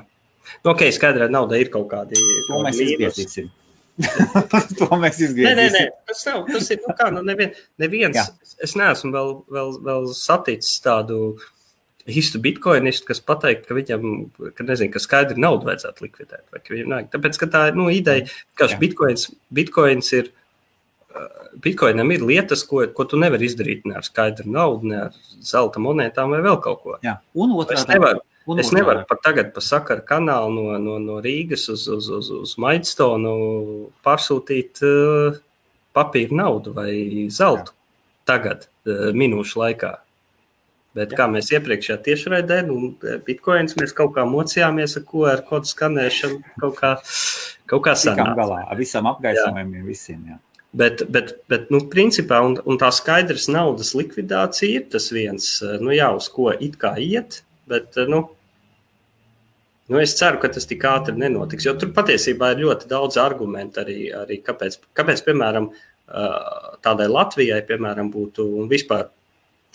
nu, 0.64 0.72
ok, 0.72 0.88
skaidrā 0.96 1.28
nauda 1.28 1.60
ir 1.60 1.76
kaut 1.76 1.92
kādi. 1.92 2.24
To 2.48 2.64
mēs 2.64 2.80
izgriezīsim. 2.88 3.52
to 4.80 4.88
mēs 5.00 5.20
izgriezīsim. 5.20 5.60
Nē, 5.60 5.68
nē, 5.68 5.70
nē, 5.76 6.10
tas, 6.10 6.24
nav, 6.28 6.44
tas 6.48 6.70
ir 6.72 6.82
nu 6.86 6.96
kā, 6.96 7.10
nu 7.14 7.24
nevien, 7.26 7.54
neviens. 7.82 8.18
Jā. 8.18 8.26
Es 8.64 8.76
neesmu 8.80 9.12
vēl, 9.16 9.34
vēl, 9.56 9.74
vēl 9.86 10.08
saticis 10.16 10.80
tādu 10.84 11.20
īstu 12.10 12.42
bitkoinistu, 12.42 13.08
kas 13.10 13.22
pateikt, 13.24 13.68
ka 13.68 13.78
viņam, 13.78 14.30
ka 14.56 14.66
nezinu, 14.66 14.94
ka 14.94 15.04
skaidri 15.04 15.42
naudu 15.42 15.68
vajadzētu 15.70 16.06
likvidēt. 16.08 16.46
Vai, 16.54 16.62
ka 16.64 16.76
viņam, 16.76 17.10
tāpēc, 17.14 17.40
ka 17.42 17.50
tā 17.52 17.66
ir 17.72 17.80
nu, 17.80 17.90
ideja, 17.94 18.28
ka 18.60 18.72
bitkoins, 18.82 19.30
bitkoins 19.54 20.14
ir. 20.20 20.36
Bitcoinam 21.60 22.12
ir 22.14 22.22
lietas, 22.22 22.62
ko, 22.70 22.84
ko 22.94 23.04
tu 23.10 23.18
nevari 23.20 23.48
izdarīt 23.50 23.88
ne 23.90 23.96
ar 23.98 24.06
skaidru 24.06 24.52
naudu, 24.54 24.92
ne 24.92 25.00
ar 25.08 25.16
zelta 25.44 25.82
monētām 25.82 26.30
vai 26.32 26.44
vēl 26.46 26.60
kaut 26.62 26.84
ko. 26.84 26.94
Jā. 27.04 27.16
Un 27.34 27.56
otrā 27.58 27.82
puses, 27.82 28.22
Un 28.50 28.60
es 28.62 28.72
nevaru 28.74 29.04
pat 29.10 29.22
tagad 29.22 29.52
pa 29.54 29.62
sakaru 29.62 30.02
kanālu 30.08 30.54
no, 30.56 30.78
no, 30.82 30.98
no 31.04 31.18
Rīgas 31.22 31.68
uz, 31.70 31.86
uz, 31.92 32.10
uz, 32.10 32.30
uz 32.34 32.56
Maidstonu 32.62 33.34
pārsūtīt 34.06 34.82
uh, 34.88 35.38
papīra 35.94 36.40
naudu 36.42 36.74
vai 36.74 36.92
zeltu 37.34 37.76
tagad, 38.30 38.66
uh, 38.90 39.10
minūšu 39.14 39.62
laikā. 39.62 39.92
Bet 40.98 41.14
Jā. 41.14 41.20
kā 41.22 41.28
mēs 41.30 41.52
iepriekšējā 41.54 42.00
tiešraidē, 42.08 42.64
nu, 42.66 42.96
bitkoins 43.26 43.78
mēs 43.78 43.94
kaut 43.96 44.16
kā 44.16 44.26
mocījāmies 44.26 44.98
ar 44.98 45.06
ko, 45.06 45.24
ar 45.30 45.44
kodu 45.46 45.70
skanēšanu, 45.70 46.40
kaut 46.64 46.80
kā, 46.80 46.96
kaut 47.70 47.84
kā 47.86 47.94
sanāk. 47.94 48.34
galā 48.40 48.64
ar 48.66 48.80
visam 48.80 49.10
apgaismojumiem, 49.12 49.86
visiem. 49.86 50.24
Jā. 50.32 50.40
Bet, 50.80 51.04
bet, 51.10 51.36
bet 51.50 51.70
nu, 51.74 51.84
principā, 51.90 52.42
un, 52.46 52.58
un 52.66 52.82
tā 52.82 52.90
skaidrs 52.94 53.48
naudas 53.50 53.94
likvidācija 53.98 54.82
ir 54.82 54.90
tas 54.94 55.08
viens, 55.14 55.48
nu 55.82 55.94
jā, 55.94 56.10
uz 56.18 56.28
ko 56.34 56.50
it 56.54 56.78
kā 56.82 56.96
iet, 57.02 57.44
bet, 57.70 57.98
nu, 58.10 58.26
Nu, 59.90 59.98
es 59.98 60.14
ceru, 60.18 60.38
ka 60.42 60.52
tas 60.54 60.68
tik 60.70 60.84
ātri 60.86 61.16
nenotiks, 61.18 61.66
jo 61.66 61.74
tur 61.82 61.90
patiesībā 61.96 62.52
ir 62.54 62.66
ļoti 62.66 62.90
daudz 62.92 63.18
argumentu 63.22 63.82
arī, 63.82 64.12
arī 64.14 64.38
kāpēc, 64.46 64.78
kāpēc, 64.98 65.24
piemēram, 65.26 65.72
tādai 66.86 67.08
Latvijai, 67.10 67.64
piemēram, 67.66 68.12
būtu 68.14 68.46
un 68.62 68.70
vispār 68.70 69.08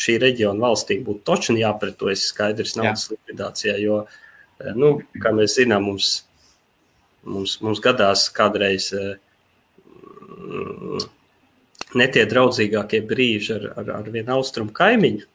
šī 0.01 0.17
reģiona 0.23 0.63
valstīm 0.67 1.03
būtu 1.07 1.23
točni 1.27 1.63
jāpretojas 1.63 2.29
skaidrs 2.31 2.77
naudas 2.79 3.09
Jā. 3.09 3.17
likvidācijā, 3.17 3.75
jo, 3.83 4.01
nu, 4.79 4.97
kā 5.23 5.35
mēs 5.35 5.59
zinām, 5.59 5.87
mums, 5.91 6.15
mums, 7.27 7.59
mums 7.63 7.83
gadās 7.83 8.27
kādreiz 8.35 8.91
netie 11.95 12.25
draudzīgākie 12.31 13.03
brīži 13.07 13.55
ar, 13.59 13.71
ar, 13.83 13.93
ar 14.01 14.11
vienu 14.15 14.35
austrumu 14.39 14.75
kaimiņu, 14.75 15.27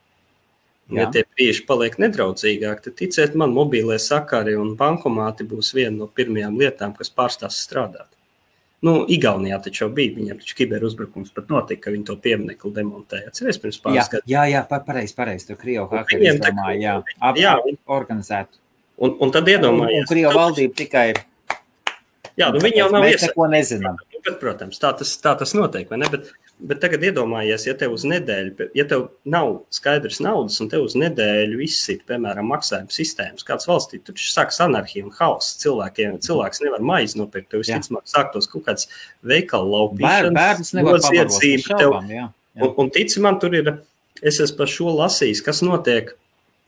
Ja 0.89 1.05
tie 1.13 1.21
brīži 1.21 1.65
paliek 1.69 1.99
nedraudzīgāki, 2.01 2.87
tad 2.87 2.95
ticiet 2.97 3.35
man, 3.37 3.51
mobīlē 3.53 3.99
sakari 4.01 4.55
un 4.57 4.71
bankomāti 4.79 5.45
būs 5.45 5.73
viena 5.77 5.93
no 5.99 6.07
pirmajām 6.09 6.57
lietām, 6.57 6.95
kas 6.97 7.13
pārstās 7.13 7.59
strādāt. 7.61 8.07
Nu, 8.85 9.03
Igaunijā 9.11 9.57
taču 9.61 9.83
jau 9.83 9.89
bija, 9.93 10.13
viņiem 10.15 10.39
taču 10.39 10.55
kiberuzbrukums 10.61 11.33
pat 11.35 11.49
notika, 11.51 11.83
ka 11.85 11.93
viņi 11.93 12.05
to 12.07 12.15
pieminekli 12.23 12.71
demontēja. 12.77 13.33
Atceries 13.33 13.59
pirms 13.59 13.81
pāris 13.83 14.07
gadiem? 14.09 14.29
Jā, 14.31 14.45
jā, 14.53 14.61
pareizi, 14.71 15.15
pareizi, 15.17 15.49
tur 15.49 15.59
Krievu 15.59 15.89
hakeri 15.91 16.29
izdomāja, 16.31 16.77
jā, 16.79 16.93
ap, 17.19 17.39
jā, 17.41 17.57
organizēt. 17.91 18.55
Un, 19.03 19.17
un 19.19 19.33
tad 19.35 19.51
iedomājies. 19.51 19.99
Un, 19.99 20.07
un 20.07 20.09
Krievu 20.13 20.31
valdība 20.37 20.79
tikai 20.79 21.09
ir. 21.11 21.19
Jā, 22.39 22.53
nu 22.55 22.63
viņi 22.63 22.79
jau 22.79 22.87
nav 22.95 23.09
iesaistīti. 23.09 23.27
Mēs 23.27 23.35
neko 23.35 23.49
nezinām. 23.51 23.99
Bet, 24.19 24.39
protams, 24.39 24.79
tā 24.79 24.93
tas, 24.99 25.11
tā 25.19 25.35
tas 25.39 25.53
notiek, 25.55 25.91
vai 25.91 25.99
ne? 25.99 26.07
Bet, 26.11 26.31
Bet 26.60 26.81
tagad 26.84 27.06
iedomājies, 27.07 27.64
ja 27.69 27.73
tev 27.80 27.94
uz 27.95 28.03
nedēļu, 28.03 28.65
ja 28.76 28.84
tev 28.88 29.06
nav 29.31 29.61
skaidrs 29.72 30.18
naudas, 30.19 30.57
un 30.60 30.68
tev 30.72 30.84
uz 30.90 30.95
nedēļu 30.99 31.61
izsit, 31.64 32.02
piemēram, 32.10 32.49
maksājuma 32.52 32.91
sistēmas, 32.91 33.45
kāds 33.48 33.69
valstī 33.69 34.02
tur 34.03 34.19
sākas 34.19 34.60
anarhija 34.65 35.07
un 35.07 35.14
hauss. 35.15 35.56
Cilvēkiem, 35.61 36.18
cilvēks 36.26 36.60
nevar 36.65 36.84
maizi 36.84 37.22
nopirkt, 37.22 37.48
tev 37.53 37.64
visticamāk 37.64 38.11
sāktos 38.11 38.52
kaut 38.52 38.65
kāds 38.68 38.90
veikala 39.23 39.72
laupīšanas, 39.72 40.36
bērns 40.36 40.73
nevar 40.76 40.99
iedzība. 40.99 41.80
Tev, 41.80 41.95
jā, 42.11 42.26
jā. 42.26 42.27
Un, 42.60 42.76
un 42.84 42.91
tici 42.91 43.23
man, 43.23 43.40
tur 43.40 43.56
ir, 43.56 43.72
es 44.19 44.44
esmu 44.44 44.60
par 44.60 44.76
šo 44.76 44.98
lasījis, 44.99 45.45
kas 45.45 45.64
notiek. 45.64 46.11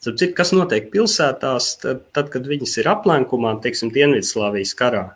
Cik, 0.01 0.31
kas 0.39 0.49
notiek 0.55 0.87
pilsētās, 0.89 1.75
tad, 1.83 2.07
tad 2.15 2.31
kad 2.33 2.47
viņas 2.47 2.79
ir 2.81 2.87
aplenkumā, 2.89 3.57
teiksim, 3.61 3.91
Dienvidslāvijas 3.93 4.71
karā, 4.79 5.09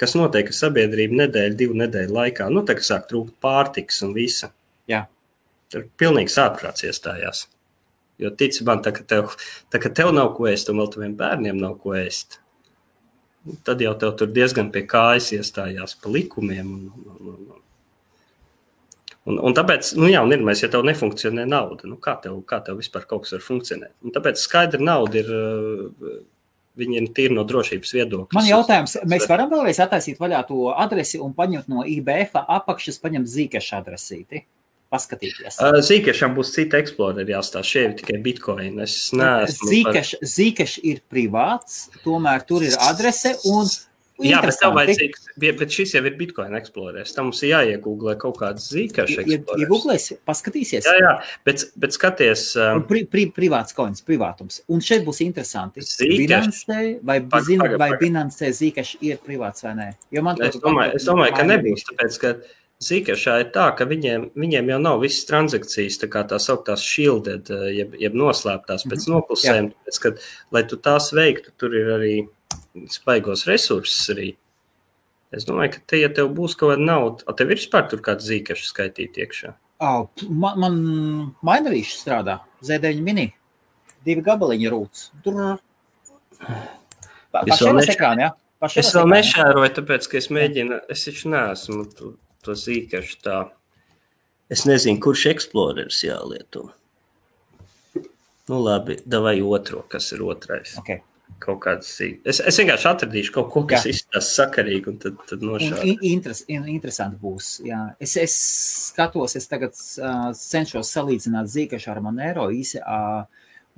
kas 0.00 0.16
notiek 0.16 0.48
ar 0.48 0.56
sabiedrību 0.56 1.18
nedēļu, 1.20 1.56
divu 1.60 1.78
nedēļu 1.82 2.16
laikā. 2.16 2.48
Nu, 2.52 2.64
tā 2.66 2.76
kā 2.78 2.84
sāk 2.86 3.08
trūkt 3.10 3.36
pārtiks 3.44 4.00
un 4.06 4.14
visa. 4.16 4.50
Jā. 4.90 5.04
Tur 5.70 5.86
pilnīgi 6.00 6.32
sāpēs 6.34 6.86
iestājās. 6.88 7.46
Jo 8.20 8.32
tici 8.36 8.64
man, 8.68 8.82
tā, 8.84 8.92
ka 8.96 9.04
tev, 9.08 9.34
tā, 9.72 9.80
ka 9.80 9.92
tev 9.96 10.12
nav 10.12 10.34
ko 10.36 10.48
ēst, 10.50 10.68
un 10.72 10.80
vēl 10.82 10.90
taviem 10.92 11.16
bērniem 11.16 11.60
nav 11.60 11.78
ko 11.80 11.94
ēst. 11.96 12.40
Tad 13.64 13.80
jau 13.80 13.94
tev 14.00 14.12
tur 14.20 14.28
diezgan 14.36 14.68
pie 14.72 14.82
kājas 14.88 15.30
iestājās 15.38 15.96
pa 16.00 16.12
likumiem. 16.12 16.74
Un, 16.74 17.14
un, 17.14 17.38
un, 17.46 17.62
un, 19.30 19.38
un 19.48 19.56
tāpēc, 19.56 19.94
nu 20.00 20.10
jā, 20.12 20.20
un 20.26 20.36
ir, 20.36 20.44
mēs, 20.44 20.64
ja 20.66 20.68
tev 20.72 20.84
nefunkcionē 20.88 21.46
nauda, 21.48 21.88
nu 21.88 21.96
kā 22.02 22.18
tev, 22.20 22.42
kā 22.48 22.60
tev 22.66 22.82
vispār 22.82 23.08
kaut 23.08 23.24
kas 23.24 23.38
var 23.38 23.46
funkcionēt? 23.46 23.94
Un 24.04 24.16
tāpēc 24.16 24.42
skaidra 24.42 24.84
nauda 24.84 25.22
ir 25.22 25.32
Viņi 26.80 27.02
ir 27.24 27.34
no 27.36 27.44
drošības 27.48 27.92
viedokļa. 27.96 28.36
Man 28.38 28.48
jautājums, 28.48 28.96
mēs 29.08 29.26
varam 29.28 29.50
vēlreiz 29.52 29.80
attaisīt 29.84 30.20
vaļā 30.20 30.40
to 30.48 30.70
adresi 30.72 31.20
un 31.20 31.34
paņemt 31.36 31.68
no 31.72 31.84
IBF 31.84 32.40
apakšas, 32.40 33.00
paņemt 33.02 33.28
zīkešu 33.30 33.76
adresīti. 33.80 34.46
Paskatīties. 34.90 35.60
Zīkešam 35.86 36.32
būs 36.34 36.50
cita 36.50 36.80
eksploreri 36.82 37.30
jāstāsta. 37.30 37.62
Šie 37.68 37.82
ir 37.86 37.92
tikai 38.00 38.16
bitkoini. 38.24 38.88
Zīkeš, 38.90 40.16
par... 40.16 40.30
zīkeš 40.32 40.74
ir 40.82 40.98
privāts, 41.06 41.84
tomēr 42.02 42.42
tur 42.48 42.64
ir 42.66 42.74
adrese 42.88 43.36
un 43.52 43.70
Jā, 44.24 44.40
bet 44.44 44.58
tev 44.60 44.74
vajadzīgs, 44.76 45.26
bet 45.40 45.74
šis 45.74 45.94
jau 45.96 46.02
ir 46.04 46.16
Bitcoin 46.18 46.56
eksplorēs. 46.58 47.14
Tam 47.16 47.30
mums 47.30 47.40
ir 47.44 47.52
jāiegūglē 47.54 48.16
kaut 48.20 48.38
kāds 48.40 48.68
zīkašs 48.72 49.22
eksplorēs. 49.22 49.64
Iegūglēs, 49.64 50.06
paskatīsies. 50.28 50.88
Jā, 50.88 50.96
jā, 51.00 51.14
bet, 51.48 51.66
bet 51.80 51.96
skaties. 51.96 52.46
Um, 52.60 52.84
pri, 52.88 53.04
pri, 53.10 53.26
privāts 53.36 53.76
koins, 53.76 54.04
privātums. 54.06 54.60
Un 54.72 54.84
šeit 54.84 55.04
būs 55.08 55.22
interesanti. 55.24 55.84
Binansē 56.00 56.80
vai, 57.06 57.20
pag, 57.24 57.48
zin, 57.48 57.64
pag, 57.64 57.76
vai 57.80 57.92
Binansē 58.00 58.52
zīkašs 58.56 58.98
ir 59.06 59.20
privāts 59.24 59.66
vai 59.66 59.76
nē? 59.78 59.90
Jo 60.16 60.24
man 60.26 60.40
es 60.44 60.60
domāju, 60.60 60.96
es 61.00 61.08
domāju 61.08 61.36
ka 61.36 61.46
nebūs, 61.48 61.86
tāpēc, 61.90 62.22
ka 62.24 62.34
Zīkašā 62.80 63.34
ir 63.42 63.48
tā, 63.52 63.66
ka 63.76 63.84
viņiem, 63.84 64.30
viņiem 64.40 64.70
jau 64.72 64.76
nav 64.80 65.02
visas 65.02 65.26
transakcijas, 65.28 65.98
tā 66.00 66.08
kā 66.08 66.22
tās 66.24 66.46
augtās 66.48 66.80
shielded, 66.80 67.50
jeb, 67.76 67.92
jeb 68.00 68.16
noslēptās 68.16 68.86
pēc 68.88 69.04
mhm. 69.04 69.16
noklusēm. 69.18 69.66
Tāpēc, 69.74 69.98
kad, 70.06 70.22
lai 70.56 70.62
tu 70.68 70.78
tās 70.80 71.10
veiktu, 71.12 71.52
tur 71.60 71.76
ir 71.76 71.90
arī 71.98 72.14
spaigos 72.90 73.46
resursus 73.48 74.10
arī. 74.14 74.30
Es 75.30 75.44
domāju, 75.46 75.76
ka 75.76 75.82
te, 75.86 76.00
ja 76.02 76.08
tev 76.10 76.32
būs 76.34 76.56
kaut 76.58 76.72
kāda 76.74 76.82
nauda, 76.88 77.24
tad 77.28 77.36
tev 77.38 77.52
ir 77.54 77.60
vispār 77.60 77.84
tur 77.90 78.00
kāda 78.02 78.24
zīkaša 78.26 78.66
skaitīt 78.72 79.18
iekšā. 79.22 79.52
Oh, 79.80 80.08
man 80.28 80.58
man 80.60 80.74
mainīšu 81.46 82.00
strādā. 82.02 82.40
Z9 82.66 82.98
mini. 83.00 83.28
Divi 84.04 84.22
gabaliņi 84.26 84.70
rūts. 84.72 85.06
Tur 85.24 85.38
pa, 87.30 87.44
Es 87.46 87.54
pašiem 87.54 87.78
neš- 87.78 87.92
ekrānā, 87.94 88.26
jā. 88.26 88.30
Es 88.34 88.60
Pašienes 88.60 88.90
vēl 88.92 89.04
ekrānā. 89.06 89.14
nešēroju, 89.20 89.70
tāpēc, 89.78 90.08
ka 90.10 90.18
es 90.18 90.28
mēģinu, 90.28 90.80
es 90.92 91.04
taču 91.06 91.30
neesmu 91.32 91.84
to, 91.96 92.10
to 92.44 92.52
zīkašu 92.52 93.16
tā. 93.24 93.38
Es 94.50 94.64
nezinu, 94.66 94.98
kurš 95.00 95.26
eksplorers 95.30 96.02
jālieto. 96.04 96.66
Nu, 98.50 98.58
labi, 98.64 98.96
davai 99.06 99.38
otro, 99.46 99.84
kas 99.88 100.10
ir 100.12 100.24
otrais. 100.26 100.74
Okay. 100.82 101.00
Kaut 101.40 101.60
kāds 101.64 101.88
sīk. 101.96 102.18
Es, 102.28 102.40
es 102.44 102.58
vienkārši 102.60 102.88
atradīšu 102.90 103.32
kaut 103.34 103.48
ko, 103.52 103.62
kas 103.68 103.86
izskatās 103.88 104.28
sakarīgi, 104.36 104.92
un 104.92 104.98
tad, 105.00 105.20
tad 105.28 105.44
in- 105.64 106.02
Interes, 106.10 106.42
in, 106.52 106.66
interesanti 106.68 107.16
būs. 107.22 107.50
Jā. 107.64 107.80
Es, 108.02 108.16
es 108.20 108.34
skatos, 108.90 109.36
es 109.40 109.48
tagad 109.48 109.72
uh, 109.76 110.30
cenšos 110.36 110.90
salīdzināt 110.96 111.48
zīkašu 111.52 111.92
ar 111.94 112.02
Monero 112.04 112.50
īsi. 112.52 112.82
Uh, 112.84 113.24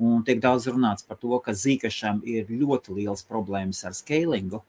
un 0.03 0.25
tiek 0.27 0.41
daudz 0.43 0.67
runāts 0.73 1.07
par 1.07 1.21
to, 1.23 1.37
ka 1.45 1.55
zīkašam 1.55 2.23
ir 2.27 2.51
ļoti 2.51 2.97
liels 2.99 3.23
problēmas 3.29 3.85
ar 3.87 3.95
scalingu. 3.95 4.63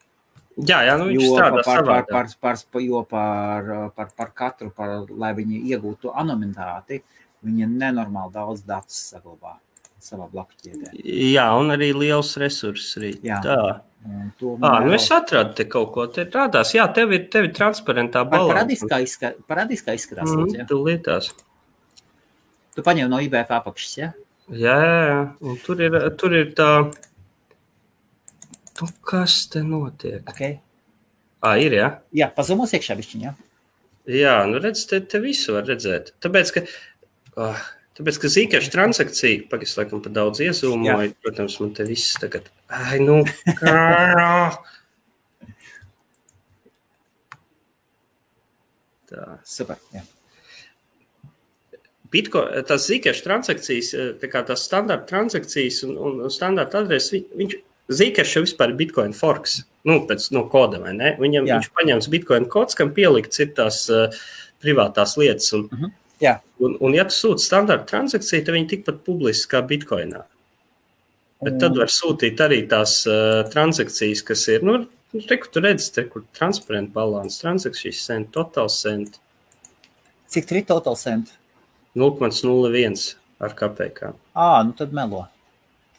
Jā, 0.61 0.84
jā, 0.85 0.97
nu 1.01 1.10
viņš 1.10 1.27
strādā 1.31 1.64
par, 1.65 1.84
par, 1.88 2.05
par, 2.11 2.31
par, 2.45 2.64
par, 2.76 2.81
jo 2.85 3.01
par, 3.10 3.72
par, 3.97 4.14
par 4.19 4.34
katru, 4.38 4.69
par, 4.69 4.99
lai 5.10 5.34
viņi 5.34 5.64
iegūtu 5.73 6.14
anonimitāti, 6.14 7.01
viņi 7.41 7.72
nenormāli 7.73 8.35
daudz 8.38 8.61
datus 8.68 8.99
saglabā 9.10 9.57
savā 10.04 10.28
blakšķiedē. 10.34 10.94
Jā, 11.34 11.48
un 11.60 11.74
arī 11.76 11.92
liels 11.96 12.36
resurss 12.42 12.98
arī. 13.00 13.14
Jā. 13.26 13.40
Tā. 13.44 13.58
À, 14.04 14.72
nu 14.84 14.92
es 14.98 15.06
atradu 15.16 15.56
te 15.56 15.64
kaut 15.72 15.94
ko, 15.96 16.06
te 16.12 16.26
rādās. 16.28 16.74
Jā, 16.76 16.90
tev 16.96 17.14
ir, 17.16 17.30
tev 17.32 17.48
ir 17.48 17.54
transparentā 17.56 18.26
Vai 18.28 18.36
balans. 18.36 18.52
Parādīs, 18.52 18.84
kā 18.90 19.00
izska- 19.06 19.34
parādīs, 19.48 19.84
kā 19.86 19.96
izskatās. 19.96 20.28
Mm, 20.28 20.42
lūdzu, 20.42 20.66
tu 20.68 20.80
lietās. 20.84 21.30
Tu 22.76 22.84
paņem 22.84 23.08
no 23.08 23.22
IBF 23.24 23.54
apakšas, 23.56 23.94
ja? 24.02 24.12
Jā, 24.52 24.76
jā, 24.84 25.00
jā. 25.08 25.22
Un 25.48 25.58
tur 25.64 25.80
ir, 25.86 25.96
tur 26.20 26.36
ir 26.36 26.52
tā. 26.58 26.70
Tu, 28.76 28.90
kas 29.08 29.48
te 29.54 29.62
notiek? 29.64 30.26
Okay. 30.34 30.60
Ah, 31.44 31.56
ir, 31.62 31.76
jā. 31.78 31.90
Jā, 32.16 32.28
pazumos 32.36 32.74
iekšā 32.76 32.98
višķiņā. 33.00 33.34
Jā, 34.12 34.36
nu 34.50 34.60
redz, 34.60 34.84
te, 34.90 35.00
te 35.00 35.20
visu 35.24 35.56
var 35.56 35.64
redzēt. 35.70 36.12
Tāpēc, 36.24 36.52
ka, 36.58 36.66
oh, 37.40 37.62
tāpēc, 37.98 38.18
ka 38.24 38.28
zīkiešu 38.34 38.72
transakcija, 38.74 39.44
pagaidzi, 39.52 39.76
laikam, 39.80 40.02
pa 40.03 40.10
daudz 40.10 40.40
iezūmoju, 40.45 41.14
protams, 41.24 41.60
man 41.61 41.74
te 41.78 41.84
viss 41.90 42.15
tagad. 42.22 42.48
Ai, 42.74 42.99
nu, 43.03 43.20
kā. 43.60 44.57
Tā. 49.11 49.38
Super. 49.45 49.78
Jā. 49.94 50.02
Bitko, 52.14 52.44
tās 52.70 52.86
zīkiešu 52.90 53.24
transakcijas, 53.26 53.88
eh, 53.98 54.10
tā 54.22 54.30
kā 54.30 54.44
tās 54.45 54.64
standarta 54.68 55.07
transakcijas 55.10 55.80
un, 55.88 55.95
un, 55.98 56.20
standarta 56.30 56.84
adreses, 56.84 57.10
vi- 57.15 57.26
viņš 57.41 57.56
zīkiešu 57.90 58.36
jau 58.38 58.44
vispār 58.45 58.70
ir 58.70 58.78
Bitcoin 58.78 59.14
forks, 59.18 59.64
nu, 59.90 59.99
pēc 60.07 60.28
no 60.32 60.45
koda, 60.49 60.80
vai 60.80 60.94
ne? 60.94 61.15
Viņam, 61.20 61.48
Jā. 61.49 61.57
viņš 61.57 61.70
paņems 61.74 62.10
Bitcoin 62.14 62.45
kods, 62.49 62.76
kam 62.76 62.94
pielikts 62.94 63.40
ir 63.40 63.48
tās 63.57 63.90
uh, 63.90 64.07
privātās 64.61 65.18
lietas. 65.18 65.52
Un, 65.57 65.68
Mhm. 65.72 65.91
Jā. 66.24 66.38
un, 66.64 66.78
un 66.80 66.94
ja 66.95 67.04
tu 67.10 67.16
sūti 67.18 67.44
standarta 67.44 67.90
transakciju, 67.90 68.45
tad 68.45 68.56
viņi 68.56 68.70
tikpat 68.76 69.02
publiski 69.04 69.52
kā 69.52 69.64
Bitcoinā. 69.68 70.24
Bet 71.44 71.58
tad 71.60 71.76
var 71.76 71.91
sūtīt 71.91 72.40
arī 72.40 72.62
tās 72.72 73.02
uh, 73.10 73.41
transakcijas, 73.52 74.22
kas 74.24 74.45
ir, 74.54 74.64
nu, 74.64 74.78
te, 75.12 75.36
kur 75.36 75.50
tu 75.52 75.64
redzi, 75.66 75.90
te, 75.98 76.06
kur 76.08 76.24
transparent 76.38 76.94
balans, 76.95 77.41
transakcijas 77.41 78.06
cent, 78.08 78.32
total 78.32 78.72
cent, 78.72 79.20
Cik 80.34 80.48
tur 80.50 80.58
ir 80.58 80.66
total 80.66 80.95
cent? 80.98 81.30
0,01 81.94 83.02
ar 83.44 83.52
kapekām. 83.54 84.16
Ā, 84.34 84.64
nu 84.66 84.74
tad 84.74 84.95
melo. 84.98 85.28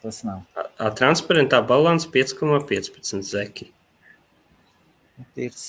Tas 0.03 0.25
nav. 0.27 0.41
A, 0.59 0.89
transparentā 0.91 1.61
balanss 1.63 2.09
5,15 2.11 3.23
zeki. 3.29 3.69
Tirs. 5.39 5.63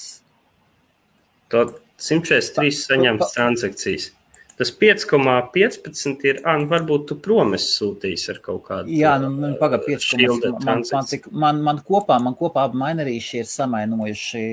To 1.54 1.68
143 2.02 2.74
saņemtas 2.80 3.36
transakcijas. 3.38 4.10
Tas 4.56 4.70
5,15 4.72 6.22
ir, 6.30 6.38
ah, 6.48 6.56
nu 6.62 6.70
varbūt 6.72 7.10
tu 7.10 7.16
promes 7.20 7.66
sūtīsi 7.76 8.30
ar 8.32 8.38
kaut 8.44 8.62
kādu. 8.70 8.94
Jā, 8.96 9.18
nu, 9.20 9.28
nu 9.36 9.50
pagaidi, 9.60 9.98
5 9.98 10.06
šilda 10.14 10.52
man, 10.64 10.84
man, 10.94 11.08
cik- 11.10 11.28
man, 11.32 11.60
man 11.66 11.82
kopā, 11.84 12.16
man 12.24 12.38
kopā 12.40 12.64
abi 12.70 12.80
mainerīši 12.80 13.42
ir 13.42 13.50
samainojuši 13.52 14.46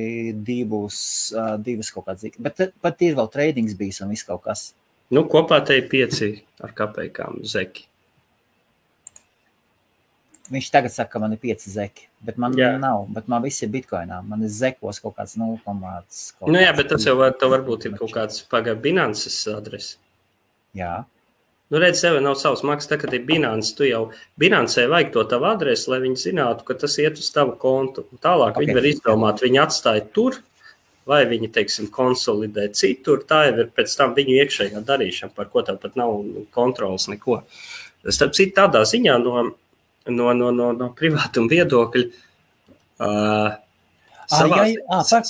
divus, 0.42 0.98
uh, 1.36 1.54
divus 1.62 1.92
kaut 1.94 2.08
kāds. 2.10 2.26
Bet 2.42 2.64
pat 2.82 3.04
ir 3.06 3.14
vēl 3.20 3.30
tradings 3.30 3.76
bijis 3.78 4.02
un 4.02 4.10
viss 4.10 4.26
kaut 4.26 4.42
kas. 4.48 4.72
Nu, 5.14 5.22
kopā 5.30 5.60
te 5.68 5.78
ir 5.78 5.86
5 5.92 6.22
ar 6.66 6.74
kapekām 6.82 7.38
zeki. 7.46 7.86
Viņš 10.52 10.70
tagad 10.74 10.92
saka, 10.92 11.14
ka 11.14 11.22
man 11.22 11.36
ir 11.36 11.40
5 11.46 11.68
zeki, 11.78 12.08
bet 12.26 12.38
man 12.38 12.56
Jā. 12.58 12.74
nav. 12.80 13.06
Bet 13.14 13.28
man 13.28 13.42
viss 13.44 13.64
ir 13.64 13.72
bitkoinā. 13.72 14.20
Man 14.26 14.44
ir 14.46 14.52
zekos 14.52 15.00
kaut 15.02 15.16
kāds 15.18 15.36
0, 15.40 15.58
kaut 15.64 16.50
Nu, 16.50 16.60
jā, 16.60 16.70
bet 16.76 16.92
tas 16.92 17.06
jau 17.06 17.16
var, 17.18 17.34
varbūt 17.38 17.88
ir 17.90 17.96
kaut 17.98 18.14
kāds 18.14 18.44
pagaidu 18.50 18.82
binanses 18.84 19.40
adrese. 19.52 19.96
Jā, 20.76 21.02
Nu, 21.72 21.78
redz, 21.80 22.02
tev 22.04 22.18
nav 22.20 22.34
savs 22.36 22.60
maksas, 22.68 22.90
tā 22.90 22.98
kā 23.00 23.08
ir 23.16 23.22
Binance. 23.24 23.72
Tu 23.72 23.86
jau 23.88 24.02
Binancē 24.40 24.82
vajag 24.92 25.14
to 25.14 25.22
tavu 25.30 25.46
adresi, 25.48 25.86
lai 25.88 26.02
viņi 26.02 26.20
zinātu, 26.20 26.66
ka 26.68 26.74
tas 26.76 26.98
iet 27.00 27.16
uz 27.16 27.30
tavu 27.32 27.54
kontu. 27.62 28.04
Tālāk 28.20 28.58
okay. 28.58 28.66
viņi 28.66 28.74
var 28.76 28.88
izdomāt, 28.90 29.40
viņi 29.40 29.60
atstāja 29.62 30.02
tur, 30.12 30.36
vai 31.08 31.22
viņi, 31.30 31.48
teiksim, 31.54 31.88
konsolidē 31.94 32.66
citur. 32.76 33.22
Tā 33.24 33.46
jau 33.48 33.54
ir 33.64 33.70
pēc 33.72 33.96
tam 33.96 34.12
viņu 34.18 34.36
iekšējā 34.42 34.84
darīšana, 34.90 35.32
par 35.38 35.48
ko 35.54 35.64
tev 35.64 35.80
pat 35.80 35.96
nav 35.96 36.12
kontrols 36.52 37.08
neko. 37.08 37.40
Starp 38.04 38.36
citu, 38.36 38.52
tādā 38.60 38.84
ziņā 38.92 39.16
no, 39.24 39.46
no, 40.08 40.32
no, 40.32 40.50
no, 40.50 40.72
no 40.72 40.88
privātuma 40.98 41.50
viedokļa. 41.52 42.04
Uh, 43.02 43.52
savā, 44.32 44.58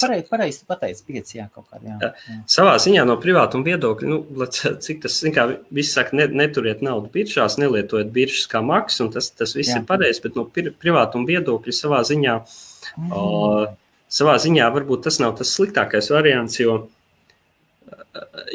pareizi, 0.00 0.26
pareizi 0.30 0.64
pateici, 0.68 1.04
5, 1.08 1.32
jā, 1.38 1.46
kaut 1.54 1.66
kādā. 1.72 1.96
Jā, 2.00 2.10
jā. 2.28 2.36
savā 2.54 2.74
ziņā 2.82 3.04
no 3.08 3.16
privātuma 3.22 3.66
viedokļa, 3.66 4.08
nu, 4.10 4.46
cik 4.86 5.02
tas, 5.06 5.16
kā 5.34 5.46
viss 5.74 5.96
saka, 5.96 6.14
ne, 6.18 6.28
neturiet 6.42 6.82
naudu 6.84 7.10
biržās, 7.14 7.56
nelietojiet 7.60 8.12
biržas 8.14 8.46
kā 8.52 8.62
maksu, 8.64 9.06
un 9.06 9.12
tas, 9.16 9.30
tas 9.34 9.54
viss 9.56 9.72
Jā. 9.72 9.80
ir 9.80 9.88
pareizi, 9.88 10.22
bet 10.24 10.36
no 10.38 10.44
pri- 10.46 10.74
privātuma 10.76 11.28
viedokļa 11.32 11.78
savā 11.82 12.02
ziņā, 12.08 12.38
Mm. 12.92 13.12
o, 13.16 13.22
savā 14.12 14.34
ziņā 14.42 14.66
varbūt 14.74 15.04
tas 15.06 15.16
nav 15.22 15.36
tas 15.38 15.48
sliktākais 15.56 16.10
variants, 16.12 16.58
jo, 16.60 16.88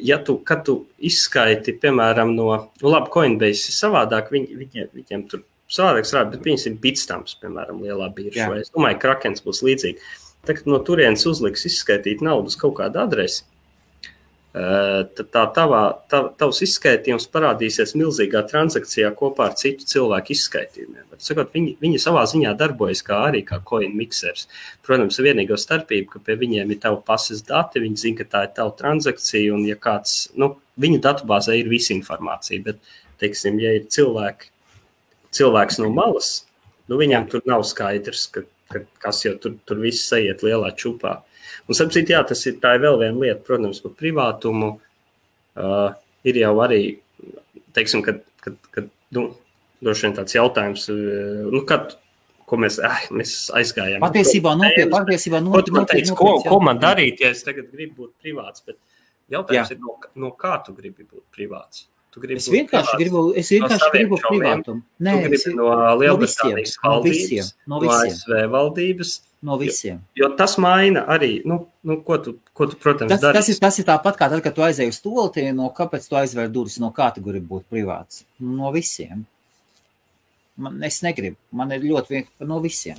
ja 0.04 0.20
tu, 0.24 0.38
kad 0.46 0.64
tu 0.68 0.86
izskaiti, 1.00 1.74
piemēram, 1.82 2.36
no, 2.38 2.52
labi, 2.84 3.10
Coinbase 3.14 3.72
ir 3.72 3.76
savādāk, 3.78 4.30
viņi, 4.30 4.58
viņiem, 4.62 4.90
viņiem 5.00 5.24
tur 5.32 5.42
savādāk 5.72 6.08
strādā, 6.08 6.32
bet 6.36 6.48
viņas 6.48 6.70
ir 6.70 6.80
bitstāms, 6.84 7.36
piemēram, 7.42 7.84
lielā 7.84 8.08
biržā. 8.16 8.48
Es 8.62 8.72
domāju, 8.74 9.00
ka 9.00 9.06
Krakens 9.08 9.44
būs 9.46 9.64
līdzīgi. 9.68 10.10
Tagad 10.48 10.70
no 10.70 10.80
turienes 10.86 11.26
uzliks 11.28 11.68
izskaitīt 11.68 12.24
naudu 12.24 12.54
uz 12.54 12.60
kaut 12.60 12.78
kādu 12.80 13.02
adresi. 13.04 13.44
Eh, 14.58 15.02
Tad 15.18 15.28
tā 15.34 15.44
tavā, 15.54 15.82
tā, 16.10 16.22
tavs 16.40 16.62
izskaitījums 16.66 17.28
parādīsies 17.34 17.92
milzīgā 18.00 18.42
transakcijā 18.48 19.12
kopā 19.18 19.52
ar 19.52 19.58
citu 19.60 19.86
cilvēku 19.92 20.34
izskaitījumiem. 20.34 21.04
Sakot, 21.22 21.52
viņi, 21.54 21.76
viņi 21.82 22.00
savā 22.02 22.24
ziņā 22.30 22.54
darbojas 22.58 23.04
kā 23.06 23.20
arī 23.28 23.44
kā 23.46 23.60
coin 23.68 23.94
mixers. 23.98 24.48
Protams, 24.86 25.20
vienīgā 25.22 25.58
starpība, 25.60 26.14
ka 26.16 26.24
pie 26.26 26.38
viņiem 26.40 26.74
ir 26.74 26.82
tava 26.82 27.02
pasas 27.06 27.44
dati, 27.46 27.84
viņi 27.84 28.02
zina, 28.02 28.22
ka 28.22 28.30
tā 28.32 28.44
ir 28.48 28.54
tava 28.58 28.74
transakcija, 28.80 29.54
un 29.54 29.66
ja 29.68 29.78
kāds, 29.82 30.30
nu, 30.40 30.56
viņu 30.82 31.04
datubāzē 31.06 31.58
ir 31.60 31.70
visa 31.74 31.94
informācija, 31.98 32.64
bet, 32.70 32.96
teiksim, 33.22 33.60
ja 33.62 33.76
ir 33.78 33.90
cilvēki, 33.94 34.54
cilvēks 35.36 35.82
no 35.84 35.90
malas, 35.94 36.46
nu, 36.88 37.00
viņam 37.00 37.28
tur 37.32 37.44
nav 37.50 37.66
skaidrs, 37.68 38.28
ka, 38.34 38.46
ka 38.72 38.84
kas 39.04 39.24
jau 39.26 39.36
tur, 39.42 39.58
tur 39.68 39.82
viss 39.84 40.14
aiziet 40.16 40.44
lielā 40.46 40.74
čupā. 40.78 41.20
Un, 41.68 41.76
sapratu, 41.76 42.04
jā, 42.08 42.22
tas 42.28 42.46
ir, 42.48 42.60
tā 42.64 42.76
ir 42.78 42.86
vēl 42.86 43.02
viena 43.02 43.24
lieta, 43.26 43.42
protams, 43.48 43.82
par 43.84 43.96
privātumu. 44.00 44.78
Uh, 45.58 45.90
ir 46.28 46.38
jau 46.40 46.54
arī, 46.64 46.82
teiksim, 47.76 48.04
kad, 48.06 48.22
kad, 48.44 48.58
kad 48.72 48.92
nu, 49.18 49.30
droši 49.84 50.08
vien 50.08 50.18
tāds 50.20 50.38
jautājums, 50.38 50.86
uh, 50.94 51.48
nu, 51.52 51.64
kad, 51.68 51.98
ko 52.48 52.60
mēs, 52.62 52.80
ah, 52.86 53.02
mēs 53.12 53.36
aizgājām. 53.58 54.04
Patiesībā 54.06 54.54
nopietni, 54.56 54.92
patiesībā 54.94 55.42
Ko 55.44 55.64
tu 55.66 55.76
man 55.76 55.84
nopietni. 55.84 56.06
teici, 56.06 56.16
ko, 56.16 56.38
ko 56.46 56.60
man 56.64 56.80
darīt, 56.80 57.20
ja 57.24 57.34
es 57.36 57.44
tagad 57.44 57.68
gribu 57.74 58.06
būt 58.06 58.14
privāts? 58.24 58.64
Bet 58.68 58.80
jautājums 59.34 59.74
Jā. 59.74 59.76
ir, 59.76 59.84
no, 59.84 59.98
no 60.24 60.32
kā 60.40 60.56
tu 60.64 60.76
gribi 60.78 61.04
būt 61.04 61.26
privāts? 61.36 61.88
Gribi 62.18 62.40
Es 62.42 62.48
vienkārši 62.50 62.92
privāts 62.94 63.00
gribu, 63.02 63.22
es 63.38 63.50
vienkārši 63.54 63.84
saviem 63.86 64.08
gribu 64.08 64.18
privātumu. 64.26 64.82
Nē, 65.08 65.14
gribi 65.24 65.38
es, 65.40 65.46
no 65.58 65.68
Lielbritānijas 66.02 66.76
no 66.84 66.90
valdības, 66.92 67.18
visiem, 67.22 67.50
no 67.68 67.76
no 67.76 67.82
visiem. 67.84 68.12
ASV 68.18 68.44
valdības, 68.56 69.12
no 69.48 69.58
visiem. 69.62 70.00
jo 70.18 70.30
tas 70.40 70.58
maina 70.58 71.04
arī, 71.14 71.32
nu, 71.46 71.60
nu 71.86 72.00
ko, 72.08 72.18
tu, 72.26 72.36
ko 72.58 72.66
tu, 72.72 72.76
protams, 72.82 73.12
Tas, 73.14 73.22
dari. 73.22 73.38
tas, 73.38 73.50
ir, 73.54 73.60
tas 73.62 73.78
ir 73.80 73.86
tāpat 73.86 74.18
kā 74.18 74.30
tad, 74.34 74.42
kad 74.46 74.56
tu 74.58 74.66
aizēji 74.66 74.94
uz 74.96 74.98
stulti, 75.02 75.46
no 75.54 75.70
kāpēc 75.78 76.08
tu 76.10 76.16
aizvēri 76.20 76.52
durvis, 76.52 76.80
no 76.82 76.90
kā 76.92 77.12
tu 77.14 77.22
gribi 77.22 77.46
būt 77.52 77.68
privāts. 77.70 78.24
No 78.40 78.72
visiem. 78.74 79.26
Man, 80.58 80.80
es 80.84 81.04
negribu, 81.06 81.38
man 81.54 81.72
ir 81.76 81.86
ļoti 81.86 82.16
vienkārši 82.16 82.48
no 82.50 82.58
visiem. 82.64 82.98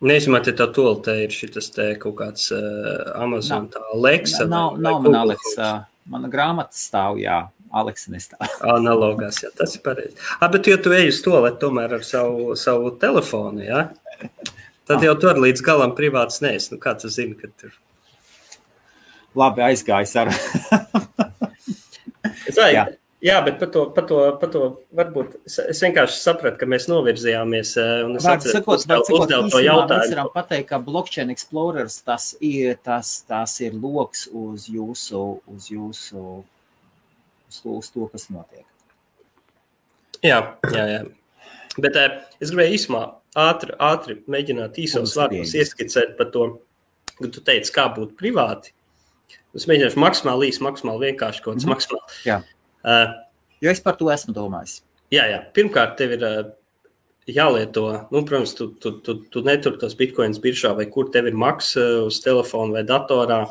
Neizmantojiet 0.00 0.56
to 0.56 0.66
tolu, 0.72 0.94
te 1.04 1.12
ir 1.26 1.32
šis 1.34 1.66
te 1.74 1.90
kaut 2.00 2.14
kāds 2.16 2.46
uh, 2.56 3.10
Amazon 3.20 3.66
tā 3.68 3.82
Alexa. 3.92 4.46
Nav, 4.48 4.70
vai- 4.78 4.80
nav 4.80 4.94
vai 4.94 5.02
man 5.02 5.02
Google 5.04 5.18
Aleksa. 5.26 5.66
Mana 6.08 6.30
grāmata 6.32 6.76
stāv, 6.76 7.18
jā, 7.20 7.42
Aleksa 7.70 8.14
nestāv. 8.14 8.46
Analogās, 8.76 9.42
jā, 9.44 9.50
tas 9.56 9.76
ir 9.76 9.84
pareizi. 9.84 10.16
Ah, 10.38 10.48
bet, 10.48 10.70
ja 10.70 10.78
tu 10.80 10.94
ej 10.96 11.12
uz 11.12 11.20
to, 11.24 11.36
lai 11.44 11.52
tomēr 11.60 11.98
ar 11.98 12.06
savu, 12.06 12.54
savu 12.58 12.94
telefonu, 13.02 13.62
jā, 13.66 13.84
tad 14.88 15.04
jau 15.06 15.14
tur 15.20 15.40
līdz 15.42 15.62
galam 15.66 15.94
privāts 15.98 16.40
neesi. 16.44 16.72
Nu, 16.74 16.80
kā 16.82 16.96
tu 16.98 17.12
zini, 17.12 17.36
ka 17.38 17.52
tur 17.60 17.76
Labi, 19.38 19.62
aizgājis 19.62 20.16
ar. 20.18 20.32
Vai, 22.56 22.72
jā. 23.22 23.36
Bet 23.44 23.58
par 23.60 23.68
to, 23.74 23.84
par 23.96 24.06
to, 24.08 24.18
par 24.40 24.50
to 24.52 24.62
varbūt 24.96 25.36
es, 25.46 25.58
es 25.58 25.80
vienkārši 25.84 26.16
sapratu, 26.20 26.58
ka 26.60 26.66
mēs 26.66 26.88
novirzījāmies. 26.90 27.74
eh, 27.80 28.04
es 28.16 28.24
to 29.10 29.18
īsumā 29.52 29.86
mēs 30.00 30.14
varam 30.14 30.30
pateikt, 30.34 30.68
ka 30.68 30.78
Blockchain 30.78 31.30
Explorers 31.30 32.00
tas 32.06 32.34
ir, 32.40 32.76
tas, 32.84 33.22
tas 33.28 33.60
ir 33.60 33.72
loks 33.74 34.26
uz 34.32 34.66
jūsu, 34.68 35.22
uz 35.46 35.68
jūsu, 35.70 36.24
uz 37.50 37.62
uz 37.64 37.90
to 37.90 38.06
kas 38.12 38.28
notiek. 38.30 38.64
Jā, 40.22 40.40
jā, 40.74 40.84
jā. 40.86 41.00
Bet 41.80 41.96
eh, 41.96 42.18
es 42.42 42.50
gribēju 42.52 42.76
īsumā 42.76 43.04
ātri, 43.40 43.72
ātri 43.78 44.18
mēģināt 44.30 44.76
īsos 44.82 45.14
vārdos 45.16 45.54
ieskicēt 45.56 46.16
par 46.18 46.30
to, 46.34 46.48
ka 47.20 47.28
tu 47.30 47.40
teici, 47.46 47.72
kā 47.72 47.86
būt 47.94 48.16
privāti. 48.18 48.72
Es 49.54 49.66
mēģināšu 49.66 49.98
maksimāli 50.02 50.50
īsi, 50.50 50.62
maksimāli 50.62 51.10
vienkārši 51.10 51.42
kaut 51.42 51.56
kāds 51.56 51.66
Mhm. 51.66 51.72
maksimāli. 51.74 52.18
Jā. 52.26 52.40
Uh, 52.80 53.18
Jo 53.60 53.68
es 53.70 53.82
par 53.84 53.98
to 54.00 54.08
esmu 54.12 54.32
domājis. 54.36 54.80
Jā, 55.12 55.26
jā. 55.28 55.40
Pirmkārt, 55.56 55.96
tev 55.98 56.14
ir 56.16 56.22
uh, 56.24 56.38
jālieto, 57.28 57.86
nu, 58.08 58.22
protams, 58.24 58.54
tu, 58.56 58.70
tu, 58.80 58.94
tu, 59.04 59.18
tu 59.32 59.42
netur 59.44 59.76
tos 59.80 59.96
bitkoinus 59.98 60.40
biržā, 60.42 60.72
vai 60.78 60.86
kur 60.92 61.10
tev 61.12 61.28
ir 61.28 61.36
maksa 61.36 61.84
uz 62.06 62.22
telefona 62.24 62.78
vai 62.78 62.84
datorā. 62.88 63.42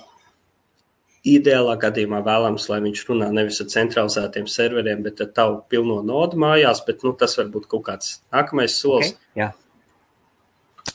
Ideālā 1.30 1.76
gadījumā 1.78 2.24
vēlams, 2.26 2.70
lai 2.72 2.80
viņš 2.86 3.02
runā 3.10 3.28
nevis 3.36 3.60
ar 3.62 3.68
centralizētiem 3.70 4.48
serveriem, 4.50 5.04
bet 5.06 5.20
ar 5.22 5.34
tavu 5.36 5.60
pilno 5.70 6.00
nodu 6.02 6.40
mājās, 6.40 6.80
bet 6.88 7.04
nu, 7.04 7.12
tas 7.20 7.36
var 7.38 7.52
būt 7.52 7.68
kaut 7.70 7.84
kāds 7.90 8.22
nākamais 8.34 8.80
solis. 8.80 9.12
Okay? 9.14 9.44
Jā, 9.44 9.50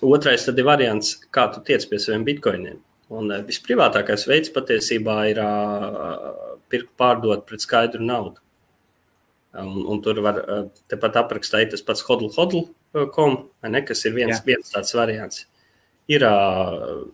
Otrais 0.04 0.42
tad 0.44 0.58
ir 0.58 0.66
variants, 0.66 1.14
kā 1.32 1.46
tu 1.52 1.62
tiec 1.64 1.84
pie 1.88 2.00
saviem 2.02 2.24
bitkoiniem. 2.26 2.80
Un 3.14 3.30
uh, 3.30 3.44
visprivātākais 3.46 4.24
veids 4.26 4.50
patiesībā 4.52 5.18
ir 5.30 5.38
uh, 5.44 6.53
pirkt, 6.74 6.92
pārdot 7.00 7.46
pret 7.48 7.62
skaidru 7.62 8.02
naudu. 8.04 8.42
Un, 9.54 9.84
un 9.86 10.00
tur 10.02 10.18
var 10.24 10.40
uh, 10.42 10.62
tepat 10.90 11.20
aprakstā 11.22 11.62
ir 11.62 11.70
tas 11.70 11.84
pats 11.86 12.02
hodl.com, 12.02 13.36
kas 13.62 14.06
ir 14.08 14.16
viens, 14.16 14.34
Jā. 14.34 14.42
viens 14.48 14.74
tāds 14.74 14.94
variants. 14.98 15.44
Ir 16.10 16.26
uh, 16.26 17.04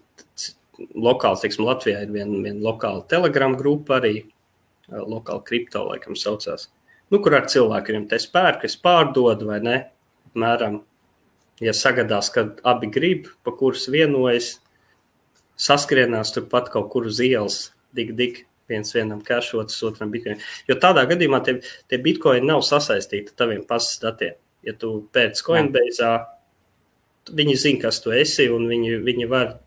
lokāls, 0.97 1.45
teiksim, 1.45 1.67
Latvijā 1.69 2.03
ir 2.05 2.13
viena 2.15 2.43
vien 2.45 2.61
lokāla 2.65 3.05
telegram 3.11 3.57
grupa 3.59 3.99
arī, 4.01 4.25
lokāla 4.91 5.45
kripto, 5.47 5.85
laikam 5.91 6.17
saucās. 6.17 6.71
Nu, 7.11 7.19
kur 7.21 7.35
ar 7.37 7.49
cilvēkiem 7.51 8.07
te 8.11 8.19
spērk, 8.23 8.65
es 8.69 8.79
pārdodu 8.81 9.51
vai 9.51 9.59
ne, 9.65 9.79
apmēram 10.31 10.81
ja 11.61 11.75
sagadās, 11.77 12.31
ka 12.33 12.49
abi 12.67 12.91
grib, 12.93 13.29
pa 13.45 13.53
kuras 13.57 13.89
vienojas, 13.93 14.55
saskrienās 15.61 16.33
turpat 16.35 16.71
kaut 16.73 16.89
kur 16.93 17.09
uz 17.11 17.21
ielas, 17.21 17.59
dik, 17.97 18.15
dik, 18.17 18.45
viens 18.71 18.95
vienam 18.95 19.23
kešotas, 19.25 19.79
otram 19.87 20.13
bitkoinu. 20.13 20.41
Jo 20.69 20.77
tādā 20.83 21.07
gadījumā 21.11 21.43
tie, 21.47 21.59
tie 21.91 21.99
bitkoini 22.03 22.49
nav 22.49 22.63
sasaistīti 22.67 23.35
ar 23.35 23.41
taviem 23.43 23.65
pasas 23.69 23.99
datiem. 24.03 24.37
Ja 24.67 24.75
tu 24.77 24.93
pēc 25.15 25.41
Coinbase, 25.45 26.13
viņi 27.37 27.59
zina, 27.61 27.83
kas 27.87 28.01
tu 28.05 28.13
esi, 28.15 28.49
un 28.53 28.69
viņi, 28.71 29.01
viņi 29.07 29.29
var 29.31 29.59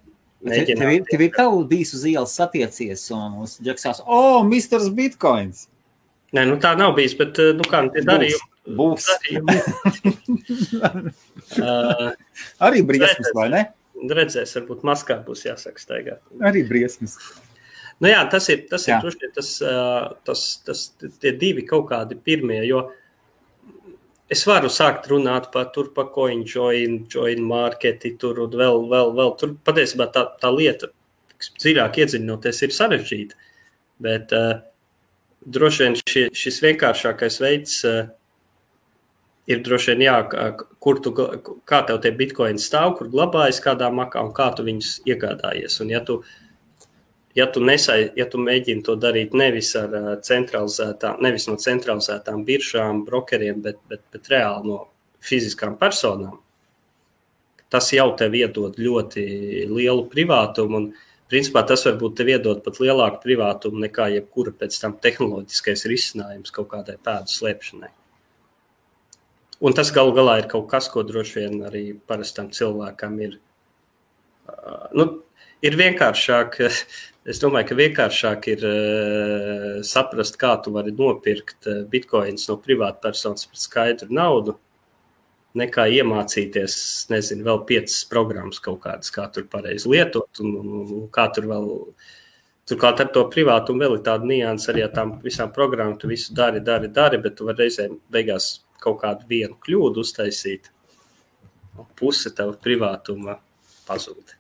Te- 0.44 0.76
Tev 0.76 0.90
ir, 0.92 1.06
tev 1.08 1.22
ir 1.24 1.30
bijis 1.70 1.94
uz 1.96 2.02
ielas 2.04 2.34
satiecies 2.36 3.06
un 3.16 3.38
uz 3.46 3.54
džeksās, 3.64 4.02
o, 4.04 4.18
oh, 4.18 4.42
Mr. 4.44 4.90
Bitcoins! 4.92 5.70
Nē, 6.36 6.44
nu 6.50 6.58
tā 6.60 6.74
nav 6.76 6.98
bijis, 6.98 7.14
bet 7.16 7.40
nu, 7.56 7.64
kā 7.64 7.86
nu, 7.86 7.94
tie 7.94 8.04
darījumi. 8.04 8.50
Būs. 8.76 9.08
Uh, 11.60 12.12
Arī 12.68 12.84
briesmas, 12.88 13.32
vai 13.38 13.48
ne? 13.54 13.64
redzēs, 14.12 14.56
varbūt 14.58 14.84
maskā 14.88 15.20
būs 15.24 15.46
jāsaka 15.48 15.80
staigāt. 15.80 16.22
Arī 16.44 16.64
briesmas. 16.68 17.18
Nu 18.04 18.12
jā, 18.12 18.20
tas 18.28 18.50
ir 18.52 18.66
tas, 18.68 18.84
ir, 18.90 19.00
vien 19.00 19.32
tas, 19.32 19.54
tas, 20.28 20.42
tas 20.68 20.82
tie 21.24 21.32
divi 21.40 21.64
kaut 21.68 21.88
kādi 21.92 22.18
pirmie. 22.20 22.60
Jo 22.68 22.90
es 24.34 24.44
varu 24.50 24.72
sākt 24.72 25.08
runāt 25.12 25.50
par 25.54 25.70
tur, 25.76 25.94
pa 25.96 26.06
coin, 26.12 26.44
join, 26.44 27.04
join 27.12 27.46
marketi, 27.48 28.16
tur 28.20 28.42
un 28.44 28.58
vēl, 28.60 28.84
vēl, 28.92 29.14
vēl. 29.16 29.34
Tur 29.40 29.56
patiesībā 29.68 30.10
tā, 30.12 30.26
tā 30.42 30.52
lieta, 30.52 30.92
dziļāk 31.62 32.02
iedziļinoties, 32.04 32.62
ir 32.66 32.76
sarežģīta. 32.76 33.40
Bet 34.04 34.36
uh, 34.36 34.58
droši 35.56 35.86
vien 35.86 35.98
šie, 36.02 36.28
šis 36.36 36.60
vienkāršākais 36.66 37.40
veids 37.44 37.80
uh, 37.88 38.04
ir 39.48 39.64
droši 39.64 39.94
vien, 39.94 40.06
jā, 40.08 40.18
kur 40.84 41.00
tu, 41.04 41.14
kā 41.70 41.84
tev 41.88 42.00
tie 42.04 42.14
bitkoini 42.16 42.62
stāv, 42.62 42.98
kur 43.00 43.12
glabājas 43.14 43.62
kādā 43.64 43.92
makā 43.94 44.24
un 44.24 44.34
kā 44.36 44.50
tu 44.58 44.66
viņus 44.68 44.96
iegādājies. 45.08 45.80
Un 45.84 45.92
ja 45.94 46.04
tu, 46.08 46.22
ja 47.36 47.48
tu, 47.52 47.64
nesai, 47.66 48.12
ja 48.18 48.28
tu 48.30 48.42
mēģini 48.42 48.84
to 48.86 48.96
darīt 49.00 49.34
nevis, 49.38 49.74
ar, 49.80 49.96
centralizētām, 50.26 51.22
nevis 51.24 51.48
no 51.50 51.58
centralizētām 51.62 52.44
biržām, 52.48 53.04
brokeriem, 53.08 53.62
bet, 53.66 53.80
bet, 53.90 54.04
bet 54.14 54.30
reāli 54.34 54.70
no 54.70 54.80
fiziskām 55.24 55.78
personām, 55.80 56.38
tas 57.74 57.90
jau 57.96 58.12
tev 58.18 58.36
iedod 58.38 58.78
ļoti 58.78 59.26
lielu 59.72 60.06
privātumu. 60.12 60.78
Un, 60.78 60.92
principā, 61.32 61.64
tas 61.66 61.86
varbūt 61.88 62.20
tev 62.20 62.30
iedod 62.36 62.62
pat 62.66 62.78
lielāku 62.84 63.24
privātumu 63.24 63.82
nekā 63.88 64.12
jebkura 64.14 64.54
pēc 64.60 64.78
tam 64.82 64.98
tehnoloģiskais 65.02 65.88
risinājums 65.90 66.54
kaut 66.54 66.70
kādai 66.76 67.00
pēdu 67.02 67.34
slēpšanai. 67.34 67.90
Un 69.64 69.74
tas 69.74 69.94
galu 69.96 70.12
galā 70.14 70.42
ir 70.42 70.50
kaut 70.52 70.68
kas, 70.70 70.90
ko 70.92 71.06
droši 71.08 71.40
vien 71.40 71.62
arī 71.70 71.84
parastam 71.96 72.50
cilvēkam 72.54 73.16
ir. 73.24 73.38
Nu, 74.94 75.06
ir 75.64 75.78
vienkāršāk, 75.80 76.60
es 77.30 77.40
domāju, 77.42 77.70
ka 77.70 77.78
vienkāršāk 77.80 78.48
ir 78.52 78.66
uh, 78.68 79.80
saprast, 79.88 80.38
kā 80.42 80.54
tu 80.64 80.74
vari 80.76 80.94
nopirkt 80.96 81.70
uh, 81.70 81.84
bitkoinus 81.90 82.50
no 82.50 82.58
privātpersonas 82.62 83.48
par 83.50 83.62
skaidru 83.62 84.10
naudu, 84.14 84.58
nekā 85.58 85.86
iemācīties, 86.00 86.76
nezinu, 87.14 87.46
vēl 87.48 87.64
piecas 87.70 88.02
programmas 88.10 88.60
kaut 88.64 88.82
kādas, 88.86 89.14
kā 89.14 89.28
tur 89.34 89.46
pareizi 89.52 89.92
lietot 89.92 90.44
un, 90.44 90.52
un, 90.60 90.76
un, 90.82 90.92
un 91.02 91.08
kā 91.14 91.30
tur 91.34 91.50
vēl. 91.52 91.72
Turklāt 92.64 93.02
ar 93.04 93.10
to 93.12 93.26
privātumu 93.28 93.84
vēl 93.84 93.98
ir 93.98 94.04
tāda 94.06 94.24
nianses, 94.24 94.70
arī 94.72 94.86
ar 94.86 94.94
tām 94.96 95.18
visām 95.20 95.50
programmām. 95.52 95.98
Tu 96.00 96.08
visu 96.08 96.32
dari, 96.32 96.62
dari, 96.64 96.88
dari, 96.96 97.20
bet 97.20 97.36
tu 97.36 97.50
vari 97.50 97.66
reizēm 97.66 97.98
beigās 98.08 98.54
kaut 98.80 99.02
kādu 99.02 99.28
vienu 99.28 99.58
kļūdu 99.66 100.00
uztaisīt. 100.00 100.70
un 101.76 101.90
Puse 102.00 102.32
tava 102.32 102.56
privātuma 102.64 103.36
pazūd. 103.84 104.38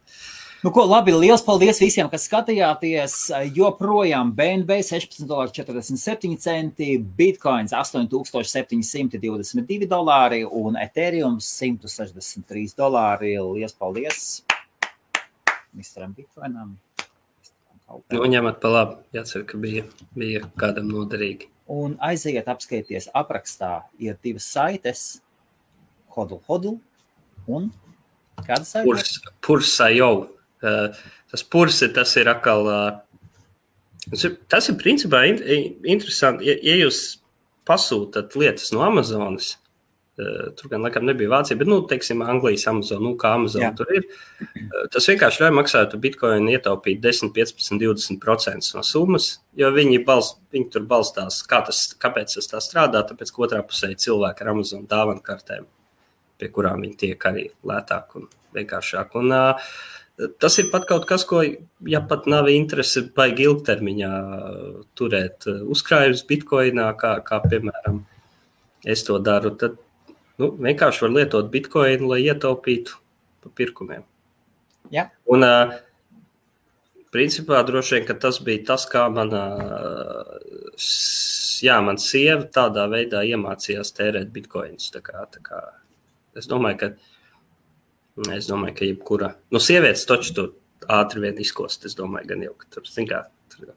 Nu, 0.63 0.71
ko, 0.71 0.85
labi, 0.87 1.11
liels 1.11 1.41
paldies 1.43 1.75
visiem, 1.83 2.07
kas 2.07 2.23
skatījāties. 2.29 3.13
Joprojām 3.51 4.29
BNB 4.31 4.77
16,47 4.87 7.03
Bitcoins 7.17 7.73
8722 7.75 9.89
dolāri 9.91 10.47
un 10.47 10.79
Ethereum 10.79 11.35
163 11.43 12.71
dolāri. 12.79 13.35
Liels 13.43 13.75
paldies! 13.75 14.47
Misteram 15.75 16.15
Bitcoinam. 16.15 16.79
Nu, 18.13 18.23
ņemat 18.31 18.61
pa 18.63 18.71
labi, 18.71 18.95
jācer, 19.17 19.43
ka 19.49 19.59
bija, 19.59 19.83
bija 20.15 20.47
kādam 20.55 20.87
noderīgi. 20.93 21.49
Un 21.75 21.99
aiziet 21.99 22.47
apskaties 22.47 23.11
aprakstā. 23.11 23.83
Ir 23.99 24.15
divas 24.23 24.47
saites, 24.47 25.19
Hodl, 26.15 26.39
Hodl 26.47 26.79
un 27.51 27.67
kāda? 28.47 28.63
Purs, 28.87 29.19
pursa 29.43 29.91
jau. 29.91 30.31
Uh, 30.63 31.01
tas 31.31 31.43
pursi, 31.43 31.89
tas 31.93 32.13
ir 32.19 32.29
atkal. 32.31 32.69
Uh, 32.69 34.05
tas 34.09 34.23
ir, 34.29 34.37
tas 34.51 34.69
ir 34.71 34.79
principā 34.79 35.25
in, 35.29 35.41
interesanti. 35.95 36.47
Ja, 36.49 36.55
ja 36.63 36.79
jūs 36.85 37.03
pasūtat 37.67 38.37
lietas 38.39 38.71
no 38.75 38.83
Amazonas, 38.85 39.53
uh, 40.19 40.49
tur 40.55 40.71
gan 40.71 40.85
laikam 40.85 41.05
nebija 41.07 41.31
Vācija, 41.33 41.59
bet, 41.59 41.69
nu, 41.71 41.81
teiksim, 41.89 42.23
Anglijas 42.23 42.65
Amazon, 42.71 43.03
nu, 43.03 43.13
kā 43.19 43.35
Amazon 43.37 43.67
Jā. 43.67 43.73
tur 43.77 43.91
ir. 43.95 44.07
Tas 44.93 45.07
vienkārši 45.11 45.43
ļauj 45.43 45.53
maksāt 45.59 45.95
bitkoinu 46.03 46.55
ietaupīt 46.55 47.03
10, 47.03 47.33
15, 47.35 47.79
20% 47.83 48.73
no 48.77 48.87
summas, 48.87 49.29
jo 49.59 49.71
viņi, 49.75 50.01
balst, 50.07 50.41
viņi 50.55 50.71
tur 50.73 50.87
balstās. 50.89 51.43
Kā 51.49 51.63
tas, 51.67 51.85
kāpēc 51.99 52.39
tas 52.39 52.51
tā 52.51 52.63
strādā? 52.63 53.05
Tāpēc, 53.11 53.35
ka 53.35 53.47
otrā 53.47 53.63
pusē 53.67 53.93
ir 53.93 54.03
cilvēki 54.03 54.45
ar 54.45 54.55
Amazon 54.55 54.87
dāvanu 54.89 55.23
kartēm 55.23 55.67
pie 56.43 56.51
kurām 56.53 56.83
viņi 56.83 56.99
tiek 56.99 57.27
arī 57.29 57.47
lētāk 57.67 58.17
un 58.19 58.29
vienkāršāk. 58.55 59.15
Un, 59.19 59.31
uh, 59.31 59.73
tas 60.41 60.57
ir 60.61 60.69
pat 60.71 60.87
kaut 60.89 61.07
kas, 61.09 61.25
ko, 61.29 61.41
ja 61.89 62.01
pat 62.09 62.27
nav 62.29 62.49
interese, 62.51 63.05
baigi 63.15 63.47
ilgtermiņā 63.47 64.11
turēt 64.97 65.47
uh, 65.49 65.63
uzkrājumus 65.73 66.25
bitkoinā, 66.29 66.89
kā, 66.99 67.15
kā 67.25 67.41
piemēram 67.47 68.03
es 68.83 69.05
to 69.07 69.17
daru, 69.23 69.53
tad 69.59 69.79
nu, 70.41 70.51
vienkārši 70.59 71.05
var 71.05 71.15
lietot 71.17 71.49
bitkoinu, 71.53 72.13
lai 72.13 72.21
ietaupītu 72.27 72.99
pa 73.43 73.51
pirkumiem. 73.57 74.05
Jā. 74.93 75.07
Un, 75.31 75.47
uh, 75.47 75.73
principā, 77.13 77.61
droši 77.65 77.99
vien 77.99 78.19
tas 78.19 78.39
bija 78.43 78.63
tas, 78.73 78.85
kā 78.89 79.05
mana, 79.13 79.43
jā, 81.63 81.77
man 81.85 81.99
sieva 82.01 82.43
tādā 82.53 82.87
veidā 82.91 83.23
iemācījās 83.29 83.93
tērēt 83.97 84.31
bitkoinus. 84.33 84.89
Tā 84.93 85.03
kā, 85.05 85.25
tā 85.33 85.43
kā, 85.45 85.61
es 86.39 86.49
domāju, 86.49 86.79
ka, 86.81 87.12
es 88.35 88.49
domāju, 88.49 88.75
ka 88.77 88.87
jebkura, 88.87 89.31
nu, 89.53 89.61
sievietes 89.63 90.05
taču 90.09 90.35
tur 90.37 90.51
ātri 90.91 91.23
vien 91.23 91.39
izkost. 91.41 91.87
Es 91.87 91.97
domāju, 91.97 92.29
gan 92.33 92.43
jau, 92.45 92.53
ka 92.59 92.69
tur, 92.75 92.89
zin 92.89 93.07
kā, 93.09 93.23
tur 93.53 93.71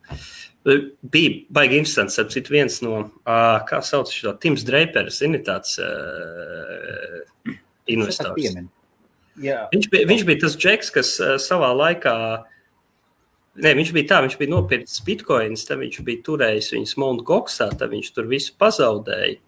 bija 0.67 1.37
baigi 1.55 1.81
interesants. 1.81 2.19
Ap 2.23 2.33
citu 2.35 2.57
viens 2.57 2.81
no, 2.85 3.07
kā 3.69 3.81
sauc 3.87 4.11
šo, 4.13 4.35
Tims 4.43 4.67
Dreipers, 4.67 5.21
zini, 5.23 5.41
tāds 5.47 5.79
uh, 5.83 7.23
investors. 7.93 8.59
Viņš 9.37 9.89
bija, 9.93 10.09
viņš 10.09 10.27
bija 10.29 10.43
tas 10.47 10.59
džeks, 10.59 10.93
kas 10.95 11.17
savā 11.45 11.73
laikā 11.77 12.17
Nē, 13.57 13.71
viņš 13.73 13.91
bija 13.97 14.09
tā, 14.11 14.17
viņš 14.21 14.35
bija 14.37 14.53
nopircis 14.53 15.01
bitkoinus, 15.07 15.63
tad 15.65 15.79
viņš 15.81 16.03
bija 16.05 16.21
turējis 16.27 16.75
viņus 16.75 16.91
Monte 17.01 17.25
Goksā, 17.25 17.71
tad 17.73 17.89
viņš 17.95 18.11
tur 18.13 18.27
visu 18.29 18.53
pazaudēja. 18.61 19.39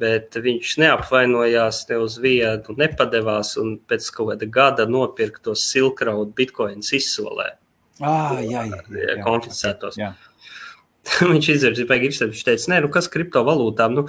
Bet 0.00 0.36
viņš 0.38 0.76
neapvainojās 0.80 1.82
ne 1.90 1.98
uz 2.00 2.16
vienu, 2.22 2.76
nepadevās 2.78 3.56
un 3.60 3.74
pēc 3.90 4.06
kaut 4.14 4.30
kāda 4.32 4.46
gada 4.48 4.86
nopirka 4.88 5.42
tos 5.50 5.66
silkraudu 5.72 6.30
bitkoinus 6.38 6.92
izsolē. 6.96 7.50
Ah, 8.00 8.38
jā, 8.40 8.64
jā, 8.64 8.78
jā, 8.88 9.08
jā. 9.10 9.22
Konfiscētos. 9.26 9.98
Jā. 10.00 10.14
viņš 11.32 11.50
izdarīja, 11.54 11.98
viņš 12.30 12.42
teica, 12.46 12.70
nē, 12.72 12.80
nu 12.84 12.90
kas 12.92 13.08
kriptovalūtām, 13.12 13.98
nu, 13.98 14.06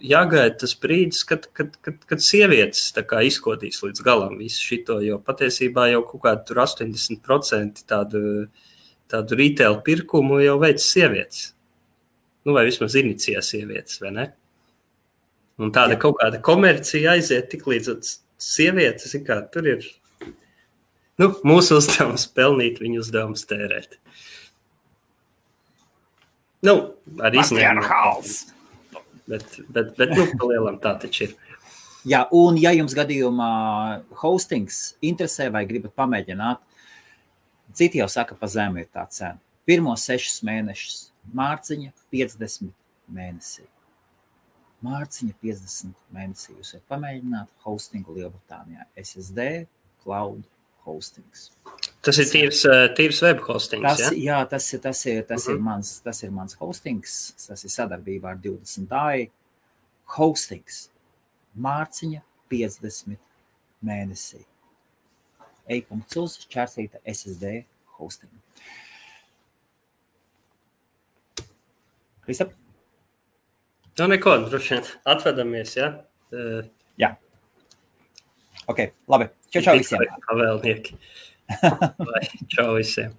jāgaida 0.00 0.56
tas 0.62 0.74
brīdis, 0.80 1.22
kad, 1.28 1.48
kad, 1.56 1.74
kad, 1.84 2.00
kad 2.08 2.24
sievietes 2.24 2.90
izkodīs 3.26 3.80
līdz 3.84 4.04
galam 4.06 4.38
visu 4.40 4.62
šo. 4.62 4.98
Jo 5.04 5.20
patiesībā 5.22 5.90
jau 5.92 6.02
kaut 6.08 6.24
kāda 6.24 6.66
80% 6.66 7.84
tādu, 7.88 8.22
tādu 9.10 9.38
retail 9.38 9.80
pirkumu 9.86 10.40
jau 10.44 10.58
veids 10.62 10.86
sievietes. 10.90 11.50
Nu, 12.46 12.54
vai 12.56 12.64
vismaz 12.68 12.96
inicijā 12.96 13.42
sievietes, 13.44 13.98
vai 14.00 14.12
ne? 14.16 14.26
Un 15.60 15.72
tāda 15.76 15.96
Jā. 15.96 16.00
kaut 16.06 16.16
kāda 16.22 16.40
komercija 16.44 17.16
aiziet 17.18 17.50
tik 17.52 17.66
līdz 17.68 18.14
sievietes, 18.40 19.12
kā 19.26 19.42
tur 19.52 19.68
ir. 19.68 19.84
Nu, 21.20 21.34
mūsu 21.44 21.76
uzdevums 21.76 22.24
pelnīt, 22.32 22.80
viņu 22.80 23.02
uzdevums 23.02 23.44
tērēt. 23.48 23.98
Nu, 26.64 26.74
ar 27.20 27.36
izņēmumu. 27.36 28.24
Bet, 29.30 29.60
bet, 29.68 29.92
bet 30.00 30.16
nu, 30.16 30.24
palielam 30.40 30.80
tā 30.82 30.94
taču 31.00 31.28
ir. 31.28 31.36
Jā, 32.08 32.24
un 32.32 32.56
ja 32.56 32.72
jums 32.72 32.96
gadījumā 32.96 33.50
hostings 34.22 34.94
interesē 35.04 35.50
vai 35.52 35.66
gribat 35.68 35.92
pamēģināt, 36.00 36.64
citi 37.76 38.00
jau 38.00 38.08
saka, 38.08 38.34
pa 38.34 38.48
zemu 38.48 38.80
ir 38.80 38.88
tā 38.88 39.04
cena. 39.12 39.36
Pirmos 39.68 40.08
sešus 40.08 40.40
mēnešus 40.48 41.09
mārciņa 41.36 41.92
50 42.12 42.72
mēnesī. 43.14 43.66
Mārciņa 44.84 45.34
50 45.42 45.98
mēnesī. 46.14 46.54
Jūs 46.56 46.74
varat 46.74 46.86
pamēģināt 46.92 47.50
hostingu 47.66 48.14
Lielbritānijā. 48.16 48.86
SSD, 48.96 49.66
cloud 50.04 50.46
hostings. 50.86 51.50
Tas 52.00 52.16
ir 52.22 52.30
tīrs, 52.30 52.62
eh, 52.64 52.86
tīrs 52.96 53.20
web 53.22 53.42
hostings. 53.44 53.84
Tas, 53.84 54.00
ja? 54.00 54.38
jā, 54.40 54.48
tas, 54.48 54.72
ir, 54.72 54.80
tas, 54.80 55.04
ir, 55.06 55.22
tas, 55.28 55.46
Mhm. 55.46 55.54
ir 55.54 55.60
mans, 55.60 56.00
tas 56.00 56.22
ir 56.22 56.30
mans 56.30 56.54
hostings. 56.54 57.34
Tas 57.46 57.64
ir 57.64 57.70
sadarbībā 57.70 58.30
ar 58.30 58.36
20 58.36 58.88
dāju. 58.88 59.30
Hostings. 60.16 60.88
Mārciņa 61.58 62.22
50 62.48 63.18
mēnesī. 63.84 64.44
E.uz 65.68 66.38
čērsīta 66.50 66.98
SSD 67.06 67.64
hosting. 67.98 68.30
Kristap? 72.30 72.52
Nu, 73.98 74.06
neko, 74.06 74.36
droši 74.46 74.76
vien 74.76 74.84
atvedamies. 75.10 75.72
Ja? 75.74 75.88
Uh, 76.30 76.60
Jā. 77.00 77.08
Ok, 78.70 78.84
labi. 79.10 79.26
Čau, 79.50 79.64
čau 79.66 79.74
visiem. 79.80 80.04
Pavēlnieki. 80.28 80.94
Vai, 82.06 82.20
čau 82.54 82.76
visiem. 82.76 83.16